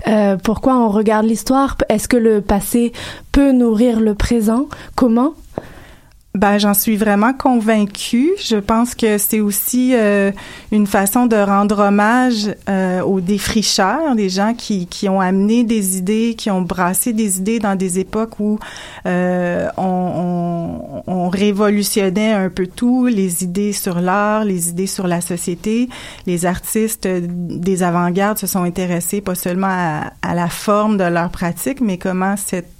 Euh, 0.07 0.35
pourquoi 0.35 0.75
on 0.75 0.89
regarde 0.89 1.25
l'histoire? 1.25 1.77
Est-ce 1.87 2.09
que 2.09 2.17
le 2.17 2.41
passé 2.41 2.91
peut 3.31 3.53
nourrir 3.53 4.01
le 4.01 4.13
présent? 4.13 4.65
Comment 4.95 5.33
Ben, 6.37 6.59
j'en 6.59 6.75
suis 6.75 6.97
vraiment 6.97 7.33
convaincue. 7.33 8.29
Je 8.39 8.57
pense 8.57 8.93
que 8.93 9.17
c'est 9.17 9.39
aussi 9.39 9.95
euh, 9.95 10.31
une 10.71 10.85
façon 10.85 11.25
de 11.25 11.35
rendre 11.35 11.79
hommage 11.79 12.53
euh, 12.69 13.01
aux 13.01 13.21
défricheurs, 13.21 14.15
des 14.15 14.29
gens 14.29 14.53
qui, 14.53 14.85
qui 14.85 15.09
ont 15.09 15.19
amené 15.19 15.63
des 15.63 15.97
idées, 15.97 16.35
qui 16.37 16.51
ont 16.51 16.61
brassé 16.61 17.11
des 17.11 17.39
idées 17.39 17.57
dans 17.57 17.75
des 17.75 17.97
époques 17.97 18.39
où 18.39 18.59
euh, 19.07 19.67
on, 19.77 21.01
on, 21.07 21.11
on 21.11 21.29
révolutionnait 21.29 22.33
un 22.33 22.49
peu 22.49 22.67
tout, 22.67 23.07
les 23.07 23.43
idées 23.43 23.73
sur 23.73 23.99
l'art, 23.99 24.45
les 24.45 24.69
idées 24.69 24.85
sur 24.85 25.07
la 25.07 25.21
société. 25.21 25.89
Les 26.27 26.45
artistes 26.45 27.07
des 27.07 27.81
avant-gardes 27.81 28.37
se 28.37 28.45
sont 28.45 28.61
intéressés 28.61 29.21
pas 29.21 29.33
seulement 29.33 29.71
à, 29.71 30.11
à 30.21 30.35
la 30.35 30.49
forme 30.49 30.97
de 30.97 31.05
leur 31.05 31.31
pratique, 31.31 31.81
mais 31.81 31.97
comment 31.97 32.35
cette 32.37 32.76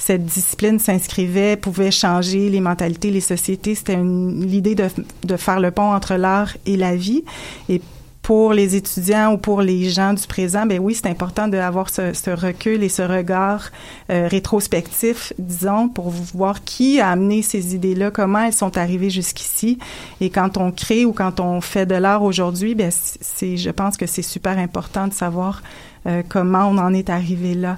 cette 0.00 0.24
discipline 0.24 0.78
s'inscrivait, 0.78 1.56
pouvait 1.56 1.90
changer 1.90 2.48
les 2.48 2.60
mentalités, 2.60 3.10
les 3.10 3.20
sociétés. 3.20 3.74
C'était 3.74 3.98
l'idée 4.02 4.74
de, 4.74 4.88
de 5.24 5.36
faire 5.36 5.60
le 5.60 5.70
pont 5.70 5.92
entre 5.92 6.14
l'art 6.14 6.56
et 6.64 6.78
la 6.78 6.96
vie. 6.96 7.22
Et 7.68 7.82
pour 8.22 8.52
les 8.54 8.76
étudiants 8.76 9.34
ou 9.34 9.38
pour 9.38 9.60
les 9.60 9.90
gens 9.90 10.14
du 10.14 10.26
présent, 10.26 10.64
ben 10.64 10.78
oui, 10.78 10.94
c'est 10.94 11.08
important 11.08 11.48
d'avoir 11.48 11.90
ce, 11.90 12.14
ce 12.14 12.30
recul 12.30 12.82
et 12.82 12.88
ce 12.88 13.02
regard 13.02 13.70
euh, 14.08 14.26
rétrospectif, 14.26 15.32
disons, 15.38 15.88
pour 15.88 16.10
voir 16.10 16.64
qui 16.64 17.00
a 17.00 17.10
amené 17.10 17.42
ces 17.42 17.74
idées-là, 17.74 18.10
comment 18.10 18.40
elles 18.40 18.54
sont 18.54 18.78
arrivées 18.78 19.10
jusqu'ici. 19.10 19.78
Et 20.20 20.30
quand 20.30 20.56
on 20.56 20.70
crée 20.70 21.04
ou 21.04 21.12
quand 21.12 21.40
on 21.40 21.60
fait 21.60 21.86
de 21.86 21.94
l'art 21.94 22.22
aujourd'hui, 22.22 22.74
ben 22.74 22.90
c'est, 22.90 23.56
je 23.56 23.70
pense 23.70 23.96
que 23.96 24.06
c'est 24.06 24.22
super 24.22 24.58
important 24.58 25.08
de 25.08 25.12
savoir 25.12 25.62
euh, 26.06 26.22
comment 26.26 26.66
on 26.68 26.78
en 26.78 26.94
est 26.94 27.10
arrivé 27.10 27.54
là 27.54 27.76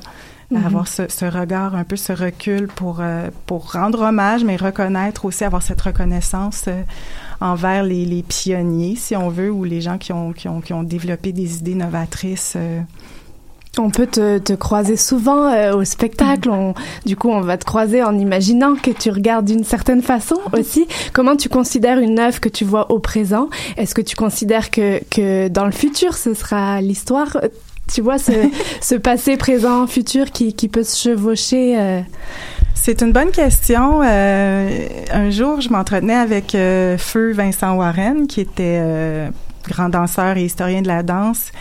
Mhm. 0.59 0.67
avoir 0.67 0.89
ce, 0.89 1.03
ce 1.09 1.25
regard, 1.25 1.75
un 1.75 1.85
peu 1.85 1.97
ce 1.97 2.13
recul 2.13 2.67
pour, 2.69 2.99
euh, 3.01 3.29
pour 3.47 3.73
rendre 3.73 4.01
hommage, 4.03 4.45
mais 4.45 4.57
reconnaître 4.57 5.25
aussi, 5.25 5.45
avoir 5.45 5.63
cette 5.63 5.81
reconnaissance 5.81 6.65
euh, 6.69 6.83
envers 7.41 7.83
les, 7.83 8.05
les 8.05 8.23
pionniers, 8.23 8.97
si 8.97 9.17
on 9.17 9.29
veut, 9.29 9.51
ou 9.51 9.65
les 9.65 9.81
gens 9.81 9.99
qui 9.99 10.13
ont, 10.13 10.33
qui 10.33 10.49
ont, 10.49 10.61
qui 10.61 10.73
ont 10.73 10.83
développé 10.83 11.33
des 11.33 11.59
idées 11.59 11.75
novatrices. 11.75 12.55
euh. 12.57 12.81
On 13.79 13.89
peut 13.89 14.07
te, 14.07 14.37
te 14.37 14.53
croiser 14.53 14.99
souvent 14.99 15.51
euh, 15.51 15.75
au 15.75 15.83
spectacle. 15.85 16.51
On, 16.51 16.75
du 17.07 17.17
coup, 17.17 17.31
on 17.31 17.41
va 17.41 17.57
te 17.57 17.65
croiser 17.65 18.03
en 18.03 18.19
imaginant 18.19 18.75
que 18.75 18.91
tu 18.91 19.11
regardes 19.11 19.47
d'une 19.47 19.65
certaine 19.65 20.03
façon 20.03 20.37
aussi. 20.53 20.87
Comment 21.15 21.37
tu 21.37 21.49
considères 21.49 21.99
une 21.99 22.19
œuvre 22.19 22.39
que 22.39 22.51
tu 22.51 22.67
vois 22.67 22.93
au 22.93 22.99
présent? 22.99 23.49
Est-ce 23.79 23.95
que 23.95 24.03
tu 24.03 24.15
considères 24.15 24.71
que, 24.71 25.01
que 25.11 25.49
dans 25.49 25.65
le 25.65 25.73
futur, 25.73 26.19
ce 26.19 26.35
sera 26.35 26.83
l'histoire 26.83 27.39
Tu 27.89 28.01
vois, 28.01 28.19
ce, 28.19 28.33
ce 28.81 28.95
passé, 28.95 29.37
présent, 29.37 29.87
futur 29.87 30.31
qui, 30.31 30.55
qui 30.55 30.69
peut 30.69 30.83
se 30.83 30.97
chevaucher 30.97 31.79
euh, 31.79 32.01
C'est 32.75 33.03
une 33.03 33.13
bonne 33.13 33.31
question. 33.31 34.03
Euh, 34.05 34.89
un 35.13 35.31
jour, 35.31 35.61
je 35.61 35.69
m'entretenais 35.69 36.15
avec 36.15 36.55
euh, 36.55 36.97
Feu 36.99 37.33
Vincent 37.33 37.77
Warren, 37.77 38.27
qui 38.27 38.41
était 38.41 39.31
grand 39.69 39.89
danseur 39.89 40.37
et 40.37 40.45
historien 40.45 40.83
de 40.83 40.89
la 40.89 41.03
danse, 41.03 41.53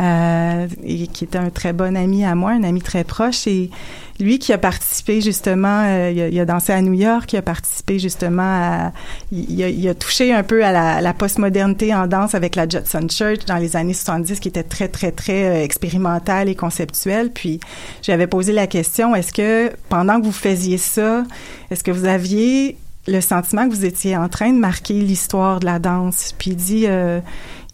euh, 0.00 0.66
et 0.84 1.06
qui 1.06 1.24
était 1.24 1.38
un 1.38 1.50
très 1.50 1.72
bon 1.72 1.96
ami 1.96 2.24
à 2.24 2.34
moi, 2.34 2.52
un 2.52 2.62
ami 2.62 2.80
très 2.80 3.04
proche. 3.04 3.46
Et 3.46 3.70
lui 4.18 4.38
qui 4.38 4.52
a 4.52 4.58
participé 4.58 5.20
justement, 5.20 5.82
euh, 5.84 6.28
il, 6.30 6.38
a, 6.38 6.44
dansé 6.44 6.72
à 6.72 6.82
New 6.82 6.92
York, 6.92 7.32
il 7.32 7.36
a 7.38 7.42
participé 7.42 7.98
justement 7.98 8.42
à, 8.42 8.92
il, 9.32 9.50
il 9.50 9.62
a, 9.62 9.68
il 9.68 9.88
a 9.88 9.94
touché 9.94 10.32
un 10.32 10.42
peu 10.42 10.64
à 10.64 10.72
la, 10.72 11.00
la 11.00 11.14
postmodernité 11.14 11.94
en 11.94 12.06
danse 12.06 12.34
avec 12.34 12.56
la 12.56 12.68
Judson 12.68 13.06
Church 13.08 13.44
dans 13.46 13.56
les 13.56 13.76
années 13.76 13.94
70, 13.94 14.40
qui 14.40 14.48
était 14.48 14.62
très 14.62 14.88
très 14.88 15.12
très 15.12 15.44
euh, 15.44 15.64
expérimentale 15.64 16.48
et 16.48 16.54
conceptuelle. 16.54 17.30
Puis 17.30 17.60
j'avais 18.02 18.26
posé 18.26 18.52
la 18.52 18.66
question 18.66 19.14
est-ce 19.14 19.32
que 19.32 19.72
pendant 19.88 20.20
que 20.20 20.26
vous 20.26 20.32
faisiez 20.32 20.78
ça, 20.78 21.24
est-ce 21.70 21.82
que 21.84 21.90
vous 21.90 22.04
aviez 22.04 22.76
le 23.08 23.20
sentiment 23.20 23.68
que 23.68 23.74
vous 23.74 23.84
étiez 23.84 24.16
en 24.16 24.28
train 24.28 24.52
de 24.52 24.58
marquer 24.58 24.94
l'histoire 24.94 25.60
de 25.60 25.66
la 25.66 25.78
danse. 25.78 26.34
Puis 26.38 26.50
il 26.50 26.56
dit, 26.56 26.84
euh, 26.86 27.20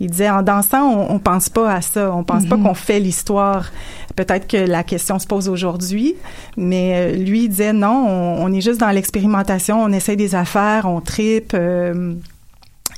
il 0.01 0.11
disait, 0.11 0.31
en 0.31 0.43
dansant, 0.43 0.83
on, 0.89 1.15
on 1.15 1.19
pense 1.19 1.49
pas 1.49 1.73
à 1.73 1.81
ça, 1.81 2.13
on 2.15 2.23
pense 2.25 2.47
pas 2.47 2.57
Mhm. 2.57 2.63
qu'on 2.65 2.75
fait 2.75 3.01
l'histoire. 3.01 3.71
Peut-être 4.15 4.47
que 4.47 4.57
la 4.57 4.83
question 4.85 5.19
se 5.19 5.27
pose 5.27 5.49
aujourd'hui, 5.49 6.15
mais 6.57 6.93
euh, 6.95 7.17
lui 7.17 7.45
il 7.45 7.49
disait 7.49 7.73
non, 7.73 8.07
on, 8.09 8.45
on 8.45 8.53
est 8.53 8.61
juste 8.63 8.81
dans 8.81 8.91
l'expérimentation, 8.91 9.83
on 9.83 9.93
essaie 9.93 10.17
des 10.17 10.35
affaires, 10.35 10.87
on 10.87 11.01
tripe. 11.01 11.53
euh, 11.55 12.15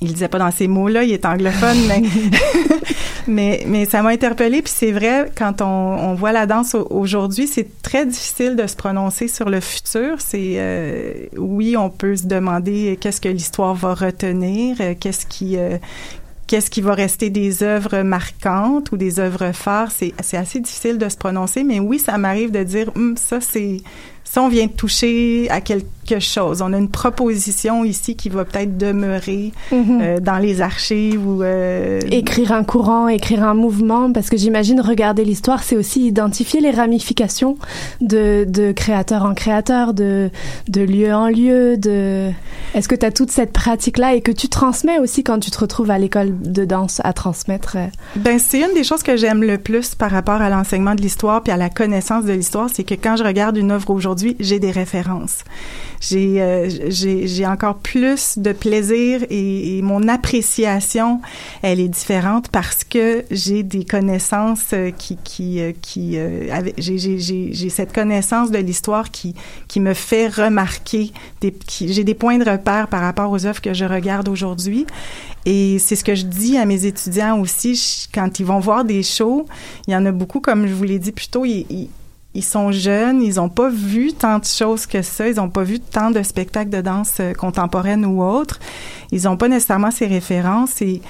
il 0.01 0.13
disait 0.13 0.29
pas 0.29 0.39
dans 0.39 0.53
ces 0.53 0.69
mots-là, 0.69 1.03
il 1.03 1.11
est 1.13 1.25
anglophone, 1.25 1.77
mais 1.89 2.03
mais, 3.29 3.63
mais 3.67 3.85
ça 3.85 4.03
m'a 4.03 4.11
interpellée. 4.11 4.63
Puis 4.63 4.73
c'est 4.75 4.93
vrai, 4.93 5.31
quand 5.37 5.63
on, 5.63 5.65
on 5.67 6.15
voit 6.15 6.33
la 6.33 6.47
danse 6.47 6.75
au- 6.75 6.87
aujourd'hui, 6.91 7.47
c'est 7.47 7.81
très 7.83 8.07
difficile 8.07 8.57
de 8.57 8.67
se 8.67 8.75
prononcer 8.77 9.29
sur 9.29 9.49
le 9.51 9.61
futur. 9.61 10.21
C'est 10.21 10.55
euh, 10.57 11.13
oui, 11.37 11.77
on 11.77 11.91
peut 11.91 12.17
se 12.17 12.27
demander 12.27 12.99
qu'est-ce 13.01 13.21
que 13.21 13.29
l'histoire 13.29 13.75
va 13.75 13.95
retenir, 13.95 14.77
euh, 14.81 14.95
qu'est-ce 14.99 15.27
qui 15.27 15.57
euh, 15.59 15.79
qu'est-ce 16.47 16.71
qui 16.71 16.81
va 16.81 16.95
rester 16.95 17.29
des 17.31 17.63
œuvres 17.63 18.03
marquantes 18.03 18.91
ou 18.93 18.97
des 18.97 19.21
œuvres 19.21 19.53
phares. 19.53 19.91
C'est 19.93 20.15
c'est 20.21 20.37
assez 20.39 20.61
difficile 20.61 20.99
de 20.99 21.09
se 21.09 21.17
prononcer, 21.17 21.63
mais 21.65 21.79
oui, 21.81 21.99
ça 21.99 22.17
m'arrive 22.19 22.51
de 22.51 22.63
dire 22.63 22.91
Hum, 22.97 23.17
ça 23.17 23.41
c'est 23.41 23.79
ça 24.31 24.43
on 24.43 24.49
vient 24.49 24.69
toucher 24.69 25.49
à 25.51 25.61
quelque 25.61 26.21
chose. 26.21 26.63
On 26.63 26.73
a 26.73 26.79
une 26.79 26.89
proposition 26.89 27.85
ici 27.85 28.17
qui 28.17 28.29
va 28.31 28.45
peut-être 28.45 28.77
demeurer 28.79 29.53
Mhm. 29.73 30.01
euh, 30.03 30.21
dans 30.21 30.39
les 30.39 30.61
archives 30.63 31.27
ou 31.27 31.43
euh, 31.43 32.01
écrire 32.11 32.53
un 32.53 32.65
courant, 32.65 33.09
écrire 33.09 33.43
un 33.45 33.55
mouvement, 33.55 34.11
parce 34.13 34.31
que 34.31 34.37
j'imagine 34.37 34.81
regarder 34.81 35.25
l'histoire, 35.25 35.63
c'est 35.63 35.77
aussi 35.77 36.07
identifier 36.07 36.61
les 36.61 36.71
ramifications 36.71 37.57
de, 38.01 38.45
de 38.49 38.73
créateur 38.73 39.25
en 39.25 39.35
créateur, 39.35 39.93
de, 39.95 40.31
de 40.69 40.81
lieu 40.81 41.13
en 41.13 41.29
lieu, 41.29 41.77
de... 41.77 42.31
Est-ce 42.75 42.89
que 42.89 42.95
tu 42.95 43.07
as 43.07 43.13
toute 43.13 43.31
cette 43.31 43.53
pratique-là 43.53 44.15
et 44.15 44.21
que 44.21 44.33
tu 44.33 44.49
transmets 44.49 44.99
aussi 44.99 45.25
quand 45.25 45.39
tu 45.41 45.51
te 45.51 45.59
retrouves 45.59 45.91
à 45.91 45.99
l'école 45.99 46.33
de 46.41 46.65
danse 46.65 47.01
à 47.05 47.13
transmettre? 47.13 47.77
Ben, 48.17 48.39
c'est 48.39 48.61
une 48.61 48.75
des 48.75 48.85
choses 48.85 49.03
que 49.03 49.17
j'aime 49.17 49.43
le 49.43 49.59
plus 49.59 49.95
par 49.95 50.11
rapport 50.11 50.41
à 50.43 50.51
l'enseignement 50.51 50.95
de 50.95 51.01
l'histoire 51.01 51.43
puis 51.43 51.53
à 51.53 51.57
la 51.57 51.71
connaissance 51.71 52.25
de 52.25 52.33
l'histoire, 52.33 52.69
c'est 52.73 52.85
que 52.85 52.95
quand 52.95 53.17
je 53.17 53.25
regarde 53.25 53.57
une 53.57 53.71
œuvre 53.71 53.91
aujourd'hui, 53.91 54.18
j'ai 54.39 54.59
des 54.59 54.71
références. 54.71 55.45
J'ai 56.01 56.41
euh, 56.41 56.69
j'ai 56.91 57.47
encore 57.47 57.79
plus 57.79 58.39
de 58.39 58.53
plaisir 58.53 59.25
et, 59.31 59.81
mon 59.83 60.07
appréciation, 60.07 61.21
elle 61.63 61.81
est 61.81 61.89
différente 61.89 62.49
parce 62.49 62.85
que 62.85 63.25
j'ai 63.31 63.63
des 63.63 63.85
connaissances 63.85 64.73
euh, 64.73 64.91
qui 64.91 65.61
euh, 65.61 65.73
j'ai 66.79 67.71
cette 67.71 67.93
connaissance 67.93 68.51
de 68.51 68.59
l'histoire 68.59 69.11
qui 69.11 69.35
qui 69.67 69.81
me 69.81 69.95
fait 69.95 70.29
remarquer 70.29 71.13
j'ai 71.81 72.05
des 72.05 72.15
points 72.15 72.39
de 72.39 72.49
repère 72.49 72.89
par 72.89 73.01
rapport 73.01 73.31
aux 73.31 73.47
œuvres 73.47 73.61
que 73.61 73.75
je 73.75 73.85
regarde 73.85 74.29
aujourd'hui 74.29 74.87
et 75.51 75.79
c'est 75.79 75.97
ce 75.97 76.05
que 76.05 76.15
je 76.15 76.25
dis 76.25 76.59
à 76.59 76.67
mes 76.67 76.85
étudiants 76.85 77.41
aussi 77.41 78.07
quand 78.13 78.39
ils 78.39 78.45
vont 78.45 78.59
voir 78.59 78.85
des 78.85 79.03
shows. 79.03 79.47
Il 79.87 79.93
y 79.93 79.97
en 79.97 80.05
a 80.05 80.13
beaucoup, 80.13 80.41
comme 80.41 80.67
je 80.67 80.75
vous 80.75 80.85
l'ai 80.85 80.99
dit 80.99 81.13
plus 81.13 81.29
tôt, 81.29 81.47
ils, 81.47 81.89
ils 82.39 82.45
sont 82.45 82.71
jeunes, 82.71 83.21
ils 83.21 83.35
n'ont 83.35 83.49
pas 83.49 83.69
vu 83.69 84.13
tant 84.13 84.39
de 84.39 84.45
choses 84.45 84.87
que 84.87 85.03
ça, 85.03 85.29
ils 85.29 85.37
n'ont 85.37 85.51
pas 85.51 85.65
vu 85.65 85.81
tant 85.81 86.13
de 86.13 86.23
spectacles 86.23 86.71
de 86.71 86.81
danse 86.81 87.15
euh, 87.19 87.35
contemporaine 87.35 88.07
ou 88.07 88.23
autres. 88.23 88.61
Ils 89.11 89.25
n'ont 89.25 89.37
pas 89.37 89.49
nécessairement 89.49 89.91
ces 89.91 90.07
références 90.07 90.81
et, 90.81 91.03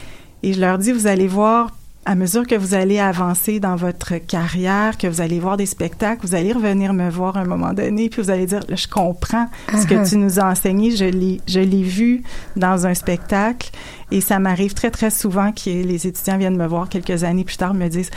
et 0.43 0.55
je 0.55 0.61
leur 0.61 0.79
dis, 0.79 0.91
vous 0.91 1.07
allez 1.07 1.29
voir 1.29 1.71
à 2.07 2.15
mesure 2.15 2.47
que 2.47 2.55
vous 2.55 2.73
allez 2.73 2.99
avancer 2.99 3.61
dans 3.61 3.77
votre 3.77 4.15
carrière, 4.17 4.97
que 4.97 5.07
vous 5.07 5.21
allez 5.21 5.39
voir 5.39 5.59
des 5.59 5.67
spectacles, 5.67 6.27
vous 6.27 6.35
allez 6.35 6.55
revenir 6.55 6.95
me 6.95 7.11
voir 7.11 7.37
à 7.37 7.41
un 7.41 7.45
moment 7.45 7.75
donné, 7.75 8.09
puis 8.09 8.23
vous 8.23 8.31
allez 8.31 8.47
dire, 8.47 8.61
je 8.67 8.89
comprends 8.89 9.49
ce 9.71 9.77
Uh-huh. 9.77 9.87
que 9.87 10.09
tu 10.09 10.17
nous 10.17 10.41
as 10.41 10.47
enseigné, 10.47 10.97
je 10.97 11.05
l'ai, 11.05 11.43
je 11.47 11.61
l'ai 11.61 11.83
vu 11.83 12.23
dans 12.57 12.87
un 12.87 12.95
spectacle, 12.95 13.71
et 14.11 14.23
ça 14.23 14.39
m'arrive 14.39 14.73
très 14.73 14.91
très 14.91 15.11
souvent 15.11 15.53
que 15.53 15.69
les 15.69 16.07
étudiants 16.07 16.39
viennent 16.39 16.57
me 16.57 16.67
voir 16.67 16.89
quelques 16.89 17.25
années 17.25 17.45
plus 17.45 17.59
tard, 17.59 17.75
me 17.75 17.89
disent, 17.89 18.11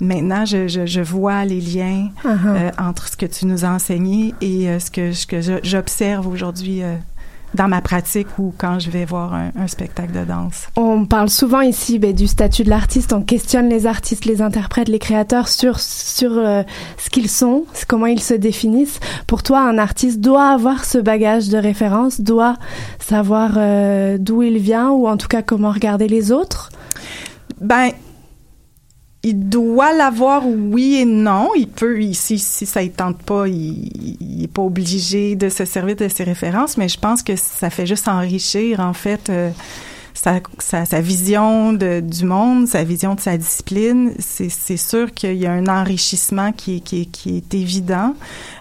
maintenant 0.00 0.44
je, 0.44 0.68
je, 0.68 0.86
je 0.86 1.00
vois 1.00 1.44
les 1.44 1.60
liens 1.60 2.08
Uh-huh. 2.24 2.38
euh, 2.46 2.70
entre 2.78 3.08
ce 3.08 3.16
que 3.16 3.26
tu 3.26 3.46
nous 3.46 3.64
as 3.64 3.68
enseigné 3.68 4.34
et 4.40 4.68
euh, 4.68 4.78
ce 4.78 4.90
que, 4.90 5.12
ce 5.12 5.26
que 5.26 5.40
j'observe 5.62 6.26
aujourd'hui 6.26 6.82
euh, 6.82 6.94
dans 7.54 7.66
ma 7.66 7.80
pratique 7.80 8.38
ou 8.38 8.52
quand 8.56 8.78
je 8.78 8.90
vais 8.90 9.04
voir 9.04 9.34
un, 9.34 9.50
un 9.58 9.66
spectacle 9.66 10.12
de 10.12 10.24
danse. 10.24 10.68
On 10.76 11.04
parle 11.06 11.28
souvent 11.30 11.60
ici 11.60 11.98
ben, 11.98 12.12
du 12.14 12.26
statut 12.26 12.62
de 12.62 12.70
l'artiste, 12.70 13.12
on 13.12 13.22
questionne 13.22 13.68
les 13.68 13.86
artistes, 13.86 14.24
les 14.24 14.42
interprètes, 14.42 14.88
les 14.88 14.98
créateurs 14.98 15.48
sur, 15.48 15.80
sur 15.80 16.32
ce 16.32 17.10
qu'ils 17.10 17.28
sont, 17.28 17.64
comment 17.88 18.06
ils 18.06 18.22
se 18.22 18.34
définissent. 18.34 19.00
Pour 19.26 19.42
toi, 19.42 19.60
un 19.60 19.78
artiste 19.78 20.20
doit 20.20 20.50
avoir 20.50 20.84
ce 20.84 20.98
bagage 20.98 21.48
de 21.48 21.58
référence, 21.58 22.20
doit 22.20 22.56
savoir 22.98 23.52
d'où 24.18 24.42
il 24.42 24.58
vient 24.58 24.90
ou 24.90 25.08
en 25.08 25.16
tout 25.16 25.28
cas 25.28 25.42
comment 25.42 25.72
regarder 25.72 26.06
les 26.06 26.30
autres? 26.30 26.70
Ben, 27.60 27.90
il 29.22 29.48
doit 29.48 29.92
l'avoir, 29.92 30.46
oui 30.46 30.96
et 30.96 31.04
non. 31.04 31.50
Il 31.56 31.68
peut, 31.68 32.02
il- 32.02 32.14
si, 32.14 32.38
ça 32.38 32.82
ne 32.82 32.88
tente 32.88 33.18
pas, 33.22 33.46
il 33.48 34.16
n'est 34.20 34.48
pas 34.48 34.62
obligé 34.62 35.36
de 35.36 35.48
se 35.48 35.64
servir 35.64 35.96
de 35.96 36.08
ses 36.08 36.24
références, 36.24 36.76
mais 36.76 36.88
je 36.88 36.98
pense 36.98 37.22
que 37.22 37.36
ça 37.36 37.68
fait 37.70 37.86
juste 37.86 38.08
enrichir, 38.08 38.80
en 38.80 38.94
fait, 38.94 39.28
euh, 39.28 39.50
sa, 40.14 40.40
sa, 40.58 40.84
sa 40.86 41.00
vision 41.00 41.72
de, 41.72 42.00
du 42.00 42.24
monde, 42.24 42.66
sa 42.66 42.82
vision 42.82 43.14
de 43.14 43.20
sa 43.20 43.36
discipline. 43.36 44.12
C'est 44.18 44.76
sûr 44.76 45.12
qu'il 45.12 45.36
y 45.36 45.46
a 45.46 45.52
un 45.52 45.66
enrichissement 45.66 46.52
qui, 46.52 46.76
est- 46.76 46.80
qui, 46.80 47.06
qui 47.06 47.36
est 47.36 47.54
évident 47.54 48.14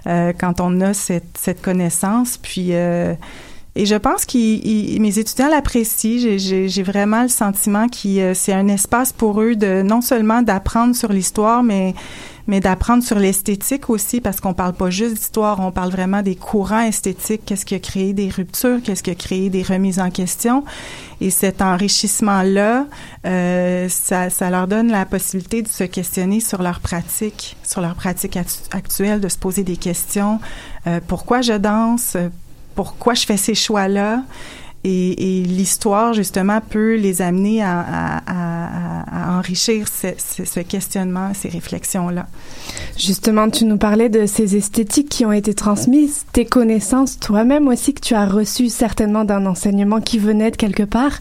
euh, 0.07 0.33
quand 0.37 0.59
on 0.61 0.81
a 0.81 0.93
cette, 0.93 1.37
cette 1.39 1.61
connaissance. 1.61 2.37
Puis... 2.37 2.69
euh, 2.71 3.13
et 3.75 3.85
je 3.85 3.95
pense 3.95 4.25
que 4.25 4.99
mes 4.99 5.19
étudiants 5.19 5.49
l'apprécient. 5.49 6.37
J'ai- 6.37 6.83
vraiment 6.83 7.21
le 7.23 7.29
sentiment 7.29 7.87
que 7.87 8.33
c'est 8.33 8.53
un 8.53 8.67
espace 8.67 9.13
pour 9.13 9.41
eux 9.41 9.55
de 9.55 9.81
non 9.83 10.01
seulement 10.01 10.41
d'apprendre 10.41 10.95
sur 10.95 11.11
l'histoire, 11.13 11.63
mais 11.63 11.93
mais 12.47 12.61
d'apprendre 12.61 13.03
sur 13.03 13.19
l'esthétique 13.19 13.91
aussi, 13.91 14.21
parce 14.21 14.39
qu'on 14.41 14.55
parle 14.55 14.73
pas 14.73 14.89
juste 14.89 15.13
d'histoire, 15.13 15.59
on 15.59 15.71
parle 15.71 15.91
vraiment 15.91 16.23
des 16.23 16.35
courants 16.35 16.81
esthétiques, 16.81 17.41
qu'est-ce 17.45 17.63
qui 17.63 17.75
a 17.75 17.79
créé 17.79 18.11
des 18.13 18.27
ruptures, 18.29 18.79
qu'est-ce 18.83 19.03
qui 19.03 19.11
a 19.11 19.15
créé 19.15 19.51
des 19.51 19.61
remises 19.61 19.99
en 19.99 20.09
question? 20.09 20.63
Et 21.21 21.29
cet 21.29 21.61
enrichissement-là, 21.61 22.87
euh, 23.27 23.87
ça, 23.87 24.31
ça 24.31 24.49
leur 24.49 24.67
donne 24.67 24.87
la 24.89 25.05
possibilité 25.05 25.61
de 25.61 25.67
se 25.67 25.83
questionner 25.83 26.39
sur 26.39 26.63
leur 26.63 26.79
pratique, 26.79 27.55
sur 27.63 27.81
leur 27.81 27.93
pratique 27.93 28.35
actu- 28.35 28.63
actuelle, 28.71 29.21
de 29.21 29.29
se 29.29 29.37
poser 29.37 29.63
des 29.63 29.77
questions. 29.77 30.39
Euh, 30.87 30.99
pourquoi 31.07 31.41
je 31.41 31.53
danse? 31.53 32.17
Pourquoi 32.79 33.13
je 33.13 33.25
fais 33.25 33.35
ces 33.35 33.55
choix-là. 33.55 34.23
Et, 34.83 35.39
et 35.41 35.43
l'histoire, 35.43 36.13
justement, 36.13 36.59
peut 36.69 36.95
les 36.95 37.21
amener 37.21 37.61
à, 37.61 37.79
à- 37.79 38.17
à- 38.27 39.33
à 39.35 39.37
enrichir 39.37 39.87
ce, 39.87 40.07
ce- 40.17 40.59
questionnement, 40.61 41.31
ces 41.33 41.49
réflexions-là. 41.49 42.27
Justement, 42.97 43.49
tu 43.49 43.65
nous 43.65 43.77
parlais 43.77 44.09
de 44.09 44.25
ces 44.25 44.55
esthétiques 44.55 45.09
qui 45.09 45.25
ont 45.25 45.31
été 45.31 45.53
transmises, 45.53 46.25
tes 46.33 46.45
connaissances 46.45 47.19
toi-même 47.19 47.67
aussi 47.67 47.93
que 47.93 48.01
tu 48.01 48.13
as 48.13 48.25
reçues 48.25 48.69
certainement 48.69 49.23
d'un 49.25 49.45
enseignement 49.45 49.99
qui 50.01 50.17
venait 50.19 50.51
de 50.51 50.55
quelque 50.57 50.83
part. 50.83 51.19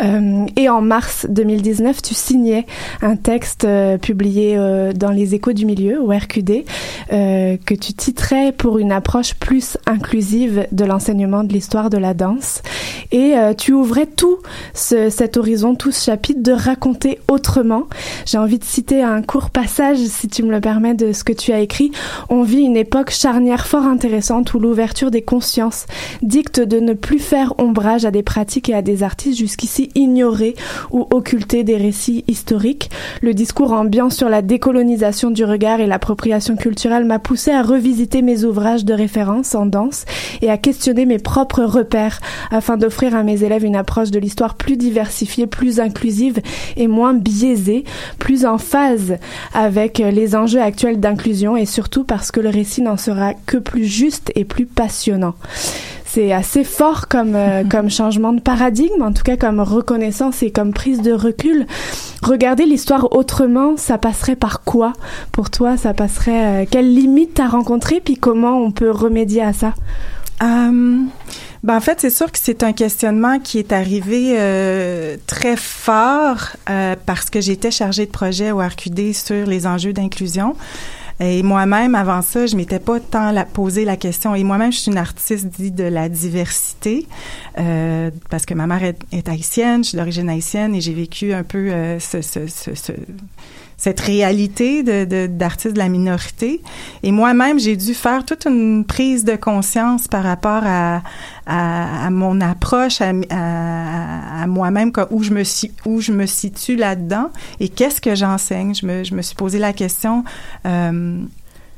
Euh, 0.00 0.44
et 0.56 0.68
en 0.68 0.80
mars 0.80 1.26
2019, 1.28 2.02
tu 2.02 2.14
signais 2.14 2.66
un 3.02 3.16
texte 3.16 3.64
euh, 3.64 3.98
publié 3.98 4.56
euh, 4.56 4.92
dans 4.92 5.10
les 5.10 5.34
Échos 5.34 5.52
du 5.52 5.66
milieu, 5.66 6.00
au 6.02 6.08
RQD, 6.10 6.64
euh, 7.12 7.56
que 7.64 7.74
tu 7.74 7.92
titrais 7.92 8.52
pour 8.52 8.78
une 8.78 8.92
approche 8.92 9.34
plus 9.34 9.76
inclusive 9.86 10.66
de 10.72 10.84
l'enseignement 10.84 11.44
de 11.44 11.52
l'histoire 11.52 11.90
de 11.90 11.98
la 11.98 12.14
danse. 12.14 12.62
Et 13.12 13.36
euh, 13.36 13.54
tu 13.54 13.72
ouvrais 13.72 14.06
tout 14.06 14.38
ce, 14.74 15.10
cet 15.10 15.36
horizon, 15.36 15.74
tout 15.74 15.92
ce 15.92 16.04
chapitre 16.04 16.42
de 16.42 16.52
raconter 16.52 17.18
autrement. 17.28 17.84
J'ai 18.26 18.38
envie 18.38 18.58
de 18.58 18.64
citer 18.64 19.02
un 19.02 19.22
court 19.22 19.50
passage, 19.50 19.98
si 19.98 20.28
tu 20.28 20.42
me 20.42 20.50
le 20.50 20.60
permets, 20.60 20.94
de 20.94 21.12
ce 21.12 21.24
que 21.24 21.32
tu 21.32 21.52
as 21.52 21.60
écrit. 21.60 21.90
On 22.28 22.42
vit 22.42 22.62
une 22.62 22.76
époque 22.76 23.10
charnière 23.10 23.66
fort 23.66 23.84
intéressante 23.84 24.54
où 24.54 24.58
l'ouverture 24.58 25.10
des 25.10 25.22
consciences 25.22 25.86
dicte 26.22 26.60
de 26.60 26.80
ne 26.80 26.92
plus 26.92 27.18
faire 27.18 27.54
ombrage 27.58 28.04
à 28.04 28.10
des 28.10 28.22
pratiques 28.22 28.68
et 28.68 28.74
à 28.74 28.82
des 28.82 29.02
artistes 29.02 29.38
jusqu'ici 29.38 29.90
ignorés 29.94 30.54
ou 30.90 31.06
occultés 31.10 31.64
des 31.64 31.76
récits 31.76 32.24
historiques. 32.28 32.90
Le 33.22 33.34
discours 33.34 33.72
ambiant 33.72 34.10
sur 34.10 34.28
la 34.28 34.42
décolonisation 34.42 35.30
du 35.30 35.44
regard 35.44 35.80
et 35.80 35.86
l'appropriation 35.86 36.56
culturelle 36.56 37.04
m'a 37.04 37.18
poussé 37.18 37.50
à 37.50 37.62
revisiter 37.62 38.22
mes 38.22 38.44
ouvrages 38.44 38.84
de 38.84 38.94
référence 38.94 39.54
en 39.54 39.66
danse 39.66 40.04
et 40.42 40.50
à 40.50 40.56
questionner 40.58 41.06
mes 41.06 41.18
propres 41.18 41.64
repères 41.64 42.20
afin 42.50 42.76
d'offrir 42.88 43.14
à 43.14 43.22
mes 43.22 43.44
élèves 43.44 43.66
une 43.66 43.76
approche 43.76 44.10
de 44.10 44.18
l'histoire 44.18 44.54
plus 44.54 44.78
diversifiée, 44.78 45.46
plus 45.46 45.78
inclusive 45.78 46.40
et 46.78 46.88
moins 46.88 47.12
biaisée, 47.12 47.84
plus 48.18 48.46
en 48.46 48.56
phase 48.56 49.18
avec 49.52 49.98
les 49.98 50.34
enjeux 50.34 50.62
actuels 50.62 50.98
d'inclusion 50.98 51.54
et 51.54 51.66
surtout 51.66 52.04
parce 52.04 52.32
que 52.32 52.40
le 52.40 52.48
récit 52.48 52.80
n'en 52.80 52.96
sera 52.96 53.34
que 53.34 53.58
plus 53.58 53.84
juste 53.84 54.32
et 54.36 54.46
plus 54.46 54.64
passionnant. 54.64 55.34
C'est 56.06 56.32
assez 56.32 56.64
fort 56.64 57.08
comme, 57.08 57.36
euh, 57.36 57.62
comme 57.70 57.90
changement 57.90 58.32
de 58.32 58.40
paradigme, 58.40 59.02
en 59.02 59.12
tout 59.12 59.22
cas 59.22 59.36
comme 59.36 59.60
reconnaissance 59.60 60.42
et 60.42 60.50
comme 60.50 60.72
prise 60.72 61.02
de 61.02 61.12
recul. 61.12 61.66
Regarder 62.22 62.64
l'histoire 62.64 63.12
autrement, 63.14 63.76
ça 63.76 63.98
passerait 63.98 64.34
par 64.34 64.62
quoi? 64.62 64.94
Pour 65.30 65.50
toi 65.50 65.76
Ça 65.76 65.92
passerait... 65.92 66.62
euh, 66.62 66.66
quelles 66.70 66.94
limites 66.94 67.34
t'as 67.34 67.48
rencontrées 67.48 68.00
Puis 68.02 68.16
comment 68.16 68.58
on 68.62 68.70
peut 68.70 68.90
remédier 68.90 69.42
à 69.42 69.52
ça? 69.52 69.74
Euh, 70.42 71.04
ben 71.64 71.76
en 71.76 71.80
fait, 71.80 72.00
c'est 72.00 72.10
sûr 72.10 72.30
que 72.30 72.38
c'est 72.40 72.62
un 72.62 72.72
questionnement 72.72 73.40
qui 73.40 73.58
est 73.58 73.72
arrivé 73.72 74.36
euh, 74.38 75.16
très 75.26 75.56
fort 75.56 76.50
euh, 76.70 76.94
parce 77.06 77.30
que 77.30 77.40
j'étais 77.40 77.70
chargée 77.70 78.06
de 78.06 78.10
projet 78.10 78.52
au 78.52 78.58
RQD 78.58 79.12
sur 79.12 79.46
les 79.46 79.66
enjeux 79.66 79.92
d'inclusion. 79.92 80.54
Et 81.20 81.42
moi-même, 81.42 81.96
avant 81.96 82.22
ça, 82.22 82.46
je 82.46 82.54
m'étais 82.54 82.78
pas 82.78 83.00
tant 83.00 83.34
posé 83.52 83.84
la 83.84 83.96
question. 83.96 84.36
Et 84.36 84.44
moi-même, 84.44 84.70
je 84.70 84.78
suis 84.78 84.92
une 84.92 84.98
artiste 84.98 85.46
dite 85.46 85.74
de 85.74 85.84
la 85.84 86.08
diversité 86.08 87.08
euh, 87.58 88.10
parce 88.30 88.46
que 88.46 88.54
ma 88.54 88.68
mère 88.68 88.84
est, 88.84 88.98
est 89.10 89.28
haïtienne, 89.28 89.82
je 89.82 89.90
suis 89.90 89.98
d'origine 89.98 90.28
haïtienne 90.28 90.76
et 90.76 90.80
j'ai 90.80 90.94
vécu 90.94 91.32
un 91.32 91.42
peu 91.42 91.72
euh, 91.72 91.98
ce, 91.98 92.22
ce, 92.22 92.46
ce, 92.46 92.74
ce 92.74 92.92
cette 93.78 94.00
réalité 94.00 94.82
de, 94.82 95.04
de, 95.04 95.26
d'artiste 95.28 95.74
de 95.74 95.78
la 95.78 95.88
minorité. 95.88 96.60
Et 97.04 97.12
moi-même, 97.12 97.60
j'ai 97.60 97.76
dû 97.76 97.94
faire 97.94 98.24
toute 98.24 98.44
une 98.44 98.84
prise 98.84 99.24
de 99.24 99.36
conscience 99.36 100.08
par 100.08 100.24
rapport 100.24 100.62
à, 100.64 101.02
à, 101.46 102.06
à 102.06 102.10
mon 102.10 102.40
approche, 102.40 103.00
à, 103.00 103.12
à, 103.30 104.46
moi-même, 104.48 104.90
où 105.10 105.22
je 105.22 105.30
me 105.30 105.42
où 105.86 106.00
je 106.00 106.12
me 106.12 106.26
situe 106.26 106.74
là-dedans 106.74 107.30
et 107.60 107.68
qu'est-ce 107.68 108.00
que 108.00 108.16
j'enseigne. 108.16 108.74
Je 108.74 108.84
me, 108.84 109.04
je 109.04 109.14
me 109.14 109.22
suis 109.22 109.36
posé 109.36 109.60
la 109.60 109.72
question. 109.72 110.24
Euh, 110.66 111.22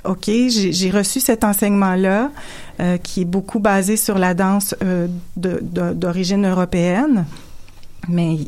OK, 0.04 0.30
j'ai, 0.48 0.90
reçu 0.90 1.20
cet 1.20 1.44
enseignement-là 1.44 2.30
euh, 2.80 2.96
qui 2.96 3.20
est 3.20 3.26
beaucoup 3.26 3.58
basé 3.58 3.98
sur 3.98 4.18
la 4.18 4.32
danse 4.32 4.74
euh, 4.82 5.08
de, 5.36 5.58
de, 5.60 5.92
d'origine 5.92 6.46
européenne, 6.46 7.26
mais 8.08 8.38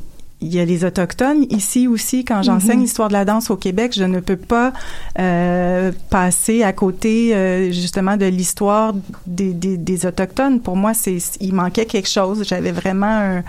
il 0.43 0.53
y 0.55 0.61
a 0.61 0.65
les 0.65 0.85
autochtones 0.85 1.45
ici 1.51 1.87
aussi. 1.87 2.25
Quand 2.25 2.43
j'enseigne 2.43 2.77
Mhm. 2.79 2.83
l'histoire 2.83 3.09
de 3.09 3.13
la 3.15 3.25
danse 3.25 3.51
au 3.51 3.57
Québec, 3.57 3.93
je 3.97 4.05
ne 4.05 4.21
peux 4.21 4.37
pas 4.37 4.73
euh, 5.19 5.93
passer 6.11 6.63
à 6.63 6.73
côté 6.73 7.35
euh, 7.35 7.71
justement 7.71 8.17
de 8.17 8.27
l'histoire 8.27 8.93
des, 9.27 9.53
des, 9.53 9.77
des 9.77 10.07
autochtones. 10.07 10.61
Pour 10.61 10.77
moi, 10.77 10.95
c'est 10.95 11.19
il 11.41 11.55
manquait 11.55 11.87
quelque 11.87 12.09
chose. 12.09 12.43
J'avais 12.47 12.73
vraiment 12.73 13.07
un, 13.07 13.43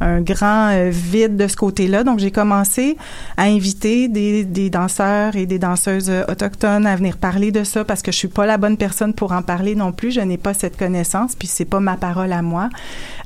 un 0.00 0.20
grand 0.20 0.70
euh, 0.70 0.90
vide 0.90 1.36
de 1.36 1.46
ce 1.48 1.56
côté-là. 1.56 2.04
Donc, 2.04 2.18
j'ai 2.18 2.30
commencé 2.30 2.96
à 3.36 3.44
inviter 3.44 4.08
des, 4.08 4.44
des 4.44 4.70
danseurs 4.70 5.36
et 5.36 5.46
des 5.46 5.58
danseuses 5.58 6.10
euh, 6.10 6.22
autochtones 6.28 6.86
à 6.86 6.96
venir 6.96 7.16
parler 7.16 7.52
de 7.52 7.64
ça 7.64 7.84
parce 7.84 8.02
que 8.02 8.12
je 8.12 8.16
suis 8.16 8.28
pas 8.28 8.46
la 8.46 8.56
bonne 8.58 8.76
personne 8.76 9.12
pour 9.12 9.32
en 9.32 9.42
parler 9.42 9.74
non 9.74 9.92
plus. 9.92 10.10
Je 10.12 10.20
n'ai 10.20 10.38
pas 10.38 10.54
cette 10.54 10.76
connaissance, 10.76 11.34
puis 11.36 11.48
c'est 11.48 11.64
pas 11.64 11.80
ma 11.80 11.96
parole 11.96 12.32
à 12.32 12.42
moi. 12.42 12.68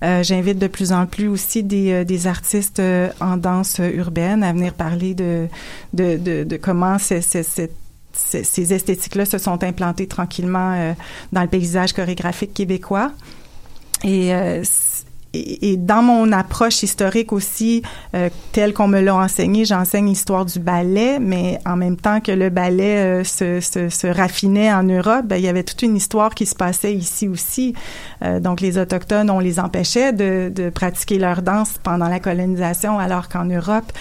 Euh, 0.04 0.22
J'invite 0.22 0.58
de 0.58 0.66
plus 0.66 0.92
en 0.92 1.06
plus 1.06 1.28
aussi 1.28 1.62
des, 1.62 1.92
euh, 1.92 2.04
des 2.04 2.26
artistes 2.26 2.80
en 3.20 3.36
danse 3.36 3.80
euh, 3.80 3.90
urbaine 3.94 4.43
à 4.43 4.52
venir 4.52 4.74
parler 4.74 5.14
de, 5.14 5.48
de, 5.93 6.44
de, 6.44 6.56
comment 6.56 6.98
ces 6.98 8.72
esthétiques-là 8.72 9.24
se 9.24 9.39
sont 9.39 9.62
implantées 9.64 10.06
tranquillement 10.06 10.74
euh, 10.74 10.93
dans 11.32 11.43
le 11.43 11.48
paysage 11.48 11.93
chorégraphique 11.93 12.55
québécois. 12.55 13.12
Et, 14.05 14.34
euh, 14.34 14.62
et, 15.34 15.76
dans 15.76 16.02
mon 16.02 16.30
approche 16.32 16.82
historique 16.82 17.32
aussi, 17.32 17.82
euh, 18.14 18.28
telle 18.52 18.74
qu'on 18.74 18.88
me 18.88 19.00
l'a 19.00 19.14
enseigné, 19.14 19.64
j'enseigne 19.64 20.06
l'histoire 20.06 20.44
du 20.44 20.59
ballet, 20.59 21.18
mais 21.18 21.59
en 21.64 21.76
même 21.76 21.96
temps 21.96 22.20
que 22.20 22.32
le 22.32 22.50
ballet 22.50 23.22
euh, 23.22 23.24
se, 23.24 24.06
raffinait 24.06 24.72
en 24.72 24.82
Europe, 24.82 25.26
ben, 25.26 25.36
il 25.36 25.44
y 25.44 25.48
avait 25.48 25.62
toute 25.62 25.82
une 25.82 25.96
histoire 25.96 26.34
qui 26.34 26.46
se 26.46 26.54
passait 26.54 26.94
ici 26.94 27.28
aussi. 27.28 27.74
Euh, 28.22 28.40
donc 28.40 28.60
les 28.60 28.78
Autochtones, 28.78 29.30
on 29.30 29.38
les 29.38 29.59
empêchait 29.59 30.12
de, 30.12 30.70
pratiquer 30.70 31.18
leur 31.18 31.42
danse 31.42 31.78
pendant 31.82 32.09
la 32.09 32.20
colonisation, 32.20 32.98
alors 32.98 33.28
qu'en 33.28 33.44
Europe, 33.44 33.92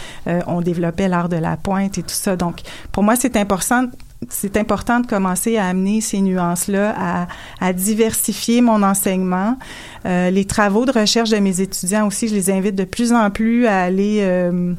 on 0.47 0.61
développait 0.61 1.07
l'art 1.07 1.27
de 1.27 1.35
la 1.35 1.57
pointe 1.57 1.97
et 1.97 2.03
tout 2.03 2.09
ça. 2.09 2.35
Donc 2.35 2.61
pour 2.91 3.03
moi, 3.03 3.15
c'est 3.15 3.35
important 3.35 3.87
c'est 4.29 4.57
important 4.57 4.99
de 4.99 5.07
commencer 5.07 5.57
à 5.57 5.65
amener 5.67 6.01
ces 6.01 6.21
nuances-là, 6.21 6.93
à, 6.97 7.27
à 7.59 7.73
diversifier 7.73 8.61
mon 8.61 8.83
enseignement. 8.83 9.57
Euh, 10.05 10.29
les 10.29 10.45
travaux 10.45 10.85
de 10.85 10.91
recherche 10.91 11.29
de 11.29 11.37
mes 11.37 11.61
étudiants 11.61 12.07
aussi, 12.07 12.27
je 12.27 12.35
les 12.35 12.51
invite 12.51 12.75
de 12.75 12.83
plus 12.83 13.13
en 13.13 13.29
plus 13.31 13.65
à 13.65 13.81
aller 13.81 14.19
euh, 14.21 14.73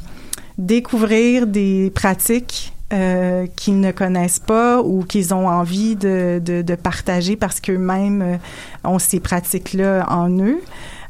découvrir 0.58 1.46
des 1.46 1.90
pratiques 1.94 2.72
euh, 2.92 3.46
qu'ils 3.56 3.80
ne 3.80 3.90
connaissent 3.90 4.38
pas 4.38 4.82
ou 4.82 5.02
qu'ils 5.02 5.32
ont 5.32 5.48
envie 5.48 5.96
de, 5.96 6.42
de, 6.44 6.60
de 6.60 6.74
partager 6.74 7.36
parce 7.36 7.58
qu'eux-mêmes 7.58 8.22
euh, 8.22 8.36
ont 8.84 8.98
ces 8.98 9.18
pratiques-là 9.18 10.06
en 10.10 10.28
eux. 10.28 10.60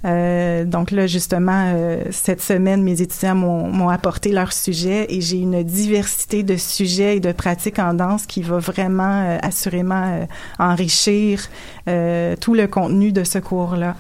Euh, 0.05 0.65
donc 0.65 0.91
là, 0.91 1.07
justement, 1.07 1.73
euh, 1.75 2.03
cette 2.11 2.41
semaine, 2.41 2.83
mes 2.83 3.01
étudiants 3.01 3.35
m'ont 3.35 3.89
apporté 3.89 4.33
leur 4.33 4.53
sujet 4.53 5.07
et 5.09 5.21
j'ai 5.21 5.39
une 5.39 5.63
diversité 5.63 6.43
de 6.43 6.57
sujets 6.57 7.17
et 7.17 7.21
de 7.21 7.33
pratiques 7.33 7.79
en 7.79 7.95
danse 7.95 8.27
qui 8.27 8.43
va 8.43 8.59
vraiment, 8.59 9.23
euh, 9.25 9.39
assurément, 9.43 10.27
enrichir 10.59 11.49
tout 11.87 12.55
le 12.55 12.67
contenu 12.67 13.13
de 13.13 13.25
ce 13.25 13.39
cours-là. 13.39 13.97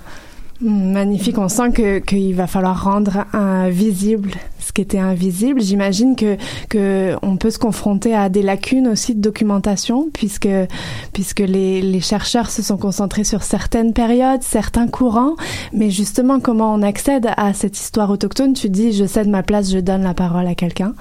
Magnifique, 0.62 1.39
on 1.39 1.48
sent 1.48 1.72
que 1.72 1.98
qu'il 1.98 2.34
va 2.36 2.47
falloir 2.47 2.84
rendre 2.84 3.24
invisible 3.32 4.30
ce 4.60 4.72
qui 4.72 4.80
était 4.80 4.98
invisible. 4.98 5.60
J'imagine 5.60 6.14
que 6.14 6.36
que 6.68 7.16
on 7.22 7.36
peut 7.36 7.51
se 7.51 7.59
confronter 7.59 8.14
à 8.14 8.28
des 8.28 8.43
lacunes 8.43 8.86
aussi 8.86 9.14
de 9.14 9.20
documentation 9.20 10.09
puisque 10.12 10.48
puisque 11.12 11.40
les, 11.40 11.82
les 11.82 12.01
chercheurs 12.01 12.48
se 12.48 12.62
sont 12.62 12.76
concentrés 12.76 13.24
sur 13.24 13.43
certaines 13.43 13.93
périodes, 13.93 14.43
certains 14.43 14.86
courants, 14.86 15.34
mais 15.72 15.90
justement 15.90 16.39
comment 16.39 16.72
on 16.72 16.82
accède 16.82 17.28
à 17.36 17.52
cette 17.55 17.76
histoire 17.76 18.10
autochtone? 18.10 18.55
Tu 18.55 18.68
dis 18.68 18.93
je 18.93 19.05
cède 19.05 19.28
ma 19.28 19.43
place, 19.43 19.72
je 19.72 19.78
donne 19.78 20.05
la 20.05 20.14
parole 20.14 20.47
à 20.47 20.55
quelqu'un. 20.55 20.94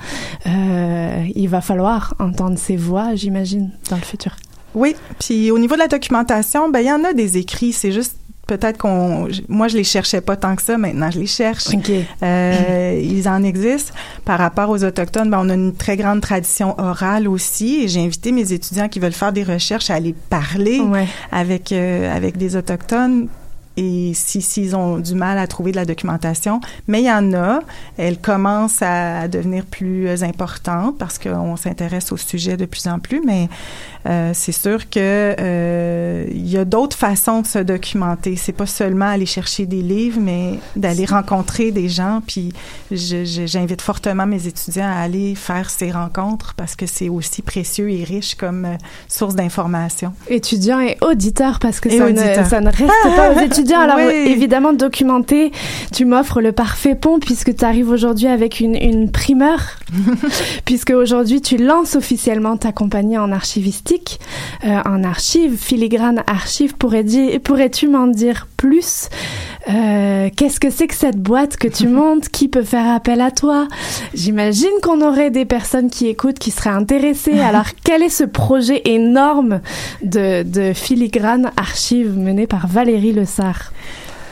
Euh, 0.48 1.24
il 1.36 1.50
va 1.50 1.62
falloir 1.62 2.16
entendre 2.20 2.58
ces 2.58 2.78
voix, 2.78 3.14
j'imagine, 3.14 3.70
dans 3.92 3.98
le 3.98 4.02
futur. 4.02 4.36
Oui, 4.74 4.96
puis 5.20 5.52
au 5.52 5.60
niveau 5.60 5.76
de 5.76 5.80
la 5.80 5.90
documentation, 5.90 6.70
ben 6.70 6.80
il 6.80 6.88
y 6.88 6.92
en 6.92 7.04
a 7.04 7.14
des 7.14 7.38
écrits, 7.38 7.74
c'est 7.74 7.92
juste 7.92 8.16
peut-être 8.52 8.78
qu'on 8.78 9.30
moi 9.48 9.70
je 9.70 9.78
les 9.78 9.86
cherchais 9.86 10.20
pas 10.20 10.36
tant 10.36 10.58
que 10.58 10.62
ça 10.62 10.78
maintenant 10.78 11.10
je 11.10 11.20
les 11.20 11.26
cherche. 11.26 11.68
Euh, 12.22 13.02
ils 13.02 13.30
en 13.30 13.44
existent. 13.44 13.94
Par 14.26 14.40
rapport 14.40 14.70
aux 14.70 14.84
autochtones 14.84 15.30
ben, 15.30 15.40
on 15.42 15.50
a 15.50 15.54
une 15.54 15.74
très 15.74 15.96
grande 15.96 16.20
tradition 16.20 16.78
orale 16.78 17.30
aussi. 17.30 17.84
Et 17.84 17.88
j'ai 17.88 18.02
invité 18.02 18.34
mes 18.34 18.52
étudiants 18.52 18.90
qui 18.90 19.00
veulent 19.00 19.14
faire 19.14 19.32
des 19.32 19.44
recherches 19.44 19.90
à 19.90 19.96
aller 19.96 20.14
parler 20.30 20.82
avec 21.32 21.72
euh, 21.72 22.14
avec 22.14 22.38
des 22.38 22.58
autochtones. 22.58 23.30
Et 23.78 24.12
si 24.14 24.42
s'ils 24.42 24.76
ont 24.76 25.00
du 25.00 25.16
mal 25.16 25.38
à 25.38 25.48
trouver 25.48 25.72
de 25.72 25.78
la 25.78 25.86
documentation, 25.86 26.60
mais 26.88 27.02
il 27.02 27.06
y 27.06 27.12
en 27.12 27.34
a, 27.34 27.62
elle 27.98 28.18
commence 28.20 28.82
à 28.82 29.30
devenir 29.30 29.66
plus 29.66 30.24
importante 30.24 30.98
parce 30.98 31.18
qu'on 31.18 31.56
s'intéresse 31.56 32.12
au 32.12 32.18
sujet 32.18 32.58
de 32.58 32.66
plus 32.66 32.86
en 32.88 33.00
plus, 33.00 33.22
mais 33.26 33.48
euh, 34.08 34.32
c'est 34.34 34.52
sûr 34.52 34.90
que 34.90 35.36
euh, 35.40 36.26
il 36.32 36.48
y 36.50 36.58
a 36.58 36.66
d'autres 36.66 36.98
façons 36.98 37.42
de 37.42 37.48
se 37.48 37.60
documenter. 37.60 38.36
C'est 38.36 38.52
pas 38.52 38.66
seulement 38.66 39.06
aller 39.06 39.26
chercher 39.26 39.66
des 39.66 39.82
livres, 39.82 40.20
mais 40.22 40.60
d'aller 40.76 41.06
rencontrer 41.06 41.72
des 41.72 41.88
gens. 41.90 42.22
Puis 42.26 42.54
j'invite 42.92 43.82
fortement 43.82 44.26
mes 44.26 44.48
étudiants 44.48 44.90
à 44.92 45.02
aller 45.02 45.36
faire 45.36 45.70
ces 45.70 45.92
rencontres 45.92 46.54
parce 46.56 46.76
que 46.76 46.86
c'est 46.86 47.10
aussi 47.10 47.42
précieux 47.42 47.92
et 47.92 48.04
riche 48.04 48.36
comme 48.36 48.66
euh, 48.66 48.76
source 49.08 49.36
d'information. 49.36 50.14
étudiants 50.30 50.80
et 50.80 50.98
auditeurs 51.02 51.60
parce 51.60 51.80
que 51.80 51.90
ça 51.90 52.10
ne, 52.12 52.44
ça 52.44 52.62
ne 52.62 52.70
reste 52.70 53.16
pas 53.16 53.34
aux 53.34 53.40
étudiants. 53.40 53.80
Alors 53.82 53.98
Oui. 54.02 54.14
évidemment 54.32 54.74
documenter, 54.74 55.52
tu 55.94 56.06
m'offres 56.06 56.42
le 56.42 56.52
parfait 56.54 56.96
pont 56.96 57.20
puisque 57.20 57.56
tu 57.56 57.66
arrives 57.66 57.90
aujourd'hui 57.90 58.28
avec 58.28 58.60
une, 58.60 58.76
une 58.76 59.12
primeur 59.12 59.78
puisque 60.66 60.90
aujourd'hui 60.92 61.42
tu 61.42 61.58
lances 61.58 61.96
officiellement 61.96 62.58
ta 62.58 62.72
compagnie 62.72 63.18
en 63.18 63.32
euh, 64.64 64.80
en 64.86 65.04
archives, 65.04 65.58
filigrane 65.58 66.24
archive. 66.28 66.76
Pourrais 66.76 67.06
Pourrais-tu 67.44 67.88
m'en 67.88 68.08
dire 68.08 68.48
plus? 68.58 69.10
Euh, 69.70 70.30
Qu'est-ce 70.36 70.60
que 70.60 70.70
c'est 70.70 70.88
que 70.88 70.96
cette 70.96 71.18
boîte 71.18 71.58
que 71.58 71.68
tu 71.68 71.88
montes? 71.88 72.30
Qui 72.30 72.48
peut 72.48 72.64
faire 72.64 72.88
appel 72.88 73.22
à 73.22 73.32
toi? 73.32 73.68
J'imagine 74.14 74.72
qu'on 74.82 75.02
aurait 75.02 75.32
des 75.32 75.46
personnes 75.46 75.90
qui 75.90 76.08
écoutent 76.08 76.40
qui 76.40 76.52
seraient 76.52 76.70
intéressées. 76.70 77.40
Alors 77.40 77.66
quel 77.84 78.04
est 78.04 78.10
ce 78.10 78.24
projet 78.24 78.82
énorme 78.86 79.62
de, 80.04 80.44
de 80.44 80.74
filigrane 80.74 81.52
archive 81.58 82.18
mené 82.18 82.48
par 82.48 82.68
Valérie 82.68 83.14
Le 83.14 83.26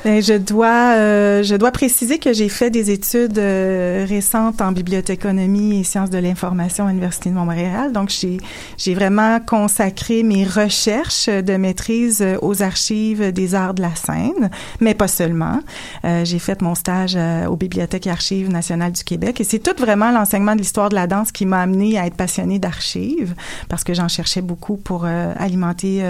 Ben, 0.05 0.21
je 0.21 0.33
dois 0.33 0.93
euh, 0.95 1.43
je 1.43 1.55
dois 1.55 1.71
préciser 1.71 2.19
que 2.19 2.31
j'ai 2.31 2.47
fait 2.47 2.69
des 2.69 2.89
études 2.89 3.37
euh, 3.37 4.05
récentes 4.07 4.61
en 4.61 4.71
bibliothéconomie 4.71 5.81
et 5.81 5.83
sciences 5.83 6.09
de 6.09 6.17
l'information 6.17 6.85
à 6.85 6.87
l'Université 6.87 7.29
de 7.29 7.35
Montréal. 7.35 7.91
Donc 7.91 8.09
j'ai 8.09 8.37
j'ai 8.77 8.95
vraiment 8.95 9.41
consacré 9.41 10.23
mes 10.23 10.45
recherches 10.45 11.27
de 11.27 11.57
maîtrise 11.57 12.21
euh, 12.21 12.37
aux 12.41 12.63
archives 12.63 13.33
des 13.33 13.55
arts 13.55 13.73
de 13.73 13.81
la 13.81 13.93
scène, 13.93 14.49
mais 14.79 14.93
pas 14.93 15.09
seulement. 15.09 15.59
Euh, 16.05 16.23
j'ai 16.23 16.39
fait 16.39 16.61
mon 16.61 16.75
stage 16.75 17.15
euh, 17.17 17.47
aux 17.47 17.57
bibliothèques 17.57 18.07
et 18.07 18.11
archives 18.11 18.49
nationales 18.49 18.93
du 18.93 19.03
Québec 19.03 19.41
et 19.41 19.43
c'est 19.43 19.59
tout 19.59 19.75
vraiment 19.77 20.11
l'enseignement 20.11 20.53
de 20.53 20.61
l'histoire 20.61 20.87
de 20.87 20.95
la 20.95 21.07
danse 21.07 21.33
qui 21.33 21.45
m'a 21.45 21.59
amené 21.59 21.99
à 21.99 22.05
être 22.05 22.15
passionnée 22.15 22.57
d'archives 22.57 23.35
parce 23.67 23.83
que 23.83 23.93
j'en 23.93 24.07
cherchais 24.07 24.41
beaucoup 24.41 24.77
pour 24.77 25.03
euh, 25.03 25.33
alimenter 25.37 26.03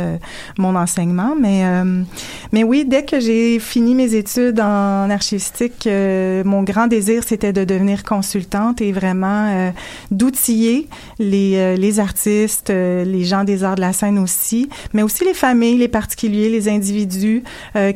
mon 0.59 0.75
enseignement. 0.75 1.33
Mais 1.39 1.63
mais 2.51 2.63
oui, 2.63 2.85
dès 2.87 3.03
que 3.03 3.19
j'ai 3.19 3.59
fini 3.59 3.78
mes 3.81 4.15
études 4.15 4.59
en 4.59 5.09
archivistique, 5.09 5.87
euh, 5.87 6.43
mon 6.43 6.63
grand 6.63 6.87
désir 6.87 7.23
c'était 7.25 7.53
de 7.53 7.63
devenir 7.63 8.03
consultante 8.03 8.81
et 8.81 8.91
vraiment 8.91 9.47
euh, 9.49 9.71
d'outiller 10.11 10.87
les 11.17 11.55
euh, 11.55 11.75
les 11.75 11.99
artistes, 11.99 12.69
les 12.69 13.23
gens 13.23 13.43
des 13.43 13.63
arts 13.63 13.75
de 13.75 13.81
la 13.81 13.93
scène 13.93 14.19
aussi, 14.19 14.69
mais 14.93 15.03
aussi 15.03 15.23
les 15.25 15.33
familles, 15.33 15.77
les 15.77 15.87
particuliers, 15.87 16.49
les 16.49 16.67
individus 16.69 17.43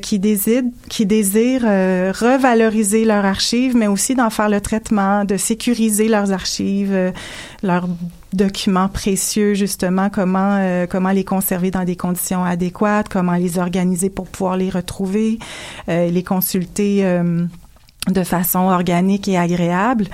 qui 0.01 0.19
désirent 0.19 0.63
qui 0.89 1.05
désirent 1.05 1.63
revaloriser 1.63 3.05
leurs 3.05 3.25
archives, 3.25 3.75
mais 3.75 3.87
aussi 3.87 4.15
d'en 4.15 4.29
faire 4.29 4.49
le 4.49 4.61
traitement, 4.61 5.25
de 5.25 5.37
sécuriser 5.37 6.07
leurs 6.07 6.31
archives, 6.31 7.13
leurs 7.61 7.87
documents 8.33 8.89
précieux 8.89 9.53
justement 9.53 10.09
comment 10.09 10.57
euh, 10.59 10.87
comment 10.87 11.11
les 11.11 11.23
conserver 11.23 11.71
dans 11.71 11.83
des 11.83 11.95
conditions 11.95 12.43
adéquates 12.43 13.09
comment 13.09 13.33
les 13.33 13.57
organiser 13.59 14.09
pour 14.09 14.27
pouvoir 14.27 14.57
les 14.57 14.69
retrouver 14.69 15.39
euh, 15.89 16.09
les 16.09 16.23
consulter 16.23 17.05
euh, 17.05 17.45
de 18.09 18.23
façon 18.23 18.59
organique 18.59 19.27
et 19.29 19.37
agréable, 19.37 20.07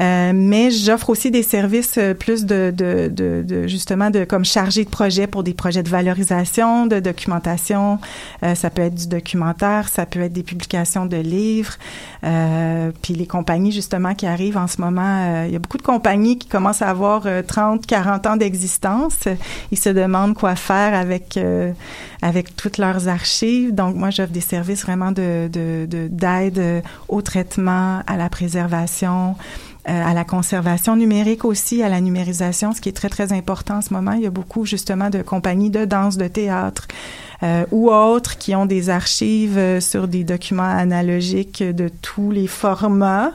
Euh, 0.00 0.32
mais 0.34 0.70
j'offre 0.72 1.10
aussi 1.10 1.30
des 1.30 1.42
services 1.44 1.98
euh, 1.98 2.14
plus 2.14 2.46
de, 2.46 2.72
de, 2.76 3.08
de, 3.12 3.44
de 3.46 3.66
justement 3.68 4.10
de 4.10 4.24
comme 4.24 4.44
chargé 4.44 4.84
de 4.84 4.90
projet 4.90 5.26
pour 5.28 5.44
des 5.44 5.54
projets 5.54 5.82
de 5.84 5.88
valorisation, 5.88 6.86
de 6.86 6.98
documentation. 7.00 7.98
Euh, 8.42 8.54
ça 8.56 8.70
peut 8.70 8.82
être 8.82 8.94
du 8.96 9.06
documentaire, 9.06 9.88
ça 9.88 10.04
peut 10.06 10.20
être 10.20 10.32
des 10.32 10.42
publications 10.42 11.06
de 11.06 11.16
livres. 11.18 11.74
Euh, 12.24 12.90
puis 13.02 13.14
les 13.14 13.26
compagnies 13.26 13.72
justement 13.72 14.14
qui 14.14 14.26
arrivent 14.26 14.56
en 14.56 14.66
ce 14.66 14.80
moment, 14.80 15.02
euh, 15.20 15.44
il 15.46 15.52
y 15.52 15.56
a 15.56 15.58
beaucoup 15.60 15.78
de 15.78 15.82
compagnies 15.82 16.38
qui 16.38 16.48
commencent 16.48 16.82
à 16.82 16.88
avoir 16.88 17.22
euh, 17.26 17.42
30, 17.42 17.86
40 17.86 18.26
ans 18.26 18.36
d'existence. 18.36 19.28
Ils 19.70 19.78
se 19.78 19.90
demandent 19.90 20.34
quoi 20.34 20.56
faire 20.56 20.94
avec 20.94 21.36
euh, 21.36 21.72
avec 22.22 22.56
toutes 22.56 22.78
leurs 22.78 23.06
archives. 23.08 23.74
Donc 23.74 23.94
moi 23.94 24.10
j'offre 24.10 24.32
des 24.32 24.40
services 24.40 24.82
vraiment 24.82 25.12
de 25.12 25.48
de- 25.52 25.86
de- 25.86 26.08
d'aide 26.10 26.58
euh, 26.58 26.80
au 27.08 27.20
traitement 27.34 28.00
à 28.06 28.16
la 28.16 28.28
préservation, 28.28 29.34
euh, 29.88 30.10
à 30.10 30.14
la 30.14 30.24
conservation 30.24 30.94
numérique 30.94 31.44
aussi, 31.44 31.82
à 31.82 31.88
la 31.88 32.00
numérisation, 32.00 32.72
ce 32.72 32.80
qui 32.80 32.88
est 32.88 32.92
très, 32.92 33.08
très 33.08 33.32
important 33.32 33.78
en 33.78 33.80
ce 33.80 33.92
moment. 33.92 34.12
Il 34.12 34.22
y 34.22 34.26
a 34.26 34.30
beaucoup 34.30 34.64
justement 34.64 35.10
de 35.10 35.20
compagnies 35.22 35.70
de 35.70 35.84
danse, 35.84 36.16
de 36.16 36.28
théâtre 36.28 36.86
euh, 37.42 37.64
ou 37.72 37.90
autres 37.90 38.38
qui 38.38 38.54
ont 38.54 38.66
des 38.66 38.88
archives 38.88 39.58
euh, 39.58 39.80
sur 39.80 40.06
des 40.06 40.22
documents 40.22 40.62
analogiques 40.62 41.62
de 41.62 41.90
tous 42.02 42.30
les 42.30 42.46
formats 42.46 43.32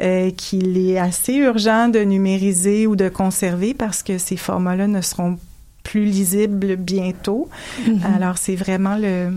euh, 0.00 0.30
qu'il 0.30 0.76
est 0.76 0.98
assez 0.98 1.34
urgent 1.34 1.88
de 1.88 2.00
numériser 2.00 2.86
ou 2.86 2.96
de 2.96 3.08
conserver 3.08 3.72
parce 3.72 4.02
que 4.02 4.18
ces 4.18 4.36
formats-là 4.36 4.88
ne 4.88 5.00
seront 5.00 5.38
plus 5.84 6.04
lisibles 6.04 6.76
bientôt. 6.76 7.48
Mhm. 7.86 8.00
Alors, 8.14 8.36
c'est 8.36 8.56
vraiment 8.56 8.96
le 8.96 9.30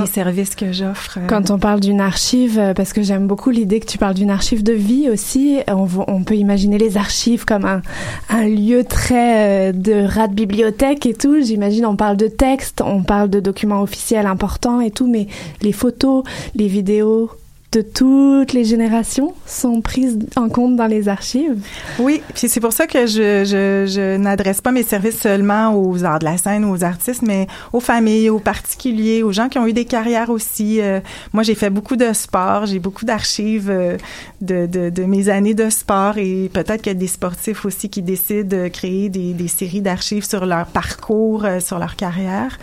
les 0.00 0.06
services 0.06 0.54
que 0.54 0.72
j'offre. 0.72 1.18
euh, 1.18 1.26
Quand 1.26 1.50
on 1.50 1.58
parle 1.58 1.80
d'une 1.80 2.00
archive, 2.00 2.58
euh, 2.58 2.74
parce 2.74 2.92
que 2.92 3.02
j'aime 3.02 3.26
beaucoup 3.26 3.50
l'idée 3.50 3.80
que 3.80 3.86
tu 3.86 3.98
parles 3.98 4.14
d'une 4.14 4.30
archive 4.30 4.62
de 4.62 4.72
vie 4.72 5.08
aussi, 5.10 5.58
on 5.68 6.22
peut 6.24 6.36
imaginer 6.36 6.78
les 6.78 6.96
archives 6.96 7.44
comme 7.44 7.64
un, 7.64 7.82
un 8.28 8.48
lieu 8.48 8.84
très 8.84 9.70
euh, 9.70 9.72
de 9.72 10.06
rat 10.06 10.28
de 10.28 10.34
bibliothèque 10.34 11.06
et 11.06 11.14
tout. 11.14 11.40
J'imagine 11.42 11.86
on 11.86 11.96
parle 11.96 12.16
de 12.16 12.28
textes, 12.28 12.80
on 12.84 13.02
parle 13.02 13.30
de 13.30 13.40
documents 13.40 13.82
officiels 13.82 14.26
importants 14.26 14.80
et 14.80 14.90
tout, 14.90 15.06
mais 15.06 15.26
les 15.62 15.72
photos, 15.72 16.24
les 16.54 16.68
vidéos 16.68 17.30
de 17.72 17.80
toutes 17.80 18.52
les 18.52 18.64
générations 18.64 19.34
sont 19.46 19.80
prises 19.80 20.18
en 20.36 20.48
compte 20.48 20.76
dans 20.76 20.86
les 20.86 21.08
archives? 21.08 21.56
Oui, 21.98 22.20
puis 22.34 22.48
c'est 22.48 22.60
pour 22.60 22.72
ça 22.72 22.86
que 22.86 23.06
je, 23.06 24.16
n'adresse 24.16 24.60
pas 24.60 24.72
mes 24.72 24.82
services 24.82 25.18
seulement 25.18 25.74
aux 25.74 26.04
arts 26.04 26.18
de 26.18 26.26
la 26.26 26.36
scène 26.36 26.66
ou 26.66 26.72
aux 26.72 26.84
artistes, 26.84 27.22
mais 27.22 27.46
aux 27.72 27.80
familles, 27.80 28.28
aux 28.28 28.38
particuliers, 28.38 29.22
aux 29.22 29.32
gens 29.32 29.48
qui 29.48 29.58
ont 29.58 29.66
eu 29.66 29.72
des 29.72 29.86
carrières 29.86 30.28
aussi. 30.28 30.80
Euh, 30.80 31.00
moi, 31.32 31.42
j'ai 31.42 31.54
fait 31.54 31.70
beaucoup 31.70 31.96
de 31.96 32.12
sport, 32.12 32.66
j'ai 32.66 32.78
beaucoup 32.78 33.06
d'archives 33.06 33.70
euh, 33.70 33.96
de, 34.42 34.66
de, 34.66 34.90
de 34.90 35.04
mes 35.04 35.30
années 35.30 35.54
de 35.54 35.70
sport 35.70 36.18
et 36.18 36.50
peut-être 36.52 36.82
qu'il 36.82 36.92
y 36.92 36.96
a 36.96 36.98
des 36.98 37.06
sportifs 37.06 37.64
aussi 37.64 37.88
qui 37.88 38.02
décident 38.02 38.56
de 38.56 38.68
créer 38.68 39.08
des, 39.08 39.32
des 39.32 39.48
séries 39.48 39.80
d'archives 39.80 40.24
sur 40.24 40.44
leur 40.44 40.66
parcours, 40.66 41.46
euh, 41.46 41.58
sur 41.60 41.78
leur 41.78 41.96
carrière. 41.96 42.58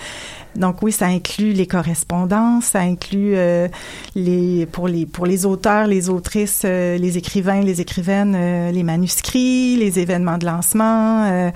Donc 0.56 0.82
oui, 0.82 0.92
ça 0.92 1.06
inclut 1.06 1.54
les 1.54 1.68
correspondances, 1.68 2.66
ça 2.66 2.80
inclut 2.80 3.34
euh, 3.36 3.68
les 4.16 4.66
pour 4.66 4.88
les 4.88 5.06
pour 5.06 5.26
les 5.26 5.46
auteurs, 5.46 5.88
les 5.88 6.10
autrices, 6.10 6.64
euh, 6.66 6.98
les 6.98 7.18
écrivains, 7.18 7.62
les 7.62 7.82
écrivaines, 7.82 8.36
euh, 8.36 8.72
les 8.72 8.84
manuscrits, 8.84 9.78
les 9.78 10.00
événements 10.00 10.38
de 10.38 10.46
lancement. 10.46 11.26
euh, 11.26 11.52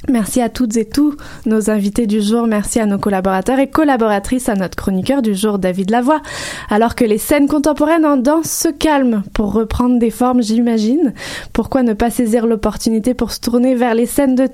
Merci 0.08 0.40
à 0.40 0.48
toutes 0.48 0.76
et 0.76 0.84
tous 0.84 1.16
nos 1.46 1.70
invités 1.70 2.08
du 2.08 2.20
jour. 2.20 2.48
Merci 2.48 2.80
à 2.80 2.86
nos 2.86 2.98
collaborateurs 2.98 3.60
et 3.60 3.68
collaboratrices, 3.68 4.48
à 4.48 4.56
notre 4.56 4.76
chroniqueur 4.76 5.22
du 5.22 5.32
jour, 5.32 5.60
David 5.60 5.90
Lavoie. 5.90 6.20
Alors 6.68 6.96
que 6.96 7.04
les 7.04 7.18
scènes 7.18 7.46
contemporaines 7.46 8.04
en 8.04 8.16
danse 8.16 8.50
se 8.50 8.68
calment 8.68 9.22
pour 9.32 9.52
reprendre 9.52 10.00
des 10.00 10.10
formes, 10.10 10.42
j'imagine. 10.42 11.14
Pourquoi 11.52 11.84
ne 11.84 11.92
pas 11.92 12.10
saisir 12.10 12.46
l'opportunité 12.46 13.14
pour 13.14 13.30
se 13.30 13.38
tourner 13.38 13.76
vers 13.76 13.94
les 13.94 14.06
scènes 14.06 14.34
de 14.34 14.48
théâtre? 14.48 14.50